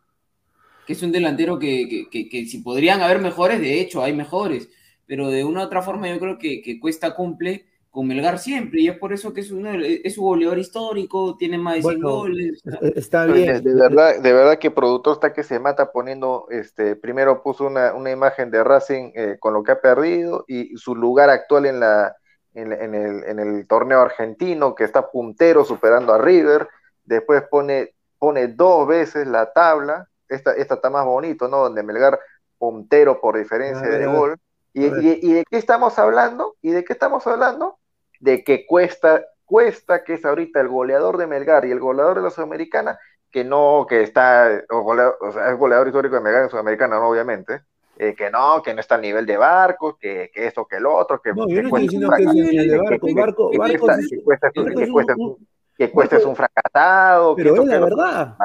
que 0.85 0.93
es 0.93 1.01
un 1.01 1.11
delantero 1.11 1.59
que, 1.59 1.87
que, 1.89 2.09
que, 2.09 2.29
que 2.29 2.45
si 2.45 2.59
podrían 2.59 3.01
haber 3.01 3.19
mejores, 3.19 3.59
de 3.59 3.81
hecho 3.81 4.03
hay 4.03 4.13
mejores, 4.13 4.69
pero 5.05 5.29
de 5.29 5.43
una 5.43 5.61
u 5.61 5.63
otra 5.63 5.81
forma 5.81 6.09
yo 6.09 6.19
creo 6.19 6.37
que, 6.37 6.61
que 6.61 6.79
Cuesta 6.79 7.15
cumple 7.15 7.65
con 7.93 8.07
Melgar 8.07 8.39
siempre, 8.39 8.81
y 8.81 8.89
es 8.89 8.97
por 8.97 9.13
eso 9.13 9.33
que 9.33 9.41
es, 9.41 9.51
uno, 9.51 9.71
es 9.73 10.15
su 10.15 10.23
goleador 10.23 10.59
histórico, 10.59 11.37
tiene 11.37 11.57
más 11.59 11.75
de 11.75 11.83
100 11.83 12.01
Bueno, 12.01 12.09
goles. 12.09 12.63
Está 12.95 13.25
bien. 13.27 13.63
De 13.63 13.73
verdad, 13.75 14.19
de 14.21 14.33
verdad 14.33 14.59
que 14.59 14.71
productor 14.71 15.13
está 15.13 15.33
que 15.33 15.43
se 15.43 15.59
mata 15.59 15.91
poniendo, 15.91 16.47
este, 16.49 16.95
primero 16.95 17.41
puso 17.43 17.65
una, 17.65 17.93
una 17.93 18.11
imagen 18.11 18.51
de 18.51 18.63
Racing 18.63 19.11
eh, 19.15 19.37
con 19.39 19.53
lo 19.53 19.63
que 19.63 19.71
ha 19.73 19.81
perdido 19.81 20.45
y 20.47 20.75
su 20.77 20.95
lugar 20.95 21.29
actual 21.29 21.65
en 21.65 21.79
la, 21.79 22.15
en, 22.53 22.69
la- 22.69 22.75
en 22.77 22.95
el, 22.95 23.23
en 23.25 23.39
el 23.39 23.67
torneo 23.67 24.01
argentino, 24.01 24.75
que 24.75 24.83
está 24.85 25.09
puntero 25.11 25.63
superando 25.65 26.13
a 26.13 26.17
River, 26.19 26.67
después 27.05 27.43
pone, 27.49 27.95
pone 28.19 28.47
dos 28.49 28.87
veces 28.87 29.27
la 29.27 29.51
tabla, 29.53 30.07
esta, 30.27 30.53
esta 30.53 30.75
está 30.75 30.89
más 30.89 31.05
bonito, 31.05 31.47
¿no? 31.47 31.57
Donde 31.63 31.83
Melgar 31.83 32.19
puntero 32.57 33.19
por 33.21 33.37
diferencia 33.37 33.89
de 33.89 34.05
gol. 34.07 34.37
¿Y, 34.73 34.85
A 34.85 34.89
ver. 34.89 35.03
y- 35.11 35.19
y 35.21 35.33
de 35.33 35.43
qué 35.49 35.57
estamos 35.57 35.97
hablando? 35.99 36.55
¿Y 36.61 36.71
de 36.71 36.83
qué 36.83 36.93
estamos 36.93 37.25
hablando? 37.27 37.77
De 38.23 38.43
que 38.43 38.65
cuesta, 38.65 39.25
cuesta 39.43 40.03
que 40.05 40.13
es 40.13 40.23
ahorita 40.23 40.61
el 40.61 40.69
goleador 40.69 41.17
de 41.17 41.27
Melgar 41.27 41.65
y 41.65 41.71
el 41.71 41.79
goleador 41.81 42.17
de 42.17 42.23
la 42.23 42.29
Sudamericana, 42.29 42.97
que 43.29 43.43
no, 43.43 43.85
que 43.89 44.01
está, 44.01 44.63
o, 44.69 44.81
goleador, 44.81 45.17
o 45.19 45.31
sea, 45.33 45.49
es 45.51 45.57
goleador 45.57 45.87
histórico 45.87 46.15
de 46.15 46.21
Melgar 46.21 46.43
en 46.43 46.49
Sudamericana, 46.49 46.95
¿no? 46.99 47.09
obviamente, 47.09 47.63
eh, 47.97 48.15
que 48.15 48.29
no, 48.29 48.61
que 48.63 48.73
no 48.73 48.79
está 48.79 48.95
a 48.95 48.99
nivel 48.99 49.25
de 49.25 49.35
barcos, 49.37 49.97
que, 49.99 50.31
que 50.33 50.47
esto, 50.47 50.65
que 50.65 50.79
lo 50.79 50.95
otro, 50.95 51.19
que, 51.21 51.33
No, 51.33 51.45
que 51.47 51.53
yo 51.55 51.61
no 51.63 51.67
estoy 51.67 51.69
cuesta 51.69 51.81
diciendo 51.81 52.07
un 52.07 52.15
que 52.15 52.23
es 52.23 52.29
fracaso, 52.29 52.49
el 52.49 52.55
de 52.55 52.73
que- 52.73 52.77
Barco. 52.77 53.07
que- 53.07 53.13
Barco, 53.13 53.51
que 53.51 53.57
Barco 53.57 53.77
cuesta- 53.85 53.99
es- 54.01 54.09
que 54.09 54.23
cuesta 54.23 54.47
es 54.47 54.55
un- 54.57 54.63
Barco 54.63 54.77
que 54.79 54.83
es 54.85 54.91
cuesta 54.91 55.11
es 55.13 55.17
un- 55.19 55.25
un- 55.25 55.47
que 55.75 55.91
cuesta 55.91 56.15
es 56.17 56.25
un 56.25 56.35
fracasado, 56.35 57.35
que 57.35 57.41
Pero 57.43 57.55
esto, 57.55 57.63
es 57.63 57.69
que 57.69 57.75
la 57.75 57.83
verdad. 57.85 58.37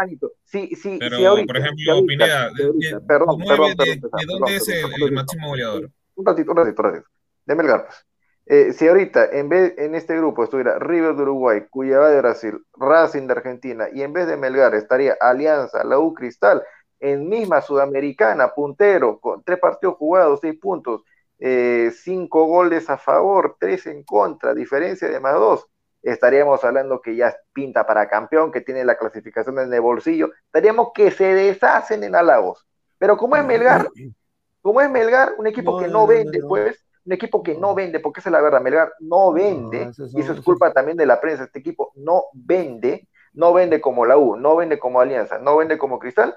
Sí, 0.45 0.75
sí, 0.75 0.97
Pero, 0.99 1.17
sí, 1.19 1.25
ahorita, 1.25 1.47
por 1.53 1.57
sí, 1.57 1.63
ejemplo, 1.63 1.93
ahorita, 1.93 2.07
Pineda, 2.09 2.43
ahorita. 2.47 2.65
de- 2.99 3.07
perdón, 3.07 3.29
tu 3.39 3.39
perdón, 3.39 3.39
nueve, 3.39 3.47
perdón, 3.47 3.69
de, 3.69 3.77
perdón, 3.77 4.01
de 4.01 4.01
perdón, 4.27 4.41
dónde 4.41 4.57
es 4.57 4.65
perdón, 4.67 4.79
el, 4.79 4.85
un 4.85 4.93
el 4.93 5.01
ratito. 5.01 5.15
máximo 5.15 5.49
goleador? 5.49 5.91
un 6.17 6.27
ratito, 6.27 6.51
un 6.51 6.57
ratito, 6.57 6.83
un 6.83 6.89
ratito. 6.91 7.09
De 7.47 7.55
Melgar, 7.55 7.85
pues. 7.87 8.07
Eh, 8.51 8.73
si 8.73 8.89
ahorita 8.89 9.27
en 9.27 9.51
vez 9.51 9.75
en 9.77 9.95
este 9.95 10.17
grupo 10.17 10.43
estuviera 10.43 10.79
River 10.79 11.15
de 11.15 11.23
Uruguay, 11.23 11.67
Cuyabá 11.69 12.09
de 12.09 12.17
Brasil, 12.17 12.65
Racing 12.73 13.27
de 13.27 13.33
Argentina 13.33 13.89
y 13.93 14.01
en 14.01 14.15
vez 14.15 14.27
de 14.27 14.39
Melgar 14.39 14.75
estaría 14.75 15.19
Alianza, 15.21 15.85
la 15.85 15.99
U 15.99 16.15
Cristal, 16.15 16.63
en 16.99 17.29
misma 17.29 17.61
Sudamericana, 17.61 18.55
puntero, 18.55 19.21
con 19.21 19.43
tres 19.45 19.59
partidos 19.59 19.97
jugados, 19.97 20.41
seis 20.41 20.59
puntos, 20.59 21.03
eh, 21.39 21.93
cinco 21.95 22.47
goles 22.47 22.89
a 22.89 22.97
favor, 22.97 23.57
tres 23.61 23.87
en 23.87 24.03
contra, 24.03 24.55
diferencia 24.55 25.11
de 25.11 25.21
más 25.21 25.35
dos, 25.35 25.67
estaríamos 26.01 26.65
hablando 26.65 27.03
que 27.03 27.17
ya 27.17 27.37
pinta 27.53 27.87
para 27.87 28.09
campeón, 28.09 28.51
que 28.51 28.63
tiene 28.63 28.83
la 28.83 28.97
clasificación 28.97 29.59
en 29.59 29.75
el 29.75 29.81
bolsillo, 29.83 30.31
estaríamos 30.47 30.93
que 30.95 31.11
se 31.11 31.35
deshacen 31.35 32.03
en 32.03 32.17
halagos. 32.17 32.67
Pero 32.97 33.19
como 33.19 33.37
es 33.37 33.45
Melgar, 33.45 33.91
como 34.63 34.81
es 34.81 34.91
Melgar, 34.91 35.35
un 35.37 35.47
equipo 35.47 35.79
que 35.79 35.89
no, 35.89 36.07
vende, 36.07 36.41
pues, 36.49 36.88
un 37.09 37.15
equipo 37.15 37.43
que 37.43 37.55
no 37.55 37.75
vende, 37.75 38.01
porque 38.01 38.21
esa 38.21 38.29
es 38.29 38.33
la 38.35 38.43
verdad, 38.43 38.61
Melgar 38.61 38.93
no 39.01 39.33
vende, 39.33 39.91
y 40.13 40.21
eso 40.21 40.35
es 40.35 40.41
culpa 40.43 40.75
también 40.75 40.99
de 40.99 41.07
la 41.07 41.19
prensa, 41.19 41.45
este 41.45 41.61
equipo 41.61 41.91
no 41.97 42.25
vende, 42.35 43.09
no 43.33 43.55
vende 43.55 43.81
como 43.81 44.05
la 44.05 44.19
U, 44.19 44.37
no 44.37 44.57
vende 44.57 44.79
como 44.79 45.01
Alianza, 45.01 45.39
no 45.39 45.57
vende 45.57 45.79
como 45.79 45.99
Cristal, 45.99 46.37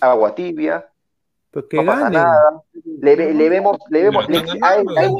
agua 0.00 0.34
tibia, 0.34 0.90
no 1.54 1.86
pasa 1.86 2.10
nada. 2.10 2.62
Le, 3.00 3.32
le, 3.32 3.48
vemos, 3.48 3.78
le 3.90 4.02
vemos, 4.02 4.28
le, 4.28 4.38
hay, 4.60 4.84
hay, 4.96 5.14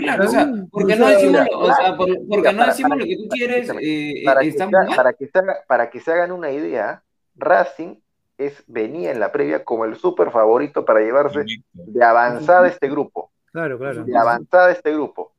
claro, 0.00 0.24
o 0.24 0.28
sea, 0.28 0.52
porque 0.72 0.96
no 0.96 1.06
decimos, 1.06 1.46
o 1.54 1.72
sea, 1.72 1.96
por, 1.96 2.08
porque 2.28 2.52
no 2.52 2.66
decimos 2.66 2.98
lo 2.98 3.04
que 3.04 3.16
tú 3.16 3.28
quieres, 3.28 3.70
eh, 3.80 4.22
para, 4.24 4.40
que 4.40 4.50
sea, 4.50 4.68
para, 4.96 5.12
que 5.12 5.28
se 5.28 5.38
haga, 5.38 5.56
para 5.68 5.90
que 5.90 6.00
se 6.00 6.12
hagan 6.12 6.32
una 6.32 6.50
idea, 6.50 7.04
Racing 7.36 7.94
es, 8.40 8.64
venía 8.66 9.10
en 9.10 9.20
la 9.20 9.30
previa 9.30 9.64
como 9.64 9.84
el 9.84 9.96
súper 9.96 10.30
favorito 10.30 10.84
para 10.84 11.00
llevarse 11.00 11.44
de 11.72 12.04
avanzada 12.04 12.68
este 12.68 12.88
grupo. 12.88 13.30
Claro, 13.52 13.78
claro. 13.78 14.04
De 14.04 14.16
avanzada 14.16 14.70
este 14.70 14.92
grupo. 14.92 15.34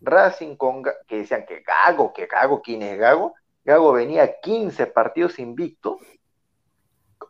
Racing 0.00 0.56
con, 0.56 0.82
que 1.06 1.18
decían 1.18 1.44
que 1.46 1.60
Gago, 1.60 2.12
que 2.12 2.26
Gago, 2.26 2.62
¿quién 2.62 2.82
es 2.82 2.98
Gago? 2.98 3.34
Gago 3.64 3.92
venía 3.92 4.40
15 4.40 4.86
partidos 4.86 5.38
invictos, 5.38 6.00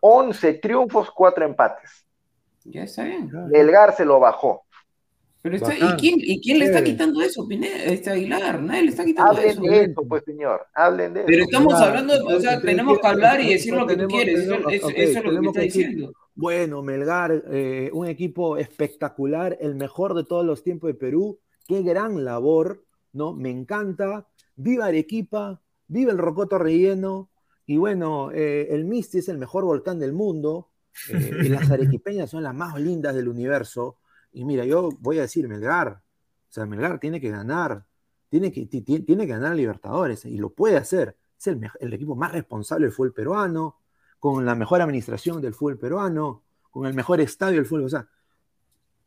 11 0.01 0.55
triunfos, 0.55 1.11
4 1.11 1.45
empates. 1.45 2.07
Ya 2.65 2.85
está 2.85 3.05
bien. 3.05 3.31
Melgar 3.49 3.95
se 3.95 4.05
lo 4.05 4.21
bajó. 4.21 4.66
Pero 5.47 5.57
está, 5.59 5.77
¿y, 5.77 5.97
quién, 5.97 6.17
¿Y 6.19 6.41
quién 6.41 6.59
le 6.59 6.65
está 6.65 6.83
quitando 6.83 7.23
eso, 7.23 7.47
Pineda? 7.47 7.85
Este 7.85 8.11
Aguilar, 8.11 8.61
nadie 8.61 8.83
le 8.83 8.89
está 8.89 9.05
quitando 9.05 9.31
Hablen 9.31 9.51
eso. 9.51 9.63
de 9.63 9.85
eso, 9.85 10.03
pues 10.09 10.25
señor, 10.25 10.67
hablen 10.75 11.15
de 11.15 11.21
Pero 11.21 11.39
eso. 11.39 11.45
estamos 11.45 11.75
hablando, 11.75 12.15
o 12.27 12.41
sea, 12.41 12.61
tenemos 12.61 12.99
que 12.99 13.07
hablar 13.07 13.41
y 13.41 13.51
decir 13.51 13.73
lo 13.73 13.87
que 13.87 13.97
tú 13.97 14.09
quieres, 14.09 14.41
eso, 14.41 14.69
eso, 14.69 14.89
eso 14.91 15.19
es 15.21 15.25
lo 15.25 15.31
que 15.31 15.41
me 15.41 15.47
está 15.47 15.61
diciendo. 15.61 16.13
Bueno, 16.35 16.83
Melgar, 16.83 17.45
eh, 17.53 17.91
un 17.93 18.09
equipo 18.09 18.57
espectacular, 18.57 19.57
el 19.61 19.77
mejor 19.77 20.15
de 20.15 20.25
todos 20.25 20.45
los 20.45 20.65
tiempos 20.65 20.89
de 20.89 20.95
Perú, 20.95 21.39
qué 21.69 21.83
gran 21.83 22.25
labor, 22.25 22.85
¿no? 23.13 23.33
Me 23.33 23.51
encanta, 23.51 24.27
viva 24.57 24.87
Arequipa, 24.87 25.63
viva 25.87 26.11
el 26.11 26.19
Rocoto 26.19 26.59
relleno, 26.59 27.31
y 27.67 27.77
bueno, 27.77 28.33
eh, 28.33 28.67
el 28.71 28.85
Misti 28.85 29.19
es 29.19 29.29
el 29.29 29.39
mejor 29.39 29.65
volcán 29.65 30.01
del 30.01 30.13
mundo, 30.13 30.71
eh, 31.13 31.31
y 31.45 31.49
las 31.51 31.71
arequipeñas 31.71 32.31
son 32.31 32.43
las 32.43 32.55
más 32.55 32.81
lindas 32.81 33.15
del 33.15 33.29
universo. 33.29 33.99
Y 34.37 34.45
mira, 34.45 34.67
yo 34.67 34.91
voy 35.01 35.19
a 35.19 35.23
decir 35.23 35.49
Melgar. 35.49 36.03
O 36.51 36.53
sea, 36.53 36.67
Melgar 36.67 37.01
tiene 37.01 37.23
que 37.23 37.31
ganar. 37.31 37.87
Tiene 38.29 38.53
que, 38.53 38.67
tiene 38.67 39.27
que 39.27 39.33
ganar 39.33 39.57
Libertadores 39.57 40.27
y 40.27 40.37
lo 40.37 40.51
puede 40.51 40.77
hacer. 40.77 41.17
Es 41.39 41.47
el, 41.47 41.93
equipo 41.95 42.15
más 42.17 42.33
responsable 42.33 42.85
del 42.85 42.93
fútbol 42.93 43.15
peruano, 43.15 43.79
con 44.21 44.45
la 44.45 44.55
mejor 44.55 44.83
administración 44.83 45.41
del 45.41 45.55
fútbol 45.55 45.79
peruano, 45.79 46.43
con 46.71 46.85
el 46.85 46.93
mejor 46.93 47.23
estadio 47.23 47.57
del 47.57 47.65
fútbol. 47.65 47.85
O 47.85 47.89
sea, 47.89 48.11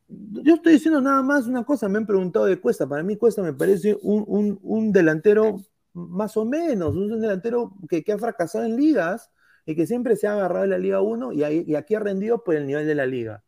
yo 0.08 0.56
estoy 0.56 0.74
diciendo 0.74 1.00
nada 1.00 1.22
más 1.22 1.46
una 1.46 1.64
cosa. 1.64 1.88
Me 1.88 2.00
han 2.00 2.08
preguntado 2.08 2.46
de 2.46 2.60
Cuesta. 2.60 2.90
Para 2.90 3.04
mí, 3.04 3.16
Cuesta 3.16 3.44
me 3.44 3.54
parece 3.54 3.96
un, 4.02 4.24
un, 4.26 4.60
un 4.64 4.92
delantero 4.92 5.58
más 5.94 6.38
o 6.38 6.46
menos, 6.46 6.96
un 6.96 7.22
delantero 7.22 7.76
que, 7.88 8.04
que 8.04 8.14
ha 8.14 8.18
fracasado 8.18 8.66
en 8.66 8.76
ligas 8.76 9.30
y 9.64 9.76
que 9.76 9.86
siempre 9.86 10.16
se 10.16 10.26
ha 10.26 10.34
agarrado 10.34 10.64
en 10.64 10.72
la 10.72 10.80
Liga 10.80 11.02
1 11.02 11.34
y, 11.34 11.44
y, 11.68 11.76
aquí 11.76 11.94
ha 11.94 12.00
rendido 12.00 12.44
por 12.44 12.56
el 12.56 12.66
nivel 12.66 12.88
de 12.88 12.96
la 12.96 13.06
Liga. 13.06 13.44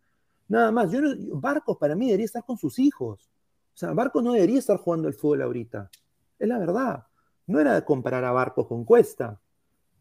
Nada 0.51 0.69
más, 0.69 0.91
yo 0.91 0.99
no, 0.99 1.15
Barcos 1.39 1.77
para 1.77 1.95
mí 1.95 2.07
debería 2.07 2.25
estar 2.25 2.43
con 2.43 2.57
sus 2.57 2.77
hijos. 2.77 3.29
O 3.73 3.77
sea, 3.77 3.93
Barcos 3.93 4.21
no 4.21 4.33
debería 4.33 4.59
estar 4.59 4.75
jugando 4.75 5.07
el 5.07 5.13
fútbol 5.13 5.43
ahorita. 5.43 5.89
Es 6.37 6.45
la 6.45 6.59
verdad. 6.59 7.05
No 7.47 7.61
era 7.61 7.73
de 7.73 7.85
comparar 7.85 8.25
a 8.25 8.33
Barcos 8.33 8.67
con 8.67 8.83
Cuesta. 8.83 9.39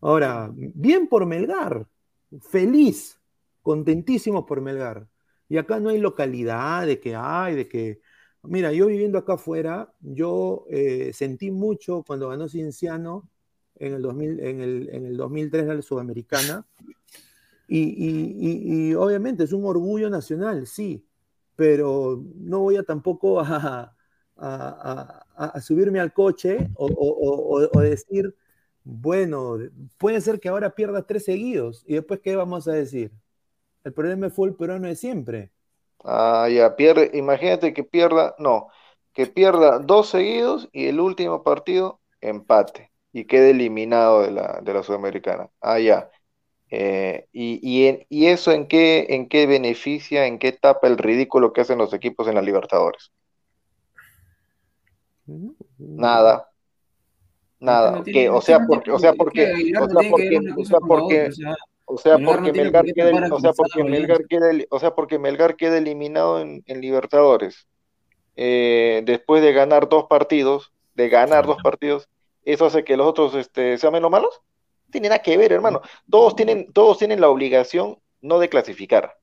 Ahora, 0.00 0.50
bien 0.52 1.06
por 1.06 1.24
Melgar. 1.24 1.86
Feliz, 2.40 3.20
contentísimo 3.62 4.44
por 4.44 4.60
Melgar. 4.60 5.06
Y 5.48 5.56
acá 5.56 5.78
no 5.78 5.90
hay 5.90 6.00
localidad 6.00 6.84
de 6.84 6.98
que 6.98 7.14
hay, 7.14 7.54
de 7.54 7.68
que... 7.68 8.00
Mira, 8.42 8.72
yo 8.72 8.88
viviendo 8.88 9.18
acá 9.18 9.34
afuera, 9.34 9.92
yo 10.00 10.64
eh, 10.68 11.12
sentí 11.14 11.52
mucho 11.52 12.02
cuando 12.04 12.28
ganó 12.28 12.48
Cienciano 12.48 13.28
en 13.76 13.94
el, 13.94 14.02
2000, 14.02 14.40
en 14.40 14.60
el, 14.62 14.88
en 14.90 15.06
el 15.06 15.16
2003 15.16 15.68
de 15.68 15.74
la 15.76 15.82
Sudamericana. 15.82 16.66
Y, 17.72 17.78
y, 17.78 18.90
y, 18.90 18.94
obviamente 18.96 19.44
es 19.44 19.52
un 19.52 19.64
orgullo 19.64 20.10
nacional, 20.10 20.66
sí, 20.66 21.06
pero 21.54 22.20
no 22.34 22.58
voy 22.58 22.76
a 22.76 22.82
tampoco 22.82 23.38
a, 23.40 23.94
subirme 25.62 26.00
al 26.00 26.12
coche 26.12 26.68
o, 26.74 27.80
decir, 27.80 28.34
bueno, 28.82 29.56
puede 29.98 30.20
ser 30.20 30.40
que 30.40 30.48
ahora 30.48 30.74
pierdas 30.74 31.06
tres 31.06 31.24
seguidos 31.26 31.84
y 31.86 31.94
después, 31.94 32.18
¿qué 32.24 32.34
vamos 32.34 32.66
a 32.66 32.72
decir? 32.72 33.12
El 33.84 33.92
problema 33.92 34.30
fue 34.30 34.48
el 34.48 34.56
peruano 34.56 34.88
de 34.88 34.96
siempre. 34.96 35.52
Ah, 36.02 36.48
ya, 36.52 36.74
pierde, 36.74 37.12
imagínate 37.14 37.72
que 37.72 37.84
pierda, 37.84 38.34
no, 38.40 38.66
que 39.12 39.26
pierda 39.26 39.78
dos 39.78 40.08
seguidos 40.08 40.68
y 40.72 40.86
el 40.86 40.98
último 40.98 41.44
partido 41.44 42.00
empate 42.20 42.90
y 43.12 43.26
quede 43.26 43.50
eliminado 43.50 44.22
de 44.22 44.32
la, 44.32 44.60
de 44.60 44.74
la 44.74 44.82
Sudamericana. 44.82 45.48
Ah, 45.60 45.78
ya. 45.78 46.10
Eh, 46.70 47.26
y, 47.32 47.58
y, 47.68 47.86
en, 47.86 48.06
y, 48.08 48.26
eso 48.26 48.52
en 48.52 48.68
qué, 48.68 49.06
en 49.10 49.28
qué 49.28 49.46
beneficia, 49.46 50.26
en 50.26 50.38
qué 50.38 50.52
tapa 50.52 50.86
el 50.86 50.98
ridículo 50.98 51.52
que 51.52 51.62
hacen 51.62 51.78
los 51.78 51.92
equipos 51.92 52.28
en 52.28 52.36
la 52.36 52.42
Libertadores. 52.42 53.10
Nada. 55.78 56.48
Nada. 57.58 58.02
Que, 58.04 58.28
o 58.30 58.40
sea, 58.40 58.60
porque, 58.66 58.90
o 58.90 58.98
sea, 58.98 59.12
porque, 59.12 59.52
o 59.78 59.88
sea, 59.88 60.10
porque, 60.10 60.38
o 60.56 60.64
sea, 60.64 60.78
porque, 60.80 61.30
o 61.84 61.98
sea, 61.98 62.18
porque 62.18 62.52
Melgar 62.52 62.84
quede, 62.86 63.30
o 63.30 63.40
sea, 63.40 63.52
porque 63.52 63.84
Melgar 63.84 64.26
quede, 64.26 64.66
o 64.70 64.78
sea, 64.78 64.94
porque 64.94 65.18
Melgar 65.18 65.56
queda 65.56 65.76
eliminado 65.76 66.40
en, 66.40 66.62
en 66.66 66.80
Libertadores. 66.80 67.66
Eh, 68.36 69.02
después 69.04 69.42
de 69.42 69.52
ganar 69.52 69.88
dos 69.88 70.04
partidos, 70.04 70.72
de 70.94 71.08
ganar 71.08 71.46
dos 71.46 71.58
partidos, 71.62 72.08
eso 72.44 72.64
hace 72.64 72.84
que 72.84 72.96
los 72.96 73.06
otros 73.06 73.34
este, 73.34 73.76
sean 73.76 73.92
menos 73.92 74.10
malos. 74.10 74.40
Tiene 74.90 75.08
nada 75.08 75.22
que 75.22 75.36
ver, 75.36 75.52
hermano. 75.52 75.80
Todos 76.10 76.36
tienen, 76.36 76.72
todos 76.72 76.98
tienen 76.98 77.20
la 77.20 77.28
obligación 77.28 77.98
no 78.20 78.38
de 78.38 78.48
clasificar. 78.48 79.16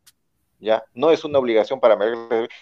¿Ya? 0.59 0.84
No 0.93 1.11
es 1.11 1.24
una 1.24 1.38
obligación 1.38 1.80
para 1.80 1.97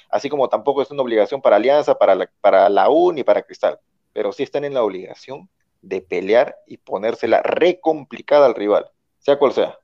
así 0.10 0.30
como 0.30 0.50
tampoco 0.50 0.82
es 0.82 0.92
una 0.92 1.02
obligación 1.02 1.42
para 1.42 1.56
Alianza, 1.56 1.96
para 1.96 2.14
la, 2.14 2.30
para 2.42 2.68
la 2.68 2.90
U 2.90 3.14
ni 3.14 3.24
para 3.24 3.42
Cristal. 3.42 3.80
Pero 4.12 4.34
sí 4.34 4.44
están 4.44 4.66
en 4.66 4.74
la 4.74 4.84
obligación 4.84 5.50
de 5.82 6.02
pelear 6.02 6.58
y 6.68 6.78
ponérsela 6.78 7.42
re 7.42 7.80
complicada 7.80 8.48
al 8.48 8.56
rival, 8.56 8.90
sea 9.20 9.38
cual 9.38 9.54
sea, 9.54 9.78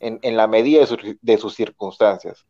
en, 0.00 0.18
en 0.22 0.36
la 0.36 0.46
medida 0.46 0.80
de, 0.80 0.86
su, 0.86 0.98
de 1.22 1.38
sus 1.38 1.54
circunstancias. 1.54 2.44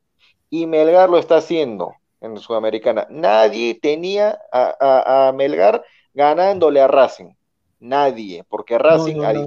Y 0.50 0.66
Melgar 0.66 1.10
lo 1.10 1.18
está 1.18 1.36
haciendo 1.36 1.94
en 2.20 2.36
Sudamericana. 2.38 3.06
Nadie 3.10 3.78
tenía 3.80 4.40
a, 4.50 4.74
a, 4.80 5.28
a 5.28 5.32
Melgar 5.32 5.84
ganándole 6.14 6.80
a 6.80 6.88
Racing. 6.88 7.34
Nadie, 7.80 8.44
porque 8.48 8.76
Racing, 8.76 9.18
no, 9.18 9.22
nadie, 9.22 9.46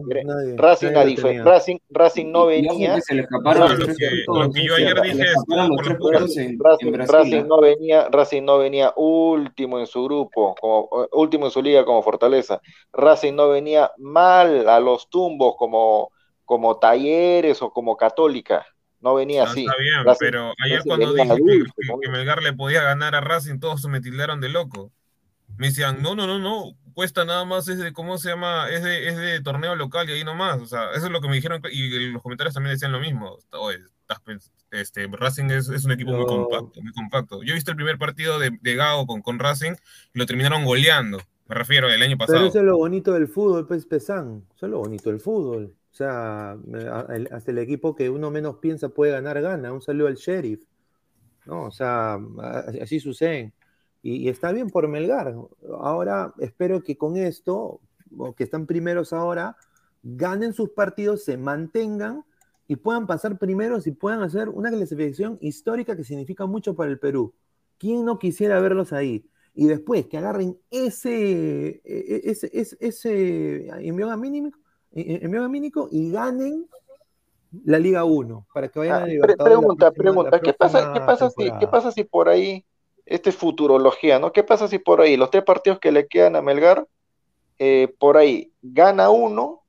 Racing, 0.55 0.91
nadie 0.93 1.41
a 1.41 1.43
Racing, 1.43 1.77
Racing 1.89 2.31
no 2.31 2.45
venía. 2.45 3.01
Se 3.01 3.13
le 3.13 3.23
escaparon 3.23 3.77
lo, 3.77 3.85
que, 3.85 4.23
lo 4.25 4.49
que 4.49 4.65
yo 4.65 4.75
ayer 4.75 5.01
dije 5.01 5.23
es 5.23 5.35
Racing, 6.07 6.57
Racing, 6.57 7.45
no 7.45 7.59
venía, 7.59 8.07
Racing 8.09 8.43
no 8.43 8.57
venía 8.57 8.93
último 8.95 9.79
en 9.79 9.85
su 9.85 10.05
grupo, 10.05 10.55
como 10.61 10.87
último 11.11 11.47
en 11.47 11.51
su 11.51 11.61
liga 11.61 11.83
como 11.83 12.01
Fortaleza. 12.03 12.61
Racing 12.93 13.33
no 13.35 13.49
venía 13.49 13.91
mal 13.97 14.69
a 14.69 14.79
los 14.79 15.09
tumbos 15.09 15.55
como, 15.57 16.11
como 16.45 16.79
Talleres 16.79 17.61
o 17.61 17.73
como 17.73 17.97
Católica. 17.97 18.65
No 19.01 19.15
venía 19.15 19.43
así. 19.43 19.65
Está 19.65 19.75
bien, 19.77 20.05
Racing, 20.05 20.25
pero 20.25 20.53
ayer 20.63 20.77
Racing 20.77 20.89
cuando 20.89 21.13
dije 21.13 21.35
que, 21.35 21.99
que, 22.01 22.09
Melgar 22.09 22.41
le 22.41 22.53
podía 22.53 22.81
ganar 22.81 23.13
a 23.13 23.19
Racing, 23.19 23.59
todos 23.59 23.85
me 23.87 23.99
tildaron 23.99 24.39
de 24.39 24.47
loco. 24.47 24.93
Me 25.57 25.67
decían, 25.67 26.01
no, 26.01 26.15
no, 26.15 26.25
no, 26.27 26.39
no, 26.39 26.75
cuesta 26.93 27.25
nada 27.25 27.45
más 27.45 27.67
es 27.67 27.77
de, 27.77 27.93
¿cómo 27.93 28.17
se 28.17 28.29
llama? 28.29 28.69
Es 28.69 28.83
de, 28.83 29.07
es 29.07 29.17
de 29.17 29.41
torneo 29.41 29.75
local 29.75 30.09
y 30.09 30.13
ahí 30.13 30.23
nomás. 30.23 30.59
O 30.61 30.65
sea, 30.65 30.91
eso 30.91 31.05
es 31.05 31.11
lo 31.11 31.21
que 31.21 31.27
me 31.27 31.35
dijeron 31.35 31.61
y 31.71 32.11
los 32.11 32.21
comentarios 32.21 32.53
también 32.53 32.73
decían 32.73 32.91
lo 32.91 32.99
mismo. 32.99 33.37
Oye, 33.51 33.79
este, 34.71 35.07
Racing 35.07 35.45
es, 35.51 35.69
es 35.69 35.85
un 35.85 35.91
equipo 35.91 36.11
no. 36.11 36.17
muy 36.17 36.25
compacto, 36.25 36.81
muy 36.81 36.93
compacto. 36.93 37.43
Yo 37.43 37.51
he 37.51 37.55
visto 37.55 37.71
el 37.71 37.77
primer 37.77 37.97
partido 37.97 38.39
de, 38.39 38.57
de 38.61 38.75
Gao 38.75 39.05
con, 39.05 39.21
con 39.21 39.39
Racing 39.39 39.73
y 40.13 40.19
lo 40.19 40.25
terminaron 40.25 40.65
goleando. 40.65 41.19
Me 41.47 41.55
refiero 41.55 41.89
el 41.89 42.01
año 42.01 42.17
pasado. 42.17 42.39
Pero 42.39 42.49
eso 42.49 42.59
es 42.59 42.65
lo 42.65 42.77
bonito 42.77 43.13
del 43.13 43.27
fútbol, 43.27 43.67
pues, 43.67 43.85
Pesán. 43.85 44.45
Eso 44.55 44.65
es 44.67 44.71
lo 44.71 44.79
bonito 44.79 45.09
del 45.09 45.19
fútbol. 45.19 45.75
O 45.91 45.93
sea, 45.93 46.57
hasta 47.31 47.51
el 47.51 47.57
equipo 47.57 47.93
que 47.95 48.09
uno 48.09 48.31
menos 48.31 48.57
piensa 48.57 48.87
puede 48.89 49.11
ganar, 49.11 49.41
gana. 49.41 49.73
Un 49.73 49.81
saludo 49.81 50.07
al 50.07 50.15
sheriff. 50.15 50.61
¿no? 51.45 51.63
O 51.63 51.71
sea, 51.71 52.17
así 52.81 52.99
sucede. 52.99 53.51
Y, 54.03 54.15
y, 54.15 54.29
está 54.29 54.51
bien 54.51 54.69
por 54.69 54.87
Melgar. 54.87 55.35
Ahora 55.79 56.33
espero 56.39 56.83
que 56.83 56.97
con 56.97 57.17
esto, 57.17 57.79
o 58.17 58.33
que 58.33 58.43
están 58.43 58.65
primeros 58.65 59.13
ahora, 59.13 59.55
ganen 60.03 60.53
sus 60.53 60.69
partidos, 60.71 61.23
se 61.23 61.37
mantengan 61.37 62.23
y 62.67 62.77
puedan 62.77 63.05
pasar 63.05 63.37
primeros 63.37 63.85
y 63.87 63.91
puedan 63.91 64.21
hacer 64.23 64.49
una 64.49 64.69
clasificación 64.71 65.37
histórica 65.41 65.95
que 65.95 66.03
significa 66.03 66.45
mucho 66.45 66.75
para 66.75 66.89
el 66.89 66.97
Perú. 66.99 67.33
¿Quién 67.77 68.05
no 68.05 68.17
quisiera 68.17 68.59
verlos 68.59 68.93
ahí? 68.93 69.25
Y 69.53 69.67
después 69.67 70.07
que 70.07 70.17
agarren 70.17 70.57
ese, 70.69 71.67
e, 71.69 71.81
e, 71.85 72.21
ese, 72.31 72.49
ese, 72.53 72.77
ese 72.79 73.67
envío 73.85 74.07
gamínico 74.07 75.89
y 75.91 76.11
ganen 76.11 76.67
la 77.65 77.79
Liga 77.79 78.05
1 78.05 78.47
para 78.53 78.69
que 78.69 78.79
vayan 78.79 78.93
Ah, 78.95 78.97
a 78.99 79.03
pre- 79.03 79.13
Libertadores 79.13 79.53
la 79.55 79.59
pregunta, 79.59 79.91
próxima- 79.91 80.03
pregunta, 80.13 80.39
¿qué 80.39 80.53
pasa, 80.53 80.93
qué 80.93 80.99
pasa 81.01 81.29
si, 81.29 81.51
qué 81.59 81.67
pasa 81.67 81.91
si 81.91 82.03
por 82.05 82.29
ahí, 82.29 82.65
este 83.11 83.29
es 83.29 83.35
futurología, 83.35 84.19
¿no? 84.19 84.31
¿Qué 84.31 84.43
pasa 84.43 84.69
si 84.69 84.79
por 84.79 85.01
ahí, 85.01 85.17
los 85.17 85.29
tres 85.29 85.43
partidos 85.43 85.79
que 85.79 85.91
le 85.91 86.07
quedan 86.07 86.37
a 86.37 86.41
Melgar, 86.41 86.87
eh, 87.59 87.93
por 87.99 88.17
ahí 88.17 88.53
gana 88.61 89.09
uno, 89.09 89.63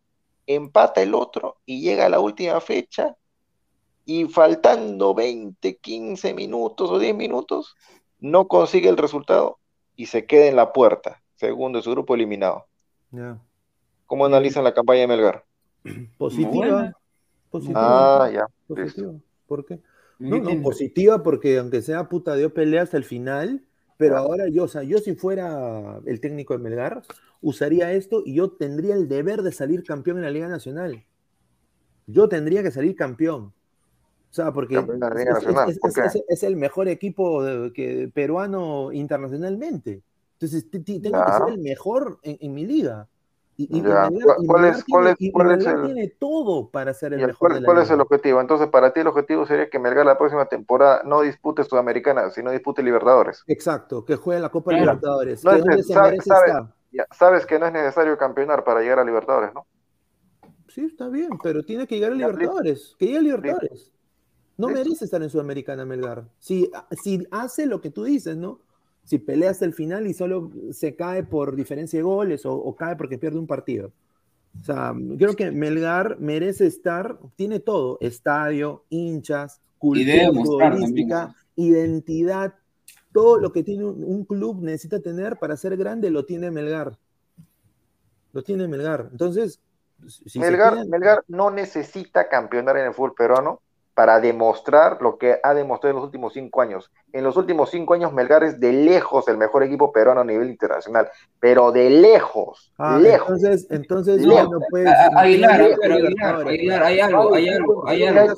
empata 0.47 1.03
el 1.03 1.14
otro 1.14 1.57
y 1.66 1.82
llega 1.82 2.07
a 2.07 2.09
la 2.09 2.20
última 2.20 2.61
fecha 2.61 3.16
y 4.05 4.26
faltando 4.26 5.12
20, 5.12 5.76
15 5.76 6.34
minutos 6.34 6.88
o 6.90 6.99
10 7.01 7.16
minutos, 7.16 7.76
no 8.20 8.47
consigue 8.47 8.88
el 8.88 8.97
resultado 8.97 9.59
y 9.97 10.07
se 10.07 10.24
queda 10.24 10.47
en 10.47 10.57
la 10.57 10.72
puerta, 10.72 11.20
segundo 11.34 11.78
de 11.78 11.82
su 11.82 11.90
grupo 11.90 12.14
eliminado. 12.14 12.66
¿Cómo 14.07 14.24
analizan 14.24 14.62
la 14.62 14.72
campaña 14.72 15.01
de 15.01 15.07
Melgar? 15.09 15.45
Positiva. 16.16 16.93
Positiva. 17.51 18.24
Ah, 18.24 18.30
ya, 18.30 18.47
positiva. 18.68 19.12
¿Por 19.47 19.66
qué? 19.66 19.80
¿Qué 20.22 20.28
No, 20.28 20.38
no, 20.38 20.62
positiva 20.62 21.22
porque 21.22 21.58
aunque 21.58 21.82
sea 21.82 22.08
puta 22.08 22.36
dio 22.36 22.54
pelea 22.54 22.82
hasta 22.82 22.96
el 22.96 23.04
final, 23.04 23.64
pero 23.96 24.16
ahora 24.16 24.48
yo, 24.48 24.64
o 24.64 24.68
sea, 24.68 24.82
yo 24.82 24.98
si 24.98 25.14
fuera 25.14 26.00
el 26.06 26.20
técnico 26.20 26.56
de 26.56 26.62
Melgar, 26.62 27.02
usaría 27.40 27.92
esto 27.92 28.22
y 28.24 28.34
yo 28.34 28.52
tendría 28.52 28.94
el 28.94 29.08
deber 29.08 29.42
de 29.42 29.52
salir 29.52 29.82
campeón 29.82 30.18
en 30.18 30.24
la 30.24 30.30
Liga 30.30 30.48
Nacional. 30.48 31.04
Yo 32.06 32.28
tendría 32.28 32.62
que 32.62 32.70
salir 32.70 32.94
campeón. 32.96 33.52
O 34.30 34.34
sea, 34.34 34.52
porque 34.52 34.82
es, 36.28 36.42
el 36.42 36.56
mejor 36.56 36.88
equipo 36.88 37.42
que, 37.74 38.10
peruano 38.14 38.90
internacionalmente. 38.92 40.02
Entonces, 40.34 40.70
tengo 40.70 41.24
que 41.24 41.32
ser 41.32 41.48
el 41.48 41.58
mejor 41.58 42.18
en, 42.22 42.38
en 42.40 42.54
mi 42.54 42.64
liga. 42.64 43.08
Y, 43.57 43.64
y- 43.64 43.78
y 43.78 43.82
Ya. 43.82 44.09
Melgar- 44.09 44.36
y 44.40 44.46
¿Cuál 44.46 44.64
es- 44.64 44.84
cuál 44.88 45.07
es- 45.09 45.16
cuál 45.32 45.50
es 45.53 45.66
el- 45.66 45.82
tiene 45.84 46.09
todo 46.18 46.70
para 46.70 46.94
ser 46.94 47.12
el 47.12 47.20
¿Y 47.20 47.22
el- 47.22 47.28
mejor 47.28 47.48
de 47.50 47.55
cuál, 47.57 47.62
la 47.62 47.66
cuál 47.66 47.78
es 47.82 47.90
el 47.90 48.00
objetivo? 48.00 48.40
Entonces, 48.40 48.68
para 48.68 48.92
ti 48.92 49.00
el 49.00 49.07
objetivo 49.09 49.44
sería 49.46 49.68
que 49.68 49.78
Melgar 49.78 50.07
la 50.07 50.16
próxima 50.16 50.46
temporada 50.46 51.03
no 51.05 51.20
dispute 51.20 51.62
Sudamericana, 51.64 52.30
sino 52.30 52.50
dispute 52.50 52.82
Libertadores. 52.82 53.42
Exacto, 53.46 54.05
que 54.05 54.16
juegue 54.16 54.40
la 54.40 54.48
Copa 54.48 54.70
Claro. 54.70 54.84
Libertadores. 54.84 55.44
No 55.44 55.50
que 55.53 55.59
es 55.80 55.86
se 55.86 55.92
sabe- 55.92 56.18
sabe-. 56.22 56.68
Ya, 56.92 57.07
sabes 57.12 57.46
que 57.46 57.59
no 57.59 57.66
es 57.66 57.72
necesario 57.72 58.16
campeonar 58.18 58.64
para 58.64 58.80
llegar 58.80 58.98
a 58.98 59.05
Libertadores, 59.05 59.53
¿no? 59.55 59.66
Sí, 60.68 60.86
está 60.86 61.09
bien, 61.09 61.28
pero 61.42 61.62
tiene 61.62 61.86
que 61.86 61.96
llegar 61.96 62.12
a 62.12 62.14
Libertadores. 62.14 62.94
Que 62.98 63.07
llegue 63.07 63.18
a 63.18 63.22
Libertadores. 63.22 63.92
No 64.57 64.68
merece 64.68 65.05
estar 65.05 65.22
en 65.22 65.28
Sudamericana, 65.30 65.84
Melgar. 65.84 66.24
Si, 66.38 66.70
si 67.03 67.26
hace 67.30 67.66
lo 67.66 67.80
que 67.80 67.90
tú 67.90 68.05
dices, 68.05 68.36
¿no? 68.36 68.61
Si 69.12 69.18
pelea 69.18 69.50
hasta 69.50 69.66
el 69.66 69.74
final 69.74 70.06
y 70.06 70.14
solo 70.14 70.50
se 70.70 70.96
cae 70.96 71.22
por 71.22 71.54
diferencia 71.54 71.98
de 71.98 72.02
goles 72.02 72.46
o, 72.46 72.54
o 72.54 72.74
cae 72.74 72.96
porque 72.96 73.18
pierde 73.18 73.38
un 73.38 73.46
partido. 73.46 73.92
O 74.58 74.64
sea, 74.64 74.94
creo 75.18 75.36
que 75.36 75.50
Melgar 75.50 76.18
merece 76.18 76.66
estar, 76.66 77.18
tiene 77.36 77.60
todo, 77.60 77.98
estadio, 78.00 78.84
hinchas, 78.88 79.60
cultura 79.76 80.32
futbolística, 80.32 81.36
identidad, 81.56 82.54
todo 83.12 83.36
lo 83.36 83.52
que 83.52 83.62
tiene 83.62 83.84
un, 83.84 84.02
un 84.02 84.24
club 84.24 84.62
necesita 84.62 84.98
tener 85.00 85.36
para 85.36 85.58
ser 85.58 85.76
grande 85.76 86.10
lo 86.10 86.24
tiene 86.24 86.50
Melgar. 86.50 86.96
Lo 88.32 88.42
tiene 88.42 88.66
Melgar. 88.66 89.10
Entonces, 89.12 89.60
si 90.08 90.38
Melgar 90.38 91.22
no 91.28 91.50
necesita 91.50 92.30
campeonar 92.30 92.78
en 92.78 92.86
el 92.86 92.94
fútbol 92.94 93.12
peruano 93.14 93.60
para 93.95 94.20
demostrar 94.20 94.99
lo 95.03 95.18
que 95.18 95.38
ha 95.43 95.53
demostrado 95.53 95.90
en 95.90 95.97
los 95.97 96.05
últimos 96.07 96.32
cinco 96.32 96.62
años. 96.62 96.90
En 97.12 97.24
los 97.24 97.36
últimos 97.36 97.70
cinco 97.70 97.93
años, 97.93 98.12
Melgar 98.12 98.43
es 98.43 98.59
de 98.59 98.72
lejos 98.72 99.28
el 99.28 99.36
mejor 99.36 99.62
equipo 99.64 99.93
peruano 99.93 100.22
a 100.22 100.24
nivel 100.24 100.49
internacional, 100.49 101.09
pero 101.38 101.72
de 101.72 101.90
lejos, 101.90 102.72
Ah, 102.78 102.99
lejos. 102.99 103.28
entonces, 103.43 103.66
entonces 103.70 104.22
Lejos. 104.24 104.51
no 104.51 104.61
puedes. 104.70 104.93
Aguilar, 105.14 105.59
pero 105.80 105.97
puedes 105.97 106.05
Aguilar, 106.07 106.49
Aguilar, 106.49 106.82
hay 106.84 107.01
algo, 107.01 107.34
hay 107.34 107.49
algo, 107.49 107.86
hay 107.88 108.03
algo. 108.05 108.34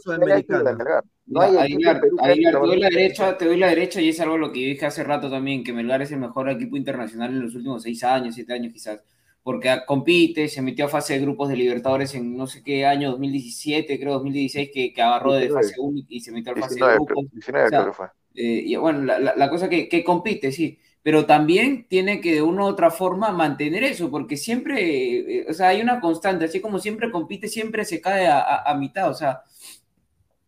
no 1.27 1.41
hay 1.41 1.57
Aguilar, 1.57 2.01
Aguilar, 2.21 2.51
te 2.53 2.59
doy 2.59 2.79
la 2.81 2.89
derecha, 2.91 3.39
te 3.39 3.45
doy 3.47 3.57
la 3.57 3.69
derecha 3.69 4.01
y 4.01 4.09
es 4.09 4.21
algo 4.21 4.37
lo 4.39 4.53
que 4.53 4.61
yo 4.61 4.67
dije 4.69 4.87
hace 4.87 5.05
rato 5.05 5.31
también, 5.31 5.63
que 5.63 5.73
Melgar 5.73 6.03
es 6.03 6.11
el 6.13 6.19
mejor 6.19 6.49
equipo 6.51 6.77
internacional 6.77 7.31
en 7.31 7.43
los 7.43 7.55
últimos 7.55 7.83
seis 7.83 8.03
años, 8.05 8.35
siete 8.35 8.53
años 8.55 8.73
quizás, 8.73 9.01
porque 9.45 9.71
compite, 9.87 10.49
se 10.49 10.63
metió 10.63 10.87
a 10.87 10.89
fase 10.91 11.15
de 11.15 11.21
grupos 11.21 11.51
de 11.51 11.57
Libertadores 11.57 12.15
en 12.17 12.37
no 12.37 12.49
sé 12.49 12.65
qué 12.65 12.87
año, 12.87 13.13
2017, 13.13 14.01
creo 14.01 14.15
2016, 14.15 14.71
que, 14.75 14.93
que 14.95 15.03
agarró 15.03 15.35
de 15.35 15.51
19. 15.51 15.51
fase 15.51 15.77
1 15.81 16.03
y 16.09 16.21
se 16.23 16.33
metió 16.33 16.55
a 16.55 16.57
fase 16.57 16.81
de 16.83 16.89
19, 16.89 16.93
grupos. 16.93 17.07
creo- 17.07 17.29
19 17.33 17.67
O 17.67 17.69
sea, 17.69 17.83
creo 17.83 17.87
que 17.87 17.93
fue. 17.93 18.09
Eh, 18.35 18.63
y 18.67 18.77
bueno, 18.77 19.03
la, 19.05 19.19
la- 19.21 19.37
la 19.37 19.51
cosa 19.51 19.69
que, 19.69 19.89
que 19.89 20.03
compite, 20.05 20.53
sí, 20.53 20.79
pero 21.03 21.27
también 21.27 21.87
tiene 21.89 22.21
que 22.21 22.35
de 22.35 22.43
una 22.43 22.65
u 22.65 22.67
otra 22.69 22.91
forma 22.91 23.31
mantener 23.33 23.85
eso, 23.85 24.11
porque 24.11 24.37
siempre, 24.37 25.41
eh, 25.43 25.47
o 25.49 25.53
sea, 25.55 25.69
hay 25.69 25.81
una 25.83 26.01
constante, 26.01 26.47
así 26.47 26.61
como 26.61 26.79
siempre 26.81 27.11
compite, 27.13 27.49
siempre 27.49 27.85
se 27.85 28.01
cae 28.01 28.27
a, 28.27 28.41
a- 28.41 28.71
a 28.73 28.77
mitad, 28.77 29.11
o 29.11 29.15
sea, 29.15 29.43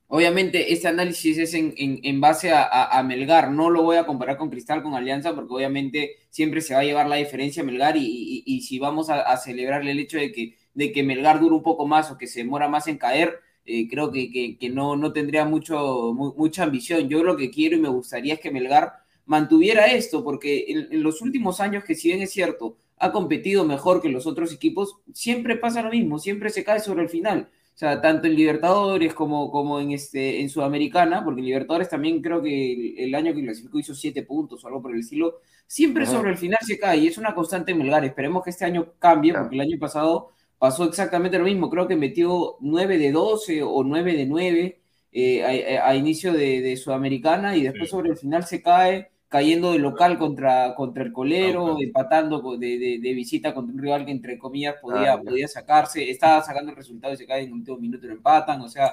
obviamente 0.09 0.73
este 0.73 0.89
análisis 0.89 1.39
es 1.39 1.55
en, 1.55 1.75
en- 1.77 2.01
en 2.03 2.21
base 2.21 2.53
a, 2.53 2.63
a- 2.63 2.99
a 2.99 3.03
Melgar, 3.03 3.51
no 3.51 3.71
lo 3.71 3.83
voy 3.83 3.97
a 3.97 4.07
comparar 4.07 4.37
con 4.37 4.51
Cristal, 4.51 4.83
con 4.83 4.95
Alianza, 4.95 5.35
porque 5.35 5.53
obviamente 5.55 6.17
siempre 6.31 6.61
se 6.61 6.75
va 6.75 6.81
a 6.81 6.85
llevar 6.85 7.09
la 7.09 7.17
diferencia 7.17 7.63
Melgar 7.65 7.97
y, 7.97 8.43
y- 8.47 8.61
si 8.63 8.79
vamos 8.79 9.11
a, 9.11 9.23
a 9.23 9.37
celebrarle 9.37 9.91
el 9.93 9.99
hecho 10.01 10.19
de 10.19 10.33
que, 10.33 10.57
de 10.75 10.93
que 10.93 11.03
Melgar 11.03 11.41
dure 11.41 11.55
un 11.57 11.63
poco 11.63 11.87
más 11.87 12.11
o 12.11 12.19
que 12.19 12.27
se 12.27 12.41
demora 12.41 12.69
más 12.69 12.87
en 12.89 12.99
caer, 12.99 13.41
eh, 13.65 13.89
creo 13.89 14.11
que, 14.13 14.31
que- 14.59 14.71
no, 14.71 14.97
no 14.97 15.13
tendría 15.13 15.45
mucho, 15.45 16.13
mu- 16.15 16.35
mucha 16.37 16.63
ambición. 16.65 17.09
Yo 17.09 17.23
lo 17.25 17.37
que 17.37 17.51
quiero 17.51 17.77
y 17.77 17.81
me 17.81 17.89
gustaría 17.89 18.35
es 18.35 18.41
que 18.41 18.51
Melgar 18.51 18.93
mantuviera 19.25 19.87
esto, 19.87 20.23
porque 20.25 20.67
en, 20.69 20.89
en 20.93 21.03
los 21.03 21.21
últimos 21.23 21.61
años, 21.61 21.85
que 21.85 21.95
si 21.95 22.09
bien 22.09 22.23
es 22.23 22.31
cierto, 22.33 22.77
ha 22.99 23.13
competido 23.13 23.65
mejor 23.65 24.01
que 24.01 24.09
los 24.09 24.27
otros 24.27 24.53
equipos, 24.53 24.97
siempre 25.13 25.57
pasa 25.57 25.83
lo 25.83 25.91
mismo, 25.91 26.19
siempre 26.19 26.51
se 26.51 26.65
cae 26.65 26.81
sobre 26.81 27.03
el 27.03 27.09
final. 27.09 27.49
O 27.77 27.79
sea, 27.79 28.01
tanto 28.01 28.27
en 28.27 28.35
Libertadores 28.37 29.13
como, 29.13 29.51
como 29.51 29.79
en, 29.81 29.91
este, 29.93 30.41
en 30.41 30.49
Sudamericana, 30.49 31.23
porque 31.23 31.41
en 31.41 31.47
Libertadores 31.47 31.91
también 31.91 32.23
creo 32.23 32.41
que 32.43 32.73
el, 32.73 32.99
el 33.09 33.15
año 33.15 33.35
que 33.35 33.43
clasificó 33.45 33.79
hizo 33.79 33.95
siete 33.95 34.23
puntos 34.23 34.65
o 34.65 34.69
algo 34.69 34.81
por 34.81 34.95
el 34.95 35.01
estilo, 35.01 35.41
siempre 35.67 36.05
Ajá. 36.05 36.13
sobre 36.13 36.31
el 36.31 36.39
final 36.39 36.59
se 36.63 36.79
cae 36.79 36.99
y 36.99 37.07
es 37.09 37.19
una 37.19 37.35
constante 37.35 37.73
en 37.73 37.79
Melgar. 37.79 38.03
Esperemos 38.07 38.43
que 38.43 38.51
este 38.51 38.65
año 38.65 38.95
cambie, 38.99 39.33
Claro. 39.33 39.45
porque 39.47 39.57
el 39.57 39.61
año 39.63 39.79
pasado 39.79 40.31
pasó 40.59 40.85
exactamente 40.85 41.39
lo 41.39 41.45
mismo. 41.45 41.69
Creo 41.69 41.87
que 41.87 41.97
metió 41.97 42.57
9 42.61 42.97
de 42.99 43.13
12 43.13 43.63
o 43.63 43.85
9 43.85 44.15
de 44.17 44.25
9 44.27 44.81
eh, 45.13 45.79
a, 45.79 45.89
a 45.91 45.95
inicio 45.97 46.33
de, 46.33 46.63
de 46.63 46.77
Sudamericana 46.79 47.57
y 47.57 47.63
después 47.63 47.91
Sí. 47.91 47.91
sobre 47.91 48.11
el 48.11 48.17
final 48.17 48.45
se 48.47 48.63
cae 48.63 49.11
cayendo 49.37 49.73
de 49.73 49.79
local 49.79 50.19
contra, 50.19 50.75
contra 50.75 51.03
el 51.05 51.13
colero, 51.13 51.79
empatando 51.81 52.57
de, 52.59 52.79
de- 52.79 52.99
de 53.01 53.13
visita 53.15 53.55
contra 53.55 53.75
un 53.75 53.81
rival 53.83 54.05
que 54.07 54.13
entre 54.13 54.39
comillas 54.39 54.77
podía, 54.81 55.11
Ah, 55.11 55.21
ya. 55.23 55.23
podía 55.25 55.49
sacarse, 55.49 56.11
estaba 56.11 56.43
sacando 56.43 56.71
el 56.73 56.77
resultado 56.77 57.13
y 57.15 57.17
se 57.19 57.27
cae 57.27 57.43
en 57.43 57.49
el 57.49 57.55
último 57.55 57.79
minuto 57.79 58.07
y 58.07 58.09
lo 58.11 58.15
empatan, 58.17 58.61
o 58.63 58.69
sea, 58.69 58.93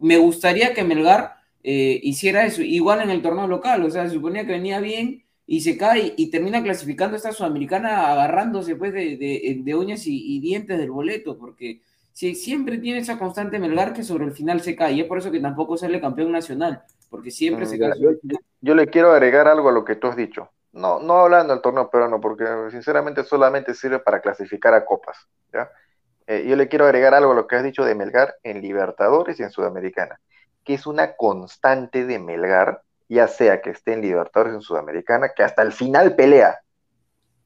me 0.00 0.16
gustaría 0.18 0.74
que 0.74 0.84
Melgar 0.84 1.34
eh, 1.62 2.00
hiciera 2.02 2.44
eso, 2.44 2.62
igual 2.62 3.02
en 3.02 3.10
el 3.10 3.22
torneo 3.22 3.46
local, 3.46 3.84
o 3.84 3.90
sea, 3.90 4.08
se 4.08 4.14
suponía 4.14 4.44
que 4.46 4.52
venía 4.52 4.80
bien 4.80 5.24
y 5.46 5.60
se 5.60 5.76
cae 5.76 6.14
y 6.16 6.30
termina 6.30 6.62
clasificando 6.62 7.16
esta 7.16 7.32
sudamericana 7.32 8.12
agarrándose 8.12 8.76
pues 8.76 8.92
de, 8.92 9.16
de- 9.16 9.60
de 9.62 9.74
uñas 9.74 10.06
y, 10.06 10.36
y 10.36 10.40
dientes 10.40 10.78
del 10.78 10.90
boleto, 10.90 11.38
porque 11.38 11.80
si, 12.12 12.34
siempre 12.34 12.78
tiene 12.78 13.00
esa 13.00 13.18
constante 13.18 13.58
Melgar 13.58 13.92
que 13.94 14.02
sobre 14.04 14.24
el 14.26 14.32
final 14.32 14.60
se 14.60 14.76
cae, 14.76 14.94
y 14.94 15.00
es 15.00 15.06
por 15.06 15.18
eso 15.18 15.30
que 15.30 15.40
tampoco 15.40 15.76
sale 15.76 16.00
campeón 16.00 16.32
nacional, 16.32 16.82
porque 17.12 17.30
siempre 17.30 17.66
se 17.66 17.76
Mm, 17.76 17.92
yo-. 18.00 18.10
Yo 18.62 18.74
le 18.74 18.86
quiero 18.88 19.12
agregar 19.12 19.46
algo 19.46 19.68
a 19.68 19.72
lo 19.72 19.84
que 19.84 19.96
tú 19.96 20.06
has 20.08 20.16
dicho. 20.16 20.50
No, 20.72 20.98
no 20.98 21.18
hablando 21.18 21.52
del 21.52 21.62
torneo 21.62 21.90
peruano, 21.90 22.20
porque 22.20 22.46
sinceramente 22.70 23.22
solamente 23.22 23.74
sirve 23.74 23.98
para 23.98 24.22
clasificar 24.22 24.72
a 24.72 24.86
copas, 24.86 25.28
¿ya? 25.52 25.70
Eh, 26.26 26.46
yo 26.48 26.56
le 26.56 26.68
quiero 26.68 26.86
agregar 26.86 27.12
algo 27.12 27.32
a 27.32 27.34
lo 27.34 27.46
que 27.46 27.56
has 27.56 27.62
dicho 27.64 27.84
de 27.84 27.94
Melgar 27.94 28.36
en 28.42 28.62
Libertadores 28.62 29.38
y 29.38 29.42
en 29.42 29.50
Sudamericana, 29.50 30.18
que 30.64 30.72
es 30.74 30.86
una 30.86 31.14
constante 31.16 32.06
de 32.06 32.18
Melgar, 32.18 32.82
ya 33.10 33.28
sea 33.28 33.60
que 33.60 33.70
esté 33.70 33.92
en 33.92 34.00
Libertadores 34.00 34.54
o 34.54 34.56
en 34.56 34.62
Sudamericana, 34.62 35.32
que 35.36 35.42
hasta 35.42 35.60
el 35.62 35.72
final 35.72 36.16
pelea, 36.16 36.60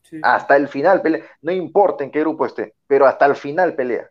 Sí. 0.03 0.21
hasta 0.23 0.57
el 0.57 0.69
final 0.69 1.03
pelea, 1.03 1.25
no 1.43 1.51
importa 1.51 2.05
en 2.05 2.13
qué 2.13 2.21
grupo 2.21 2.47
esté, 2.47 2.77
pero 2.87 3.07
hasta 3.07 3.27
el 3.27 3.35
final 3.35 3.75
pelea. 3.75 4.09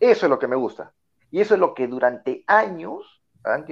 Eso 0.00 0.26
es 0.26 0.30
lo 0.30 0.38
que 0.38 0.46
me 0.46 0.56
gusta. 0.56 0.92
Y 1.30 1.40
eso 1.40 1.54
es 1.54 1.60
lo 1.60 1.74
que 1.74 1.86
durante 1.88 2.44
años 2.46 3.17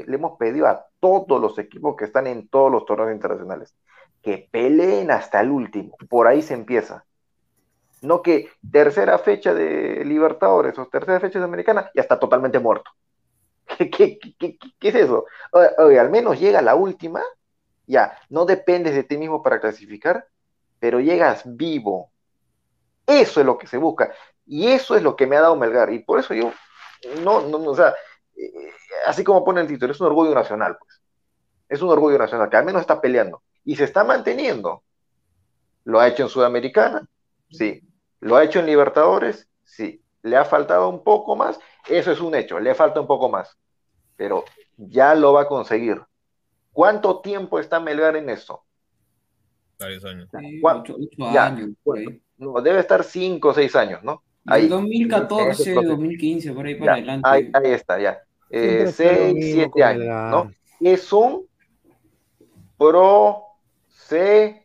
le 0.06 0.16
hemos 0.16 0.38
pedido 0.38 0.66
a 0.66 0.86
todos 1.00 1.40
los 1.40 1.58
equipos 1.58 1.96
que 1.96 2.04
están 2.06 2.26
en 2.26 2.48
todos 2.48 2.70
los 2.72 2.84
torneos 2.86 3.12
internacionales, 3.12 3.74
que 4.22 4.48
peleen 4.50 5.10
hasta 5.10 5.40
el 5.40 5.50
último. 5.50 5.96
Por 6.08 6.26
ahí 6.26 6.42
se 6.42 6.54
empieza. 6.54 7.04
No 8.02 8.22
que 8.22 8.50
tercera 8.70 9.18
fecha 9.18 9.54
de 9.54 10.04
Libertadores 10.04 10.78
o 10.78 10.86
tercera 10.88 11.20
fecha 11.20 11.38
de 11.38 11.44
Americana 11.46 11.90
ya 11.94 12.02
está 12.02 12.18
totalmente 12.18 12.58
muerto. 12.58 12.90
¿Qué, 13.78 13.90
qué, 13.90 14.20
qué, 14.38 14.58
qué- 14.80 14.88
es 14.88 14.94
eso? 14.96 15.26
Al 15.52 16.10
menos 16.10 16.40
llega 16.40 16.62
la 16.62 16.74
última, 16.76 17.22
ya, 17.86 18.18
no 18.30 18.46
dependes 18.46 18.94
de 18.94 19.04
ti 19.04 19.18
mismo 19.18 19.42
para 19.42 19.60
clasificar, 19.60 20.28
pero 20.80 21.00
llegas 21.00 21.42
vivo. 21.46 22.12
Eso 23.06 23.40
es 23.40 23.46
lo 23.46 23.58
que 23.58 23.66
se 23.66 23.78
busca. 23.78 24.12
Y 24.46 24.68
eso 24.68 24.96
es 24.96 25.02
lo 25.02 25.16
que 25.16 25.26
me 25.26 25.36
ha 25.36 25.42
dado 25.42 25.56
Melgar. 25.56 25.92
Y 25.92 26.00
por 26.00 26.18
eso 26.20 26.34
yo 26.34 26.52
no, 27.22 27.42
no, 27.42 27.58
o 27.58 27.74
sea, 27.76 27.94
así 29.06 29.24
como 29.24 29.44
pone 29.44 29.60
el 29.60 29.66
título, 29.66 29.92
es 29.92 30.00
un 30.00 30.06
orgullo 30.08 30.34
nacional, 30.34 30.76
pues. 30.78 31.00
Es 31.68 31.82
un 31.82 31.90
orgullo 31.90 32.18
nacional, 32.18 32.48
que 32.48 32.56
al 32.56 32.64
menos 32.64 32.80
está 32.82 33.00
peleando. 33.00 33.42
Y 33.64 33.76
se 33.76 33.84
está 33.84 34.04
manteniendo. 34.04 34.82
Lo 35.84 36.00
ha 36.00 36.08
hecho 36.08 36.22
en 36.24 36.28
Sudamericana, 36.28 37.06
sí. 37.50 37.82
Lo 38.20 38.36
ha 38.36 38.44
hecho 38.44 38.60
en 38.60 38.66
Libertadores, 38.66 39.48
sí. 39.64 40.02
Le 40.22 40.36
ha 40.36 40.44
faltado 40.44 40.88
un 40.88 41.04
poco 41.04 41.36
más, 41.36 41.58
eso 41.88 42.10
es 42.10 42.20
un 42.20 42.34
hecho, 42.34 42.58
le 42.58 42.74
falta 42.74 43.00
un 43.00 43.06
poco 43.06 43.28
más. 43.28 43.56
Pero 44.16 44.44
ya 44.76 45.14
lo 45.14 45.32
va 45.32 45.42
a 45.42 45.48
conseguir. 45.48 46.00
¿Cuánto 46.72 47.20
tiempo 47.20 47.58
está 47.58 47.80
Melgar 47.80 48.16
en 48.16 48.30
eso? 48.30 48.64
Varios 49.78 50.04
años. 50.04 50.28
Sí, 50.38 50.60
¿Cuál? 50.60 50.78
ocho, 50.80 50.94
ocho 50.96 51.32
Ya, 51.32 51.46
años. 51.46 51.70
por 51.82 51.98
ahí. 51.98 52.22
No, 52.38 52.60
debe 52.60 52.80
estar 52.80 53.02
cinco 53.04 53.48
o 53.48 53.54
seis 53.54 53.74
años, 53.76 54.02
¿no? 54.02 54.22
Del 54.44 54.68
2014, 54.68 55.50
Ese 55.50 55.72
proceso. 55.74 55.82
2015, 55.96 56.52
por 56.52 56.66
ahí 56.66 56.74
Ya, 56.74 56.80
para 56.80 56.92
adelante. 56.94 57.28
ahí, 57.28 57.50
ahí 57.52 57.70
está, 57.72 57.98
ya. 57.98 58.18
Eh, 58.50 58.86
Siempre 58.86 58.92
fue 58.92 59.12
lo 59.14 59.28
seis, 59.28 59.34
mismo 59.34 59.54
siete 59.54 59.70
con 59.70 59.84
años, 59.84 60.14
Melgar. 60.22 60.30
¿no? 60.30 60.50
Es 60.80 61.12
un 61.12 61.48
proceso. 62.78 64.64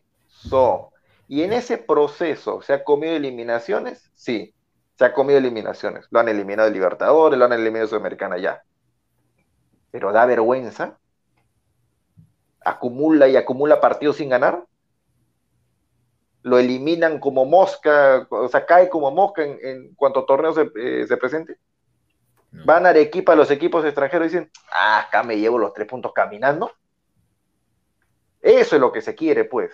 Y 1.28 1.42
en 1.42 1.52
ese 1.52 1.78
proceso, 1.78 2.62
¿se 2.62 2.72
ha 2.74 2.84
comido 2.84 3.14
eliminaciones? 3.14 4.10
Sí, 4.14 4.54
se 4.98 5.04
ha 5.04 5.12
comido 5.14 5.38
eliminaciones. 5.38 6.06
Lo 6.10 6.20
han 6.20 6.28
eliminado 6.28 6.68
de 6.68 6.74
Libertadores, 6.74 7.38
lo 7.38 7.44
han 7.44 7.52
eliminado 7.52 7.86
de 7.86 7.88
Sudamericana 7.88 8.38
ya. 8.38 8.62
Pero 9.90 10.12
da 10.12 10.26
vergüenza. 10.26 10.98
Acumula 12.64 13.28
y 13.28 13.36
acumula 13.36 13.80
partidos 13.80 14.16
sin 14.16 14.28
ganar. 14.28 14.66
Lo 16.42 16.58
eliminan 16.58 17.18
como 17.20 17.44
mosca, 17.44 18.26
o 18.30 18.48
sea, 18.48 18.66
cae 18.66 18.88
como 18.88 19.10
mosca 19.10 19.42
en, 19.44 19.58
en 19.62 19.94
cuanto 19.94 20.24
torneo 20.24 20.52
se, 20.52 20.70
eh, 20.76 21.06
se 21.06 21.16
presente. 21.16 21.56
No. 22.52 22.64
Van 22.66 22.86
a 22.86 22.90
Arequipa 22.90 23.34
los 23.34 23.50
equipos 23.50 23.84
extranjeros 23.84 24.26
y 24.26 24.30
dicen, 24.36 24.50
ah, 24.70 25.06
acá 25.06 25.22
me 25.22 25.38
llevo 25.38 25.58
los 25.58 25.72
tres 25.72 25.88
puntos 25.88 26.12
caminando. 26.12 26.70
Eso 28.40 28.76
es 28.76 28.80
lo 28.80 28.92
que 28.92 29.00
se 29.00 29.14
quiere, 29.14 29.44
pues. 29.44 29.72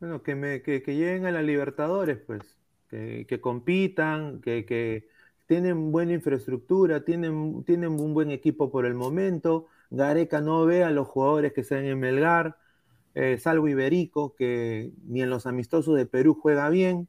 Bueno, 0.00 0.22
que, 0.22 0.34
me, 0.34 0.62
que, 0.62 0.82
que 0.82 0.94
lleguen 0.94 1.26
a 1.26 1.30
la 1.30 1.42
Libertadores, 1.42 2.18
pues, 2.18 2.42
que, 2.88 3.24
que 3.28 3.40
compitan, 3.40 4.40
que, 4.40 4.66
que 4.66 5.08
tienen 5.46 5.92
buena 5.92 6.12
infraestructura, 6.12 7.04
tienen, 7.04 7.64
tienen 7.64 8.00
un 8.00 8.14
buen 8.14 8.30
equipo 8.30 8.70
por 8.70 8.84
el 8.84 8.94
momento. 8.94 9.66
Gareca 9.90 10.40
no 10.40 10.66
ve 10.66 10.82
a 10.82 10.90
los 10.90 11.06
jugadores 11.06 11.52
que 11.52 11.60
están 11.60 11.84
en 11.84 12.00
Melgar, 12.00 12.58
eh, 13.14 13.38
salvo 13.38 13.68
Iberico, 13.68 14.34
que 14.34 14.90
ni 15.06 15.22
en 15.22 15.30
los 15.30 15.46
amistosos 15.46 15.96
de 15.96 16.06
Perú 16.06 16.38
juega 16.40 16.68
bien. 16.68 17.08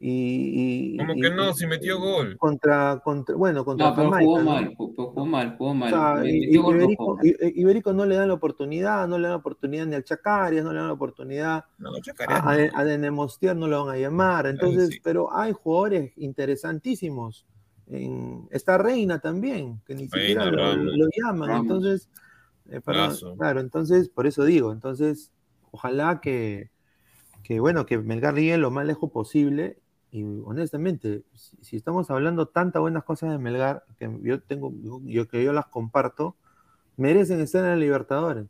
Y, 0.00 0.94
y- 0.94 0.96
Como 0.98 1.14
y- 1.14 1.20
que 1.20 1.30
no, 1.30 1.50
y- 1.50 1.54
si 1.54 1.66
metió 1.66 1.98
gol. 2.00 2.36
Contra, 2.36 3.00
contra, 3.04 3.36
bueno, 3.36 3.64
contra 3.64 3.90
No, 3.90 3.94
pero 3.94 4.10
Jamaica, 4.10 4.24
jugó 4.26 4.38
¿no? 4.40 4.44
mal, 4.50 4.74
jugó 4.76 5.26
mal, 5.26 5.56
jugó 5.56 5.70
O 5.70 5.74
mal. 5.74 5.90
sea, 5.90 6.14
gol, 6.16 6.22
pero 6.24 6.70
Iberico, 6.72 7.04
jugó 7.04 7.16
mal. 7.16 7.26
I- 7.26 7.36
I- 7.40 7.60
Iberico 7.60 7.92
no 7.92 8.04
le 8.04 8.16
dan 8.16 8.28
la 8.28 8.34
oportunidad, 8.34 9.06
no 9.06 9.18
le 9.18 9.22
dan 9.22 9.32
la 9.32 9.36
oportunidad 9.38 9.86
ni 9.86 9.94
al 9.94 10.04
Chacarias, 10.04 10.64
no 10.64 10.72
le 10.72 10.78
dan 10.78 10.88
la 10.88 10.94
oportunidad 10.94 11.64
No, 11.78 11.90
a, 12.28 12.56
a, 12.74 12.84
Denemostier 12.84 13.56
no 13.56 13.68
lo 13.68 13.84
van 13.86 13.94
a 13.94 13.98
llamar. 13.98 14.46
Entonces, 14.46 14.90
sí. 14.90 15.00
pero 15.02 15.34
hay 15.34 15.52
jugadores 15.52 16.12
interesantísimos. 16.16 17.46
En, 17.86 18.48
está 18.50 18.78
Reina 18.78 19.20
también, 19.20 19.80
que 19.86 19.94
ni 19.94 20.08
siquiera 20.08 20.46
lo, 20.46 21.06
llaman. 21.16 21.48
Ramos. 21.48 21.62
Entonces, 21.62 22.08
eh, 22.70 22.80
claro, 23.36 23.60
entonces, 23.60 24.08
por 24.08 24.26
eso 24.26 24.44
digo, 24.44 24.72
entonces, 24.72 25.30
ojalá 25.70 26.20
que, 26.20 26.70
que 27.42 27.60
bueno, 27.60 27.84
que 27.86 27.98
Melgar 27.98 28.34
llegue 28.34 28.56
lo 28.58 28.70
más 28.70 28.86
lejos 28.86 29.10
posible. 29.10 29.78
Y 30.14 30.24
honestamente, 30.24 31.24
si, 31.34 31.58
si 31.62 31.76
estamos 31.76 32.10
hablando 32.10 32.48
tantas 32.48 32.80
buenas 32.82 33.04
cosas 33.04 33.32
de 33.32 33.38
Melgar, 33.38 33.84
que 33.98 34.10
yo 34.22 34.42
tengo, 34.42 34.72
yo, 35.04 35.28
que 35.28 35.44
yo 35.44 35.52
las 35.54 35.66
comparto, 35.68 36.36
merecen 36.96 37.40
estar 37.40 37.64
en 37.64 37.70
la 37.72 37.76
Libertadores. 37.76 38.46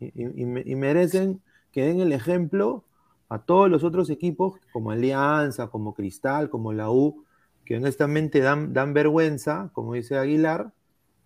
Y, 0.00 0.06
y- 0.24 0.72
y 0.72 0.76
merecen 0.76 1.42
que 1.72 1.84
den 1.86 2.00
el 2.00 2.12
ejemplo 2.12 2.84
a 3.28 3.40
todos 3.44 3.70
los 3.70 3.84
otros 3.84 4.10
equipos, 4.10 4.60
como 4.72 4.90
Alianza, 4.92 5.68
como 5.68 5.94
Cristal, 5.94 6.50
como 6.50 6.72
la 6.72 6.90
U, 6.90 7.24
que 7.64 7.76
honestamente 7.76 8.40
dan, 8.40 8.72
dan 8.72 8.94
vergüenza, 8.94 9.70
como 9.74 9.94
dice 9.94 10.18
Aguilar, 10.18 10.72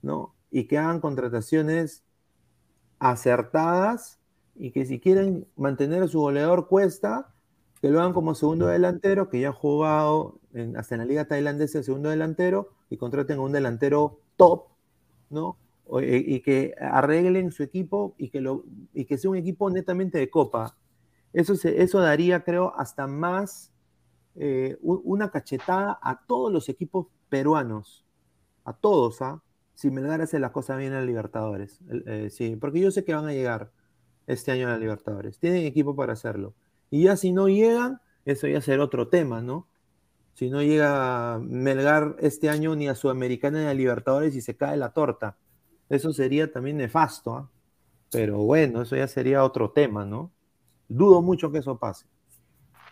¿no? 0.02 0.34
Y 0.50 0.64
que 0.66 0.78
hagan 0.78 1.00
contrataciones 1.00 2.04
acertadas 2.98 4.20
y 4.56 4.70
que 4.72 4.86
si 4.86 5.00
quieren 5.00 5.46
mantener 5.56 6.02
a 6.02 6.08
su 6.08 6.20
goleador 6.20 6.68
Cuesta, 6.68 7.33
que 7.84 7.90
lo 7.90 8.00
hagan 8.00 8.14
como 8.14 8.34
segundo 8.34 8.68
delantero, 8.68 9.28
que 9.28 9.40
ya 9.40 9.50
ha 9.50 9.52
jugado 9.52 10.40
en- 10.54 10.74
hasta 10.74 10.94
en 10.94 11.00
la 11.00 11.04
liga 11.04 11.26
tailandesa 11.26 11.76
de 11.76 11.84
segundo 11.84 12.08
delantero, 12.08 12.70
y 12.88 12.96
contraten 12.96 13.36
a 13.36 13.42
un 13.42 13.52
delantero 13.52 14.20
top, 14.36 14.68
¿no? 15.28 15.58
O- 15.84 16.00
y, 16.00 16.40
que 16.40 16.74
arreglen 16.80 17.52
su 17.52 17.62
equipo 17.62 18.14
y 18.16 18.30
que, 18.30 18.40
lo, 18.40 18.64
y 18.94 19.04
que 19.04 19.18
sea 19.18 19.30
un 19.30 19.36
equipo 19.36 19.68
netamente 19.68 20.16
de 20.16 20.30
copa. 20.30 20.74
Eso, 21.34 21.52
eso 21.62 22.00
daría, 22.00 22.42
creo, 22.42 22.72
hasta 22.74 23.06
más 23.06 23.70
eh, 24.34 24.78
una 24.80 25.30
cachetada 25.30 25.98
a 26.02 26.24
todos 26.26 26.50
los 26.50 26.70
equipos 26.70 27.08
peruanos, 27.28 28.06
a 28.64 28.72
todos, 28.72 29.20
¿ah? 29.20 29.42
Si 29.74 29.90
Melgar 29.90 30.22
hace 30.22 30.38
las 30.38 30.52
cosas 30.52 30.78
bien 30.78 30.94
en 30.94 31.04
Libertadores. 31.04 31.82
El- 31.90 32.04
eh, 32.06 32.30
sí, 32.30 32.56
porque 32.56 32.80
yo 32.80 32.90
sé 32.90 33.04
que 33.04 33.12
van 33.14 33.26
a 33.26 33.34
llegar 33.34 33.72
este 34.26 34.52
año 34.52 34.68
a 34.68 34.70
la 34.70 34.78
Libertadores. 34.78 35.38
Tienen 35.38 35.66
equipo 35.66 35.94
para 35.94 36.14
hacerlo. 36.14 36.54
Y 36.94 37.02
ya 37.02 37.16
si 37.16 37.32
no 37.32 37.48
llegan, 37.48 38.00
eso 38.24 38.46
ya 38.46 38.60
será 38.60 38.84
otro 38.84 39.08
tema, 39.08 39.42
¿no? 39.42 39.66
Si 40.34 40.48
no 40.48 40.62
llega 40.62 41.40
Melgar 41.40 42.14
este 42.20 42.48
año 42.48 42.76
ni 42.76 42.86
a 42.86 42.94
Sudamericana 42.94 43.62
ni 43.62 43.66
a 43.66 43.74
Libertadores 43.74 44.36
y 44.36 44.40
se 44.40 44.54
cae 44.56 44.76
la 44.76 44.92
torta. 44.92 45.36
Eso 45.88 46.12
sería 46.12 46.52
también 46.52 46.76
nefasto, 46.76 47.34
¿ah? 47.34 47.50
Pero 48.12 48.38
bueno, 48.44 48.82
eso 48.82 48.94
ya 48.94 49.08
sería 49.08 49.42
otro 49.42 49.72
tema, 49.72 50.04
¿no? 50.04 50.30
Dudo 50.88 51.20
mucho 51.20 51.50
que 51.50 51.58
eso 51.58 51.80
pase. 51.80 52.06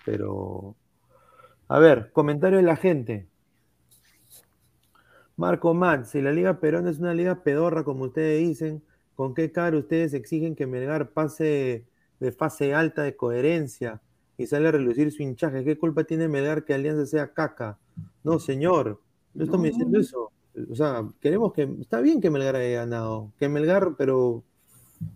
Pero, 0.04 0.74
a 1.68 1.78
ver, 1.78 2.10
comentario 2.10 2.58
de 2.58 2.64
la 2.64 2.74
gente. 2.74 3.28
Marco 5.36 5.74
Matt, 5.74 6.06
si 6.06 6.20
la 6.20 6.32
Liga 6.32 6.58
Perón 6.58 6.88
es 6.88 6.98
una 6.98 7.14
liga 7.14 7.44
pedorra, 7.44 7.84
como 7.84 8.06
ustedes 8.06 8.40
dicen, 8.40 8.82
¿con 9.14 9.32
qué 9.32 9.52
cara 9.52 9.78
ustedes 9.78 10.12
exigen 10.12 10.56
que 10.56 10.66
Melgar 10.66 11.10
pase 11.10 11.86
de 12.22 12.30
fase 12.30 12.72
alta 12.72 13.02
de 13.02 13.16
coherencia 13.16 14.00
y 14.38 14.46
sale 14.46 14.68
a 14.68 14.72
relucir 14.72 15.10
su 15.10 15.22
hinchaje? 15.22 15.64
¿Qué 15.64 15.76
culpa 15.76 16.04
tiene 16.04 16.28
Melgar 16.28 16.64
que 16.64 16.72
Alianza 16.72 17.04
sea 17.04 17.32
caca? 17.32 17.78
No, 18.22 18.38
señor, 18.38 19.00
no 19.34 19.44
estamos 19.44 19.66
diciendo 19.66 19.98
eso. 19.98 20.30
O 20.70 20.74
sea, 20.74 21.04
queremos 21.20 21.52
que. 21.52 21.68
Está 21.80 22.00
bien 22.00 22.20
que 22.20 22.30
Melgar 22.30 22.54
haya 22.56 22.80
ganado. 22.80 23.32
Que 23.38 23.48
Melgar, 23.48 23.94
pero. 23.98 24.44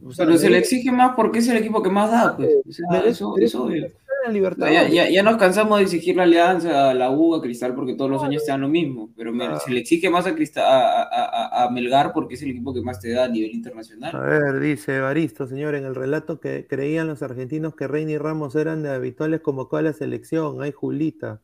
o 0.05 0.13
sea, 0.13 0.27
Pero 0.27 0.37
se 0.37 0.51
le 0.51 0.59
exige 0.59 0.91
más 0.91 1.15
porque 1.15 1.39
es 1.39 1.49
el 1.49 1.59
equipo 1.59 1.83
que 1.83 1.91
más 1.91 2.11
da, 2.11 2.37
pues. 2.37 2.51
O 2.69 2.73
sea, 2.73 3.01
eso, 3.05 3.35
eso 3.39 3.65
obvio. 3.65 3.87
En 4.27 4.35
Libertadores. 4.35 4.91
ya, 4.93 5.05
ya- 5.05 5.11
ya 5.11 5.23
nos 5.23 5.37
cansamos 5.37 5.79
de 5.79 5.85
exigir 5.85 6.17
la 6.17 6.25
alianza 6.25 6.91
a 6.91 6.95
la 6.95 7.11
U, 7.11 7.35
a 7.35 7.41
Cristal, 7.43 7.75
porque 7.75 7.95
todos 7.95 8.11
los 8.11 8.23
años 8.23 8.45
te 8.45 8.51
dan 8.53 8.61
lo 8.61 8.69
mismo. 8.69 9.11
Pero 9.17 9.33
Ah. 9.41 9.59
se 9.61 9.71
le 9.73 9.81
exige 9.81 10.11
más 10.11 10.27
a, 10.27 10.35
Cristal, 10.35 10.65
a, 10.65 11.03
a- 11.03 11.25
a- 11.63 11.65
a 11.65 11.71
Melgar 11.71 12.13
porque 12.13 12.35
es 12.35 12.43
el 12.43 12.51
equipo 12.51 12.75
que 12.75 12.83
más 12.83 13.01
te 13.01 13.11
da 13.13 13.25
a 13.25 13.29
nivel 13.29 13.51
A 13.51 13.55
internacional. 13.55 14.21
ver, 14.21 14.61
dice 14.61 14.97
Evaristo, 14.97 15.47
señor, 15.47 15.75
en 15.75 15.85
el 15.85 15.95
relato 15.95 16.41
que 16.41 16.67
creían 16.69 17.07
los 17.07 17.23
argentinos 17.23 17.75
que 17.75 17.87
Reina 17.89 18.13
y 18.13 18.19
Ramos 18.19 18.55
eran 18.57 18.83
de 18.83 18.91
habituales 18.91 19.41
convocados 19.41 19.81
a 19.87 19.91
la 19.91 19.93
selección. 19.93 20.63
Ay, 20.63 20.73
Julita. 20.73 21.41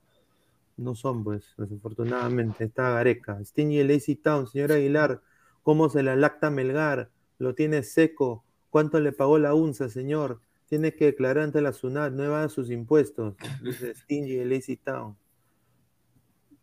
No 0.77 0.95
son, 0.95 1.23
pues, 1.23 1.55
desafortunadamente. 1.59 2.65
Está 2.65 2.91
Gareca. 2.91 3.39
Stingy 3.45 3.81
y 3.81 3.85
Lazy 3.85 4.17
Town, 4.17 4.47
señor 4.47 4.73
Aguilar. 4.73 5.21
¿Cómo 5.63 5.89
se 5.89 6.03
la 6.03 6.17
lacta 6.17 6.51
Melgar? 6.51 7.11
Lo 7.39 7.55
tiene 7.55 7.83
seco. 7.83 8.43
¿Cuánto 8.71 8.99
le 8.99 9.13
pagó 9.13 9.39
la 9.39 9.55
UNSA, 9.55 9.91
señor? 9.91 10.41
Tiene 10.73 10.95
que 10.95 11.05
declarar 11.05 11.45
ante 11.45 11.61
la 11.61 11.75
SUNAT, 11.75 12.15
no 12.15 12.49
sus 12.49 12.71
impuestos. 12.71 13.35
Stingy 13.95 14.43
Lazy 14.43 14.79
Town. 14.79 15.15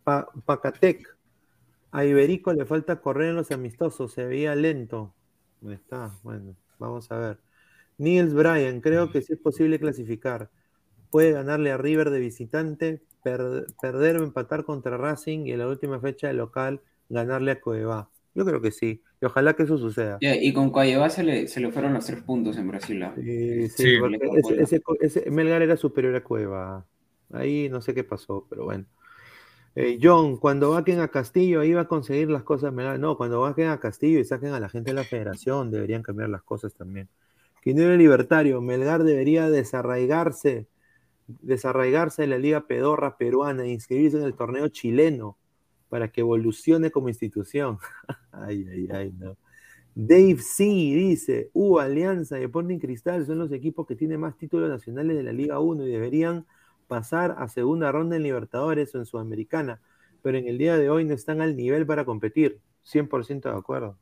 Pa- 0.04 0.28
Pacatec. 0.48 1.16
A 1.92 2.06
Iberico 2.06 2.52
le 2.52 2.66
falta 2.66 3.02
correr 3.02 3.30
en 3.30 3.36
los 3.36 3.52
amistosos, 3.52 4.12
se 4.12 4.26
veía 4.26 4.56
lento. 4.56 5.14
Ahí 5.64 5.74
está, 5.74 6.18
bueno, 6.24 6.56
vamos 6.80 7.12
a 7.12 7.20
ver. 7.20 7.40
Niels 8.00 8.34
Bryan, 8.34 8.82
creo 8.82 9.12
que 9.12 9.22
sí 9.22 9.34
es 9.34 9.40
posible 9.40 9.80
clasificar. 9.80 10.50
Puede 11.12 11.32
ganarle 11.34 11.72
a 11.72 11.78
River 11.78 12.10
de 12.10 12.20
visitante, 12.20 13.04
per- 13.22 13.68
perder 13.80 14.18
o 14.18 14.24
empatar 14.24 14.66
contra 14.66 14.98
Racing 14.98 15.46
y 15.46 15.52
en 15.52 15.60
la 15.60 15.68
última 15.68 16.00
fecha 16.00 16.30
de 16.30 16.34
local 16.34 16.82
ganarle 17.10 17.52
a 17.52 17.62
Coeva. 17.62 18.10
Yo 18.40 18.46
creo 18.46 18.62
que 18.62 18.72
sí, 18.72 19.02
y 19.22 19.26
ojalá 19.26 19.54
que 19.54 19.64
eso 19.64 19.78
suceda. 19.78 20.18
Y 20.22 20.54
con 20.54 20.70
Cuayeva 20.70 21.10
se 21.10 21.24
le, 21.24 21.48
se 21.50 21.60
le 21.60 21.72
fueron 21.74 21.94
los 21.94 22.06
tres 22.06 22.22
puntos 22.24 22.56
en 22.58 22.70
Brasil. 22.70 23.04
¿ah? 23.04 23.14
Sí, 23.16 23.68
sí, 23.68 23.84
Sí. 23.84 23.98
porque 24.00 24.18
Le 24.18 24.40
ese, 24.40 24.62
ese- 24.78 24.82
ese- 25.02 25.30
Melgar 25.32 25.62
era 25.62 25.76
superior 25.76 26.16
a 26.16 26.24
Cueva. 26.24 26.86
Ahí 27.34 27.68
no 27.70 27.82
sé 27.82 27.94
qué 27.94 28.04
pasó, 28.06 28.48
pero 28.50 28.64
bueno. 28.64 28.86
Eh, 29.76 30.00
John, 30.02 30.38
cuando 30.38 30.72
vaquen 30.72 31.00
a 31.02 31.10
Castillo, 31.10 31.60
ahí 31.62 31.74
va 31.74 31.82
a 31.82 31.88
conseguir 31.88 32.30
las 32.30 32.44
cosas. 32.44 32.72
Melgar. 32.74 32.98
No, 33.00 33.18
cuando 33.18 33.42
vaquen 33.42 33.68
a 33.68 33.80
Castillo 33.80 34.20
y 34.20 34.24
saquen 34.26 34.54
a 34.54 34.60
la 34.60 34.70
gente 34.70 34.92
de 34.92 34.96
la 34.96 35.04
federación, 35.04 35.70
deberían 35.70 36.02
cambiar 36.02 36.30
las 36.30 36.42
cosas 36.44 36.74
también. 36.74 37.08
Quinero 37.62 37.96
Libertario, 37.98 38.62
Melgar 38.62 39.04
debería 39.04 39.50
desarraigarse, 39.50 40.66
desarraigarse 41.28 42.24
de 42.24 42.28
la 42.30 42.38
Liga 42.38 42.66
Pedorra 42.68 43.18
peruana 43.18 43.64
e 43.64 43.70
inscribirse 43.70 44.18
en 44.18 44.24
el 44.24 44.34
torneo 44.34 44.68
chileno. 44.70 45.38
Para 45.90 46.12
que 46.12 46.22
evolucione 46.22 46.92
como 46.92 47.10
institución. 47.10 47.78
ay, 48.32 48.66
ay, 48.72 48.88
ay, 48.92 49.14
no. 49.18 49.38
Dave 49.96 50.38
C 50.38 50.64
dice, 50.64 51.50
U, 51.54 51.80
Alianza 51.80 52.40
y 52.40 52.44
Sporting 52.44 52.80
Cristal 52.80 53.26
son 53.26 53.40
los 53.40 53.52
equipos 53.52 53.86
que 53.86 53.96
tienen 53.96 54.22
más 54.22 54.38
títulos 54.38 54.70
nacionales 54.70 55.18
de 55.18 55.24
la 55.24 55.34
Liga 55.34 55.60
1 55.60 55.86
y 55.86 55.92
deberían 55.92 56.46
pasar 56.88 57.36
a 57.38 57.50
segunda 57.50 57.92
ronda 57.92 58.16
en 58.16 58.24
Libertadores 58.24 58.94
o 58.96 59.00
en 59.00 59.06
Sudamericana, 59.06 59.82
pero 60.22 60.38
en 60.38 60.48
el 60.48 60.58
día 60.58 60.78
de 60.78 60.90
hoy 60.90 61.06
no 61.06 61.14
están 61.14 61.42
al 61.42 61.56
nivel 61.56 61.86
para 61.86 62.06
competir. 62.06 62.60
100% 62.84 63.52
de 63.52 63.58
acuerdo. 63.58 63.98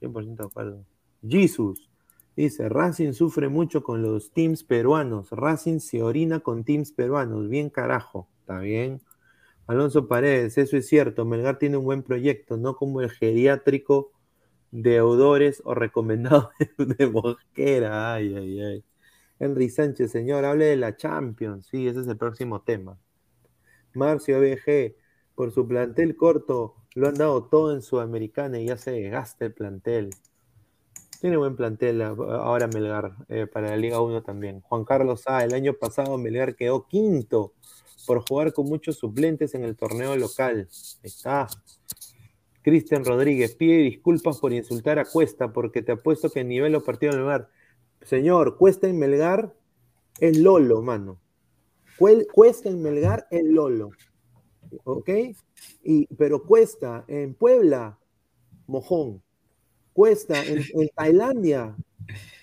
100% 0.00 0.36
de 0.36 0.44
acuerdo. 0.44 0.84
Jesus 1.26 1.90
dice, 2.34 2.68
Racing 2.68 3.12
sufre 3.12 3.48
mucho 3.48 3.82
con 3.82 4.02
los 4.02 4.32
teams 4.32 4.64
peruanos. 4.64 5.30
Racing 5.30 5.78
se 5.78 6.02
orina 6.02 6.40
con 6.40 6.64
teams 6.64 6.92
peruanos. 6.92 7.48
Bien 7.48 7.70
carajo. 7.70 8.28
Está 8.40 8.58
bien. 8.60 9.00
Alonso 9.66 10.06
Paredes, 10.06 10.58
eso 10.58 10.76
es 10.76 10.86
cierto. 10.86 11.24
Melgar 11.24 11.58
tiene 11.58 11.76
un 11.76 11.84
buen 11.84 12.02
proyecto, 12.02 12.56
no 12.56 12.76
como 12.76 13.00
el 13.00 13.10
geriátrico 13.10 14.12
deudores 14.70 15.62
o 15.64 15.74
recomendado 15.74 16.50
de 16.78 17.06
Mosquera. 17.06 18.14
Ay, 18.14 18.34
ay, 18.34 18.60
ay. 18.60 18.84
Henry 19.38 19.68
Sánchez, 19.68 20.10
señor, 20.10 20.44
hable 20.44 20.66
de 20.66 20.76
la 20.76 20.96
Champions. 20.96 21.66
Sí, 21.66 21.86
ese 21.86 22.00
es 22.00 22.06
el 22.06 22.16
próximo 22.16 22.62
tema. 22.62 22.98
Marcio 23.92 24.40
BG, 24.40 24.94
por 25.34 25.52
su 25.52 25.66
plantel 25.66 26.16
corto, 26.16 26.76
lo 26.94 27.08
han 27.08 27.14
dado 27.14 27.44
todo 27.44 27.74
en 27.74 27.82
Sudamericana 27.82 28.58
y 28.60 28.66
ya 28.66 28.76
se 28.76 29.08
gasta 29.08 29.46
el 29.46 29.52
plantel. 29.52 30.10
Tiene 31.20 31.36
buen 31.38 31.56
plantel 31.56 32.02
ahora 32.02 32.68
Melgar, 32.68 33.14
eh, 33.28 33.46
para 33.46 33.70
la 33.70 33.76
Liga 33.76 34.00
1 34.00 34.22
también. 34.22 34.60
Juan 34.60 34.84
Carlos 34.84 35.24
A, 35.26 35.44
el 35.44 35.54
año 35.54 35.74
pasado 35.74 36.16
Melgar 36.18 36.56
quedó 36.56 36.86
quinto 36.86 37.54
por 38.06 38.26
jugar 38.26 38.52
con 38.52 38.66
muchos 38.66 38.96
suplentes 38.96 39.54
en 39.54 39.64
el 39.64 39.76
torneo 39.76 40.16
local. 40.16 40.68
está. 41.02 41.48
Cristian 42.62 43.04
Rodríguez, 43.04 43.54
pide 43.54 43.76
disculpas 43.78 44.38
por 44.38 44.52
insultar 44.52 44.98
a 44.98 45.04
Cuesta, 45.04 45.52
porque 45.52 45.82
te 45.82 45.92
apuesto 45.92 46.30
que 46.30 46.40
en 46.40 46.48
nivel 46.48 46.74
o 46.74 46.82
partido 46.82 47.12
del 47.12 47.20
Melgar. 47.22 47.48
Señor, 48.02 48.56
Cuesta 48.56 48.88
en 48.88 48.98
Melgar 48.98 49.54
es 50.18 50.36
Lolo, 50.36 50.82
mano. 50.82 51.20
Cuesta 51.96 52.68
en 52.68 52.82
Melgar 52.82 53.28
es 53.30 53.44
Lolo. 53.44 53.90
¿Ok? 54.82 55.10
Y, 55.84 56.06
pero 56.16 56.42
Cuesta 56.42 57.04
en 57.06 57.34
Puebla, 57.34 57.98
mojón. 58.66 59.22
Cuesta 59.92 60.44
en, 60.44 60.62
Tailandia, 60.94 61.76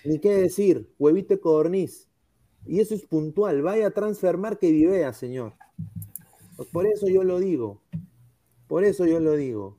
ni 0.04 0.18
qué 0.18 0.34
decir, 0.34 0.90
huevite 0.98 1.38
codorniz. 1.38 2.08
Y 2.66 2.80
eso 2.80 2.94
es 2.94 3.04
puntual. 3.04 3.62
Vaya 3.62 3.88
a 3.88 3.90
transfermar 3.90 4.58
que 4.58 4.70
vivea, 4.70 5.12
señor. 5.12 5.52
Por 6.72 6.86
eso 6.86 7.08
yo 7.08 7.24
lo 7.24 7.38
digo. 7.38 7.80
Por 8.68 8.84
eso 8.84 9.06
yo 9.06 9.20
lo 9.20 9.32
digo. 9.32 9.76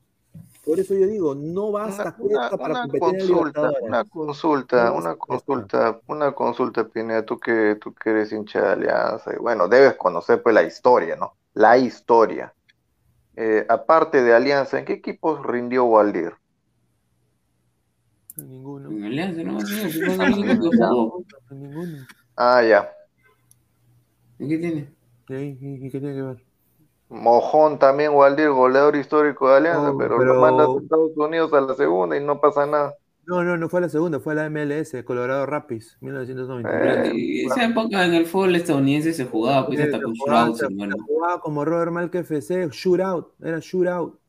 Por 0.66 0.80
eso 0.80 0.96
yo 0.96 1.06
digo, 1.06 1.36
no 1.36 1.72
basta 1.72 2.16
una, 2.18 2.50
para 2.50 2.82
competir 2.82 3.00
consulta, 3.00 3.72
en 3.80 3.88
Una 3.88 4.04
consulta, 4.04 4.92
una 4.92 5.16
consulta, 5.16 6.02
una 6.08 6.32
consulta, 6.32 6.88
Pineda, 6.88 7.24
tú 7.24 7.40
que, 7.40 7.78
tú 7.80 7.94
que 7.94 8.10
eres 8.10 8.32
hincha 8.32 8.62
de 8.62 8.68
Alianza, 8.70 9.32
y 9.32 9.38
bueno, 9.38 9.68
debes 9.68 9.94
conocer 9.94 10.42
pues 10.42 10.56
la 10.56 10.64
historia, 10.64 11.16
¿no? 11.18 11.36
La 11.54 11.78
historia. 11.78 12.52
Eh, 13.36 13.64
aparte 13.70 14.24
de 14.24 14.34
Alianza, 14.34 14.80
¿en 14.80 14.86
qué 14.86 14.94
equipos 14.94 15.46
rindió 15.46 15.86
Waldir? 15.86 16.34
En 18.38 18.50
ninguno. 18.50 18.90
En 18.90 19.04
Alianza, 19.04 19.44
no. 19.44 19.60
Ah, 22.36 22.62
ya. 22.64 22.92
¿Y 24.40 24.50
qué 24.50 24.58
tiene? 24.58 24.90
¿Y 25.30 25.90
qué 25.90 26.00
tiene 26.00 26.16
que 26.16 26.22
ver? 26.22 26.46
Mojón 27.10 27.80
también, 27.80 28.12
Waldir, 28.12 28.50
goleador 28.50 28.96
histórico 28.96 29.50
de 29.50 29.58
Alianza, 29.58 29.94
pero, 29.98 30.22
lo 30.24 30.42
manda 30.42 30.66
a 30.66 30.82
Estados 30.82 31.12
Unidos 31.16 31.54
a 31.54 31.62
la 31.62 31.76
segunda 31.76 32.18
y 32.18 32.24
no 32.24 32.40
pasa 32.40 32.66
nada. 32.66 32.96
No, 33.28 33.44
no, 33.44 33.58
no 33.58 33.70
fue 33.70 33.80
a 33.80 33.82
la 33.82 33.90
segunda, 33.90 34.20
fue 34.20 34.34
a 34.34 34.36
la 34.36 34.50
MLS, 34.50 35.04
Colorado 35.04 35.46
Rapids, 35.48 35.98
1993. 36.02 37.08
Eh, 37.08 37.46
esa 37.46 37.66
época 37.66 38.06
en 38.06 38.14
el 38.14 38.26
fútbol 38.26 38.56
estadounidense 38.56 39.14
se 39.14 39.26
jugaba, 39.26 39.66
pues 39.66 39.80
hasta 39.80 40.02
con 40.02 40.14
shootouts, 40.14 40.62
hermano. 40.62 40.96
Se 40.96 41.02
jugaba 41.02 41.40
como 41.42 41.66
Robert 41.66 41.92
Malk 41.92 42.14
FC, 42.14 42.70
shootout, 42.72 43.34
era 43.42 43.60
shootout. 43.60 44.20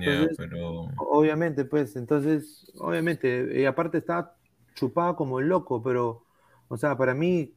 Ya, 0.00 0.28
pero... 0.36 0.86
Obviamente, 0.98 1.64
pues, 1.64 1.96
entonces, 1.96 2.70
obviamente, 2.78 3.60
y 3.60 3.64
aparte 3.64 3.98
estaba 3.98 4.36
chupado 4.74 5.16
como 5.16 5.40
loco, 5.40 5.82
pero, 5.82 6.22
o 6.72 6.76
sea, 6.78 6.96
para 6.96 7.14
mí, 7.14 7.52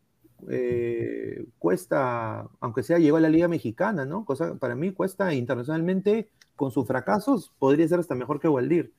eh, 0.49 1.45
cuesta, 1.57 2.49
aunque 2.59 2.83
sea 2.83 2.99
llegó 2.99 3.15
a 3.15 3.21
la 3.21 3.29
Liga 3.29 3.47
Mexicana, 3.47 4.05
¿no? 4.05 4.25
Cosa, 4.25 4.55
para 4.55 4.75
mí 4.75 4.91
cuesta 4.91 5.33
internacionalmente, 5.33 6.29
con 6.57 6.71
sus 6.71 6.85
fracasos, 6.85 7.53
podría 7.57 7.87
ser 7.87 7.99
hasta 7.99 8.13
mejor 8.13 8.41
que 8.41 8.49
Waldir, 8.49 8.93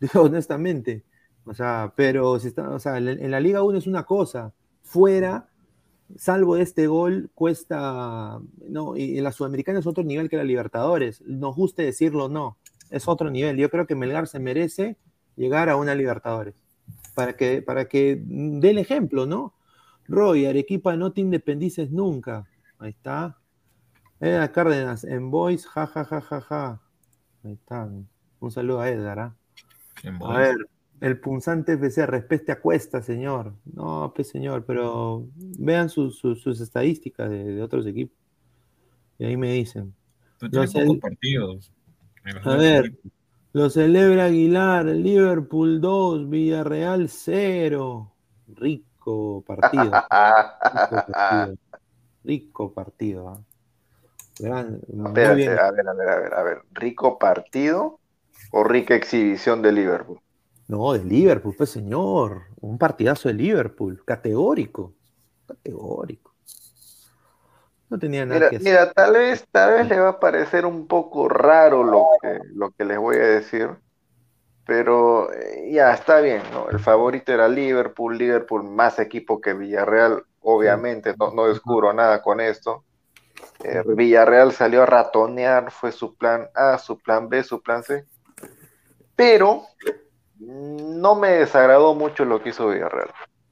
honestamente. 0.14 1.04
O 1.44 1.52
sea, 1.52 1.92
pero 1.94 2.38
si 2.38 2.48
está, 2.48 2.70
o 2.70 2.78
sea, 2.78 2.96
en 2.96 3.30
la 3.30 3.38
Liga 3.40 3.62
1 3.62 3.76
es 3.76 3.86
una 3.86 4.04
cosa, 4.04 4.54
fuera, 4.82 5.50
salvo 6.16 6.56
este 6.56 6.86
gol, 6.86 7.30
cuesta, 7.34 8.40
no, 8.66 8.96
y 8.96 9.18
en 9.18 9.24
la 9.24 9.32
Sudamericana 9.32 9.80
es 9.80 9.86
otro 9.86 10.04
nivel 10.04 10.30
que 10.30 10.38
la 10.38 10.44
Libertadores, 10.44 11.20
nos 11.26 11.54
guste 11.54 11.82
decirlo 11.82 12.30
no, 12.30 12.56
es 12.88 13.06
otro 13.08 13.30
nivel. 13.30 13.58
Yo 13.58 13.68
creo 13.68 13.86
que 13.86 13.94
Melgar 13.94 14.26
se 14.26 14.40
merece 14.40 14.96
llegar 15.36 15.68
a 15.68 15.76
una 15.76 15.94
Libertadores, 15.94 16.54
para 17.14 17.36
que, 17.36 17.62
para 17.62 17.86
que 17.86 18.20
dé 18.22 18.70
el 18.70 18.78
ejemplo, 18.78 19.26
¿no? 19.26 19.54
Roy, 20.08 20.46
Arequipa, 20.46 20.96
no 20.96 21.12
te 21.12 21.20
independices 21.20 21.90
nunca. 21.90 22.48
Ahí 22.78 22.90
está. 22.90 23.38
Edgar 24.18 24.52
Cárdenas, 24.52 25.04
en 25.04 25.30
voice, 25.30 25.66
ja, 25.68 25.86
ja, 25.86 26.04
ja, 26.04 26.20
ja, 26.20 26.40
ja. 26.40 26.80
Ahí 27.44 27.52
está. 27.52 27.88
Un 28.40 28.50
saludo 28.50 28.80
a 28.80 28.90
Edgar. 28.90 29.18
¿ah? 29.18 29.36
A 30.22 30.38
ver, 30.38 30.56
el 31.00 31.18
punzante 31.20 31.74
FC, 31.74 32.06
respete 32.06 32.52
a 32.52 32.60
Cuesta, 32.60 33.02
señor. 33.02 33.54
No, 33.64 34.12
pues 34.14 34.28
señor, 34.28 34.64
pero 34.66 35.26
vean 35.36 35.88
sus, 35.88 36.22
estadísticas 36.60 37.30
de, 37.30 37.62
otros 37.62 37.86
equipos. 37.86 38.16
Y 39.18 39.24
ahí 39.24 39.36
me 39.36 39.52
dicen. 39.52 39.94
Pocos 40.38 40.98
partidos. 41.00 41.72
A 42.44 42.56
ver, 42.56 42.92
lo 43.52 43.68
celebra 43.68 44.26
Aguilar, 44.26 44.86
Liverpool 44.86 45.80
2, 45.80 46.28
Villarreal 46.28 47.08
0. 47.08 48.12
Rico 48.48 49.44
partido. 49.46 49.90
rico 52.24 52.72
partido. 52.72 53.28
¿ah? 53.28 53.40
a 54.48 54.62
ver, 55.12 55.26
a 55.26 55.34
ver, 55.34 55.58
a 55.58 55.70
ver, 55.70 55.88
a 55.88 55.92
ver, 55.92 56.34
a 56.34 56.42
ver. 56.42 56.58
¿Rico 56.72 57.18
partido 57.18 57.98
o 58.52 58.64
rica 58.64 58.94
exhibición 58.94 59.62
de 59.62 59.72
Liverpool? 59.72 60.20
No, 60.68 60.92
de 60.92 61.04
Liverpool, 61.04 61.54
pues 61.56 61.70
señor. 61.70 62.42
Un 62.60 62.78
partidazo 62.78 63.28
de 63.28 63.34
Liverpool, 63.34 64.04
categórico. 64.04 64.94
Categórico. 65.46 66.29
No 67.90 67.98
tenía 67.98 68.24
nada 68.24 68.38
mira, 68.38 68.50
que 68.50 68.58
Mira, 68.60 68.92
tal 68.92 69.12
vez, 69.12 69.44
tal 69.50 69.74
vez 69.74 69.88
le 69.88 69.98
va 69.98 70.10
a 70.10 70.20
parecer 70.20 70.64
un 70.64 70.86
poco 70.86 71.28
raro 71.28 71.84
lo 71.84 72.06
que, 72.22 72.38
lo 72.54 72.70
que 72.70 72.84
les 72.84 72.98
voy 72.98 73.16
a 73.16 73.26
decir 73.26 73.70
pero 74.70 75.32
eh, 75.32 75.72
ya 75.72 75.92
está 75.92 76.20
bien, 76.20 76.42
¿no? 76.52 76.68
El 76.70 76.78
favorito 76.78 77.32
era 77.32 77.48
Liverpool, 77.48 78.16
Liverpool 78.16 78.62
más 78.62 79.00
equipo 79.00 79.40
que 79.40 79.52
Villarreal, 79.52 80.22
obviamente, 80.42 81.12
no, 81.18 81.32
no 81.32 81.48
descubro 81.48 81.92
nada 81.92 82.22
con 82.22 82.40
esto. 82.40 82.84
Eh, 83.64 83.82
Villarreal 83.84 84.52
salió 84.52 84.84
a 84.84 84.86
ratonear, 84.86 85.72
fue 85.72 85.90
su 85.90 86.14
plan 86.14 86.48
A, 86.54 86.78
su 86.78 86.96
plan 87.00 87.28
B, 87.28 87.42
su 87.42 87.60
plan 87.60 87.82
C, 87.82 88.04
pero 89.16 89.64
no 90.38 91.16
me 91.16 91.30
desagradó 91.32 91.96
mucho 91.96 92.24
lo 92.24 92.40
que 92.40 92.50
hizo 92.50 92.68
Villarreal, 92.68 93.10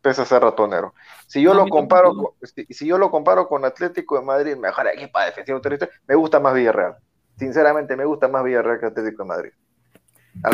pese 0.09 0.23
a 0.23 0.25
ser 0.25 0.41
ratonero. 0.41 0.95
Si 1.27 1.43
yo, 1.43 1.53
lo 1.53 1.69
comparo 1.69 2.15
con, 2.15 2.31
si, 2.71 2.87
yo 2.87 2.97
lo 2.97 3.11
comparo 3.11 3.47
con 3.47 3.67
Atlético 3.67 4.19
de 4.19 4.25
Madrid, 4.25 4.57
mejor 4.57 4.87
equipo 4.87 5.21
defensivo 5.21 5.61
me 6.07 6.15
gusta 6.15 6.41
más 6.41 6.55
Villarreal. 6.55 6.97
Sinceramente, 7.37 7.95
me 7.95 8.07
gusta 8.07 8.27
más 8.27 8.43
Villarreal 8.43 8.81
que 8.81 8.87
Atlético 8.87 9.25
de 9.25 9.29
Madrid. 9.29 9.51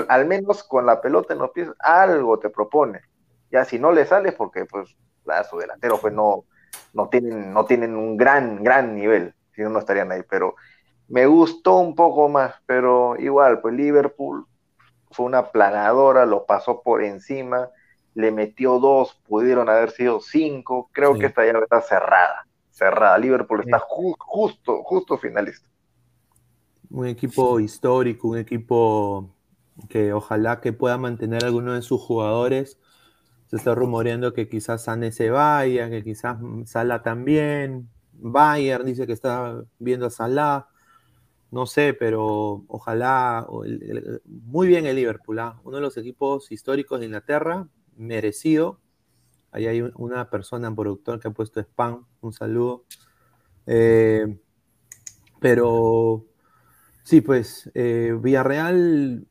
Al, 0.08 0.26
menos 0.26 0.64
con 0.64 0.86
la 0.86 1.00
pelota 1.00 1.34
en 1.34 1.38
los 1.38 1.52
pies, 1.52 1.68
algo 1.78 2.40
te 2.40 2.50
propone. 2.50 3.02
Ya 3.52 3.64
si 3.64 3.78
no 3.78 3.92
le 3.92 4.06
sale, 4.06 4.32
porque 4.32 4.64
pues 4.64 4.96
la, 5.24 5.44
su 5.44 5.56
delantero 5.56 5.98
pues 5.98 6.12
no, 6.12 6.46
no, 6.92 7.08
tienen, 7.08 7.52
no 7.52 7.64
tienen 7.64 7.94
un 7.94 8.16
gran, 8.16 8.64
gran 8.64 8.96
nivel, 8.96 9.36
si 9.54 9.62
no, 9.62 9.68
no 9.68 9.78
estarían 9.78 10.10
ahí. 10.10 10.22
Pero 10.28 10.56
me 11.06 11.26
gustó 11.26 11.76
un 11.76 11.94
poco 11.94 12.28
más, 12.28 12.56
pero 12.66 13.14
igual, 13.20 13.60
pues 13.60 13.72
Liverpool 13.72 14.48
fue 15.12 15.26
una 15.26 15.52
planadora, 15.52 16.26
lo 16.26 16.44
pasó 16.44 16.82
por 16.82 17.04
encima, 17.04 17.70
le 18.14 18.30
metió 18.30 18.78
dos, 18.78 19.20
pudieron 19.26 19.68
haber 19.68 19.90
sido 19.90 20.20
cinco. 20.20 20.88
Creo 20.92 21.14
que 21.18 21.26
esta 21.26 21.44
ya 21.44 21.52
está 21.52 21.80
cerrada, 21.80 22.46
cerrada. 22.70 23.18
Liverpool 23.18 23.60
está 23.60 23.78
justo, 23.78 24.82
justo 24.84 25.18
finalista. 25.18 25.68
Un 26.90 27.06
equipo 27.08 27.58
histórico, 27.58 28.28
un 28.28 28.38
equipo 28.38 29.34
que 29.88 30.12
ojalá 30.12 30.60
que 30.60 30.72
pueda 30.72 30.96
mantener 30.98 31.44
alguno 31.44 31.72
de 31.72 31.82
sus 31.82 32.00
jugadores. 32.00 32.78
Se 33.46 33.56
está 33.56 33.74
rumoreando 33.74 34.32
que 34.32 34.48
quizás 34.48 34.84
Sane 34.84 35.12
se 35.12 35.30
vaya, 35.30 35.90
que 35.90 36.02
quizás 36.02 36.38
Sala 36.66 37.02
también. 37.02 37.88
Bayern 38.12 38.86
dice 38.86 39.06
que 39.06 39.12
está 39.12 39.64
viendo 39.78 40.06
a 40.06 40.10
Salah. 40.10 40.68
no 41.50 41.66
sé, 41.66 41.94
pero 41.94 42.64
ojalá, 42.68 43.46
muy 44.24 44.68
bien 44.68 44.86
el 44.86 44.96
Liverpool, 44.96 45.38
¿ah? 45.38 45.60
uno 45.64 45.76
de 45.76 45.82
los 45.82 45.96
equipos 45.96 46.50
históricos 46.50 47.00
de 47.00 47.06
Inglaterra, 47.06 47.68
merecido. 47.96 48.80
Ahí 49.50 49.66
hay 49.66 49.80
una 49.80 50.30
persona, 50.30 50.68
un 50.68 50.76
productor 50.76 51.20
que 51.20 51.28
ha 51.28 51.30
puesto 51.30 51.60
spam, 51.60 52.04
un 52.20 52.32
saludo. 52.32 52.84
Eh, 53.66 54.38
pero 55.40 56.26
sí, 57.04 57.20
pues 57.20 57.70
eh, 57.74 58.16
Villarreal 58.20 59.26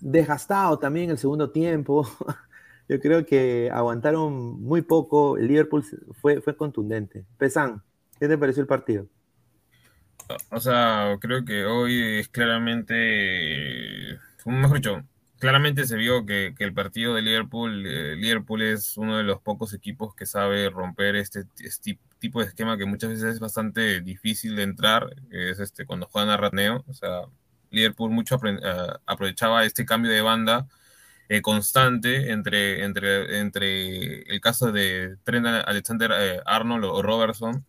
desgastado 0.00 0.78
también 0.78 1.10
el 1.10 1.18
segundo 1.18 1.50
tiempo. 1.50 2.06
Yo 2.88 3.00
creo 3.00 3.26
que 3.26 3.70
aguantaron 3.72 4.62
muy 4.62 4.82
poco. 4.82 5.36
El 5.36 5.48
Liverpool 5.48 5.84
fue, 6.12 6.40
fue 6.40 6.56
contundente. 6.56 7.26
Pesan, 7.36 7.82
¿qué 8.18 8.28
te 8.28 8.38
pareció 8.38 8.62
el 8.62 8.68
partido? 8.68 9.08
O 10.50 10.60
sea, 10.60 11.16
creo 11.20 11.44
que 11.44 11.64
hoy 11.64 12.18
es 12.18 12.28
claramente, 12.28 14.18
mejor 14.44 14.76
dicho, 14.76 15.02
claramente 15.38 15.86
se 15.86 15.96
vio 15.96 16.26
que, 16.26 16.54
el 16.58 16.74
partido 16.74 17.14
de 17.14 17.22
Liverpool, 17.22 17.86
eh, 17.86 18.16
Liverpool 18.16 18.62
es 18.62 18.96
uno 18.96 19.16
de 19.16 19.22
los 19.22 19.40
pocos 19.40 19.72
equipos 19.74 20.14
que 20.14 20.26
sabe 20.26 20.70
romper 20.70 21.16
este, 21.16 21.44
tipo 22.18 22.40
de 22.40 22.46
esquema 22.46 22.76
que 22.76 22.86
muchas 22.86 23.10
veces 23.10 23.34
es 23.34 23.40
bastante 23.40 24.00
difícil 24.00 24.56
de 24.56 24.64
entrar, 24.64 25.14
es 25.30 25.60
este 25.60 25.86
cuando 25.86 26.06
juegan 26.06 26.30
a 26.30 26.36
ratneo, 26.36 26.84
o 26.88 26.94
sea, 26.94 27.22
Liverpool 27.70 28.10
mucho 28.10 28.38
eh, 28.44 28.92
aprovechaba 29.06 29.64
este 29.64 29.84
cambio 29.86 30.10
de 30.10 30.22
banda 30.22 30.66
eh, 31.28 31.42
constante 31.42 32.30
entre, 32.32 32.84
entre, 32.84 33.40
entre 33.40 34.22
el 34.22 34.40
caso 34.40 34.72
de 34.72 35.16
Trent 35.24 35.46
Alexander 35.46 36.42
Arnold 36.46 36.84
o 36.84 37.02
Robertson, 37.02 37.64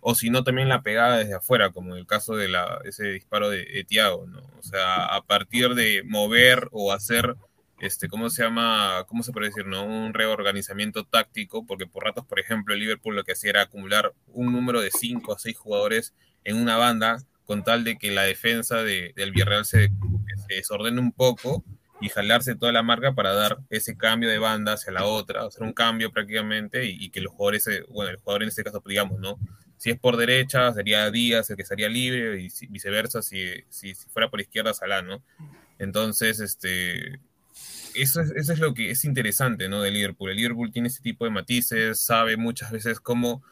o 0.00 0.14
si 0.14 0.30
no 0.30 0.44
también 0.44 0.68
la 0.68 0.82
pegada 0.82 1.18
desde 1.18 1.34
afuera, 1.34 1.70
como 1.70 1.92
en 1.92 1.98
el 2.00 2.06
caso 2.06 2.36
de 2.36 2.48
la, 2.48 2.80
ese 2.84 3.04
disparo 3.08 3.50
de, 3.50 3.84
Thiago, 3.86 4.26
¿no? 4.26 4.40
O 4.58 4.62
sea, 4.62 5.06
a 5.06 5.22
partir 5.22 5.74
de 5.74 6.02
mover 6.04 6.68
o 6.72 6.92
hacer, 6.92 7.36
este, 7.80 8.08
¿cómo 8.08 8.30
se 8.30 8.42
llama? 8.42 9.04
¿Cómo 9.08 9.22
se 9.22 9.32
puede 9.32 9.48
decir, 9.48 9.66
no? 9.66 9.84
Un 9.84 10.14
reorganizamiento 10.14 11.04
táctico, 11.04 11.66
porque 11.66 11.86
por 11.86 12.04
ratos, 12.04 12.26
por 12.26 12.38
ejemplo, 12.38 12.74
Liverpool 12.74 13.16
lo 13.16 13.24
que 13.24 13.32
hacía 13.32 13.50
era 13.50 13.62
acumular 13.62 14.12
un 14.28 14.52
número 14.52 14.80
de 14.80 14.90
cinco 14.90 15.32
o 15.32 15.38
seis 15.38 15.56
jugadores 15.56 16.14
en 16.44 16.56
una 16.56 16.76
banda, 16.76 17.18
con 17.44 17.64
tal 17.64 17.82
de 17.84 17.96
que 17.96 18.10
la 18.10 18.22
defensa 18.22 18.82
de, 18.82 19.12
del 19.16 19.32
Villarreal 19.32 19.64
se, 19.64 19.90
desordene 20.48 21.00
un 21.00 21.12
poco 21.12 21.64
y 22.00 22.08
jalarse 22.08 22.54
toda 22.54 22.72
la 22.72 22.82
marca 22.82 23.14
para 23.14 23.32
dar 23.34 23.58
ese 23.70 23.96
cambio 23.96 24.28
de 24.28 24.38
banda 24.38 24.74
hacia 24.74 24.92
la 24.92 25.04
otra, 25.04 25.44
hacer 25.44 25.62
un 25.62 25.72
cambio 25.72 26.12
prácticamente 26.12 26.84
y, 26.84 26.96
y 27.04 27.10
que 27.10 27.20
los 27.20 27.32
jugadores, 27.32 27.68
bueno, 27.88 28.10
el 28.10 28.18
jugador 28.18 28.44
en 28.44 28.50
este 28.50 28.62
caso, 28.62 28.82
digamos, 28.86 29.18
¿no? 29.18 29.38
Si 29.78 29.90
es 29.90 29.98
por 29.98 30.16
derecha, 30.16 30.72
sería 30.74 31.10
Díaz 31.10 31.48
el 31.48 31.56
que 31.56 31.62
estaría 31.62 31.88
libre 31.88 32.40
y 32.40 32.66
viceversa, 32.68 33.22
si, 33.22 33.46
si, 33.68 33.94
fuera 33.94 34.28
por 34.28 34.40
izquierda, 34.40 34.74
Salah, 34.74 35.02
¿no? 35.02 35.22
Entonces, 35.78 36.40
este, 36.40 37.20
eso 37.94 38.20
es, 38.20 38.32
eso 38.32 38.52
es 38.52 38.58
lo 38.58 38.74
que 38.74 38.90
es 38.90 39.04
interesante, 39.04 39.68
¿no? 39.68 39.80
De 39.80 39.90
Liverpool. 39.92 40.30
El 40.30 40.36
Liverpool 40.36 40.72
tiene 40.72 40.88
este 40.88 41.02
tipo 41.02 41.24
de 41.24 41.30
matices, 41.30 42.00
sabe 42.00 42.36
muchas 42.36 42.72
veces 42.72 43.00
cómo 43.00 43.42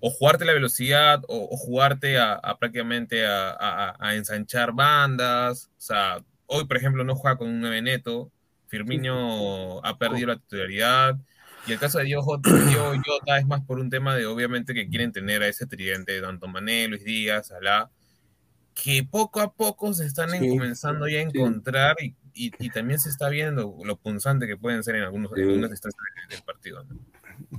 o 0.00 0.10
jugarte 0.10 0.44
la 0.44 0.54
velocidad 0.54 1.22
o, 1.28 1.56
jugarte 1.56 2.18
a, 2.18 2.40
prácticamente 2.58 3.26
a, 3.26 3.96
ensanchar 4.14 4.72
bandas. 4.72 5.70
O 5.76 5.80
sea, 5.80 6.24
hoy, 6.46 6.64
por 6.66 6.76
ejemplo, 6.76 7.04
no 7.04 7.14
juega 7.14 7.36
con 7.36 7.48
un 7.48 7.60
9 7.60 7.82
neto. 7.82 8.30
Firmino 8.66 9.80
ha 9.84 9.98
perdido 9.98 10.28
la 10.28 10.36
titularidad. 10.36 11.16
Y 11.66 11.72
el 11.72 11.78
caso 11.78 11.98
de 11.98 12.04
Diego 12.04 12.22
Jota 12.22 13.38
es 13.38 13.46
más 13.46 13.60
por 13.62 13.78
un 13.78 13.90
tema 13.90 14.16
de, 14.16 14.26
obviamente, 14.26 14.74
que 14.74 14.88
quieren 14.88 15.12
tener 15.12 15.42
a 15.42 15.48
ese 15.48 15.66
tridente 15.66 16.12
de 16.12 16.22
tanto 16.22 16.48
Mané, 16.48 16.88
Luis 16.88 17.04
Díaz, 17.04 17.52
Alá, 17.52 17.90
que 18.74 19.04
poco 19.04 19.40
a 19.40 19.52
poco 19.52 19.92
se 19.92 20.06
están 20.06 20.30
comenzando 20.38 21.06
ya 21.08 21.18
a 21.18 21.22
encontrar 21.22 21.96
y, 22.02 22.14
y, 22.34 22.70
también 22.70 22.98
se 22.98 23.10
está 23.10 23.28
viendo 23.28 23.76
lo 23.84 23.96
punzante 23.96 24.46
que 24.46 24.56
pueden 24.56 24.82
ser 24.82 24.96
en 24.96 25.02
algunos, 25.02 25.32
algunas 25.32 25.70
instancias 25.70 26.02
del 26.30 26.42
partido. 26.42 26.84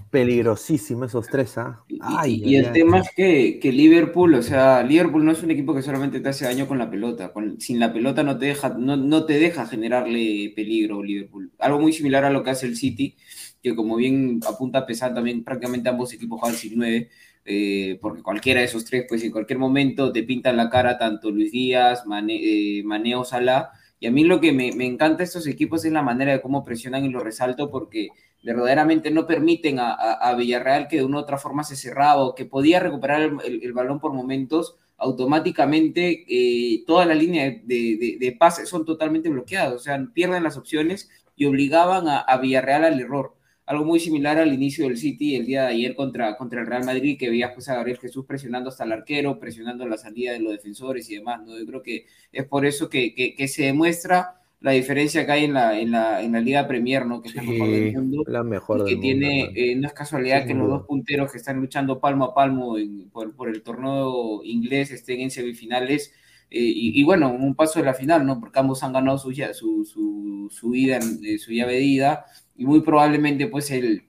Peligrosísimo 0.10 1.06
esos 1.06 1.28
tres, 1.28 1.57
¿ah? 1.57 1.84
y, 2.26 2.56
el 2.56 2.72
tema 2.72 2.99
es 2.99 3.10
que, 3.15 3.60
que, 3.60 3.72
Liverpool, 3.72 4.34
o 4.36 4.41
sea, 4.41 4.84
Liverpool 4.84 5.23
no 5.23 5.32
es 5.32 5.44
un 5.44 5.52
equipo 5.52 5.73
que 5.73 5.82
solamente 5.82 6.19
te 6.19 6.30
hace 6.30 6.45
daño 6.45 6.68
con 6.68 6.78
la 6.78 6.90
pelota. 6.90 7.32
Con, 7.34 7.60
sin 7.60 7.80
la 7.80 7.94
pelota 7.94 8.23
no 8.23 8.38
te 8.38 8.48
deja, 8.48 8.69
no, 8.69 8.98
no 8.98 9.26
te 9.26 9.40
deja 9.40 9.65
generarle 9.68 10.53
peligro 10.56 11.03
Liverpool. 11.03 11.52
Algo 11.60 11.80
muy 11.80 11.94
similar 11.94 12.26
a 12.26 12.30
lo 12.30 12.44
que 12.44 12.52
hace 12.52 12.68
el 12.68 12.78
City 12.78 13.15
que 13.62 13.76
como 13.76 13.96
bien 13.96 14.40
apunta 14.48 14.80
a 14.80 14.86
pesar 14.86 15.14
también 15.14 15.44
prácticamente 15.44 15.90
ambos 15.90 16.14
equipos 16.14 16.40
juegan 16.40 16.58
sin 16.58 16.78
nueve, 16.78 17.10
eh, 17.46 17.98
porque 18.02 18.22
cualquiera 18.22 18.60
de 18.60 18.68
esos 18.68 18.86
tres, 18.86 19.06
pues 19.08 19.24
en 19.24 19.32
cualquier 19.32 19.60
momento 19.60 20.12
te 20.12 20.24
pintan 20.24 20.58
la 20.58 20.70
cara 20.70 20.98
tanto 20.98 21.32
Luis 21.32 21.52
Díaz, 21.52 22.04
eh, 22.30 22.82
Maneo, 22.84 23.24
Sala, 23.24 23.72
y 24.00 24.08
a 24.08 24.12
mí 24.12 24.24
lo 24.24 24.40
que 24.40 24.52
me, 24.52 24.72
me, 24.74 24.86
encanta 24.86 25.20
de 25.20 25.24
estos 25.26 25.48
equipos 25.48 25.86
es 25.86 25.92
la 25.92 26.02
manera 26.02 26.32
de 26.32 26.42
cómo 26.42 26.64
presionan 26.64 27.06
y 27.06 27.10
lo 27.10 27.20
resalto 27.20 27.70
porque 27.70 28.10
verdaderamente 28.44 29.12
no 29.12 29.28
permiten 29.28 29.80
a, 29.80 29.92
a, 29.94 30.36
Villarreal 30.36 30.88
que 30.88 30.98
de 30.98 31.04
una 31.04 31.18
u 31.18 31.20
otra 31.22 31.38
forma 31.38 31.64
se 31.64 31.76
cerraba 31.76 32.24
o 32.24 32.34
que 32.36 32.46
podía 32.46 32.80
recuperar 32.80 33.32
el, 33.46 33.74
balón 33.74 34.00
por 34.00 34.14
momentos, 34.14 34.78
automáticamente 34.98 36.26
eh, 36.28 36.84
toda 36.88 37.06
la 37.06 37.14
línea 37.14 37.46
de, 37.46 37.62
de, 37.64 38.18
de, 38.20 38.32
pases 38.34 38.70
son 38.70 38.86
totalmente 38.86 39.30
bloqueadas, 39.30 39.74
o 39.74 39.80
sea, 39.80 40.04
pierden 40.14 40.44
las 40.44 40.58
opciones 40.58 41.10
y 41.36 41.46
obligaban 41.46 42.08
a, 42.08 42.20
a 42.20 42.38
Villarreal 42.38 42.86
al 42.86 43.00
error 43.00 43.36
algo 43.72 43.85
muy 43.85 44.02
similar 44.02 44.38
al 44.38 44.53
inicio 44.53 44.85
del 44.85 44.98
City 44.98 45.35
el 45.38 45.45
día 45.45 45.61
de 45.61 45.68
ayer 45.69 45.95
contra, 45.95 46.35
contra 46.35 46.60
el 46.60 46.68
Real 46.68 46.84
Madrid, 46.84 47.18
que 47.18 47.30
veías 47.30 47.52
pues 47.53 47.69
a 47.69 47.76
Gabriel 47.76 47.99
Jesús 47.99 48.26
presionando 48.26 48.69
hasta 48.69 48.84
el 48.84 48.91
arquero, 48.91 49.39
presionando 49.39 49.88
la 49.88 49.98
salida 49.98 50.34
de 50.34 50.41
los 50.41 50.52
defensores 50.52 51.10
y 51.10 51.15
demás, 51.15 51.41
¿no? 51.45 51.57
Yo 51.57 51.65
creo 51.65 51.81
que 51.81 52.06
es 52.34 52.45
por 52.45 52.65
eso 52.65 52.89
que, 52.89 53.14
que, 53.15 53.48
se 53.48 53.64
demuestra 53.64 54.41
la 54.60 54.72
diferencia 54.72 55.26
que 55.26 55.31
hay 55.31 55.45
en 55.45 55.53
la, 55.53 55.80
en 55.80 55.91
la, 55.91 56.22
en 56.22 56.34
la 56.34 56.41
Liga 56.41 56.68
Premier, 56.68 57.06
¿no? 57.06 57.22
Que 57.22 57.30
es 57.30 57.35
la 57.35 57.43
mejor 57.43 57.69
del 57.69 57.93
mundo. 57.93 58.23
La 58.27 58.43
mejor 58.43 58.85
que 58.85 58.98
tiene, 58.98 59.52
eh, 59.56 59.73
no 59.77 59.88
es 59.88 59.93
casualidad 59.93 60.45
que 60.45 60.53
los 60.53 60.68
dos 60.68 60.85
punteros 60.85 61.31
que 61.31 61.38
están 61.38 61.61
luchando 61.61 62.02
palmo 62.02 62.26
a 62.26 62.35
palmo 62.35 62.76
por, 63.14 63.34
por, 63.34 63.48
el 63.48 63.64
torneo 63.64 64.41
inglés 64.43 64.91
estén 64.91 65.22
en 65.22 65.31
semifinales. 65.31 66.14
Eh, 66.49 66.60
y, 66.60 67.02
bueno, 67.03 67.31
un 67.31 67.56
paso 67.56 67.80
de 67.80 67.85
la 67.85 67.93
final, 67.93 68.26
¿no? 68.26 68.41
Porque 68.41 68.60
ambos 68.60 68.84
han 68.84 68.91
ganado 68.91 69.18
su, 69.18 69.31
su, 69.31 69.85
su, 69.85 70.49
su, 70.52 70.76
ida, 70.76 70.99
eh, 71.23 71.38
su 71.38 71.53
llave 71.53 71.76
de 71.76 71.84
ida 71.84 72.26
y 72.56 72.65
muy 72.65 72.82
probablemente 72.82 73.48
pues 73.48 73.72
el, 73.72 74.03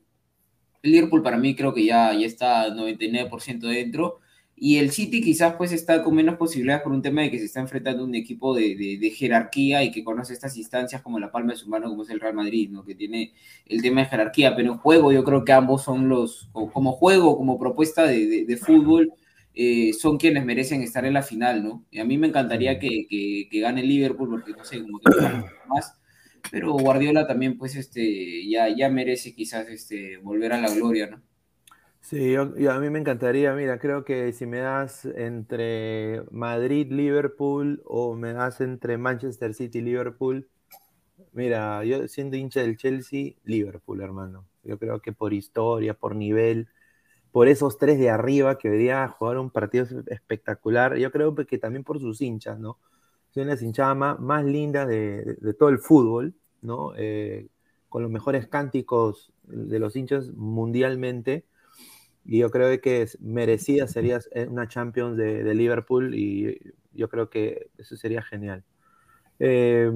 Liverpool 0.82 1.23
para 1.23 1.39
mí 1.39 1.55
creo 1.55 1.73
que 1.73 1.85
ya, 1.85 2.12
ya 2.12 2.27
está 2.27 2.69
99% 2.69 3.60
dentro 3.60 4.19
y 4.55 4.78
el 4.78 4.90
City 4.90 5.23
quizás 5.23 5.55
pues 5.55 5.73
está 5.73 6.02
con 6.02 6.14
menos 6.14 6.36
posibilidades 6.36 6.82
por 6.82 6.93
un 6.93 7.02
tema 7.02 7.23
de 7.23 7.31
que 7.31 7.39
se 7.39 7.47
está 7.47 7.60
enfrentando 7.60 8.05
un 8.05 8.14
equipo 8.14 8.55
de, 8.55 8.98
de, 9.01 9.10
jerarquía 9.10 9.82
y 9.82 9.90
que 9.90 10.05
conoce 10.05 10.32
estas 10.32 10.56
instancias 10.56 11.02
como 11.02 11.19
la 11.19 11.32
palma 11.32 11.52
de 11.52 11.59
su 11.59 11.69
mano 11.69 11.89
como 11.89 12.02
es 12.02 12.10
el 12.10 12.20
Real 12.20 12.35
Madrid, 12.35 12.70
¿no? 12.70 12.85
que 12.85 12.94
tiene 12.94 13.32
el 13.66 13.81
tema 13.81 14.02
de 14.02 14.09
jerarquía, 14.09 14.55
pero 14.55 14.73
en 14.73 14.78
juego 14.78 15.12
yo 15.12 15.24
creo 15.24 15.44
que 15.44 15.52
ambos 15.52 15.82
son 15.82 16.09
los, 16.09 16.48
como 16.52 16.93
juego, 16.93 17.36
como 17.36 17.59
propuesta 17.59 18.05
de, 18.05 18.44
de 18.44 18.56
fútbol, 18.56 19.12
eh, 19.55 19.93
son 19.94 20.16
quienes 20.19 20.44
merecen 20.44 20.82
estar 20.82 21.05
en 21.05 21.14
la 21.14 21.23
final, 21.23 21.62
¿no? 21.62 21.85
Y 21.90 21.98
a 21.98 22.05
mí 22.05 22.16
me 22.16 22.28
encantaría 22.28 22.78
que, 22.78 23.06
que, 23.09 23.48
que 23.51 23.60
gane 23.60 23.82
el 23.82 23.89
Liverpool 23.89 24.31
porque 24.31 24.52
no 24.52 24.64
sé, 24.64 24.81
como 24.81 24.98
que 24.98 25.10
más 25.69 25.94
pero 26.51 26.73
Guardiola 26.73 27.27
también, 27.27 27.56
pues, 27.59 27.77
este, 27.77 28.48
ya, 28.48 28.69
ya 28.74 28.89
merece 28.89 29.35
quizás 29.35 29.69
este, 29.69 30.19
volver 30.19 30.52
a 30.52 30.60
la 30.60 30.70
gloria, 30.70 31.09
¿no? 31.09 31.23
Sí, 32.01 32.32
yo, 32.32 32.43
a 32.73 32.81
mí 32.81 32.90
me 32.90 32.98
encantaría, 32.98 33.52
mira, 33.55 33.78
creo 33.78 34.05
que 34.05 34.32
si 34.32 34.44
me 34.44 34.59
das 34.59 35.05
entre 35.05 36.23
Madrid, 36.31 36.89
Liverpool 36.90 37.81
o 37.85 38.14
me 38.16 38.32
das 38.32 38.60
entre 38.60 38.98
Manchester 38.98 39.55
City, 39.55 39.81
Liverpool, 39.81 40.48
mira, 41.32 41.85
yo 41.85 42.09
siendo 42.09 42.36
hincha 42.36 42.60
del 42.62 42.77
Chelsea, 42.77 43.35
Liverpool, 43.44 44.02
hermano. 44.02 44.48
Yo 44.64 44.78
creo 44.78 45.01
que 45.02 45.12
por 45.12 45.32
historia, 45.35 45.94
por 45.94 46.16
nivel, 46.16 46.69
por 47.32 47.48
esos 47.48 47.78
tres 47.78 47.98
de 47.98 48.10
arriba 48.10 48.59
que 48.59 48.70
venía 48.70 49.05
a 49.05 49.09
jugar 49.09 49.39
un 49.39 49.51
partido 49.51 49.86
espectacular, 50.09 50.97
yo 50.98 51.12
creo 51.12 51.35
que 51.36 51.59
también 51.59 51.85
por 51.85 52.01
sus 52.01 52.20
hinchas, 52.23 52.59
¿no? 52.60 52.78
Son 53.33 53.49
las 53.49 53.63
hinchadas 53.63 54.21
más, 54.21 54.45
lindas 54.45 54.87
de, 54.87 55.39
todo 55.59 55.71
el 55.71 55.79
fútbol, 55.79 56.35
¿no? 56.61 56.93
Eh, 56.97 57.49
con 57.89 58.03
los 58.03 58.11
mejores 58.11 58.47
cánticos 58.47 59.33
de 59.45 59.79
los 59.79 59.97
hinchas 59.97 60.31
mundialmente. 60.33 61.45
Y 62.25 62.39
yo 62.39 62.51
creo 62.51 62.81
que 62.81 63.09
merecida 63.21 63.89
sería 63.89 64.21
una 64.49 64.69
Champions 64.69 65.17
de, 65.17 65.55
Liverpool 65.55 66.15
y 66.15 66.59
yo 66.93 67.09
creo 67.09 67.31
que 67.31 67.71
eso 67.79 67.97
sería 67.97 68.23
genial. 68.23 68.65
Eh, 69.39 69.91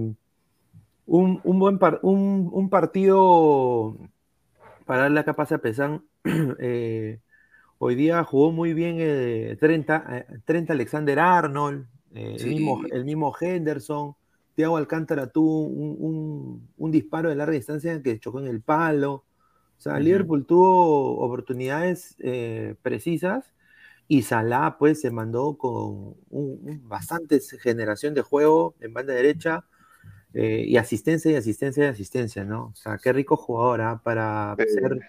un, 1.06 1.40
buen 1.44 1.78
un, 2.02 2.70
partido 2.70 3.96
para 4.86 5.02
darle 5.02 5.14
la 5.16 5.24
capa 5.24 5.46
a 5.50 5.58
Pesan. 5.58 6.04
Eh, 6.58 7.20
hoy 7.78 7.94
día 7.94 8.24
jugó 8.24 8.50
muy 8.50 8.72
bien 8.72 8.96
30, 9.58 10.26
30 10.44 10.72
Alexander 10.72 11.18
Arnold, 11.20 11.86
eh, 12.16 12.36
el, 12.40 12.46
mismo, 12.48 12.82
el 12.90 13.04
mismo 13.04 13.34
Henderson, 13.38 14.14
Thiago 14.54 14.76
Alcántara 14.78 15.26
tuvo 15.28 15.66
un, 15.66 16.90
disparo 16.90 17.28
de 17.28 17.34
larga 17.36 17.52
distancia 17.54 18.02
que 18.02 18.18
chocó 18.18 18.40
en 18.40 18.46
el 18.46 18.62
palo. 18.62 19.12
O 19.12 19.80
sea, 19.80 19.98
Liverpool 20.00 20.46
tuvo 20.46 21.18
oportunidades 21.18 22.16
eh, 22.20 22.74
precisas 22.80 23.52
Y 24.08 24.22
Salah, 24.22 24.76
pues, 24.78 25.00
se 25.02 25.10
mandó 25.10 25.58
con 25.58 26.14
un, 26.30 26.60
un 26.62 26.88
bastante 26.88 27.40
generación 27.40 28.14
de 28.14 28.22
juego 28.22 28.74
en 28.80 28.94
banda 28.94 29.12
derecha 29.12 29.66
eh, 30.32 30.64
y 30.66 30.76
asistencia 30.76 31.30
y 31.30 31.34
asistencia 31.34 31.84
y 31.84 31.88
asistencia, 31.88 32.44
¿no? 32.44 32.66
O 32.66 32.74
sea, 32.74 32.98
qué 33.02 33.12
rico 33.12 33.36
jugador 33.36 33.80
¿ah? 33.82 34.00
para 34.02 34.54
Sí. 34.58 34.74
ser 34.74 35.00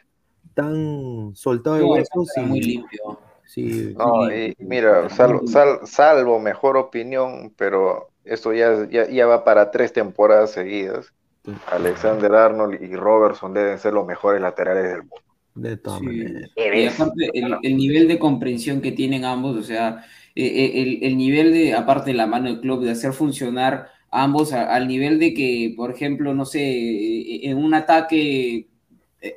tan 0.54 1.36
soltado 1.36 1.76
de 1.78 1.84
huesos. 1.84 2.28
está 2.30 2.42
y- 2.42 2.46
muy 2.46 2.62
limpio. 2.62 3.20
Sí, 3.48 3.94
No, 3.98 4.32
y 4.32 4.56
mira, 4.60 5.10
salvo, 5.10 5.48
sal- 5.48 5.80
salvo 5.86 6.40
mejor 6.40 6.78
opinión, 6.78 7.54
pero 7.58 8.10
esto 8.24 8.54
ya, 8.54 8.88
ya, 8.90 9.10
ya 9.10 9.26
va 9.26 9.44
para 9.44 9.72
tres 9.72 9.94
temporadas 9.94 10.52
seguidas. 10.52 11.14
Sí. 11.46 11.52
Alexander 11.68 12.34
Arnold 12.36 12.82
y 12.82 12.96
Robertson 12.96 13.54
deben 13.54 13.80
ser 13.80 13.94
los 13.94 14.06
mejores 14.06 14.42
laterales 14.42 14.84
del 14.84 15.00
mundo. 15.04 15.16
de 15.56 15.78
todas 15.78 16.00
Sí. 16.00 16.06
maneras. 16.06 16.52
Y 16.56 16.86
aparte, 16.86 17.32
el, 17.34 17.58
el 17.64 17.78
nivel 17.78 18.08
de 18.08 18.20
comprensión 18.20 18.82
que 18.82 18.92
tienen 18.92 19.26
ambos, 19.26 19.58
o 19.58 19.64
sea, 19.64 20.06
eh, 20.36 20.46
eh, 20.46 20.82
el, 20.84 21.04
el 21.04 21.18
nivel 21.18 21.52
de, 21.54 21.74
aparte 21.74 22.12
de 22.12 22.18
la 22.18 22.28
mano 22.28 22.46
del 22.50 22.60
club, 22.62 22.84
de 22.84 22.92
hacer 22.92 23.14
funcionar 23.14 23.90
a 24.12 24.24
ambos 24.24 24.54
a- 24.54 24.74
al 24.74 24.88
nivel 24.88 25.20
de 25.20 25.34
que, 25.34 25.74
por 25.76 25.92
ejemplo, 25.92 26.34
no 26.36 26.46
sé, 26.46 26.60
eh, 26.62 27.50
en 27.50 27.58
un 27.58 27.74
ataque 27.74 28.70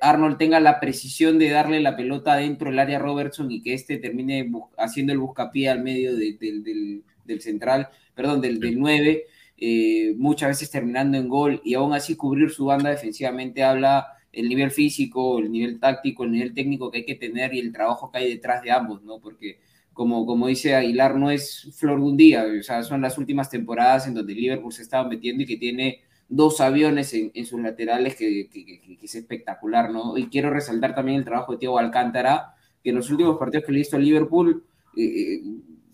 Arnold 0.01 0.37
tenga 0.39 0.61
la 0.61 0.81
precisión 0.81 1.39
de 1.39 1.51
darle 1.51 1.81
la 1.81 1.97
pelota 1.97 2.37
dentro 2.37 2.71
del 2.71 2.79
área 2.79 2.97
a 2.99 3.01
Robertson 3.01 3.51
y 3.51 3.63
que 3.63 3.75
éste 3.75 3.99
termine 3.99 4.51
haciendo 4.79 5.13
el 5.13 5.19
buscapié 5.19 5.69
al 5.69 5.83
medio 5.83 6.17
de- 6.17 6.35
del, 6.35 6.63
del- 6.65 7.03
del 7.25 7.41
central, 7.41 7.89
perdón, 8.15 8.41
del, 8.41 8.59
del 8.61 8.79
9, 8.79 9.25
eh, 9.59 10.15
muchas 10.17 10.49
veces 10.51 10.71
terminando 10.71 11.17
en 11.19 11.29
gol 11.29 11.61
y 11.65 11.75
aún 11.75 11.93
así 11.93 12.17
cubrir 12.17 12.51
su 12.51 12.65
banda 12.67 12.91
defensivamente 12.91 13.63
habla 13.63 14.07
el 14.33 14.49
nivel 14.49 14.71
físico, 14.71 15.39
el 15.39 15.51
nivel 15.51 15.79
táctico, 15.81 16.25
el 16.25 16.33
nivel 16.33 16.55
técnico 16.55 16.91
que 16.91 16.99
hay 16.99 17.05
que 17.05 17.15
tener 17.17 17.53
y 17.55 17.59
el 17.61 17.73
trabajo 17.73 18.11
que 18.11 18.19
hay 18.19 18.29
detrás 18.35 18.63
de 18.63 18.71
ambos, 18.71 19.03
¿no? 19.03 19.19
Porque 19.21 19.59
como, 19.93 20.25
como 20.25 20.47
dice 20.47 20.75
Aguilar, 20.75 21.17
no 21.17 21.31
es 21.31 21.69
flor 21.77 21.99
de 22.01 22.07
un 22.07 22.17
día, 22.17 22.45
o 22.59 22.63
sea, 22.63 22.83
son 22.83 23.03
las 23.03 23.19
últimas 23.19 23.51
temporadas 23.51 24.07
en 24.07 24.15
donde 24.15 24.35
Liverpool 24.35 24.73
se 24.73 24.83
estaba 24.83 25.09
metiendo 25.09 25.43
y 25.43 25.47
que 25.47 25.57
tiene 25.57 26.01
dos 26.31 26.61
aviones 26.63 27.13
en, 27.15 27.31
en 27.35 27.45
sus 27.47 27.61
laterales 27.61 28.17
que, 28.17 28.49
que- 28.51 28.65
que- 28.65 28.97
que 28.99 29.07
es 29.07 29.15
espectacular, 29.15 29.91
¿no? 29.91 30.17
Y 30.17 30.29
quiero 30.29 30.51
resaltar 30.51 30.95
también 30.95 31.19
el 31.19 31.25
trabajo 31.27 31.53
de 31.53 31.59
Thiago 31.59 31.79
Alcántara, 31.79 32.55
que 32.83 32.91
en 32.91 32.97
los 32.97 33.11
últimos 33.11 33.39
partidos 33.39 33.67
que 33.67 33.73
le 33.73 33.79
he 33.79 33.83
visto 33.83 33.97
a 33.97 34.01
Liverpool, 34.01 34.65
eh, 34.97 35.03
eh, 35.05 35.43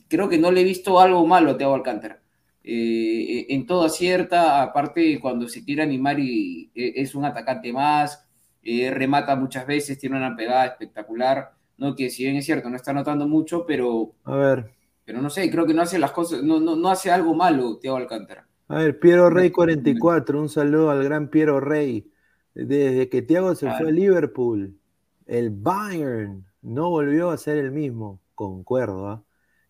creo 0.09 0.29
que 0.29 0.39
no 0.39 0.51
le 0.53 0.61
he 0.61 0.65
visto 0.65 1.01
algo 1.01 1.27
malo 1.27 1.53
a 1.53 1.59
Thiago 1.59 1.75
Alcántara. 1.75 2.21
Eh, 2.63 3.47
en 3.51 3.67
todo 3.67 3.85
acierta, 3.85 4.61
aparte 4.63 5.21
cuando 5.21 5.49
se 5.49 5.65
quiere 5.65 5.83
animar 5.83 6.19
y 6.19 6.71
eh, 6.75 6.95
es 6.97 7.15
un 7.15 7.25
atacante 7.25 7.73
más, 7.73 8.27
eh, 8.63 8.91
remata 8.91 9.37
muchas 9.37 9.67
veces, 9.67 9.99
tiene 9.99 10.17
una 10.17 10.35
pegada 10.37 10.67
espectacular, 10.67 11.53
¿no? 11.79 11.95
Que 11.95 12.11
si 12.11 12.25
bien 12.25 12.37
es 12.37 12.45
cierto, 12.45 12.69
no 12.69 12.77
está 12.77 12.93
notando 12.93 13.29
mucho, 13.29 13.65
pero, 13.67 14.13
A 14.25 14.35
ver, 14.37 14.71
pero 15.05 15.23
no 15.23 15.31
sé, 15.31 15.49
creo 15.51 15.65
que 15.67 15.75
no 15.75 15.83
hace 15.83 15.99
las 16.01 16.11
cosas, 16.13 16.43
no, 16.43 16.59
no, 16.61 16.75
no 16.77 16.89
hace 16.91 17.11
algo 17.11 17.35
malo 17.35 17.79
Thiago 17.79 17.97
Alcántara. 17.99 18.46
A 18.69 18.79
ver, 18.79 18.99
Piero 18.99 19.31
Rey 19.31 19.51
44, 19.51 20.41
un 20.41 20.49
saludo 20.49 20.91
al 20.91 21.05
gran 21.05 21.29
Piero 21.29 21.61
Rey. 21.61 22.11
Desde 22.55 23.09
que 23.09 23.23
Thiago 23.23 23.55
se 23.55 23.71
fue 23.77 23.89
a 23.89 23.93
Liverpool, 23.93 24.79
el 25.27 25.51
Bayern 25.51 26.47
no 26.63 26.91
volvió 26.91 27.31
a 27.31 27.37
ser 27.37 27.59
el 27.59 27.71
mismo, 27.71 28.21
concuerdo. 28.35 29.09
¿ah? 29.09 29.25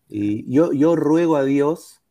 Y 0.07 0.51
yo, 0.51 0.73
yo 0.73 0.95
ruego 0.95 1.35
a 1.35 1.43
Dios 1.43 2.01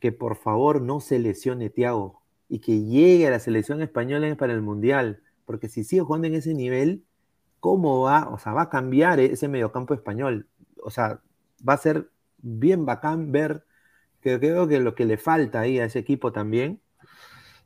que 0.00 0.10
por 0.10 0.36
favor 0.36 0.80
no 0.80 1.00
se 1.00 1.18
lesione 1.18 1.70
Thiago 1.70 2.22
y 2.48 2.60
que 2.60 2.82
llegue 2.82 3.28
a 3.28 3.30
la 3.30 3.38
selección 3.38 3.82
española 3.82 4.34
para 4.36 4.52
el 4.52 4.62
Mundial, 4.62 5.22
porque 5.44 5.68
si 5.68 5.84
sigue 5.84 6.02
jugando 6.02 6.26
en 6.26 6.34
ese 6.34 6.54
nivel, 6.54 7.04
¿cómo 7.60 8.00
va? 8.00 8.28
O 8.30 8.38
sea, 8.38 8.52
va 8.52 8.62
a 8.62 8.70
cambiar 8.70 9.20
ese 9.20 9.46
mediocampo 9.46 9.94
español. 9.94 10.48
O 10.82 10.90
sea, 10.90 11.20
va 11.66 11.74
a 11.74 11.78
ser 11.78 12.10
bien 12.38 12.86
bacán 12.86 13.30
ver 13.30 13.64
que 14.20 14.38
creo 14.38 14.68
que 14.68 14.80
lo 14.80 14.94
que 14.94 15.04
le 15.04 15.16
falta 15.16 15.60
ahí 15.60 15.78
a 15.78 15.84
ese 15.86 15.98
equipo 15.98 16.32
también. 16.32 16.80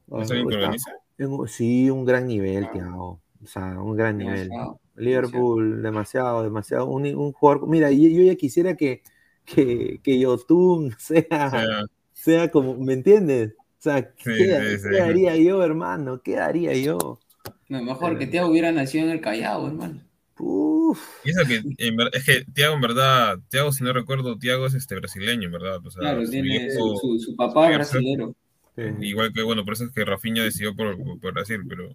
¿No 0.07 0.23
es 0.23 0.31
alguien 0.31 0.49
que 0.49 0.55
Está- 0.55 0.65
organiza? 0.67 0.91
en- 1.19 1.49
Sí, 1.49 1.91
un 1.91 2.05
gran 2.05 2.27
nivel, 2.27 2.71
Thiago. 2.73 3.21
O 3.43 3.47
sea, 3.47 3.81
un 3.81 3.97
gran 3.97 4.19
nivel. 4.19 4.49
Demasiado, 4.49 4.81
Liverpool, 4.97 5.83
demasiado, 5.83 6.43
demasiado. 6.43 6.87
Un, 6.87 7.07
un 7.15 7.33
jugador. 7.33 7.67
Mira, 7.69 7.91
yo, 7.91 8.09
yo 8.09 8.23
ya 8.23 8.35
quisiera 8.37 8.75
que, 8.77 9.03
que, 9.45 10.01
que 10.03 10.19
Yotun 10.19 10.91
sea, 10.99 11.51
sea, 11.51 11.85
sea 12.13 12.51
como, 12.51 12.75
¿me 12.77 12.95
entiendes? 12.95 13.53
O 13.59 13.83
sea, 13.85 14.01
Sí, 14.17 14.31
¿qué, 14.39 14.61
sí, 14.71 14.79
sí. 14.79 14.89
qué 14.91 15.01
haría 15.01 15.37
yo, 15.37 15.63
hermano? 15.63 16.21
¿Qué 16.23 16.39
haría 16.39 16.75
yo? 16.75 17.19
No, 17.69 17.83
mejor 17.83 18.19
que 18.19 18.27
Thiago 18.27 18.49
hubiera 18.51 18.73
nacido 18.73 19.05
en 19.05 19.11
el 19.11 19.21
Callao, 19.21 19.67
hermano. 19.67 20.01
Uf. 20.39 21.01
y 21.25 21.31
eso 21.31 21.43
que, 21.47 21.63
en 21.79 21.97
ver- 21.97 22.11
es 22.13 22.25
que 22.25 22.45
Tiago, 22.53 22.75
en 22.75 22.81
verdad, 22.81 23.39
Tiago, 23.49 23.71
si 23.73 23.85
no 23.85 23.93
recuerdo, 23.93 24.37
Tiago 24.39 24.67
es 24.67 24.75
este 24.75 24.97
brasileño, 24.97 25.47
en 25.47 25.53
verdad. 25.53 25.85
O 25.85 25.91
sea, 25.91 26.01
Claro, 26.01 26.25
su 26.25 26.31
tiene 26.33 26.49
viejo- 26.69 26.97
su, 27.19 27.37
papá 27.37 27.69
su- 27.69 27.75
brasilero. 27.75 28.35
Sí. 28.77 28.83
Igual 29.03 29.33
que, 29.33 29.43
bueno, 29.43 29.65
por 29.65 29.75
eso 29.75 29.85
es 29.85 29.93
que 29.93 30.05
Rafinha 30.05 30.43
decidió 30.43 30.75
por, 30.75 30.97
por 31.21 31.33
Brasil, 31.33 31.61
pero 31.69 31.95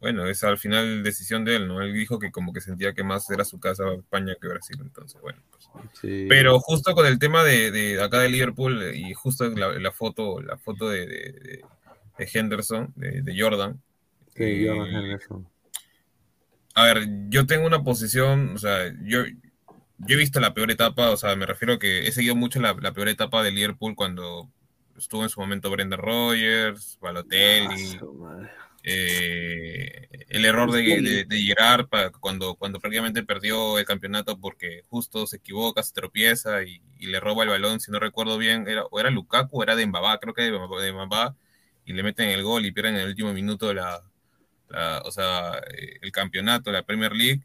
bueno, 0.00 0.26
es 0.26 0.44
al 0.44 0.58
final 0.58 1.02
decisión 1.02 1.44
de 1.44 1.56
él, 1.56 1.66
¿no? 1.66 1.82
Él 1.82 1.92
dijo 1.92 2.18
que 2.20 2.30
como 2.30 2.52
que 2.52 2.60
sentía 2.60 2.92
que 2.92 3.02
más 3.02 3.28
era 3.30 3.44
su 3.44 3.58
casa 3.58 3.92
España 3.94 4.36
que 4.40 4.46
Brasil, 4.48 4.76
entonces, 4.80 5.20
bueno. 5.20 5.40
pues. 5.50 5.64
Sí. 6.00 6.26
Pero 6.28 6.60
justo 6.60 6.94
con 6.94 7.06
el 7.06 7.18
tema 7.18 7.42
de, 7.42 7.72
de 7.72 8.00
acá 8.00 8.20
de 8.20 8.28
Liverpool 8.28 8.80
eh, 8.82 8.96
y 8.96 9.12
justo 9.14 9.48
la, 9.48 9.72
la 9.78 9.90
foto, 9.90 10.40
la 10.40 10.56
foto 10.58 10.88
de, 10.88 11.00
de, 11.06 11.32
de- 11.32 11.64
de 12.16 12.28
Henderson, 12.32 12.92
de, 12.94 13.22
de 13.22 13.40
Jordan. 13.40 13.80
Sí, 14.36 14.44
eh, 14.44 14.68
Jordan 14.68 14.94
Henderson. 14.94 15.48
A 16.74 16.84
ver, 16.84 17.08
yo 17.28 17.46
tengo 17.46 17.66
una 17.66 17.82
posición, 17.84 18.54
o 18.54 18.58
sea, 18.58 18.92
yo, 19.02 19.22
yo 19.98 20.14
he 20.16 20.16
visto 20.16 20.40
la 20.40 20.54
peor 20.54 20.70
etapa, 20.70 21.10
o 21.10 21.16
sea, 21.16 21.36
me 21.36 21.46
refiero 21.46 21.74
a 21.74 21.78
que 21.78 22.06
he 22.06 22.12
seguido 22.12 22.34
mucho 22.36 22.60
la, 22.60 22.74
la 22.80 22.92
peor 22.92 23.08
etapa 23.08 23.42
de 23.42 23.52
Liverpool 23.52 23.94
cuando 23.94 24.50
estuvo 24.96 25.22
en 25.22 25.28
su 25.30 25.40
momento 25.40 25.70
Brendan 25.70 26.00
Rodgers, 26.00 26.98
Balotelli, 27.00 28.00
Ah, 28.06 28.48
eh, 28.82 30.08
el 30.28 30.44
error 30.44 30.70
de, 30.72 30.82
de, 30.82 31.24
de 31.24 31.38
Gerard 31.42 31.88
cuando, 32.20 32.54
cuando 32.56 32.80
prácticamente 32.80 33.22
perdió 33.24 33.78
el 33.78 33.86
campeonato 33.86 34.38
porque 34.40 34.82
justo 34.88 35.26
se 35.26 35.36
equivoca, 35.36 35.82
se 35.82 35.94
tropieza 35.94 36.62
y, 36.64 36.82
y 36.98 37.06
le 37.06 37.20
roba 37.20 37.44
el 37.44 37.50
balón, 37.50 37.80
si 37.80 37.90
no 37.90 37.98
recuerdo 37.98 38.38
bien, 38.38 38.68
era, 38.68 38.84
o 38.86 39.00
era 39.00 39.10
Lukaku 39.10 39.60
o 39.60 39.62
era 39.62 39.76
Dembaba, 39.76 40.18
creo 40.18 40.34
que 40.34 40.42
de 40.42 40.50
de 40.52 40.86
Dembaba, 40.86 41.36
y 41.84 41.92
le 41.94 42.02
meten 42.02 42.28
el 42.30 42.42
gol 42.42 42.66
y 42.66 42.72
pierden 42.72 42.96
en 42.96 43.02
el 43.02 43.08
último 43.08 43.32
minuto 43.32 43.72
la, 43.74 44.02
la- 44.68 45.02
o 45.04 45.10
sea, 45.10 45.60
eh, 45.76 45.98
el 46.02 46.12
campeonato, 46.12 46.72
la 46.72 46.82
Premier 46.84 47.12
League. 47.14 47.42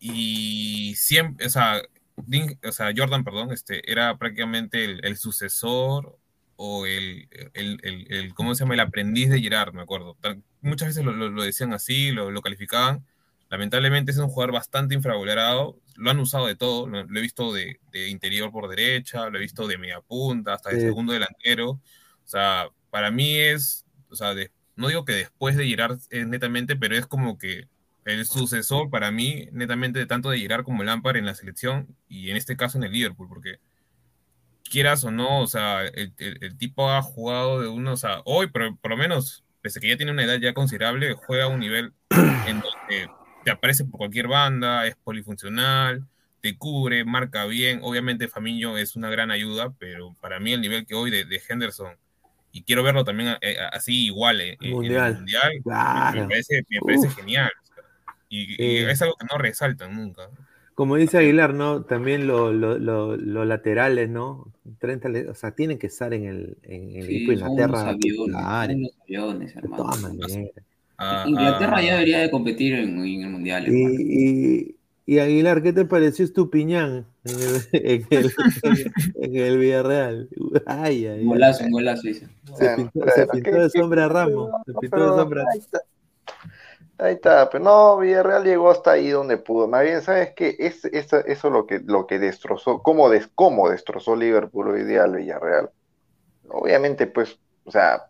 Y 0.00 0.94
siempre, 0.96 1.46
o 1.46 1.50
sea, 1.50 1.82
Ding- 2.16 2.58
o 2.66 2.72
sea, 2.72 2.92
Jordan, 2.96 3.24
perdón, 3.24 3.52
este, 3.52 3.90
era 3.90 4.16
prácticamente 4.18 4.84
el, 4.84 5.04
el 5.04 5.16
sucesor 5.16 6.18
o 6.56 6.86
el, 6.86 7.28
el, 7.54 7.78
el, 7.82 8.06
el- 8.12 8.34
¿cómo 8.34 8.54
se 8.54 8.64
llama? 8.64 8.74
El 8.74 8.80
aprendiz 8.80 9.30
de 9.30 9.40
Gerard, 9.40 9.72
me 9.74 9.82
acuerdo. 9.82 10.16
Tan- 10.20 10.42
Muchas 10.60 10.88
veces 10.88 11.04
lo, 11.04 11.12
lo- 11.12 11.30
lo 11.30 11.42
decían 11.44 11.72
así, 11.72 12.10
lo, 12.10 12.30
lo 12.32 12.42
calificaban. 12.42 13.06
Lamentablemente 13.50 14.10
es 14.10 14.18
un 14.18 14.28
jugador 14.28 14.52
bastante 14.52 14.94
infravalorado. 14.94 15.78
Lo 15.96 16.10
han 16.10 16.18
usado 16.18 16.46
de 16.48 16.56
todo. 16.56 16.86
Lo, 16.88 17.04
lo 17.04 17.18
he 17.18 17.22
visto 17.22 17.52
de, 17.52 17.78
de 17.92 18.08
interior 18.08 18.50
por 18.50 18.68
derecha, 18.68 19.30
lo 19.30 19.38
he 19.38 19.42
visto 19.42 19.66
de 19.68 19.78
media 19.78 20.00
punta, 20.00 20.54
hasta 20.54 20.70
de 20.70 20.76
Sí. 20.80 20.82
segundo 20.86 21.12
delantero. 21.12 21.70
O 21.70 21.80
sea, 22.24 22.68
para 22.90 23.10
mí 23.12 23.36
es, 23.36 23.84
o 24.10 24.16
sea, 24.16 24.34
de- 24.34 24.50
no 24.78 24.88
digo 24.88 25.04
que 25.04 25.12
después 25.12 25.56
de 25.56 25.66
Gerard 25.66 25.98
es 26.10 26.26
netamente, 26.26 26.76
pero 26.76 26.96
es 26.96 27.04
como 27.06 27.36
que 27.36 27.66
el 28.04 28.24
sucesor 28.24 28.90
para 28.90 29.10
mí 29.10 29.48
netamente 29.52 30.06
tanto 30.06 30.30
de 30.30 30.38
Gerard 30.38 30.64
como 30.64 30.84
Lampard 30.84 31.16
en 31.16 31.26
la 31.26 31.34
selección 31.34 31.96
y 32.08 32.30
en 32.30 32.36
este 32.36 32.56
caso 32.56 32.78
en 32.78 32.84
el 32.84 32.92
Liverpool, 32.92 33.28
porque 33.28 33.58
quieras 34.70 35.02
o 35.02 35.10
no, 35.10 35.40
o 35.40 35.48
sea, 35.48 35.82
el, 35.84 36.14
tipo 36.58 36.90
ha 36.90 37.02
jugado 37.02 37.60
de 37.60 37.66
uno, 37.66 37.92
o 37.92 37.96
sea, 37.96 38.22
hoy 38.24 38.46
por, 38.46 38.78
por 38.78 38.92
lo 38.92 38.96
menos, 38.96 39.42
pese 39.62 39.80
que 39.80 39.88
ya 39.88 39.96
tiene 39.96 40.12
una 40.12 40.22
edad 40.22 40.38
ya 40.38 40.54
considerable, 40.54 41.14
juega 41.14 41.44
a 41.44 41.48
un 41.48 41.58
nivel 41.58 41.92
en 42.10 42.60
donde 42.60 43.10
te 43.44 43.50
aparece 43.50 43.84
por 43.84 43.98
cualquier 43.98 44.28
banda, 44.28 44.86
es 44.86 44.94
polifuncional, 44.94 46.06
te 46.40 46.56
cubre, 46.56 47.04
marca 47.04 47.46
bien, 47.46 47.80
obviamente 47.82 48.28
Famiño 48.28 48.78
es 48.78 48.94
una 48.94 49.10
gran 49.10 49.32
ayuda, 49.32 49.74
pero 49.76 50.14
para 50.20 50.38
mí 50.38 50.52
el 50.52 50.60
nivel 50.60 50.86
que 50.86 50.94
hoy 50.94 51.10
de 51.10 51.42
Henderson, 51.48 51.96
y 52.52 52.62
quiero 52.62 52.82
verlo 52.82 53.04
también 53.04 53.34
eh, 53.40 53.56
así 53.72 54.06
igual 54.06 54.40
eh, 54.40 54.56
en, 54.60 54.66
en 54.68 54.72
Mundial. 54.74 55.10
el 55.12 55.16
Mundial, 55.16 55.52
Claro. 55.62 56.20
me 56.22 56.28
parece, 56.28 56.62
me 56.68 56.78
parece 56.80 57.08
genial. 57.10 57.50
o 57.62 57.66
sea, 57.66 57.84
y, 58.28 58.40
y 58.52 58.56
Sí. 58.56 58.76
es 58.90 59.02
algo 59.02 59.14
que 59.18 59.26
no 59.30 59.38
resaltan 59.38 59.94
nunca. 59.96 60.28
Como 60.74 60.94
dice 60.96 61.18
Aguilar, 61.18 61.54
¿no? 61.54 61.82
También 61.82 62.26
lo- 62.28 62.52
lo- 62.52 62.78
lo- 62.78 63.16
los 63.16 63.46
laterales, 63.46 64.08
¿no? 64.08 64.52
30, 64.78 65.08
le- 65.08 65.28
o 65.28 65.34
sea, 65.34 65.50
tienen 65.50 65.76
que 65.78 65.88
estar 65.88 66.14
en 66.14 66.24
el, 66.26 66.56
en 66.62 66.94
el 66.96 67.06
Sí, 67.06 67.16
equipo 67.16 67.32
de 67.32 67.38
son 67.38 67.50
Inglaterra. 67.50 67.80
aviones, 67.80 68.00
titulares, 68.00 68.76
son 68.76 68.80
unos 68.80 68.92
aviones, 69.02 69.54
de 69.56 69.62
todas 69.76 70.00
maneras. 70.02 70.38
Ah, 70.98 71.24
Inglaterra 71.26 71.76
ah, 71.78 71.82
ya 71.82 71.92
debería 71.94 72.18
de 72.20 72.30
competir 72.30 72.74
en, 72.74 73.04
en 73.04 73.22
el 73.22 73.30
Mundial. 73.30 73.66
Y, 73.68 73.84
y, 73.84 74.76
y 75.06 75.18
Aguilar, 75.18 75.62
¿qué 75.62 75.72
te 75.72 75.84
pareció 75.84 76.24
Estupiñán 76.24 77.06
en 77.28 77.40
el, 77.40 77.68
en 77.72 78.06
el, 78.10 78.92
en 79.16 79.36
el 79.36 79.58
Villarreal? 79.58 80.28
Ay, 80.66 81.06
ay, 81.06 81.24
golazo, 81.24 81.64
un 81.64 81.70
golazo, 81.72 82.02
dice. 82.02 82.28
Se 82.56 82.76
pintó, 82.76 82.90
bueno, 82.94 83.12
se 83.14 83.26
pintó 83.26 83.50
¿qué- 83.50 83.56
de 83.58 83.70
sombra 83.70 84.04
a 84.04 84.08
Ramos. 84.08 84.50
Se 84.66 84.72
pintó 84.74 85.00
de 85.12 85.20
sombra. 85.22 85.44
ahí 85.52 85.58
está. 85.58 85.82
Ahí 87.00 87.14
está, 87.14 87.48
pero 87.48 87.62
no, 87.62 87.98
Villarreal 87.98 88.42
llegó 88.42 88.70
hasta 88.70 88.90
ahí 88.92 89.10
donde 89.10 89.36
pudo. 89.36 89.68
Más 89.68 89.84
bien, 89.84 90.02
¿sabes 90.02 90.32
qué? 90.34 90.56
Es, 90.58 90.84
es- 90.86 91.12
eso 91.12 91.22
es 91.26 91.44
lo 91.44 91.64
que, 91.66 91.78
lo 91.78 92.06
que 92.08 92.18
destrozó, 92.18 92.82
cómo, 92.82 93.08
des- 93.08 93.28
cómo 93.36 93.70
destrozó 93.70 94.16
Liverpool 94.16 94.68
hoy 94.68 94.82
día 94.84 95.04
al 95.04 95.14
Villarreal. 95.14 95.70
Obviamente, 96.48 97.06
pues, 97.06 97.38
o 97.64 97.70
sea, 97.70 98.06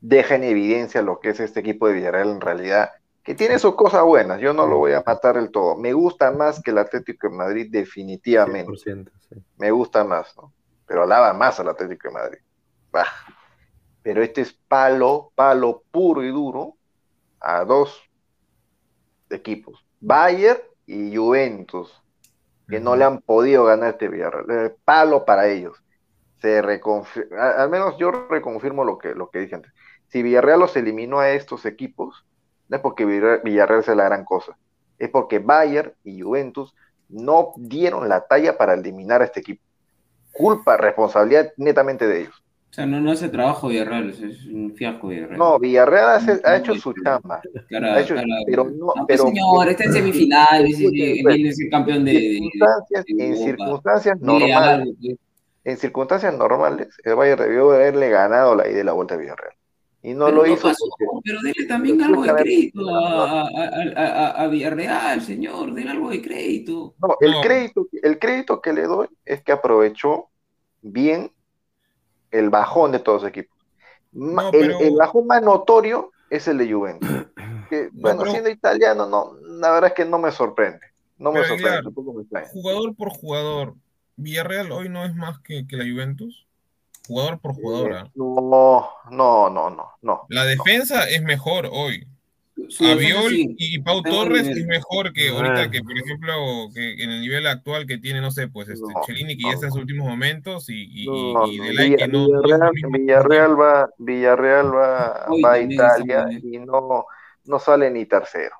deja 0.00 0.36
en 0.36 0.44
evidencia 0.44 1.02
lo 1.02 1.20
que 1.20 1.30
es 1.30 1.40
este 1.40 1.60
equipo 1.60 1.86
de 1.88 1.94
Villarreal 1.94 2.30
en 2.30 2.40
realidad, 2.40 2.90
que 3.22 3.34
tiene 3.34 3.58
sus 3.58 3.74
cosas 3.74 4.02
buenas. 4.04 4.40
Yo 4.40 4.52
no 4.52 4.66
lo 4.66 4.78
voy 4.78 4.92
a 4.92 5.02
matar 5.06 5.36
del 5.36 5.50
todo. 5.50 5.76
Me 5.76 5.92
gusta 5.92 6.30
más 6.30 6.60
que 6.62 6.70
el 6.70 6.78
Atlético 6.78 7.28
de 7.28 7.36
Madrid, 7.36 7.68
definitivamente. 7.70 8.72
100%, 8.72 9.10
sí. 9.28 9.36
Me 9.58 9.70
gusta 9.70 10.04
más, 10.04 10.34
¿no? 10.36 10.52
Pero 10.86 11.02
alaba 11.02 11.32
más 11.32 11.60
al 11.60 11.68
Atlético 11.68 12.08
de 12.08 12.14
Madrid. 12.14 12.38
Bah. 12.90 13.06
Pero 14.02 14.22
este 14.22 14.40
es 14.40 14.52
palo, 14.52 15.30
palo 15.34 15.82
puro 15.90 16.22
y 16.24 16.28
duro 16.30 16.76
a 17.40 17.64
dos 17.64 18.02
equipos, 19.28 19.84
Bayern 20.00 20.60
y 20.86 21.14
Juventus, 21.14 22.02
que 22.68 22.80
no 22.80 22.96
le 22.96 23.04
han 23.04 23.20
podido 23.20 23.64
ganar 23.64 23.90
este 23.90 24.08
Villarreal. 24.08 24.66
Eh, 24.66 24.76
Palo 24.84 25.24
para 25.24 25.46
ellos. 25.48 25.76
Se 26.40 26.62
reconfir- 26.62 27.32
a- 27.36 27.62
al 27.62 27.70
menos 27.70 27.96
yo 27.98 28.10
reconfirmo 28.10 28.84
lo 28.84 28.96
que, 28.98 29.14
lo 29.14 29.30
que 29.30 29.40
dije 29.40 29.56
antes. 29.56 29.72
Si 30.08 30.22
Villarreal 30.22 30.60
los 30.60 30.76
eliminó 30.76 31.18
a 31.20 31.30
estos 31.30 31.66
equipos, 31.66 32.24
no 32.70 32.76
es 32.76 32.82
porque 32.82 33.04
Villarreal, 33.04 33.84
sea 33.84 33.94
la 33.94 34.04
gran 34.04 34.24
cosa, 34.24 34.56
es 34.98 35.10
porque 35.10 35.38
Bayern 35.40 35.92
y 36.04 36.20
Juventus 36.22 36.74
no 37.08 37.52
dieron 37.56 38.08
la 38.08 38.26
talla 38.26 38.56
para 38.56 38.74
eliminar 38.74 39.20
a 39.20 39.24
este 39.26 39.40
equipo. 39.40 39.62
Culpa, 40.32 40.76
responsabilidad 40.76 41.52
netamente 41.56 42.06
de 42.06 42.20
ellos. 42.22 42.34
O 42.70 42.72
sea, 42.72 42.86
no, 42.86 43.00
no 43.00 43.10
hace 43.10 43.28
trabajo 43.28 43.66
Villarreal, 43.66 44.10
es, 44.10 44.46
un 44.46 44.72
fiasco 44.76 45.08
Villarreal. 45.08 45.36
No, 45.36 45.58
Villarreal 45.58 46.10
hace- 46.10 46.40
ha 46.44 46.56
hecho 46.56 46.72
su 46.76 46.92
chamba. 46.92 47.42
Cara- 47.68 47.94
ha 47.96 48.00
hecho- 48.00 48.14
cara- 48.14 48.26
pero 48.46 48.64
no- 48.64 48.92
pues, 48.94 49.04
pero- 49.08 49.24
señor, 49.26 49.68
está 49.68 49.84
en 49.84 49.92
semifinales, 49.92 50.78
viene 50.78 51.48
a 51.48 51.52
ser 51.52 51.68
campeón 51.68 52.04
de, 52.04 52.12
de- 52.12 52.20
circunstancias, 52.20 53.04
de 53.06 53.26
en 53.26 53.36
circunstancias 53.36 54.20
normales, 54.20 54.94
pues. 55.02 55.16
en 55.64 55.76
circunstancias 55.78 56.32
normales, 56.38 56.88
el 57.02 57.16
Bayern 57.16 57.42
debió 57.42 57.72
haberle 57.72 58.08
ganado 58.08 58.54
la 58.54 58.68
ida 58.68 58.80
y 58.80 58.84
la 58.84 58.92
vuelta 58.92 59.14
a 59.14 59.18
Villarreal. 59.18 59.54
Y 60.02 60.14
no 60.14 60.26
Pero 60.26 60.36
lo 60.38 60.46
no 60.46 60.52
hizo 60.54 60.62
pasó, 60.62 60.84
porque- 60.88 61.20
pero 61.24 61.40
dele 61.42 61.66
también 61.66 61.98
Pero 61.98 62.08
algo 62.08 62.22
de 62.22 62.34
crédito 62.42 62.88
a, 62.96 63.42
a- 63.42 64.30
a- 64.42 64.46
Villarreal, 64.48 65.20
señor, 65.20 65.74
dele 65.74 65.90
algo 65.90 66.08
de 66.10 66.22
crédito. 66.22 66.94
No, 67.02 67.16
el 67.20 67.32
No. 67.32 67.40
crédito, 67.42 67.86
el 68.02 68.18
crédito 68.18 68.62
que 68.62 68.72
le 68.72 68.82
doy 68.84 69.08
es 69.26 69.42
que 69.42 69.52
aprovechó 69.52 70.28
bien 70.80 71.30
el 72.30 72.48
bajón 72.48 72.92
de 72.92 73.00
todos 73.00 73.22
los 73.22 73.28
equipos. 73.28 73.58
No, 74.12 74.50
el, 74.50 74.50
pero- 74.52 74.80
el 74.80 74.96
bajón 74.96 75.26
más 75.26 75.42
notorio 75.42 76.12
es 76.30 76.48
el 76.48 76.58
de 76.58 76.72
Juventus. 76.72 77.08
Que, 77.70 77.84
No, 77.92 78.00
bueno, 78.00 78.20
pero- 78.22 78.30
siendo 78.32 78.50
italiano, 78.50 79.06
no, 79.06 79.34
la 79.42 79.70
verdad 79.70 79.88
es 79.90 79.94
que 79.94 80.04
no 80.04 80.18
me 80.18 80.32
sorprende. 80.32 80.80
No 81.18 81.30
me 81.30 81.40
Pero, 81.40 81.48
sorprende, 81.50 81.68
Aguilar, 81.68 81.84
tampoco 81.84 82.12
me 82.14 82.22
extraña. 82.22 82.48
Jugador 82.50 82.96
por 82.96 83.10
jugador, 83.10 83.74
¿Villarreal 84.16 84.72
hoy 84.72 84.88
no 84.88 85.04
es 85.04 85.14
más 85.14 85.38
que, 85.40 85.66
que 85.68 85.76
la 85.76 85.84
Juventus? 85.84 86.48
Jugador 87.06 87.40
por 87.40 87.54
jugador. 87.54 87.92
¿ah? 87.94 88.10
No, 88.14 88.88
no, 89.10 89.50
no, 89.50 89.70
no, 89.70 89.90
no. 90.02 90.22
La 90.28 90.44
defensa 90.44 91.08
es 91.08 91.22
mejor 91.22 91.68
hoy. 91.72 92.06
Defensa 92.56 92.92
Aviol 92.92 93.30
sí. 93.30 93.54
y 93.58 93.78
Pau 93.80 94.02
Tengo 94.02 94.16
Torres 94.24 94.42
nivel. 94.46 94.58
es 94.62 94.66
mejor 94.66 95.12
que 95.14 95.30
Ah. 95.30 95.32
ahorita 95.32 95.70
que, 95.70 95.80
por 95.82 95.96
ejemplo, 95.98 96.32
que 96.74 97.02
en 97.02 97.10
el 97.10 97.20
nivel 97.22 97.46
actual 97.46 97.86
que 97.86 97.96
tiene, 97.98 98.20
no 98.20 98.30
sé, 98.30 98.48
pues 98.48 98.68
este 98.68 98.86
No, 98.92 99.00
Chelini 99.06 99.36
que 99.36 99.42
no, 99.44 99.48
ya 99.48 99.54
está 99.54 99.66
en 99.66 99.70
no. 99.70 99.74
sus 99.74 99.80
últimos 99.82 100.06
momentos 100.08 100.68
y, 100.68 101.02
y, 101.02 101.06
No, 101.06 101.46
y 101.48 101.56
no, 101.58 101.64
Delay 101.64 101.90
Villa- 101.90 101.96
que 101.96 102.08
no, 102.08 102.28
no 102.28 102.90
Villarreal, 102.90 103.60
va, 103.60 103.88
Villarreal 103.98 104.74
va, 104.74 105.24
Hoy 105.28 105.42
va 105.42 105.52
a 105.54 105.58
Italia 105.60 106.26
y 106.30 106.58
no, 106.58 107.06
no 107.44 107.58
sale 107.58 107.90
ni 107.90 108.04
tercero. 108.04 108.54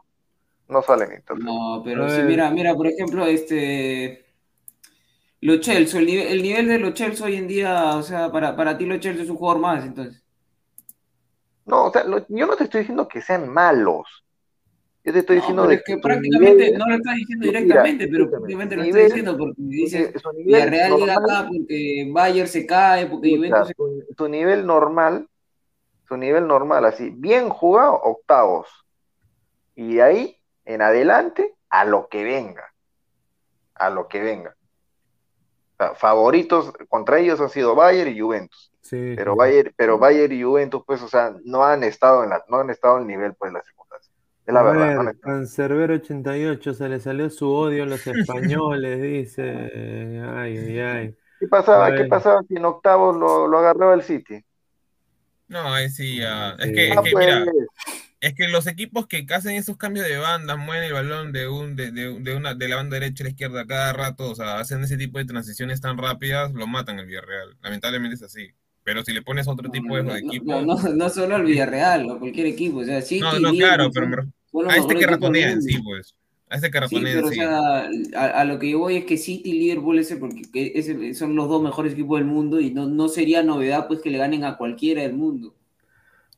No 0.69 0.81
sale 0.83 1.05
ni 1.07 1.17
tercero. 1.23 1.39
No, 1.45 1.83
pero 1.85 2.09
sí, 2.09 2.17
ver. 2.19 2.25
mira, 2.27 2.51
mira, 2.51 2.75
por 2.75 2.87
ejemplo, 2.87 3.27
este. 3.27 4.25
Lo 5.43 5.57
Chelsea, 5.59 6.01
el 6.01 6.07
nivel, 6.07 6.27
el 6.29 6.43
nivel 6.43 6.69
de 6.69 6.79
los 6.79 6.95
Chelsea 6.95 7.25
hoy 7.27 7.37
en 7.37 7.49
día, 7.49 7.97
o 7.97 8.03
sea, 8.03 8.31
para, 8.31 8.55
para 8.55 8.77
ti 8.77 8.85
lo 8.85 8.99
Chelsea 8.99 9.25
es 9.25 9.31
un 9.31 9.37
jugador 9.37 9.61
más, 9.63 9.85
entonces. 9.85 10.23
No, 11.65 11.87
o 11.87 11.93
sea, 11.93 12.05
lo- 12.05 12.27
yo 12.29 12.47
no 12.47 12.57
te 12.57 12.65
estoy 12.65 12.81
diciendo 12.81 13.09
que 13.09 13.23
sean 13.23 13.49
malos. 13.49 14.25
Yo 15.03 15.15
te 15.15 15.21
estoy 15.21 15.37
No, 15.37 15.41
diciendo 15.43 15.67
de 15.67 15.77
es 15.77 15.83
que 15.85 15.97
prácticamente 15.97 16.65
nivel- 16.67 16.79
no 16.79 16.87
lo 16.87 16.95
está 16.97 17.13
diciendo 17.15 17.47
Mira, 17.47 17.61
directamente, 17.61 18.09
pero 18.09 18.31
prácticamente 18.31 18.77
lo 18.77 18.83
nivel- 18.83 19.01
está 19.07 19.15
diciendo 19.15 19.39
porque 19.39 19.55
dices, 19.57 20.11
su- 20.13 20.19
su 20.21 20.33
nivel 20.33 20.45
Villarreal 20.47 20.97
llega 20.97 21.13
acá 21.15 21.49
porque 21.49 22.11
Bayern 22.13 22.49
se 22.49 22.67
cae, 22.67 23.07
porque 23.07 23.37
Juventus 23.37 23.69
se 23.69 23.75
su, 23.75 24.05
su 24.17 24.29
nivel 24.29 24.67
normal, 24.67 25.27
su 26.07 26.17
nivel 26.19 26.47
normal, 26.47 26.85
así, 26.85 27.11
bien 27.17 27.49
jugado, 27.49 27.95
octavos. 28.03 28.69
Y 29.75 29.95
de 29.95 30.03
ahí 30.03 30.37
en 30.67 30.83
adelante, 30.83 31.55
a 31.71 31.87
lo 31.87 32.09
que 32.09 32.25
venga. 32.25 32.65
A 33.77 33.89
lo 33.89 34.07
que 34.07 34.21
venga. 34.21 34.55
O 35.81 35.85
sea, 35.87 35.95
favoritos 35.95 36.73
contra 36.89 37.19
ellos 37.21 37.41
han 37.41 37.51
sido 37.51 37.75
Bayern 37.75 38.11
y 38.11 38.21
Juventus. 38.21 38.73
Sí, 38.81 38.97
Pero 39.15 39.35
sí. 39.35 39.37
Bayern, 39.37 39.73
pero 39.77 39.99
Bayern 39.99 40.33
y 40.35 40.43
Juventus, 40.43 40.83
pues, 40.87 41.03
o 41.03 41.09
sea, 41.09 41.35
no 41.45 41.65
han 41.65 41.85
estado 41.85 42.25
en 42.25 42.31
la, 42.31 42.45
no 42.49 42.59
han 42.59 42.71
estado 42.71 42.97
al 42.97 43.07
nivel, 43.07 43.35
pues, 43.35 43.53
de 43.53 43.59
las 43.59 43.67
circunstancias. 43.67 44.15
Es 44.47 44.55
la 44.55 44.61
A 44.61 44.63
verdad, 44.63 44.95
ver, 44.97 44.97
no. 44.97 45.13
Cancerbero 45.21 45.95
88, 45.95 46.75
se 46.75 46.89
le 46.89 47.01
salió 47.01 47.31
su 47.31 47.51
odio 47.53 47.85
a 47.85 47.87
los 47.87 48.07
españoles, 48.07 49.01
dice. 49.01 49.43
Ay, 50.37 50.59
ay, 50.59 50.79
ay. 50.81 51.17
¿Qué 51.39 51.49
pasaba? 51.49 51.95
¿Qué 51.95 52.05
pasaba 52.05 52.43
si 52.47 52.57
en 52.57 52.65
octavos 52.67 53.17
lo, 53.17 53.47
lo 53.49 53.59
agarraba 53.59 53.95
el 53.95 54.03
City? 54.03 54.45
No, 55.49 55.73
ahí 55.75 55.89
sí, 55.91 56.19
ya. 56.19 56.53
Es 56.61 56.73
que, 56.73 56.89
es 56.89 56.99
Ah, 56.99 57.03
que, 57.03 57.11
pues, 57.11 57.27
mira, 57.27 57.45
es 58.21 58.35
que 58.35 58.49
los 58.49 58.67
equipos 58.67 59.07
que 59.07 59.27
hacen 59.31 59.55
esos 59.57 59.77
cambios 59.77 60.07
de 60.07 60.19
banda, 60.19 60.57
mueven 60.57 60.85
el 60.85 60.93
balón 60.93 61.33
de 61.33 61.49
un, 61.49 61.77
de, 61.77 61.91
de, 61.93 62.21
de 62.21 62.35
una, 62.37 62.55
de 62.55 62.69
la 62.69 62.77
banda 62.77 62.95
derecha 62.99 63.25
a 63.25 63.27
la 63.27 63.31
izquierda 63.31 63.67
cada 63.67 63.93
rato, 63.93 64.31
o 64.31 64.35
sea, 64.35 64.59
hacen 64.59 64.83
ese 64.83 64.97
tipo 64.99 65.19
de 65.19 65.25
transiciones 65.25 65.81
tan 65.81 65.97
rápidas, 65.99 66.53
lo 66.53 66.67
matan 66.67 66.99
el 66.99 67.07
Villarreal. 67.07 67.57
Lamentablemente 67.63 68.17
es 68.17 68.23
así. 68.23 68.49
Pero 68.83 69.03
si 69.05 69.13
le 69.13 69.23
pones 69.23 69.47
otro 69.49 69.71
tipo 69.71 69.97
de 69.97 70.03
no, 70.03 70.15
no, 70.19 70.19
equipo. 70.19 70.53
no, 70.63 70.63
no, 70.63 70.89
no 70.95 71.09
solo 71.11 71.37
al 71.37 71.45
Villarreal 71.45 72.11
o 72.11 72.19
cualquier 72.19 72.47
equipo, 72.47 72.79
o 72.79 72.85
sea, 72.85 73.01
City, 73.03 73.25
No, 73.25 73.39
no, 73.41 73.57
claro, 73.57 73.91
pero 73.93 74.07
me- 74.07 74.17
a 74.67 74.77
este 74.77 74.97
que 74.97 75.07
ratonea 75.07 75.51
en 75.53 75.63
sí, 75.63 75.79
pues. 75.83 76.17
A 76.49 76.57
este 76.57 76.71
que 76.71 76.81
Sí, 76.83 76.97
ratonea 76.97 77.13
pero 77.13 77.21
en 77.21 77.27
o 77.29 77.33
sí. 77.33 77.37
sea, 77.37 77.89
a, 78.17 78.41
a 78.41 78.45
lo 78.45 78.59
que 78.59 78.71
yo 78.71 78.79
voy 78.81 78.97
es 78.97 79.05
que 79.05 79.17
City 79.17 79.51
y 79.51 79.59
Liverpool 79.61 79.99
ese 79.99 80.17
porque 80.17 80.43
que 80.51 80.73
ese- 80.75 81.15
son 81.15 81.37
los 81.37 81.49
dos 81.49 81.63
mejores 81.63 81.93
equipos 81.93 82.19
del 82.19 82.27
mundo 82.27 82.59
y 82.61 82.71
no, 82.73 82.87
no 82.87 83.09
sería 83.09 83.43
novedad 83.43 83.87
pues 83.87 84.01
que 84.01 84.11
le 84.11 84.19
ganen 84.19 84.45
a 84.45 84.57
cualquiera 84.57 85.03
del 85.03 85.13
mundo. 85.15 85.55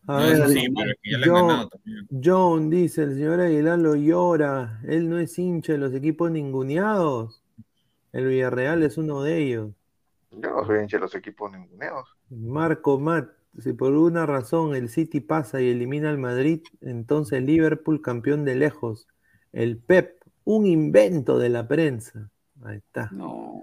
A 0.06 0.18
No, 0.18 0.26
ver, 0.26 0.32
eso 0.34 0.48
sí, 0.48 0.66
pero 0.74 0.90
es 0.90 0.96
que 1.02 1.10
ya 1.12 1.18
le 1.18 1.24
han 1.24 1.28
yo- 1.28 1.34
ganado 1.34 1.68
también. 1.68 2.08
John 2.24 2.70
dice, 2.70 3.02
el 3.04 3.14
señor 3.14 3.40
Aguilar 3.40 3.78
lo 3.78 3.94
llora. 3.94 4.80
Él 4.86 5.08
no 5.08 5.18
es 5.18 5.38
hincha 5.38 5.72
de 5.72 5.78
los 5.78 5.94
equipos 5.94 6.30
ninguneados. 6.30 7.42
El 8.12 8.26
Villarreal 8.26 8.82
es 8.82 8.98
uno 8.98 9.22
de 9.22 9.38
ellos. 9.38 9.70
Yo 10.32 10.50
no 10.50 10.64
soy 10.66 10.80
hincha 10.80 10.96
de 10.96 11.02
los 11.02 11.14
equipos 11.14 11.52
ninguneados. 11.52 12.08
Marco 12.30 12.98
Matt, 12.98 13.30
si 13.58 13.72
por 13.74 13.92
una 13.92 14.26
razón 14.26 14.74
el 14.74 14.88
City 14.88 15.20
pasa 15.20 15.60
y 15.60 15.68
elimina 15.70 16.10
al 16.10 16.18
Madrid, 16.18 16.62
entonces 16.80 17.42
Liverpool 17.42 18.02
campeón 18.02 18.44
de 18.44 18.54
lejos. 18.56 19.06
El 19.52 19.78
Pep, 19.78 20.20
un 20.44 20.66
invento 20.66 21.38
de 21.38 21.48
la 21.50 21.68
prensa. 21.68 22.30
Ahí 22.64 22.78
está. 22.78 23.08
No. 23.12 23.62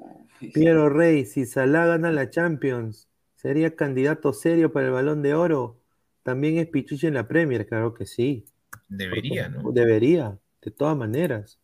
Piero 0.53 0.89
Rey, 0.89 1.25
si 1.25 1.45
Salah 1.45 1.85
gana 1.85 2.11
la 2.11 2.29
Champions, 2.29 3.09
¿sería 3.35 3.75
candidato 3.75 4.31
serio 4.31 4.71
para 4.71 4.87
el 4.87 4.93
Balón 4.93 5.21
de 5.21 5.33
Oro? 5.33 5.75
También 6.23 6.57
es 6.57 6.67
Pichichi 6.67 7.07
en 7.07 7.13
la 7.15 7.27
Premier, 7.27 7.65
claro 7.67 7.93
que 7.93 8.05
sí. 8.05 8.45
Debería, 8.87 9.49
¿no? 9.49 9.71
Debería, 9.71 10.37
de 10.61 10.71
todas 10.71 10.97
maneras. 10.97 11.59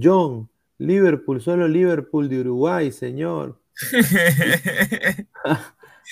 John, 0.00 0.48
Liverpool, 0.78 1.40
solo 1.40 1.68
Liverpool 1.68 2.28
de 2.28 2.40
Uruguay, 2.40 2.92
señor. 2.92 3.60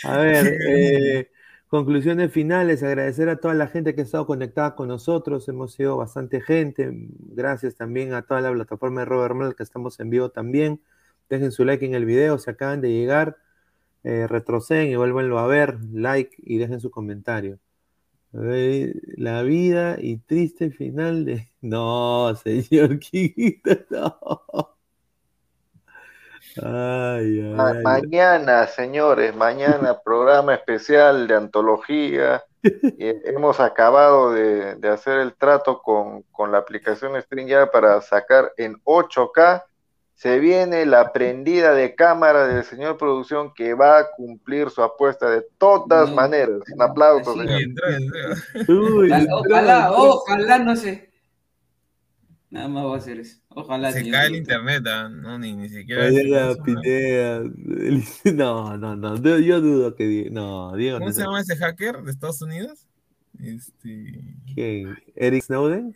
A 0.04 0.18
ver, 0.18 0.58
eh, 0.68 1.30
conclusiones 1.68 2.32
finales, 2.32 2.82
agradecer 2.82 3.28
a 3.28 3.36
toda 3.36 3.54
la 3.54 3.66
gente 3.66 3.94
que 3.94 4.02
ha 4.02 4.04
estado 4.04 4.26
conectada 4.26 4.74
con 4.74 4.88
nosotros, 4.88 5.48
hemos 5.48 5.74
sido 5.74 5.96
bastante 5.96 6.40
gente, 6.40 6.90
gracias 6.92 7.74
también 7.74 8.14
a 8.14 8.22
toda 8.22 8.40
la 8.40 8.52
plataforma 8.52 9.00
de 9.00 9.06
Robert 9.06 9.34
Mal 9.34 9.56
que 9.56 9.62
estamos 9.62 9.98
en 10.00 10.10
vivo 10.10 10.30
también, 10.30 10.80
dejen 11.28 11.52
su 11.52 11.64
like 11.64 11.84
en 11.84 11.94
el 11.94 12.04
video, 12.04 12.38
se 12.38 12.50
acaban 12.50 12.80
de 12.80 12.90
llegar, 12.90 13.36
eh, 14.04 14.26
retroceden 14.28 14.88
y 14.90 14.96
vuélvanlo 14.96 15.38
a 15.38 15.46
ver, 15.46 15.78
like 15.92 16.36
y 16.38 16.58
dejen 16.58 16.80
su 16.80 16.90
comentario. 16.90 17.58
La 19.16 19.42
vida 19.42 19.96
y 20.00 20.18
triste 20.18 20.70
final 20.70 21.24
de... 21.24 21.48
No, 21.62 22.34
señor 22.36 22.98
Quita, 23.00 23.78
no. 23.90 24.18
Ay, 26.56 27.40
ay, 27.40 27.44
Ma- 27.56 27.74
ay. 27.74 27.84
mañana, 27.84 28.66
señores, 28.66 29.34
mañana 29.34 30.00
programa 30.02 30.54
especial 30.54 31.26
de 31.26 31.34
antología. 31.34 32.44
Eh, 32.98 33.20
hemos 33.24 33.60
acabado 33.60 34.32
de, 34.32 34.76
de 34.76 34.88
hacer 34.88 35.18
el 35.20 35.36
trato 35.36 35.80
con, 35.82 36.22
con 36.32 36.52
la 36.52 36.58
aplicación 36.58 37.20
StreamYard 37.20 37.70
para 37.70 38.00
sacar 38.02 38.52
en 38.56 38.80
8K. 38.84 39.64
Se 40.20 40.38
viene 40.38 40.84
la 40.84 41.14
prendida 41.14 41.72
de 41.72 41.94
cámara 41.94 42.46
del 42.46 42.62
señor 42.62 42.98
producción 42.98 43.54
que 43.54 43.72
va 43.72 44.00
a 44.00 44.06
cumplir 44.14 44.68
su 44.68 44.82
apuesta 44.82 45.30
de 45.30 45.46
todas 45.56 46.10
No. 46.10 46.14
maneras. 46.14 46.60
Un 46.74 46.82
aplauso, 46.82 47.32
señor. 47.32 47.58
Uy, 48.68 49.10
Ojalá, 49.32 49.90
ojalá, 49.92 50.58
no 50.58 50.76
se, 50.76 51.10
Nada 52.50 52.68
más 52.68 52.84
va 52.84 52.94
a 52.96 52.98
hacer 52.98 53.18
eso. 53.18 53.38
Ojalá. 53.48 53.92
Se 53.92 54.00
señor 54.00 54.12
cae 54.12 54.26
el 54.26 54.36
internet, 54.36 54.84
¿ah? 54.88 55.08
no, 55.08 55.38
ni, 55.38 55.54
ni 55.54 55.70
siquiera. 55.70 56.10
No, 58.34 58.76
no, 58.76 58.96
no. 58.96 59.16
yo- 59.22 59.38
Yo 59.38 59.60
dudo 59.62 59.94
que 59.94 60.06
Diego. 60.06 60.28
No, 60.32 60.76
Diego 60.76 60.98
¿Cómo 60.98 61.08
no 61.08 61.14
se 61.14 61.22
llama 61.22 61.40
ese 61.40 61.56
hacker 61.56 62.02
de 62.02 62.10
Estados 62.10 62.42
Unidos? 62.42 62.86
Este. 63.42 64.34
¿Quién? 64.54 64.98
¿Eric 65.16 65.44
Snowden? 65.44 65.94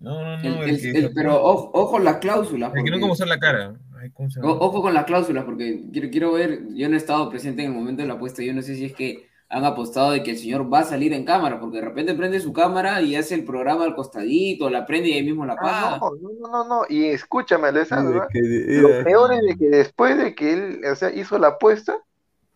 No, 0.00 0.36
no, 0.36 0.42
no. 0.42 0.62
el- 0.62 1.10
pero 1.14 1.42
ojo, 1.42 1.70
ojo 1.74 1.98
las 1.98 2.18
cláusulas. 2.18 2.70
El 2.74 2.84
que 2.84 2.90
no 2.90 2.94
porque- 2.94 3.00
como 3.00 3.12
usar 3.14 3.28
la 3.28 3.38
cara. 3.38 3.74
Ay, 4.00 4.10
¿cómo 4.12 4.30
se 4.30 4.38
o- 4.38 4.42
llama? 4.42 4.54
Ojo 4.60 4.82
con 4.82 4.94
las 4.94 5.04
cláusulas, 5.04 5.44
porque 5.44 5.82
quiero, 5.92 6.08
quiero 6.10 6.32
ver, 6.32 6.60
yo 6.74 6.88
no 6.88 6.94
he 6.94 6.98
estado 6.98 7.28
presente 7.30 7.64
en 7.64 7.72
el 7.72 7.76
momento 7.76 8.02
de 8.02 8.08
la 8.08 8.14
apuesta, 8.14 8.42
yo 8.42 8.54
no 8.54 8.62
sé 8.62 8.76
si 8.76 8.84
es 8.84 8.94
que 8.94 9.26
han 9.50 9.64
apostado 9.64 10.10
de 10.12 10.22
que 10.22 10.32
el 10.32 10.36
señor 10.38 10.70
va 10.72 10.80
a 10.80 10.84
salir 10.84 11.12
en 11.14 11.24
cámara, 11.24 11.58
porque 11.58 11.78
de 11.78 11.84
repente 11.86 12.12
prende 12.14 12.38
su 12.38 12.52
cámara 12.52 13.00
y 13.00 13.16
hace 13.16 13.34
el 13.34 13.44
programa 13.44 13.84
al 13.84 13.94
costadito, 13.94 14.68
la 14.68 14.84
prende 14.84 15.08
y 15.08 15.12
ahí 15.14 15.22
mismo 15.24 15.46
la. 15.46 15.56
Ah, 15.58 15.98
no, 16.00 16.10
no, 16.20 16.30
no, 16.38 16.48
no, 16.48 16.64
no. 16.68 16.82
Y 16.88 17.06
escúchame, 17.06 17.68
Alessandro. 17.68 18.26
Que- 18.30 18.40
Lo 18.80 19.02
peor 19.04 19.32
es 19.32 19.40
de 19.40 19.56
que 19.56 19.68
después 19.70 20.18
de 20.18 20.34
que 20.34 20.52
él, 20.52 20.80
o 20.84 20.94
sea, 20.94 21.10
hizo 21.14 21.38
la 21.38 21.48
apuesta, 21.48 21.96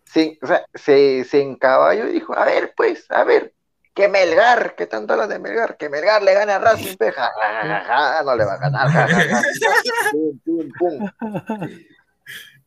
se, 0.04 0.38
o 0.42 0.46
sea, 0.46 0.66
se, 0.74 1.24
se 1.24 1.40
encaballó 1.40 2.06
y 2.08 2.12
dijo, 2.12 2.36
a 2.36 2.44
ver, 2.44 2.74
pues, 2.76 3.06
a 3.10 3.24
ver, 3.24 3.54
que 3.94 4.08
Melgar, 4.08 4.74
que 4.74 4.86
tanto 4.86 5.12
hablas 5.12 5.28
de 5.28 5.38
Melgar, 5.38 5.76
que 5.76 5.88
Melgar 5.88 6.22
le 6.22 6.34
gane 6.34 6.52
a 6.52 6.58
Racing, 6.58 6.96
pe, 6.96 7.12
ja, 7.12 7.30
ja, 7.34 7.62
ja, 7.84 7.84
ja, 7.84 8.22
no 8.24 8.34
le 8.36 8.44
va 8.44 8.54
a 8.54 8.58
ganar, 8.58 8.88
ja, 8.88 9.06
ja, 9.08 9.24
ja. 9.24 9.42
Pum, 10.12 10.38
pum, 10.44 10.68
pum. 10.78 11.10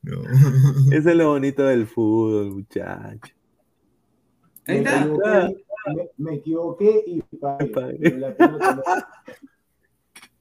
No. 0.03 0.21
Eso 0.95 1.09
es 1.09 1.15
lo 1.15 1.29
bonito 1.29 1.65
del 1.65 1.87
fútbol, 1.87 2.51
muchacho. 2.51 3.33
Ahí 4.67 4.81
Me 4.81 4.89
equivoqué, 4.91 5.55
me, 5.95 6.09
me 6.17 6.35
equivoqué 6.35 7.03
y 7.07 7.21
pagué. 7.37 7.97
Pero 7.99 8.17
la 8.17 8.35
pelota 8.35 8.75
no- 8.75 8.83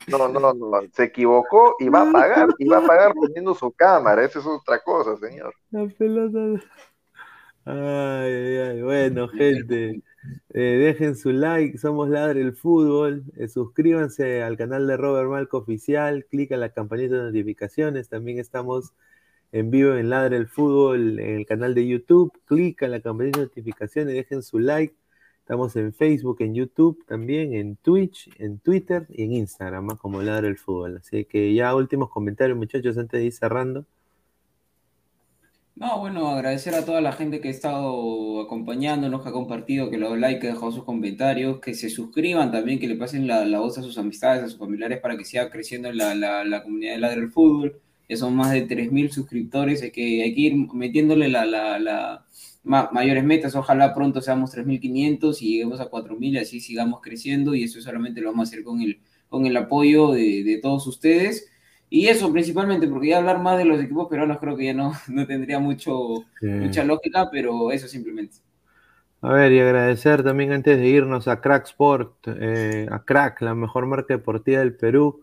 No, 0.06 0.28
no, 0.28 0.52
no, 0.52 0.81
se 0.93 1.05
equivocó 1.05 1.77
y 1.78 1.89
va 1.89 2.02
a 2.02 2.12
pagar, 2.12 2.48
y 2.59 2.69
va 2.69 2.78
a 2.78 2.86
pagar 2.86 3.15
poniendo 3.15 3.55
su 3.55 3.70
cámara, 3.73 4.23
eso 4.23 4.39
es 4.40 4.44
otra 4.47 4.78
cosa, 4.81 5.16
señor. 5.16 5.55
La 5.70 5.86
pelota. 5.86 6.62
Ay, 7.65 7.74
ay, 8.35 8.56
ay. 8.59 8.82
Bueno, 8.82 9.28
gente, 9.28 10.02
eh, 10.51 10.61
dejen 10.61 11.17
su 11.17 11.33
like. 11.33 11.79
Somos 11.79 12.09
Ladre 12.09 12.41
el 12.41 12.55
Fútbol. 12.55 13.25
eh, 13.37 13.49
suscríbanse 13.49 14.43
al 14.43 14.57
canal 14.57 14.87
de 14.87 14.97
Robert 14.97 15.29
Malco 15.29 15.59
Oficial. 15.59 16.27
Clica 16.27 16.55
en 16.55 16.61
la 16.61 16.71
campanita 16.71 17.17
de 17.17 17.23
notificaciones. 17.25 18.09
También 18.09 18.39
estamos 18.39 18.93
en 19.53 19.71
vivo 19.71 19.95
en 19.95 20.11
Ladre 20.11 20.37
el 20.37 20.49
Fútbol 20.49 21.19
en 21.21 21.37
el 21.39 21.47
canal 21.47 21.75
de 21.75 21.87
YouTube. 21.87 22.33
Clica 22.47 22.87
en 22.87 22.93
la 22.93 23.01
campanita 23.01 23.41
de 23.41 23.47
notificaciones. 23.47 24.15
Dejen 24.15 24.43
su 24.43 24.59
like. 24.59 24.95
Estamos 25.41 25.77
en 25.77 25.93
Facebook, 25.93 26.39
en 26.41 26.55
YouTube, 26.55 27.05
también 27.07 27.53
en 27.53 27.77
Twitch, 27.77 28.31
en 28.39 28.59
Twitter 28.61 29.07
y 29.11 29.25
en 29.25 29.33
Instagram, 29.35 29.89
como 29.99 30.23
Ladre 30.23 30.49
el 30.49 30.57
Fútbol. 30.57 30.97
Así 30.97 31.27
que 31.27 31.53
ya 31.55 31.75
últimos 31.75 32.09
comentarios, 32.09 32.57
muchachos, 32.57 32.97
antes 32.97 33.21
de 33.21 33.27
ir 33.27 33.33
cerrando. 33.33 33.85
No, 35.77 35.99
bueno, 35.99 36.29
agradecer 36.29 36.73
a 36.75 36.85
toda 36.85 37.01
la 37.01 37.13
gente 37.13 37.41
que 37.41 37.49
ha 37.49 37.51
estado 37.51 38.41
acompañándonos, 38.43 39.23
que 39.23 39.29
ha 39.31 39.33
compartido, 39.33 39.91
que 39.91 39.99
le 39.99 40.07
dio 40.07 40.15
like, 40.17 40.41
que 40.41 40.49
ha 40.49 40.53
dejado 40.55 40.71
sus 40.71 40.85
comentarios, 40.85 41.59
que 41.61 41.75
se 41.75 41.91
suscriban 41.91 42.53
también, 42.53 42.79
que 42.79 42.87
le 42.87 42.95
pasen 42.95 43.27
la, 43.27 43.45
la 43.45 43.59
voz 43.59 43.77
a 43.79 43.83
sus 43.83 43.99
amistades, 43.99 44.45
a 44.45 44.49
sus 44.49 44.59
familiares 44.59 45.01
para 45.01 45.17
que 45.17 45.25
siga 45.25 45.51
creciendo 45.51 45.93
la, 45.93 46.15
la, 46.15 46.45
la 46.45 46.63
comunidad 46.63 46.93
de 46.95 46.99
Ladre 47.01 47.21
el 47.23 47.31
Fútbol. 47.33 47.81
Ya 48.09 48.17
son 48.17 48.37
más 48.37 48.53
de 48.53 48.63
3.000 48.63 49.11
suscriptores, 49.11 49.83
hay 49.83 49.91
que, 49.91 50.23
hay 50.23 50.33
que 50.35 50.41
ir 50.43 50.55
metiéndole 50.75 51.29
la, 51.29 51.45
ma- 52.63 52.91
mayores 52.93 53.25
metas. 53.25 53.55
Ojalá 53.57 53.95
pronto 53.95 54.21
seamos 54.21 54.51
3.500 54.53 55.43
y 55.43 55.49
lleguemos 55.53 55.81
a 55.81 55.87
4.000 55.87 56.35
y 56.35 56.39
así 56.39 56.61
sigamos 56.61 57.01
creciendo 57.03 57.55
y 57.55 57.65
eso 57.65 57.81
solamente 57.81 58.21
lo 58.21 58.31
vamos 58.31 58.49
a 58.49 58.51
hacer 58.53 58.65
con 58.65 58.81
el, 58.81 59.01
con 59.29 59.47
el 59.47 59.57
apoyo 59.57 60.13
de, 60.13 60.45
de 60.45 60.59
todos 60.59 60.87
ustedes. 60.87 61.49
Y 61.95 62.09
eso 62.09 62.33
principalmente, 62.33 62.89
porque 62.89 63.11
ya 63.11 63.19
hablar 63.19 63.41
más 63.41 63.57
de 63.57 63.65
los 63.65 63.81
equipos 63.81 64.09
peruanos 64.09 64.39
creo 64.41 64.57
que 64.57 64.65
ya 64.65 64.75
no, 64.75 64.95
no 65.07 65.25
tendría 65.29 65.61
mucho, 65.61 66.25
mucha 66.43 66.83
lógica, 66.83 67.31
pero 67.31 67.71
eso 67.71 67.87
simplemente. 67.87 68.39
A 69.21 69.33
ver, 69.33 69.53
y 69.53 69.61
agradecer 69.61 70.25
también 70.25 70.51
antes 70.51 70.77
de 70.77 70.89
irnos 70.89 71.29
a 71.29 71.41
Crack 71.41 71.66
Sport, 71.66 72.16
eh, 72.27 72.89
a 72.91 73.05
Crack, 73.05 73.43
la 73.43 73.55
mejor 73.55 73.87
marca 73.87 74.12
deportiva 74.12 74.59
del 74.59 74.75
Perú, 74.75 75.23